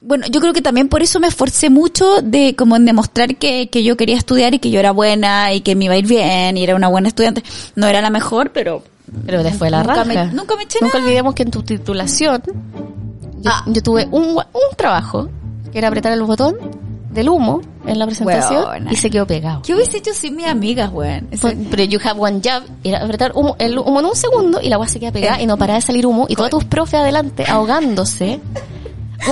bueno, 0.00 0.26
yo 0.28 0.40
creo 0.40 0.52
que 0.52 0.62
también 0.62 0.88
por 0.88 1.00
eso 1.00 1.20
me 1.20 1.28
esforcé 1.28 1.70
mucho 1.70 2.20
de 2.20 2.56
como 2.56 2.74
en 2.74 2.84
demostrar 2.84 3.36
que, 3.36 3.68
que 3.70 3.84
yo 3.84 3.96
quería 3.96 4.16
estudiar 4.16 4.52
y 4.54 4.58
que 4.58 4.70
yo 4.70 4.80
era 4.80 4.90
buena 4.90 5.52
y 5.54 5.60
que 5.60 5.76
me 5.76 5.84
iba 5.84 5.94
a 5.94 5.98
ir 5.98 6.06
bien 6.08 6.56
y 6.56 6.64
era 6.64 6.74
una 6.74 6.88
buena 6.88 7.06
estudiante. 7.06 7.44
No 7.76 7.86
era 7.86 8.00
la 8.02 8.10
mejor, 8.10 8.50
pero 8.52 8.82
Pero 9.26 9.44
después 9.44 9.70
la 9.70 9.84
nunca 9.84 9.94
raja. 10.02 10.24
me, 10.26 10.32
nunca 10.32 10.56
me 10.56 10.64
eché 10.64 10.78
Nunca 10.80 10.94
nada. 10.98 11.06
olvidemos 11.06 11.34
que 11.36 11.44
en 11.44 11.50
tu 11.52 11.62
titulación 11.62 12.42
yo, 13.44 13.50
Ah. 13.52 13.62
yo 13.66 13.82
tuve 13.82 14.08
un, 14.10 14.30
un 14.36 14.76
trabajo 14.76 15.28
que 15.70 15.78
era 15.78 15.88
apretar 15.88 16.12
el 16.12 16.22
botón 16.22 16.56
del 17.10 17.28
humo 17.28 17.60
en 17.86 17.98
la 17.98 18.06
presentación 18.06 18.88
y 18.90 18.96
se 18.96 19.08
quedó 19.10 19.24
pegado. 19.26 19.62
¿Qué 19.62 19.74
hubiese 19.74 19.98
hecho 19.98 20.12
sin 20.14 20.34
mis 20.36 20.46
amigas, 20.46 20.90
weón? 20.92 21.28
Pero 21.70 21.84
you 21.84 22.00
have 22.04 22.18
one 22.18 22.40
job, 22.42 22.64
era 22.82 22.98
apretar 23.04 23.30
humo, 23.36 23.54
el 23.60 23.78
humo 23.78 24.00
en 24.00 24.06
un 24.06 24.16
segundo 24.16 24.60
y 24.60 24.68
la 24.68 24.76
agua 24.76 24.88
se 24.88 24.98
queda 24.98 25.12
pegada 25.12 25.40
y 25.40 25.46
no 25.46 25.56
para 25.56 25.74
de 25.74 25.80
salir 25.80 26.06
humo 26.06 26.26
y 26.28 26.34
todos 26.34 26.50
tus 26.50 26.64
profes 26.64 26.94
adelante 27.00 27.44
ahogándose. 27.48 28.40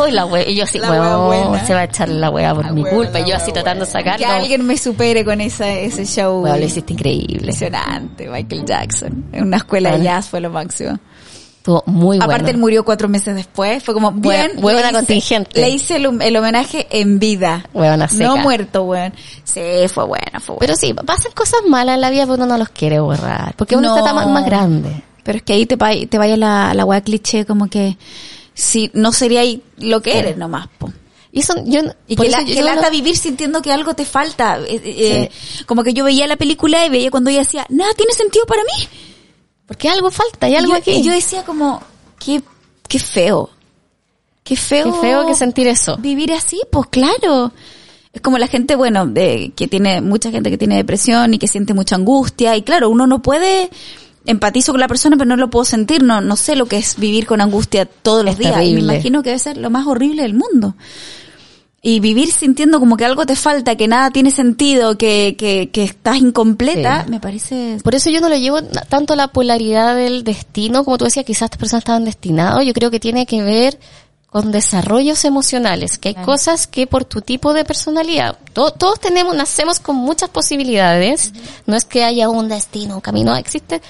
Uy, 0.01 0.11
la 0.13 0.25
wea, 0.25 0.49
y 0.49 0.55
yo 0.55 0.65
así, 0.65 0.81
weón, 0.81 1.59
se 1.67 1.75
va 1.75 1.81
a 1.81 1.85
echar 1.85 2.09
la 2.09 2.31
wea 2.31 2.55
por 2.55 2.65
La 2.65 2.73
mi 2.73 2.83
wea, 2.83 2.95
culpa 2.95 3.21
y 3.21 3.29
yo 3.29 3.37
así 3.37 3.53
tratando 3.53 3.85
de 3.85 3.91
Que 3.91 3.99
sacarlo. 3.99 4.27
alguien 4.27 4.65
me 4.65 4.79
supere 4.79 5.23
con 5.25 5.41
esa, 5.43 5.69
ese 5.71 6.07
show. 6.07 6.43
Weón, 6.43 6.61
lo 6.61 6.65
hiciste 6.67 6.95
increíble. 6.95 7.35
Impresionante, 7.35 8.29
Michael 8.29 8.65
Jackson. 8.65 9.25
En 9.33 9.45
una 9.49 9.59
escuela 9.59 9.97
de 9.99 10.05
jazz 10.05 10.29
fue 10.31 10.41
lo 10.41 10.49
máximo. 10.51 10.99
Estuvo 11.63 11.85
muy 11.87 12.17
bueno. 12.19 12.25
Aparte 12.25 12.51
él 12.51 12.59
murió 12.59 12.85
cuatro 12.85 13.09
meses 13.09 13.37
después. 13.37 13.85
Fue 13.85 13.95
como, 13.95 14.11
bien. 14.11 14.51
Huevona 14.57 14.91
contingente. 14.91 15.61
Le 15.61 15.71
hice 15.71 15.95
el, 15.95 16.21
el 16.21 16.37
homenaje 16.37 16.89
en 16.91 17.21
vida. 17.21 17.65
Huevona 17.73 18.09
seca. 18.09 18.25
No 18.27 18.37
muerto, 18.39 18.83
weón. 18.83 19.15
Sí, 19.45 19.61
fue 19.87 20.05
bueno, 20.05 20.41
fue 20.41 20.57
bueno. 20.57 20.59
Pero 20.59 20.75
sí, 20.75 20.93
pasan 20.93 21.31
cosas 21.33 21.61
malas 21.69 21.95
en 21.95 22.01
la 22.01 22.11
vida, 22.11 22.23
pero 22.25 22.35
uno 22.35 22.47
no 22.47 22.59
los 22.59 22.69
quiere 22.71 22.99
borrar. 22.99 23.55
Porque 23.57 23.77
uno 23.77 23.91
No. 23.91 23.99
está 23.99 24.13
más, 24.13 24.27
más 24.27 24.45
grande. 24.45 25.05
Pero 25.23 25.39
es 25.39 25.45
que 25.45 25.53
ahí 25.53 25.65
te, 25.67 25.77
te 26.09 26.19
vaya 26.19 26.37
la, 26.37 26.75
la 26.75 26.85
wea 26.85 27.01
cliché 27.01 27.47
como 27.47 27.69
que 27.71 27.97
si 28.55 28.91
no 28.93 29.13
sería 29.13 29.43
ahí 29.43 29.63
lo 29.79 30.03
que 30.03 30.19
eres 30.19 30.37
nomás, 30.37 30.67
po. 30.79 30.93
Y 31.31 31.41
eso, 31.41 31.55
yo, 31.65 31.81
Y 32.09 32.17
que, 32.17 32.27
eso 32.27 32.37
la, 32.39 32.43
yo 32.43 32.55
que 32.57 32.61
no- 32.61 32.75
lata 32.75 32.91
vivir 32.91 33.17
sintiendo 33.17 33.63
que 33.63 33.73
algo 33.73 33.95
te 33.95 34.05
falta. 34.05 34.59
Eh, 34.67 34.81
eh, 34.85 35.31
Como 35.67 35.85
que 35.85 35.95
yo 35.95 36.05
veía 36.05 36.27
la 36.27 36.37
película 36.37 36.85
y 36.85 36.91
veía 36.91 37.11
cuando 37.13 37.31
ella 37.31 37.39
decía, 37.39 37.65
nada 37.69 37.93
tiene 37.97 38.13
sentido 38.15 38.45
para 38.47 38.63
mí. 38.65 38.89
Porque 39.73 39.89
algo 39.89 40.11
falta, 40.11 40.45
hay 40.45 40.53
Y 40.53 40.57
algo 40.57 40.73
yo, 40.73 40.79
aquí. 40.79 40.91
y 40.91 41.03
yo 41.03 41.13
decía 41.13 41.45
como, 41.45 41.81
qué, 42.19 42.43
qué 42.89 42.99
feo. 42.99 43.49
Qué 44.45 44.55
feo. 44.55 44.93
Qué 44.93 45.01
feo 45.01 45.27
que 45.27 45.35
sentir 45.35 45.67
eso. 45.67 45.97
Vivir 45.97 46.31
así, 46.35 46.61
pues 46.71 46.89
claro. 46.89 47.53
Es 48.13 48.21
como 48.21 48.37
la 48.37 48.49
gente, 48.49 48.77
bueno, 48.77 49.07
de, 49.07 49.53
que 49.57 49.69
tiene, 49.69 50.03
mucha 50.03 50.31
gente 50.31 50.51
que 50.51 50.59
tiene 50.59 50.77
depresión 50.77 51.33
y 51.33 51.39
que 51.39 51.49
siente 51.49 51.73
mucha 51.73 51.97
angustia. 51.97 52.55
Y 52.55 52.63
claro, 52.63 52.91
uno 52.91 53.07
no 53.07 53.23
puede, 53.23 53.71
empatizo 54.27 54.73
con 54.73 54.81
la 54.81 54.89
persona, 54.89 55.17
pero 55.17 55.29
no 55.29 55.37
lo 55.37 55.49
puedo 55.49 55.65
sentir. 55.65 56.03
No, 56.03 56.21
no 56.21 56.37
sé 56.37 56.55
lo 56.55 56.67
que 56.67 56.77
es 56.77 56.97
vivir 56.99 57.25
con 57.25 57.41
angustia 57.41 57.87
todos 57.87 58.27
los 58.27 58.35
Es 58.35 58.41
días. 58.41 58.63
Y 58.63 58.75
me 58.75 58.81
imagino 58.81 59.23
que 59.23 59.31
debe 59.31 59.39
ser 59.39 59.57
lo 59.57 59.71
más 59.71 59.87
horrible 59.87 60.21
del 60.21 60.35
mundo. 60.35 60.75
Y 61.85 61.99
vivir 61.99 62.31
sintiendo 62.31 62.79
como 62.79 62.97
que 62.97 63.05
algo 63.05 63.27
te 63.27 63.35
falta, 63.35 63.75
que 63.75 63.89
nada 63.89 64.11
tiene 64.13 64.31
sentido, 64.31 64.97
que, 64.97 65.35
que, 65.37 65.69
que 65.73 65.83
estás 65.83 66.19
incompleta, 66.19 67.03
Sí. 67.05 67.11
me 67.11 67.19
parece... 67.19 67.79
Por 67.83 67.97
eso 67.97 68.09
yo 68.09 68.21
no 68.21 68.29
lo 68.29 68.37
llevo 68.37 68.63
tanto 68.89 69.15
a 69.15 69.17
la 69.17 69.29
polaridad 69.29 69.97
del 69.97 70.23
destino, 70.23 70.85
como 70.85 70.97
tú 70.97 71.07
decías, 71.07 71.27
quizás 71.27 71.47
estas 71.47 71.59
personas 71.59 71.81
estaban 71.81 72.05
destinados. 72.05 72.65
Yo 72.65 72.73
creo 72.73 72.93
que 72.93 73.01
tiene 73.01 73.27
que 73.27 73.43
ver 73.43 73.81
con 74.31 74.53
desarrollos 74.53 75.25
emocionales, 75.25 75.99
que 75.99 76.11
hay 76.11 76.15
cosas 76.15 76.69
que 76.69 76.87
por 76.87 77.05
tu 77.05 77.21
tipo 77.21 77.53
de 77.53 77.65
personalidad, 77.65 78.39
to- 78.55 78.71
todos 78.71 78.99
tenemos, 79.01 79.35
nacemos 79.35 79.79
con 79.81 79.97
muchas 79.97 80.31
posibilidades, 80.31 81.33
no 81.67 81.75
es 81.77 81.85
que 81.85 82.05
haya 82.05 82.29
un 82.31 82.49
destino, 82.49 82.95
un 82.95 83.01
camino, 83.03 83.35
existen 83.37 83.83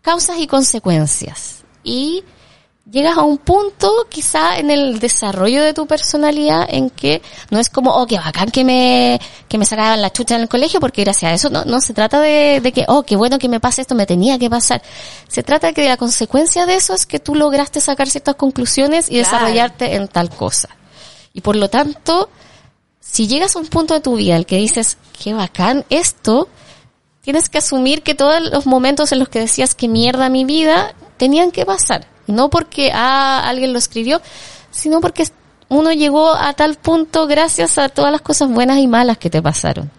causas 0.00 0.38
y 0.38 0.46
consecuencias. 0.46 1.64
Y 1.84 2.22
llegas 2.90 3.16
a 3.16 3.22
un 3.22 3.38
punto 3.38 4.06
quizá 4.08 4.58
en 4.58 4.70
el 4.70 4.98
desarrollo 4.98 5.62
de 5.62 5.72
tu 5.72 5.86
personalidad 5.86 6.66
en 6.68 6.90
que 6.90 7.22
no 7.50 7.58
es 7.58 7.70
como, 7.70 7.92
oh, 7.92 8.06
qué 8.06 8.16
bacán 8.18 8.50
que 8.50 8.64
me, 8.64 9.20
que 9.48 9.56
me 9.56 9.64
sacaban 9.64 10.02
la 10.02 10.10
chucha 10.10 10.34
en 10.34 10.42
el 10.42 10.48
colegio 10.48 10.80
porque 10.80 11.04
gracias 11.04 11.30
a 11.30 11.34
eso 11.34 11.50
no, 11.50 11.64
no 11.64 11.80
se 11.80 11.94
trata 11.94 12.20
de, 12.20 12.60
de 12.60 12.72
que, 12.72 12.84
oh, 12.88 13.04
qué 13.04 13.16
bueno 13.16 13.38
que 13.38 13.48
me 13.48 13.60
pase 13.60 13.82
esto, 13.82 13.94
me 13.94 14.06
tenía 14.06 14.38
que 14.38 14.50
pasar. 14.50 14.82
Se 15.28 15.42
trata 15.42 15.68
de 15.68 15.74
que 15.74 15.88
la 15.88 15.96
consecuencia 15.96 16.66
de 16.66 16.74
eso 16.74 16.94
es 16.94 17.06
que 17.06 17.18
tú 17.20 17.34
lograste 17.34 17.80
sacar 17.80 18.08
ciertas 18.08 18.34
conclusiones 18.34 19.06
y 19.08 19.20
Claro. 19.20 19.24
desarrollarte 19.30 19.94
en 19.94 20.08
tal 20.08 20.30
cosa. 20.30 20.68
Y 21.32 21.40
por 21.40 21.56
lo 21.56 21.70
tanto, 21.70 22.28
si 23.00 23.26
llegas 23.28 23.56
a 23.56 23.58
un 23.60 23.66
punto 23.66 23.94
de 23.94 24.00
tu 24.00 24.16
vida 24.16 24.32
en 24.32 24.38
el 24.38 24.46
que 24.46 24.56
dices, 24.56 24.98
qué 25.22 25.32
bacán 25.34 25.84
esto, 25.88 26.48
tienes 27.22 27.48
que 27.48 27.58
asumir 27.58 28.02
que 28.02 28.14
todos 28.14 28.42
los 28.50 28.66
momentos 28.66 29.12
en 29.12 29.20
los 29.20 29.28
que 29.28 29.38
decías 29.38 29.74
que 29.74 29.88
mierda 29.88 30.28
mi 30.28 30.44
vida 30.44 30.94
tenían 31.16 31.52
que 31.52 31.64
pasar. 31.64 32.11
No 32.26 32.50
porque 32.50 32.90
ah, 32.94 33.42
alguien 33.46 33.72
lo 33.72 33.78
escribió, 33.78 34.20
sino 34.70 35.00
porque 35.00 35.24
uno 35.68 35.92
llegó 35.92 36.34
a 36.34 36.52
tal 36.52 36.76
punto 36.76 37.26
gracias 37.26 37.78
a 37.78 37.88
todas 37.88 38.12
las 38.12 38.20
cosas 38.20 38.50
buenas 38.50 38.78
y 38.78 38.86
malas 38.86 39.18
que 39.18 39.30
te 39.30 39.40
pasaron. 39.42 39.90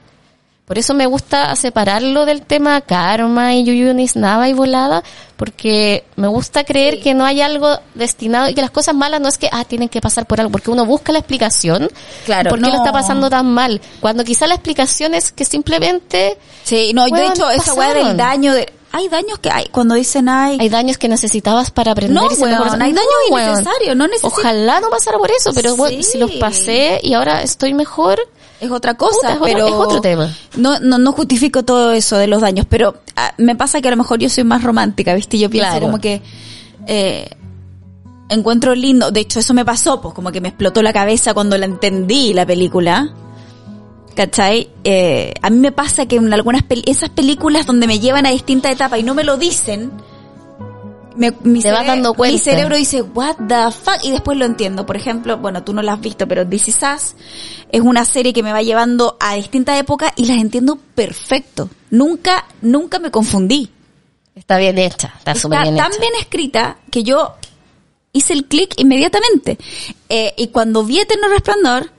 Por 0.65 0.78
eso 0.78 0.93
me 0.93 1.07
gusta 1.07 1.53
separarlo 1.57 2.26
del 2.26 2.43
tema 2.43 2.80
karma 2.80 3.53
y 3.53 3.65
yuyunis 3.65 4.15
nada 4.15 4.47
y 4.47 4.53
volada, 4.53 5.03
porque 5.36 6.05
me 6.15 6.30
gusta 6.30 6.63
creer 6.63 7.01
que 7.01 7.13
no 7.13 7.26
hay 7.26 7.41
algo 7.41 7.80
destinado 7.95 8.47
y 8.49 8.53
que 8.53 8.61
las 8.61 8.71
cosas 8.71 8.95
malas 8.95 9.19
no 9.19 9.28
es 9.28 9.38
que, 9.38 9.49
ah, 9.51 9.65
tienen 9.65 9.89
que 9.89 9.99
pasar 9.99 10.26
por 10.26 10.39
algo, 10.39 10.53
porque 10.53 10.71
uno 10.71 10.86
busca 10.86 11.11
la 11.11 11.19
explicación. 11.19 11.89
Claro, 12.26 12.49
¿Por 12.49 12.59
qué 12.59 12.67
lo 12.67 12.78
no. 12.78 12.78
está 12.78 12.93
pasando 12.93 13.30
tan 13.30 13.53
mal? 13.53 13.82
Cuando 13.99 14.24
quizá 14.24 14.47
la 14.47 14.55
explicación 14.55 15.13
es 15.13 15.34
que 15.34 15.43
simplemente 15.43 16.38
Sí, 16.63 16.93
no, 16.93 17.05
de 17.05 17.11
Weón, 17.11 17.34
hecho, 17.34 17.49
esa 17.49 17.74
weá 17.74 17.93
del 17.93 18.15
daño 18.15 18.53
de... 18.53 18.71
Hay 18.96 19.10
daños 19.10 19.39
que 19.39 19.50
hay, 19.50 19.66
cuando 19.72 19.96
dicen, 19.96 20.30
ay, 20.30 20.58
hay 20.60 20.70
daños 20.70 20.98
que 21.00 21.10
necesitabas 21.10 21.72
para 21.72 21.91
aprender 21.94 22.14
No, 22.16 22.28
y 22.28 22.38
mejor. 22.39 22.68
weón, 22.68 22.82
hay 22.82 22.94
daños 22.94 23.10
weón. 23.32 23.48
innecesarios, 23.50 23.96
no 23.96 24.06
necesi- 24.06 24.20
Ojalá 24.24 24.80
no 24.82 24.89
pasara 24.91 25.18
por 25.18 25.32
eso, 25.32 25.52
pero 25.54 25.76
si 26.04 26.18
los 26.20 26.32
pasé 26.34 27.00
y 27.04 27.14
ahora 27.14 27.41
estoy 27.41 27.74
mejor, 27.74 28.20
es 28.62 28.70
otra 28.70 28.94
cosa, 28.94 29.16
Puta, 29.18 29.30
es 29.32 29.36
otro- 29.38 29.46
pero 29.52 29.68
es 29.68 29.74
otro 29.74 30.00
tema. 30.00 30.32
No, 30.58 30.80
no, 30.80 31.00
no 31.00 31.12
justifico 31.12 31.64
todo 31.64 31.91
eso 31.91 32.18
de 32.18 32.28
los 32.28 32.39
daños, 32.41 32.68
pero 32.70 32.96
ah, 33.16 33.34
me 33.39 33.56
pasa 33.56 33.82
que 33.82 33.88
a 33.88 33.91
lo 33.91 33.98
mejor 33.98 34.20
yo 34.20 34.30
soy 34.30 34.44
más 34.44 34.62
romántica, 34.64 35.14
¿viste? 35.16 35.38
Yo 35.39 35.50
pienso 35.50 35.72
Claro. 35.72 35.86
como 35.88 36.00
que 36.00 36.22
eh, 36.86 37.30
encuentro 38.30 38.76
lindo, 38.76 39.10
de 39.12 39.22
hecho 39.22 39.39
eso 39.39 39.54
me 39.56 39.66
pasó, 39.66 40.02
pues 40.02 40.14
como 40.14 40.32
que 40.32 40.39
me 40.39 40.50
explotó 40.50 40.82
la 40.84 40.94
cabeza 40.94 41.34
cuando 41.34 41.58
la 41.58 41.66
entendí 41.66 42.34
la 42.34 42.46
película. 42.46 43.12
¿Cachai? 44.16 44.70
Eh, 44.84 45.34
a 45.41 45.49
mí 45.49 45.57
me 45.57 45.72
pasa 45.72 46.05
que 46.05 46.18
en 46.18 46.32
algunas 46.34 46.64
pel- 46.64 46.84
esas 46.86 47.09
películas 47.09 47.66
donde 47.66 47.88
me 47.88 47.99
llevan 47.99 48.26
a 48.26 48.30
distintas 48.30 48.72
etapas 48.72 48.99
y 48.99 49.03
no 49.03 49.16
me 49.16 49.24
lo 49.24 49.38
dicen, 49.38 49.91
me, 51.16 51.32
mi, 51.43 51.61
Te 51.61 51.72
vas 51.72 51.82
cere- 51.84 51.88
dando 51.88 52.11
mi 52.11 52.18
cuenta. 52.18 52.43
cerebro 52.43 52.76
dice, 52.76 53.01
what 53.01 53.36
the 53.47 53.72
fuck, 53.72 54.03
y 54.03 54.11
después 54.11 54.38
lo 54.38 54.45
entiendo. 54.45 54.86
Por 54.86 54.95
ejemplo, 54.97 55.38
bueno, 55.38 55.64
tú 55.64 55.74
no 55.74 55.82
la 55.82 55.93
has 55.93 56.01
visto, 56.01 56.28
pero 56.28 56.47
This 56.47 56.68
Is 56.70 56.80
Us 56.95 57.16
es 57.70 57.82
una 57.82 58.05
serie 58.05 58.34
que 58.34 58.43
me 58.43 58.51
va 58.51 58.61
llevando 58.61 59.18
a 59.20 59.36
distintas 59.36 59.80
épocas 59.80 60.11
y 60.16 60.26
las 60.26 60.38
entiendo 60.38 60.78
perfecto. 60.95 61.70
Nunca, 61.89 62.45
nunca 62.61 62.99
me 62.99 63.09
confundí. 63.11 63.70
está 64.36 64.57
bien 64.57 64.78
hecha, 64.78 65.14
está 65.18 65.34
súper 65.36 65.59
Está 65.59 65.64
bien 65.72 65.78
tan 65.78 65.91
hecha. 65.91 65.99
bien 66.01 66.14
escrita 66.20 66.78
que 66.91 67.03
yo 67.03 67.34
hice 68.11 68.34
el 68.34 68.45
clic 68.45 68.74
inmediatamente. 68.78 69.57
Eh, 70.09 70.34
y 70.38 70.47
cuando 70.49 70.84
vi 70.84 70.99
Eterno 70.99 71.28
Resplandor, 71.30 71.89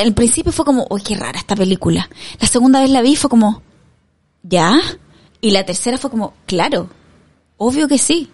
el 0.00 0.14
principio 0.14 0.52
fue 0.52 0.64
como, 0.64 0.86
uy, 0.90 1.02
qué 1.02 1.14
rara 1.16 1.38
esta 1.38 1.56
película. 1.56 2.08
La 2.40 2.46
segunda 2.46 2.80
vez 2.80 2.90
la 2.90 3.02
vi 3.02 3.16
fue 3.16 3.30
como, 3.30 3.62
¿ya? 4.42 4.80
Y 5.40 5.50
la 5.50 5.64
tercera 5.64 5.98
fue 5.98 6.10
como, 6.10 6.34
claro, 6.46 6.88
obvio 7.56 7.86
que 7.88 7.98
sí. 7.98 8.30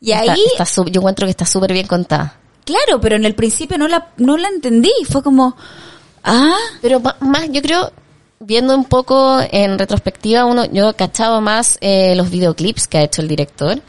Y 0.00 0.12
Está- 0.12 0.32
ahí, 0.32 0.44
está 0.58 0.64
yo 0.90 1.00
encuentro 1.00 1.26
que 1.26 1.30
está 1.30 1.46
súper 1.46 1.72
bien 1.72 1.86
contada. 1.86 2.38
claro, 2.64 3.00
pero 3.00 3.16
en 3.16 3.24
el 3.24 3.34
principio 3.34 3.78
no 3.78 3.88
la, 3.88 4.08
no 4.16 4.36
la 4.36 4.48
entendí. 4.48 4.92
Fue 5.10 5.22
como, 5.22 5.56
ah, 6.24 6.56
Pero 6.82 7.00
más, 7.20 7.48
yo 7.50 7.62
creo, 7.62 7.92
viendo 8.40 8.74
un 8.76 8.84
poco 8.84 9.38
en 9.50 9.78
retrospectiva, 9.78 10.44
uno, 10.44 10.64
yo 10.66 10.94
cachaba 10.94 11.40
más 11.40 11.78
eh, 11.80 12.14
los 12.16 12.28
videoclips 12.30 12.86
que 12.88 12.98
ha 12.98 13.02
hecho 13.02 13.22
el 13.22 13.28
director, 13.28 13.80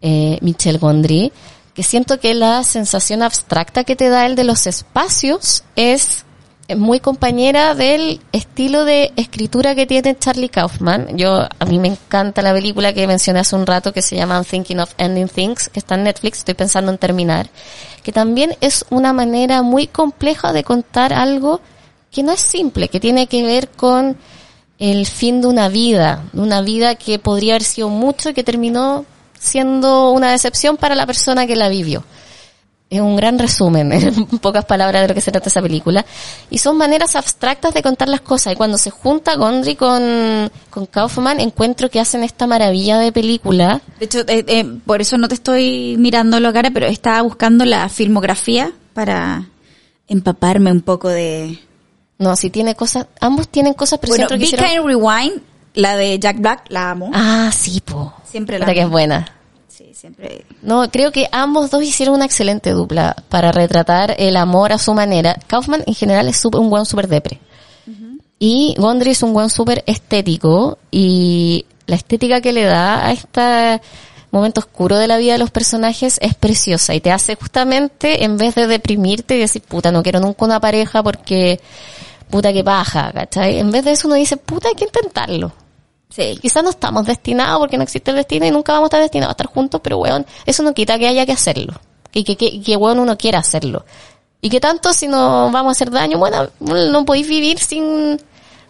eh, 0.00 0.38
Michel 0.42 0.78
Gondry, 0.78 1.32
que 1.78 1.84
siento 1.84 2.18
que 2.18 2.34
la 2.34 2.64
sensación 2.64 3.22
abstracta 3.22 3.84
que 3.84 3.94
te 3.94 4.08
da 4.08 4.26
el 4.26 4.34
de 4.34 4.42
los 4.42 4.66
espacios 4.66 5.62
es 5.76 6.24
muy 6.76 6.98
compañera 6.98 7.76
del 7.76 8.20
estilo 8.32 8.84
de 8.84 9.12
escritura 9.14 9.76
que 9.76 9.86
tiene 9.86 10.18
Charlie 10.18 10.48
Kaufman. 10.48 11.16
Yo, 11.16 11.36
a 11.36 11.64
mí 11.66 11.78
me 11.78 11.86
encanta 11.86 12.42
la 12.42 12.52
película 12.52 12.92
que 12.92 13.06
mencioné 13.06 13.38
hace 13.38 13.54
un 13.54 13.64
rato 13.64 13.92
que 13.92 14.02
se 14.02 14.16
llama 14.16 14.42
Thinking 14.42 14.80
of 14.80 14.92
Ending 14.98 15.28
Things, 15.28 15.68
que 15.68 15.78
está 15.78 15.94
en 15.94 16.02
Netflix, 16.02 16.38
estoy 16.38 16.54
pensando 16.54 16.90
en 16.90 16.98
terminar, 16.98 17.48
que 18.02 18.10
también 18.10 18.56
es 18.60 18.84
una 18.90 19.12
manera 19.12 19.62
muy 19.62 19.86
compleja 19.86 20.52
de 20.52 20.64
contar 20.64 21.12
algo 21.12 21.60
que 22.10 22.24
no 22.24 22.32
es 22.32 22.40
simple, 22.40 22.88
que 22.88 22.98
tiene 22.98 23.28
que 23.28 23.44
ver 23.44 23.68
con 23.68 24.16
el 24.80 25.06
fin 25.06 25.42
de 25.42 25.46
una 25.46 25.68
vida, 25.68 26.24
una 26.32 26.60
vida 26.60 26.96
que 26.96 27.20
podría 27.20 27.52
haber 27.52 27.62
sido 27.62 27.88
mucho 27.88 28.30
y 28.30 28.34
que 28.34 28.42
terminó 28.42 29.06
siendo 29.38 30.10
una 30.10 30.30
decepción 30.32 30.76
para 30.76 30.94
la 30.94 31.06
persona 31.06 31.46
que 31.46 31.56
la 31.56 31.68
vivió. 31.68 32.04
Es 32.90 33.00
un 33.02 33.16
gran 33.16 33.38
resumen, 33.38 33.92
en 33.92 34.26
pocas 34.38 34.64
palabras, 34.64 35.02
de 35.02 35.08
lo 35.08 35.14
que 35.14 35.20
se 35.20 35.30
trata 35.30 35.50
esa 35.50 35.60
película. 35.60 36.06
Y 36.48 36.56
son 36.56 36.78
maneras 36.78 37.16
abstractas 37.16 37.74
de 37.74 37.82
contar 37.82 38.08
las 38.08 38.22
cosas. 38.22 38.54
Y 38.54 38.56
cuando 38.56 38.78
se 38.78 38.88
junta 38.90 39.36
Gondry 39.36 39.76
con, 39.76 40.50
con 40.70 40.86
Kaufman, 40.86 41.38
encuentro 41.40 41.90
que 41.90 42.00
hacen 42.00 42.24
esta 42.24 42.46
maravilla 42.46 42.98
de 42.98 43.12
película. 43.12 43.82
De 43.98 44.06
hecho, 44.06 44.20
eh, 44.20 44.42
eh, 44.48 44.64
por 44.86 45.02
eso 45.02 45.18
no 45.18 45.28
te 45.28 45.34
estoy 45.34 45.96
mirando 45.98 46.40
la 46.40 46.50
cara, 46.52 46.70
pero 46.70 46.86
estaba 46.86 47.20
buscando 47.20 47.66
la 47.66 47.90
filmografía 47.90 48.72
para 48.94 49.44
empaparme 50.08 50.72
un 50.72 50.80
poco 50.80 51.08
de... 51.08 51.58
No, 52.18 52.34
si 52.36 52.48
tiene 52.50 52.74
cosas, 52.74 53.06
ambos 53.20 53.48
tienen 53.48 53.74
cosas, 53.74 53.98
pero 54.00 54.12
Bueno, 54.12 54.26
siento 54.28 54.40
que 54.40 54.46
hicieron- 54.56 54.66
Kind 54.66 54.86
Rewind, 54.86 55.42
la 55.74 55.94
de 55.94 56.18
Jack 56.18 56.38
Black, 56.40 56.64
la 56.70 56.90
amo. 56.92 57.10
Ah, 57.12 57.50
sí, 57.54 57.80
po. 57.80 58.14
Siempre 58.30 58.58
la 58.58 58.66
Puta 58.66 58.74
que 58.74 58.80
es 58.82 58.88
buena. 58.88 59.32
Sí, 59.68 59.92
siempre. 59.94 60.44
No, 60.62 60.90
creo 60.90 61.12
que 61.12 61.28
ambos 61.30 61.70
dos 61.70 61.82
hicieron 61.82 62.16
una 62.16 62.24
excelente 62.24 62.70
dupla 62.70 63.14
para 63.28 63.52
retratar 63.52 64.14
el 64.18 64.36
amor 64.36 64.72
a 64.72 64.78
su 64.78 64.92
manera. 64.92 65.36
Kaufman 65.46 65.84
en 65.86 65.94
general 65.94 66.28
es 66.28 66.36
súper- 66.36 66.60
un 66.60 66.68
buen 66.70 66.84
super 66.84 67.06
depre. 67.08 67.40
Y 68.40 68.74
Gondry 68.78 69.10
es 69.10 69.22
un 69.24 69.32
buen 69.32 69.50
súper 69.50 69.82
estético 69.86 70.78
y 70.92 71.66
la 71.86 71.96
estética 71.96 72.40
que 72.40 72.52
le 72.52 72.62
da 72.64 73.04
a 73.06 73.10
este 73.12 73.80
momento 74.30 74.60
oscuro 74.60 74.96
de 74.96 75.08
la 75.08 75.16
vida 75.16 75.32
de 75.32 75.38
los 75.38 75.50
personajes 75.50 76.18
es 76.22 76.34
preciosa 76.34 76.94
y 76.94 77.00
te 77.00 77.10
hace 77.10 77.34
justamente, 77.34 78.22
en 78.24 78.36
vez 78.36 78.54
de 78.54 78.68
deprimirte 78.68 79.36
y 79.36 79.40
decir, 79.40 79.62
puta, 79.62 79.90
no 79.90 80.02
quiero 80.04 80.20
nunca 80.20 80.44
una 80.44 80.60
pareja 80.60 81.02
porque, 81.02 81.60
puta, 82.30 82.52
que 82.52 82.62
paja, 82.62 83.10
¿cachai? 83.12 83.58
En 83.58 83.72
vez 83.72 83.84
de 83.84 83.92
eso 83.92 84.06
uno 84.06 84.14
dice, 84.16 84.36
puta, 84.36 84.68
hay 84.68 84.74
que 84.74 84.84
intentarlo. 84.84 85.50
Sí. 86.10 86.38
Quizás 86.40 86.64
no 86.64 86.70
estamos 86.70 87.06
destinados 87.06 87.58
porque 87.58 87.76
no 87.76 87.82
existe 87.82 88.10
el 88.10 88.16
destino 88.16 88.46
y 88.46 88.50
nunca 88.50 88.72
vamos 88.72 88.86
a 88.86 88.88
estar 88.88 89.00
destinados 89.02 89.30
a 89.30 89.34
estar 89.34 89.46
juntos, 89.46 89.80
pero 89.82 89.98
weón, 89.98 90.26
eso 90.46 90.62
no 90.62 90.72
quita 90.74 90.98
que 90.98 91.06
haya 91.06 91.26
que 91.26 91.32
hacerlo. 91.32 91.74
Y 92.12 92.24
que, 92.24 92.36
que, 92.36 92.62
que 92.62 92.76
weón 92.76 92.98
uno 92.98 93.16
quiera 93.18 93.38
hacerlo. 93.38 93.84
Y 94.40 94.50
que 94.50 94.60
tanto 94.60 94.92
si 94.92 95.08
no 95.08 95.50
vamos 95.50 95.70
a 95.70 95.72
hacer 95.72 95.90
daño, 95.90 96.18
bueno, 96.18 96.48
no 96.60 97.04
podéis 97.04 97.28
vivir 97.28 97.58
sin 97.58 98.20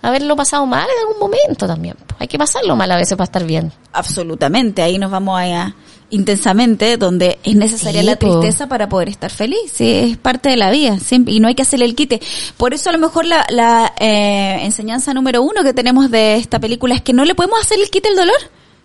haberlo 0.03 0.37
pasado 0.37 0.65
mal 0.67 0.87
en 0.89 1.07
algún 1.09 1.19
momento 1.21 1.67
también. 1.67 1.97
Hay 2.19 2.29
que 2.29 2.39
pasarlo 2.39 2.77
mal 2.77 2.91
a 2.93 2.97
veces 2.97 3.17
para 3.17 3.25
estar 3.27 3.45
bien. 3.45 3.73
Absolutamente. 3.93 4.83
Ahí 4.83 4.99
nos 4.99 5.11
vamos 5.11 5.39
allá 5.39 5.75
intensamente, 6.11 6.97
donde 6.97 7.39
es 7.45 7.55
necesaria 7.55 8.01
Sí, 8.01 8.07
la 8.07 8.17
po. 8.17 8.41
tristeza 8.41 8.67
para 8.67 8.89
poder 8.89 9.09
estar 9.11 9.31
feliz. 9.31 9.59
Sí, 9.73 9.93
es 9.93 10.17
parte 10.17 10.49
de 10.49 10.57
la 10.57 10.71
vida. 10.71 10.99
siempre- 10.99 11.35
y 11.35 11.41
no 11.41 11.49
hay 11.49 11.55
que 11.55 11.63
hacerle 11.63 11.85
el 11.85 11.95
quite. 11.95 12.21
Por 12.57 12.73
eso 12.75 12.89
a 12.91 12.93
lo 12.93 12.99
mejor 12.99 13.25
la, 13.27 13.45
la 13.51 13.93
eh, 13.99 14.61
enseñanza 14.63 15.13
número 15.15 15.43
uno 15.43 15.63
que 15.63 15.75
tenemos 15.75 16.11
de 16.11 16.37
esta 16.37 16.59
película 16.59 16.95
es 16.95 17.03
que 17.03 17.13
no 17.13 17.25
le 17.25 17.35
podemos 17.35 17.61
hacer 17.61 17.79
el 17.81 17.91
quite 17.91 18.09
al 18.09 18.17
dolor. 18.17 18.37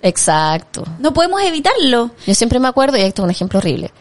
Exacto. 0.01 0.83
No 0.99 1.13
podemos 1.13 1.41
evitarlo. 1.41 2.11
Yo 2.27 2.35
siempre 2.35 2.59
me 2.59 2.67
acuerdo, 2.67 2.97
y 2.97 3.01
esto 3.01 3.21
es 3.21 3.23
un 3.23 3.31
ejemplo 3.31 3.59
horrible. 3.59 3.91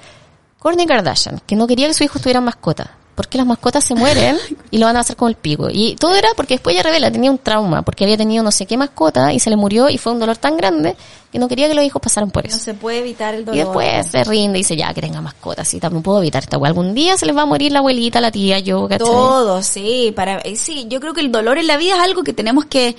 Kourtney 0.59 0.87
Kardashian, 0.87 1.41
que 1.47 1.55
no 1.57 1.67
quería 1.67 1.87
que 1.89 1.95
su 1.95 2.03
hijo 2.05 2.19
tuviera 2.19 2.41
mascota. 2.41 2.91
Porque 3.15 3.37
las 3.37 3.47
mascotas 3.47 3.85
se 3.85 3.95
mueren 3.95 4.39
y 4.71 4.79
lo 4.79 4.87
van 4.87 4.97
a 4.97 5.01
hacer 5.01 5.17
como 5.17 5.29
el 5.29 5.35
pico. 5.35 5.69
Y 5.71 5.97
todo 5.97 6.15
era 6.15 6.31
porque 6.35 6.55
después 6.55 6.75
ella 6.75 6.83
revela, 6.83 7.11
tenía 7.11 7.31
un 7.31 7.37
trauma, 7.39 7.83
porque 7.83 8.05
había 8.05 8.17
tenido 8.17 8.43
no 8.43 8.51
sé 8.51 8.65
qué 8.65 8.77
mascota 8.79 9.33
y 9.35 9.39
se 9.39 9.51
le 9.51 9.57
murió 9.57 9.91
y 9.91 9.99
fue 9.99 10.13
un 10.13 10.19
dolor 10.19 10.39
tan 10.39 10.57
grande 10.57 10.97
que 11.31 11.39
no 11.39 11.47
quería 11.49 11.69
que 11.69 11.75
los 11.75 11.85
hijos 11.85 12.01
pasaran 12.01 12.31
por 12.31 12.45
No 12.45 12.49
eso. 12.49 12.59
se 12.59 12.73
puede 12.75 12.99
evitar 13.01 13.35
el 13.35 13.45
dolor. 13.45 13.57
Y 13.57 13.59
después 13.65 14.07
se 14.07 14.25
rinde 14.25 14.59
y 14.59 14.63
dice, 14.63 14.77
ya, 14.77 14.93
que 14.95 15.01
tenga 15.03 15.21
mascotas. 15.21 15.73
Y 15.75 15.81
también 15.81 16.03
puedo 16.03 16.21
evitar 16.21 16.43
esta. 16.43 16.57
Algún 16.57 16.95
día 16.95 17.17
se 17.19 17.27
les 17.27 17.37
va 17.37 17.43
a 17.43 17.47
morir 17.47 17.71
la 17.73 17.81
abuelita, 17.81 18.21
la 18.21 18.31
tía, 18.31 18.59
yo, 18.61 18.89
¿cachai? 18.89 19.07
Todo, 19.07 19.63
sí, 19.63 20.13
para, 20.17 20.41
sí, 20.57 20.87
yo 20.89 20.99
creo 21.01 21.13
que 21.13 21.21
el 21.21 21.31
dolor 21.33 21.59
en 21.59 21.67
la 21.67 21.77
vida 21.77 21.97
es 21.97 22.01
algo 22.01 22.23
que 22.23 22.33
tenemos 22.33 22.65
que, 22.67 22.97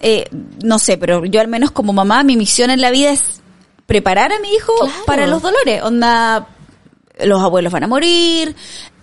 eh, 0.00 0.26
no 0.62 0.78
sé, 0.78 0.98
pero 0.98 1.24
yo 1.24 1.40
al 1.40 1.48
menos 1.48 1.70
como 1.70 1.92
mamá, 1.94 2.24
mi 2.24 2.36
misión 2.36 2.70
en 2.70 2.80
la 2.82 2.90
vida 2.90 3.10
es 3.10 3.40
preparar 3.86 4.32
a 4.32 4.38
mi 4.40 4.48
hijo 4.52 4.72
Claro. 4.80 4.92
para 5.06 5.26
los 5.26 5.42
dolores. 5.42 5.82
Onda, 5.82 6.46
los 7.22 7.42
abuelos 7.42 7.70
van 7.72 7.84
a 7.84 7.88
morir, 7.88 8.56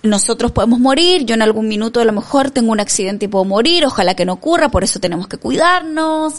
nosotros 0.03 0.51
podemos 0.51 0.79
morir, 0.79 1.25
yo 1.25 1.35
en 1.35 1.41
algún 1.41 1.67
minuto 1.67 1.99
a 1.99 2.05
lo 2.05 2.13
mejor 2.13 2.51
tengo 2.51 2.71
un 2.71 2.79
accidente 2.79 3.25
y 3.25 3.27
puedo 3.27 3.45
morir, 3.45 3.85
ojalá 3.85 4.15
que 4.15 4.25
no 4.25 4.33
ocurra, 4.33 4.69
por 4.69 4.83
eso 4.83 4.99
tenemos 4.99 5.27
que 5.27 5.37
cuidarnos, 5.37 6.35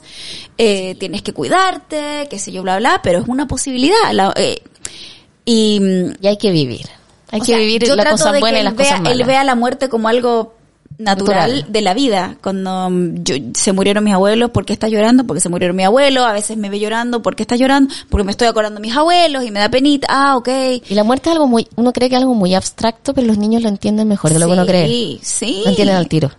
eh, 0.56 0.94
tienes 0.96 1.22
que 1.22 1.32
cuidarte, 1.32 2.26
qué 2.30 2.38
sé 2.38 2.52
yo, 2.52 2.62
bla, 2.62 2.78
bla, 2.78 3.00
pero 3.02 3.18
es 3.20 3.28
una 3.28 3.46
posibilidad. 3.48 4.12
La- 4.12 4.32
eh, 4.36 4.62
y, 5.44 5.80
Y 6.20 6.26
hay 6.26 6.36
que 6.36 6.50
vivir. 6.50 6.86
Hay 7.30 7.40
que 7.40 7.46
sea, 7.46 7.58
vivir 7.58 7.86
las 7.94 8.06
cosas 8.10 8.40
buenas 8.40 8.60
y 8.60 8.64
las 8.64 8.74
cosas 8.74 9.00
malas. 9.00 9.18
Él 9.18 9.24
vea 9.26 9.44
la 9.44 9.54
muerte 9.54 9.88
como 9.88 10.08
algo 10.08 10.54
natural, 10.98 11.50
Natural. 11.52 11.72
de 11.72 11.80
la 11.80 11.94
vida. 11.94 12.36
Cuando 12.42 12.90
mm, 12.90 13.22
yo, 13.22 13.34
se 13.54 13.72
murieron 13.72 14.02
mis 14.04 14.14
abuelos, 14.14 14.50
¿por 14.50 14.64
qué 14.64 14.72
estás 14.72 14.90
llorando? 14.90 15.24
Porque 15.26 15.40
se 15.40 15.48
murieron 15.48 15.76
mis 15.76 15.86
abuelos. 15.86 16.24
A 16.24 16.32
veces 16.32 16.56
me 16.56 16.68
ve 16.70 16.80
llorando, 16.80 17.22
¿por 17.22 17.36
qué 17.36 17.44
estás 17.44 17.58
llorando? 17.60 17.94
Porque 18.08 18.24
me 18.24 18.32
estoy 18.32 18.48
acordando 18.48 18.80
de 18.80 18.86
mis 18.86 18.96
abuelos 18.96 19.44
y 19.44 19.50
me 19.50 19.60
da 19.60 19.68
penita. 19.70 20.06
Ah, 20.10 20.36
ok. 20.36 20.48
Y 20.88 20.94
la 20.94 21.04
muerte 21.04 21.28
es 21.30 21.34
algo 21.34 21.46
muy, 21.46 21.66
uno 21.76 21.92
cree 21.92 22.08
que 22.08 22.16
es 22.16 22.20
algo 22.22 22.34
muy 22.34 22.54
abstracto, 22.54 23.14
pero 23.14 23.26
los 23.26 23.38
niños 23.38 23.62
lo 23.62 23.68
entienden 23.68 24.08
mejor 24.08 24.32
de 24.32 24.38
lo 24.38 24.46
que 24.46 24.52
uno 24.52 24.66
cree. 24.66 24.86
Sí, 24.88 25.20
sí. 25.22 25.60
Lo 25.64 25.70
entienden 25.70 25.96
al 25.96 26.08
tiro. 26.08 26.30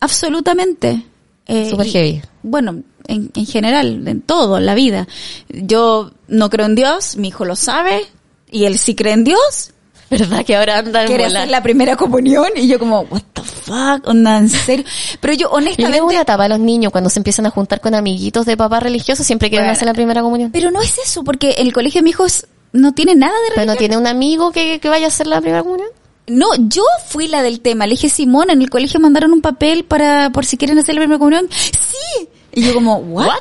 Absolutamente. 0.00 1.04
Eh, 1.46 1.70
Súper 1.70 1.86
y- 1.86 1.90
heavy. 1.90 2.22
Bueno, 2.42 2.82
en, 3.06 3.30
en 3.34 3.46
general, 3.46 4.06
en 4.06 4.20
todo, 4.22 4.58
en 4.58 4.66
la 4.66 4.74
vida. 4.74 5.06
Yo 5.48 6.10
no 6.28 6.50
creo 6.50 6.66
en 6.66 6.74
Dios, 6.74 7.16
mi 7.16 7.28
hijo 7.28 7.44
lo 7.44 7.56
sabe, 7.56 8.06
y 8.50 8.64
él 8.64 8.78
sí 8.78 8.94
cree 8.94 9.12
en 9.12 9.24
Dios, 9.24 9.72
¿Verdad 10.18 10.44
que 10.44 10.56
ahora 10.56 10.78
anda 10.78 11.02
en 11.02 11.06
quiere 11.08 11.24
hacer 11.26 11.48
la 11.48 11.62
primera 11.62 11.96
comunión, 11.96 12.48
y 12.56 12.66
yo 12.66 12.78
como, 12.78 13.00
what 13.02 13.22
the 13.34 13.42
fuck, 13.42 14.06
onda, 14.06 14.38
en 14.38 14.48
serio. 14.48 14.84
Pero 15.20 15.34
yo 15.34 15.38
Yo 15.40 15.50
honestamente... 15.50 15.98
que 15.98 16.02
una 16.02 16.20
etapa 16.22 16.44
de 16.44 16.48
los 16.50 16.60
niños 16.60 16.92
cuando 16.92 17.10
se 17.10 17.18
empiezan 17.20 17.46
a 17.46 17.50
juntar 17.50 17.80
con 17.80 17.94
amiguitos 17.94 18.46
de 18.46 18.56
papá 18.56 18.80
religioso 18.80 19.22
siempre 19.24 19.50
quieren 19.50 19.66
Bueno. 19.66 19.72
hacer 19.76 19.86
la 19.86 19.94
primera 19.94 20.22
comunión. 20.22 20.50
Pero 20.50 20.70
no 20.70 20.80
es 20.80 20.96
eso, 20.98 21.24
porque 21.24 21.50
el 21.58 21.72
colegio 21.72 22.00
de 22.00 22.04
mi 22.04 22.10
hijo 22.10 22.24
no 22.72 22.92
tiene 22.92 23.14
nada 23.14 23.32
de 23.32 23.38
Pero 23.54 23.66
no 23.66 23.72
religión. 23.72 23.78
tiene 23.78 23.96
un 23.98 24.06
amigo 24.06 24.50
que, 24.52 24.78
que 24.80 24.88
vaya 24.88 25.06
a 25.06 25.08
hacer 25.08 25.26
la 25.26 25.40
primera 25.40 25.62
comunión. 25.62 25.88
No, 26.26 26.46
yo 26.56 26.82
fui 27.06 27.26
la 27.28 27.42
del 27.42 27.60
tema. 27.60 27.86
Le 27.86 27.92
dije, 27.92 28.08
Simón, 28.10 28.50
en 28.50 28.60
el 28.60 28.68
colegio 28.70 29.00
mandaron 29.00 29.32
un 29.32 29.40
papel 29.40 29.84
para, 29.84 30.30
por 30.30 30.44
si 30.44 30.56
quieren 30.58 30.78
hacer 30.78 30.94
la 30.94 31.00
primera 31.00 31.18
comunión. 31.18 31.48
¡Sí! 31.50 32.28
Y 32.58 32.62
yo 32.62 32.74
como, 32.74 32.96
¿what? 32.96 33.38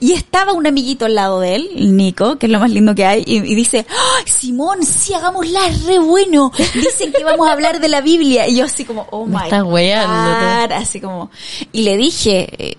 Y 0.00 0.12
estaba 0.12 0.54
un 0.54 0.66
amiguito 0.66 1.04
al 1.04 1.14
lado 1.14 1.40
de 1.40 1.56
él, 1.56 1.94
Nico, 1.94 2.38
que 2.38 2.46
es 2.46 2.52
lo 2.52 2.58
más 2.58 2.70
lindo 2.70 2.94
que 2.94 3.04
hay, 3.04 3.22
y, 3.26 3.36
y 3.36 3.54
dice, 3.54 3.84
¡Ah, 3.86 4.20
Simón, 4.24 4.82
sí, 4.82 5.12
hagámosla, 5.12 5.68
es 5.68 5.84
re 5.84 5.98
bueno. 5.98 6.50
Dicen 6.74 7.12
que 7.12 7.22
vamos 7.22 7.46
a 7.48 7.52
hablar 7.52 7.80
de 7.80 7.88
la 7.88 8.00
Biblia. 8.00 8.48
Y 8.48 8.56
yo 8.56 8.64
así 8.64 8.86
como, 8.86 9.06
oh 9.10 9.26
my 9.26 9.44
estás 9.44 9.62
weando, 9.62 10.68
God, 10.68 10.72
así 10.72 11.02
como, 11.02 11.30
y 11.70 11.82
le 11.82 11.98
dije, 11.98 12.48
eh, 12.56 12.76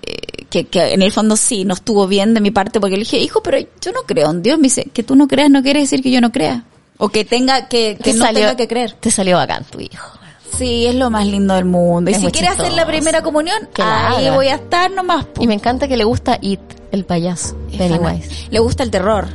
que, 0.49 0.65
que 0.65 0.93
en 0.93 1.03
el 1.03 1.11
fondo 1.11 1.38
sí, 1.38 1.63
no 1.63 1.75
estuvo 1.75 2.07
bien 2.07 2.34
de 2.34 2.41
mi 2.41 2.49
parte, 2.49 2.80
porque 2.80 2.95
le 2.95 3.03
dije, 3.03 3.19
hijo, 3.19 3.43
pero 3.43 3.59
yo 3.59 3.91
no 3.91 4.01
creo 4.07 4.32
en 4.32 4.41
Dios. 4.41 4.57
Me 4.57 4.63
dice, 4.63 4.89
que 4.91 5.03
tú 5.03 5.15
no 5.15 5.28
creas 5.28 5.51
no 5.51 5.61
quiere 5.61 5.82
decir 5.82 6.01
que 6.01 6.09
yo 6.09 6.21
no 6.21 6.32
crea. 6.32 6.63
O 6.97 7.09
que 7.09 7.23
tenga, 7.23 7.67
que, 7.67 7.97
que 7.97 8.13
Te 8.13 8.13
no 8.13 8.25
tenga 8.34 8.55
que 8.55 8.67
creer. 8.67 8.93
Te 8.93 9.11
salió 9.11 9.38
bacán 9.38 9.63
tu 9.65 9.80
hijo. 9.80 10.17
Sí, 10.55 10.85
es 10.87 10.95
lo 10.95 11.09
más 11.09 11.25
lindo 11.27 11.53
del 11.55 11.65
mundo. 11.65 12.09
Y 12.11 12.13
si 12.15 12.27
quiere 12.31 12.47
hacer 12.47 12.71
la 12.73 12.85
primera 12.85 13.21
comunión, 13.21 13.57
Que 13.73 13.81
ahí 13.83 14.29
voy 14.29 14.47
a 14.47 14.55
estar 14.55 14.89
nomás. 14.91 15.25
po. 15.25 15.43
Y 15.43 15.47
me 15.47 15.53
encanta 15.55 15.87
que 15.87 15.97
le 15.97 16.03
gusta 16.03 16.37
It, 16.41 16.59
el 16.91 17.05
payaso, 17.05 17.55
Pennywise. 17.77 18.47
Le 18.49 18.59
gusta 18.59 18.83
el 18.83 18.91
terror. 18.91 19.27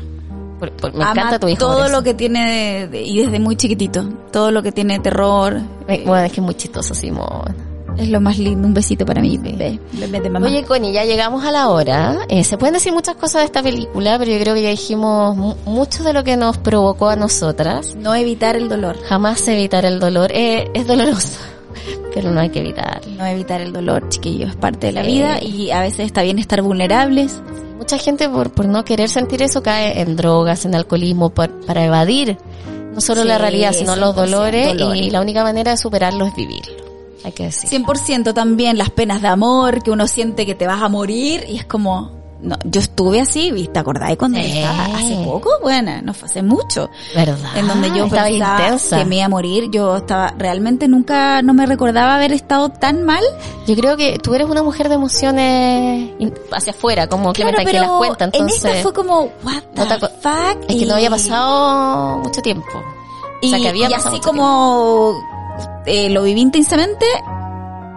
Por- 0.59 0.71
por- 0.73 0.95
me 0.95 1.03
Ama 1.03 1.13
encanta 1.13 1.39
tu 1.41 1.49
hijo. 1.49 1.59
todo 1.59 1.89
lo 1.89 2.03
que 2.03 2.15
tiene, 2.15 2.53
de- 2.53 2.89
de- 2.89 3.03
y 3.03 3.21
desde 3.25 3.41
muy 3.41 3.57
chiquitito, 3.57 4.09
todo 4.31 4.51
lo 4.53 4.63
que 4.63 4.71
tiene 4.73 5.01
terror. 5.01 5.61
Me- 5.89 6.03
Bueno, 6.05 6.25
es 6.25 6.33
que 6.33 6.41
es 6.41 6.45
muy 6.45 6.55
chistoso, 6.55 6.95
Simón. 6.95 7.72
Es 7.99 8.09
lo 8.09 8.21
más 8.21 8.39
lindo. 8.39 8.67
Un 8.67 8.75
besito 8.75 9.05
para 9.07 9.21
mí, 9.21 9.39
bebé. 9.39 9.79
Bebé 9.93 10.21
de 10.21 10.31
mamá. 10.31 10.47
Oye, 10.47 10.65
Connie, 10.65 10.93
ya 10.93 11.05
llegamos 11.05 11.45
a 11.45 11.53
la 11.53 11.69
hora. 11.69 12.19
Eh, 12.29 12.43
se 12.45 12.57
pueden 12.59 12.75
decir 12.75 12.93
muchas 12.93 13.17
cosas 13.17 13.43
de 13.43 13.47
esta 13.47 13.63
película, 13.63 14.19
pero 14.19 14.31
yo 14.33 14.39
creo 14.41 14.55
que 14.55 14.63
ya 14.63 14.71
dijimos 14.71 15.37
mu- 15.37 15.55
mucho 15.67 16.03
de 16.03 16.13
lo 16.13 16.25
que 16.25 16.37
nos 16.37 16.59
provocó 16.59 17.09
a 17.09 17.17
nosotras. 17.17 17.95
no 17.95 18.15
evitar 18.15 18.57
el 18.57 18.69
dolor. 18.69 18.97
Jamás 19.05 19.47
evitar 19.49 19.85
el 19.85 20.01
dolor. 20.01 20.31
Eh, 20.33 20.71
es 20.75 20.87
doloroso, 20.87 21.39
pero 22.15 22.31
no 22.31 22.41
hay 22.41 22.49
que 22.51 22.61
evitar. 22.61 23.01
No 23.19 23.27
evitar 23.27 23.61
el 23.61 23.73
dolor, 23.73 24.09
chiquillos. 24.09 24.51
Es 24.51 24.57
parte 24.57 24.87
de 24.89 24.93
la 24.93 25.03
vida 25.03 25.43
y 25.43 25.71
a 25.71 25.81
veces 25.83 26.01
está 26.07 26.23
bien 26.23 26.39
estar 26.39 26.63
vulnerables. 26.63 27.41
Mucha 27.79 27.99
gente 27.99 28.29
por, 28.29 28.53
por 28.53 28.67
no 28.67 28.85
querer 28.85 29.09
sentir 29.09 29.43
eso 29.43 29.63
cae 29.63 30.01
en 30.01 30.17
drogas, 30.17 30.65
en 30.65 30.75
alcoholismo, 30.75 31.31
por- 31.31 31.51
para 31.67 31.85
evadir 31.85 32.37
no 32.95 33.01
solo 33.01 33.23
Sí, 33.23 33.29
la 33.29 33.39
realidad, 33.39 33.73
sino 33.73 33.97
los 33.97 34.15
100% 34.15 34.15
dolores, 34.15 34.79
dolores. 34.79 35.03
y 35.07 35.11
la 35.11 35.21
única 35.23 35.43
manera 35.43 35.71
de 35.73 35.77
superarlo 35.79 36.27
es 36.27 36.35
vivirlo. 36.37 36.82
Hay 37.25 37.33
que 37.33 37.45
decir. 37.45 37.71
100% 37.71 38.35
también 38.35 38.79
las 38.79 38.91
penas 38.91 39.23
de 39.23 39.29
amor, 39.29 39.83
que 39.83 39.91
uno 39.91 40.07
siente 40.07 40.45
que 40.47 40.55
te 40.55 40.67
vas 40.67 40.83
a 40.83 40.89
morir 40.89 41.45
y 41.49 41.57
es 41.59 41.65
como... 41.65 42.21
No, 42.43 42.57
yo 42.65 42.81
estuve 42.81 43.21
así, 43.21 43.53
¿viste? 43.53 43.75
¿Te 43.75 43.79
acordáis 43.79 44.19
cuando 44.19 44.37
Sí. 44.41 44.59
estaba 44.59 44.87
hace 44.99 45.23
poco? 45.25 45.49
Bueno, 45.63 46.03
no 46.03 46.13
fue 46.13 46.27
hace 46.29 46.43
mucho. 46.43 46.91
¿Verdad? 47.15 47.39
en 47.57 47.69
donde 47.69 47.89
yo 47.91 48.07
estaba 48.07 48.27
pensaba 48.27 48.61
intensa. 48.63 48.99
que 48.99 49.05
me 49.05 49.17
iba 49.19 49.27
a 49.27 49.29
morir. 49.29 49.71
Yo 49.71 49.99
estaba, 49.99 50.35
realmente 50.37 50.89
nunca, 50.89 51.41
no 51.43 51.55
me 51.55 51.67
recordaba 51.67 52.17
haber 52.17 52.33
estado 52.33 52.71
tan 52.71 53.05
mal. 53.05 53.23
Yo 53.69 53.77
creo 53.77 53.97
que 53.97 54.19
tú 54.19 54.35
eres 54.35 54.49
una 54.49 54.65
mujer 54.65 54.89
de 54.89 54.97
emociones 54.97 56.11
hacia 56.51 56.73
afuera, 56.73 57.07
como 57.07 57.33
Claro, 57.33 57.53
Clementine 57.53 57.79
que 57.81 57.87
las 57.87 57.97
cuenta, 57.99 58.25
en 58.25 58.31
entonces 58.35 58.65
esta 58.65 58.83
fue 58.83 58.93
como, 58.93 59.21
what 59.45 59.63
the 59.77 59.85
no 59.87 59.99
fuck? 60.01 60.65
es 60.69 60.77
que 60.77 60.87
no 60.87 60.95
había 60.95 61.11
pasado 61.11 62.19
mucho 62.25 62.43
tiempo. 62.43 62.67
Y, 63.41 63.47
o 63.47 63.51
sea, 63.51 63.59
que 63.61 63.69
había 63.69 63.89
y 63.89 63.93
así 63.95 64.09
mucho 64.09 64.21
como 64.31 65.15
eh, 65.87 66.11
lo 66.11 66.23
viví 66.23 66.41
intensamente, 66.41 67.07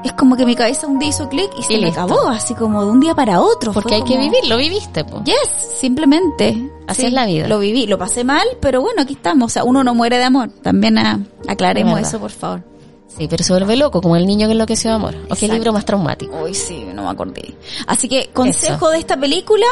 es 0.04 0.14
como 0.14 0.36
que 0.38 0.46
mi 0.46 0.56
cabeza 0.56 0.86
un 0.88 1.00
día 1.00 1.10
hizo 1.10 1.28
clic 1.30 1.50
y 1.58 1.64
se 1.64 1.74
Y 1.74 1.78
me 1.78 1.88
listo. 1.88 2.02
acabó, 2.02 2.28
así 2.28 2.54
como 2.54 2.84
de 2.86 2.92
un 2.92 3.00
día 3.00 3.16
para 3.16 3.42
otro. 3.42 3.74
Porque 3.74 3.96
hay 3.96 4.04
que 4.04 4.18
vivir, 4.18 4.46
lo 4.48 4.58
viviste, 4.58 5.04
po. 5.04 5.24
Yes, 5.24 5.36
simplemente. 5.80 6.70
Así 6.88 7.08
es 7.08 7.14
la 7.14 7.26
vida. 7.26 7.48
Lo 7.48 7.58
viví, 7.58 7.88
lo 7.88 7.98
pasé 7.98 8.24
mal, 8.24 8.48
pero 8.60 8.82
bueno, 8.82 9.02
aquí 9.02 9.14
estamos. 9.14 9.48
O 9.48 9.50
sea, 9.54 9.64
uno 9.64 9.84
no 9.84 9.96
muere 9.96 10.20
de 10.20 10.26
amor. 10.26 10.50
También 10.62 11.00
ah, 11.00 11.20
aclaremos 11.48 12.00
eso, 12.00 12.20
por 12.20 12.30
favor. 12.30 12.64
Sí, 13.08 13.28
pero 13.28 13.44
se 13.44 13.54
vuelve 13.54 13.78
loco, 13.78 14.02
como 14.02 14.16
el 14.16 14.28
niño 14.28 14.48
que 14.48 14.54
enloqueció 14.54 14.92
de 14.92 14.96
amor. 14.98 15.16
O 15.30 15.36
qué 15.36 15.48
libro 15.48 15.74
más 15.74 15.86
traumático. 15.86 16.38
Uy, 16.44 16.54
sí, 16.54 16.86
no 16.94 17.04
me 17.04 17.10
acordé. 17.10 17.56
Así 17.88 18.08
que, 18.08 18.30
consejo 18.34 18.90
de 18.92 19.00
esta 19.00 19.18
película, 19.18 19.66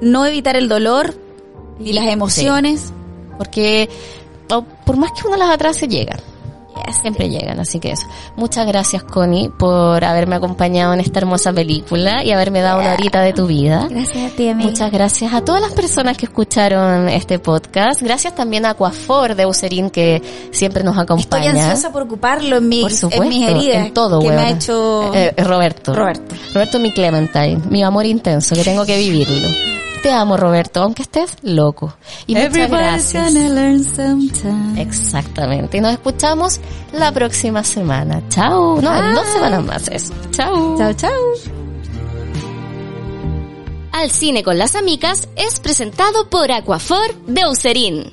no 0.00 0.24
evitar 0.24 0.56
el 0.56 0.68
dolor 0.68 1.14
y 1.78 1.92
las 1.92 2.06
emociones. 2.06 2.92
Porque 3.36 3.90
por 4.48 4.96
más 4.96 5.12
que 5.12 5.26
uno 5.26 5.36
las 5.36 5.50
atrase, 5.50 5.88
llegan. 5.88 6.20
Yes. 6.74 6.96
Siempre 7.02 7.28
llegan, 7.28 7.60
así 7.60 7.78
que 7.80 7.92
eso. 7.92 8.06
Muchas 8.36 8.66
gracias, 8.66 9.02
Connie, 9.04 9.48
por 9.48 10.04
haberme 10.04 10.36
acompañado 10.36 10.94
en 10.94 11.00
esta 11.00 11.20
hermosa 11.20 11.52
película 11.52 12.24
y 12.24 12.32
haberme 12.32 12.60
dado 12.60 12.80
una 12.80 12.94
horita 12.94 13.20
de 13.22 13.32
tu 13.32 13.46
vida. 13.46 13.86
Gracias 13.90 14.32
a 14.32 14.36
ti, 14.36 14.48
amiga. 14.48 14.70
Muchas 14.70 14.90
gracias 14.90 15.32
a 15.32 15.44
todas 15.44 15.60
las 15.60 15.72
personas 15.72 16.16
que 16.16 16.26
escucharon 16.26 17.08
este 17.08 17.38
podcast. 17.38 18.02
Gracias 18.02 18.34
también 18.34 18.64
a 18.66 18.70
Aquafor 18.70 19.34
de 19.34 19.46
Userín 19.46 19.90
que 19.90 20.22
siempre 20.50 20.82
nos 20.82 20.96
Estoy 20.96 21.04
acompaña. 21.04 21.50
ansiosa 21.50 21.92
por 21.92 22.02
ocuparlo 22.02 22.56
en, 22.56 22.68
mi, 22.68 22.80
Por 22.82 22.92
supuesto, 22.92 23.22
en 23.22 23.28
mis 23.28 23.48
heridas. 23.48 23.86
en 23.86 23.94
todo, 23.94 24.20
que 24.20 24.28
me 24.28 24.36
ha 24.36 24.50
hecho... 24.50 25.14
Eh, 25.14 25.34
eh, 25.36 25.44
Roberto. 25.44 25.94
Roberto. 25.94 26.34
Roberto 26.54 26.78
mi 26.78 26.92
Clementine, 26.92 27.60
mi 27.68 27.82
amor 27.82 28.06
intenso, 28.06 28.54
que 28.54 28.64
tengo 28.64 28.84
que 28.84 28.96
vivirlo. 28.98 29.48
Te 30.04 30.12
amo, 30.12 30.36
Roberto, 30.36 30.82
aunque 30.82 31.00
estés 31.00 31.34
loco. 31.40 31.96
Y 32.26 32.34
muchas 32.34 32.48
Everybody's 32.48 33.10
gracias. 33.14 33.32
gonna 33.32 33.48
learn 33.48 33.82
sometime. 33.82 34.82
Exactamente. 34.82 35.78
Y 35.78 35.80
nos 35.80 35.92
escuchamos 35.92 36.60
la 36.92 37.10
próxima 37.10 37.64
semana. 37.64 38.22
Chao. 38.28 38.82
No, 38.82 38.94
en 38.94 39.14
dos 39.14 39.26
semanas 39.28 39.64
más 39.64 39.88
eso. 39.88 40.12
Chao. 40.30 40.76
Chao, 40.76 40.92
chao. 40.92 41.10
Al 43.92 44.10
cine 44.10 44.42
con 44.42 44.58
las 44.58 44.74
amigas 44.74 45.26
es 45.36 45.58
presentado 45.58 46.28
por 46.28 46.52
Aquafor 46.52 47.14
de 47.26 47.46
Userín. 47.46 48.12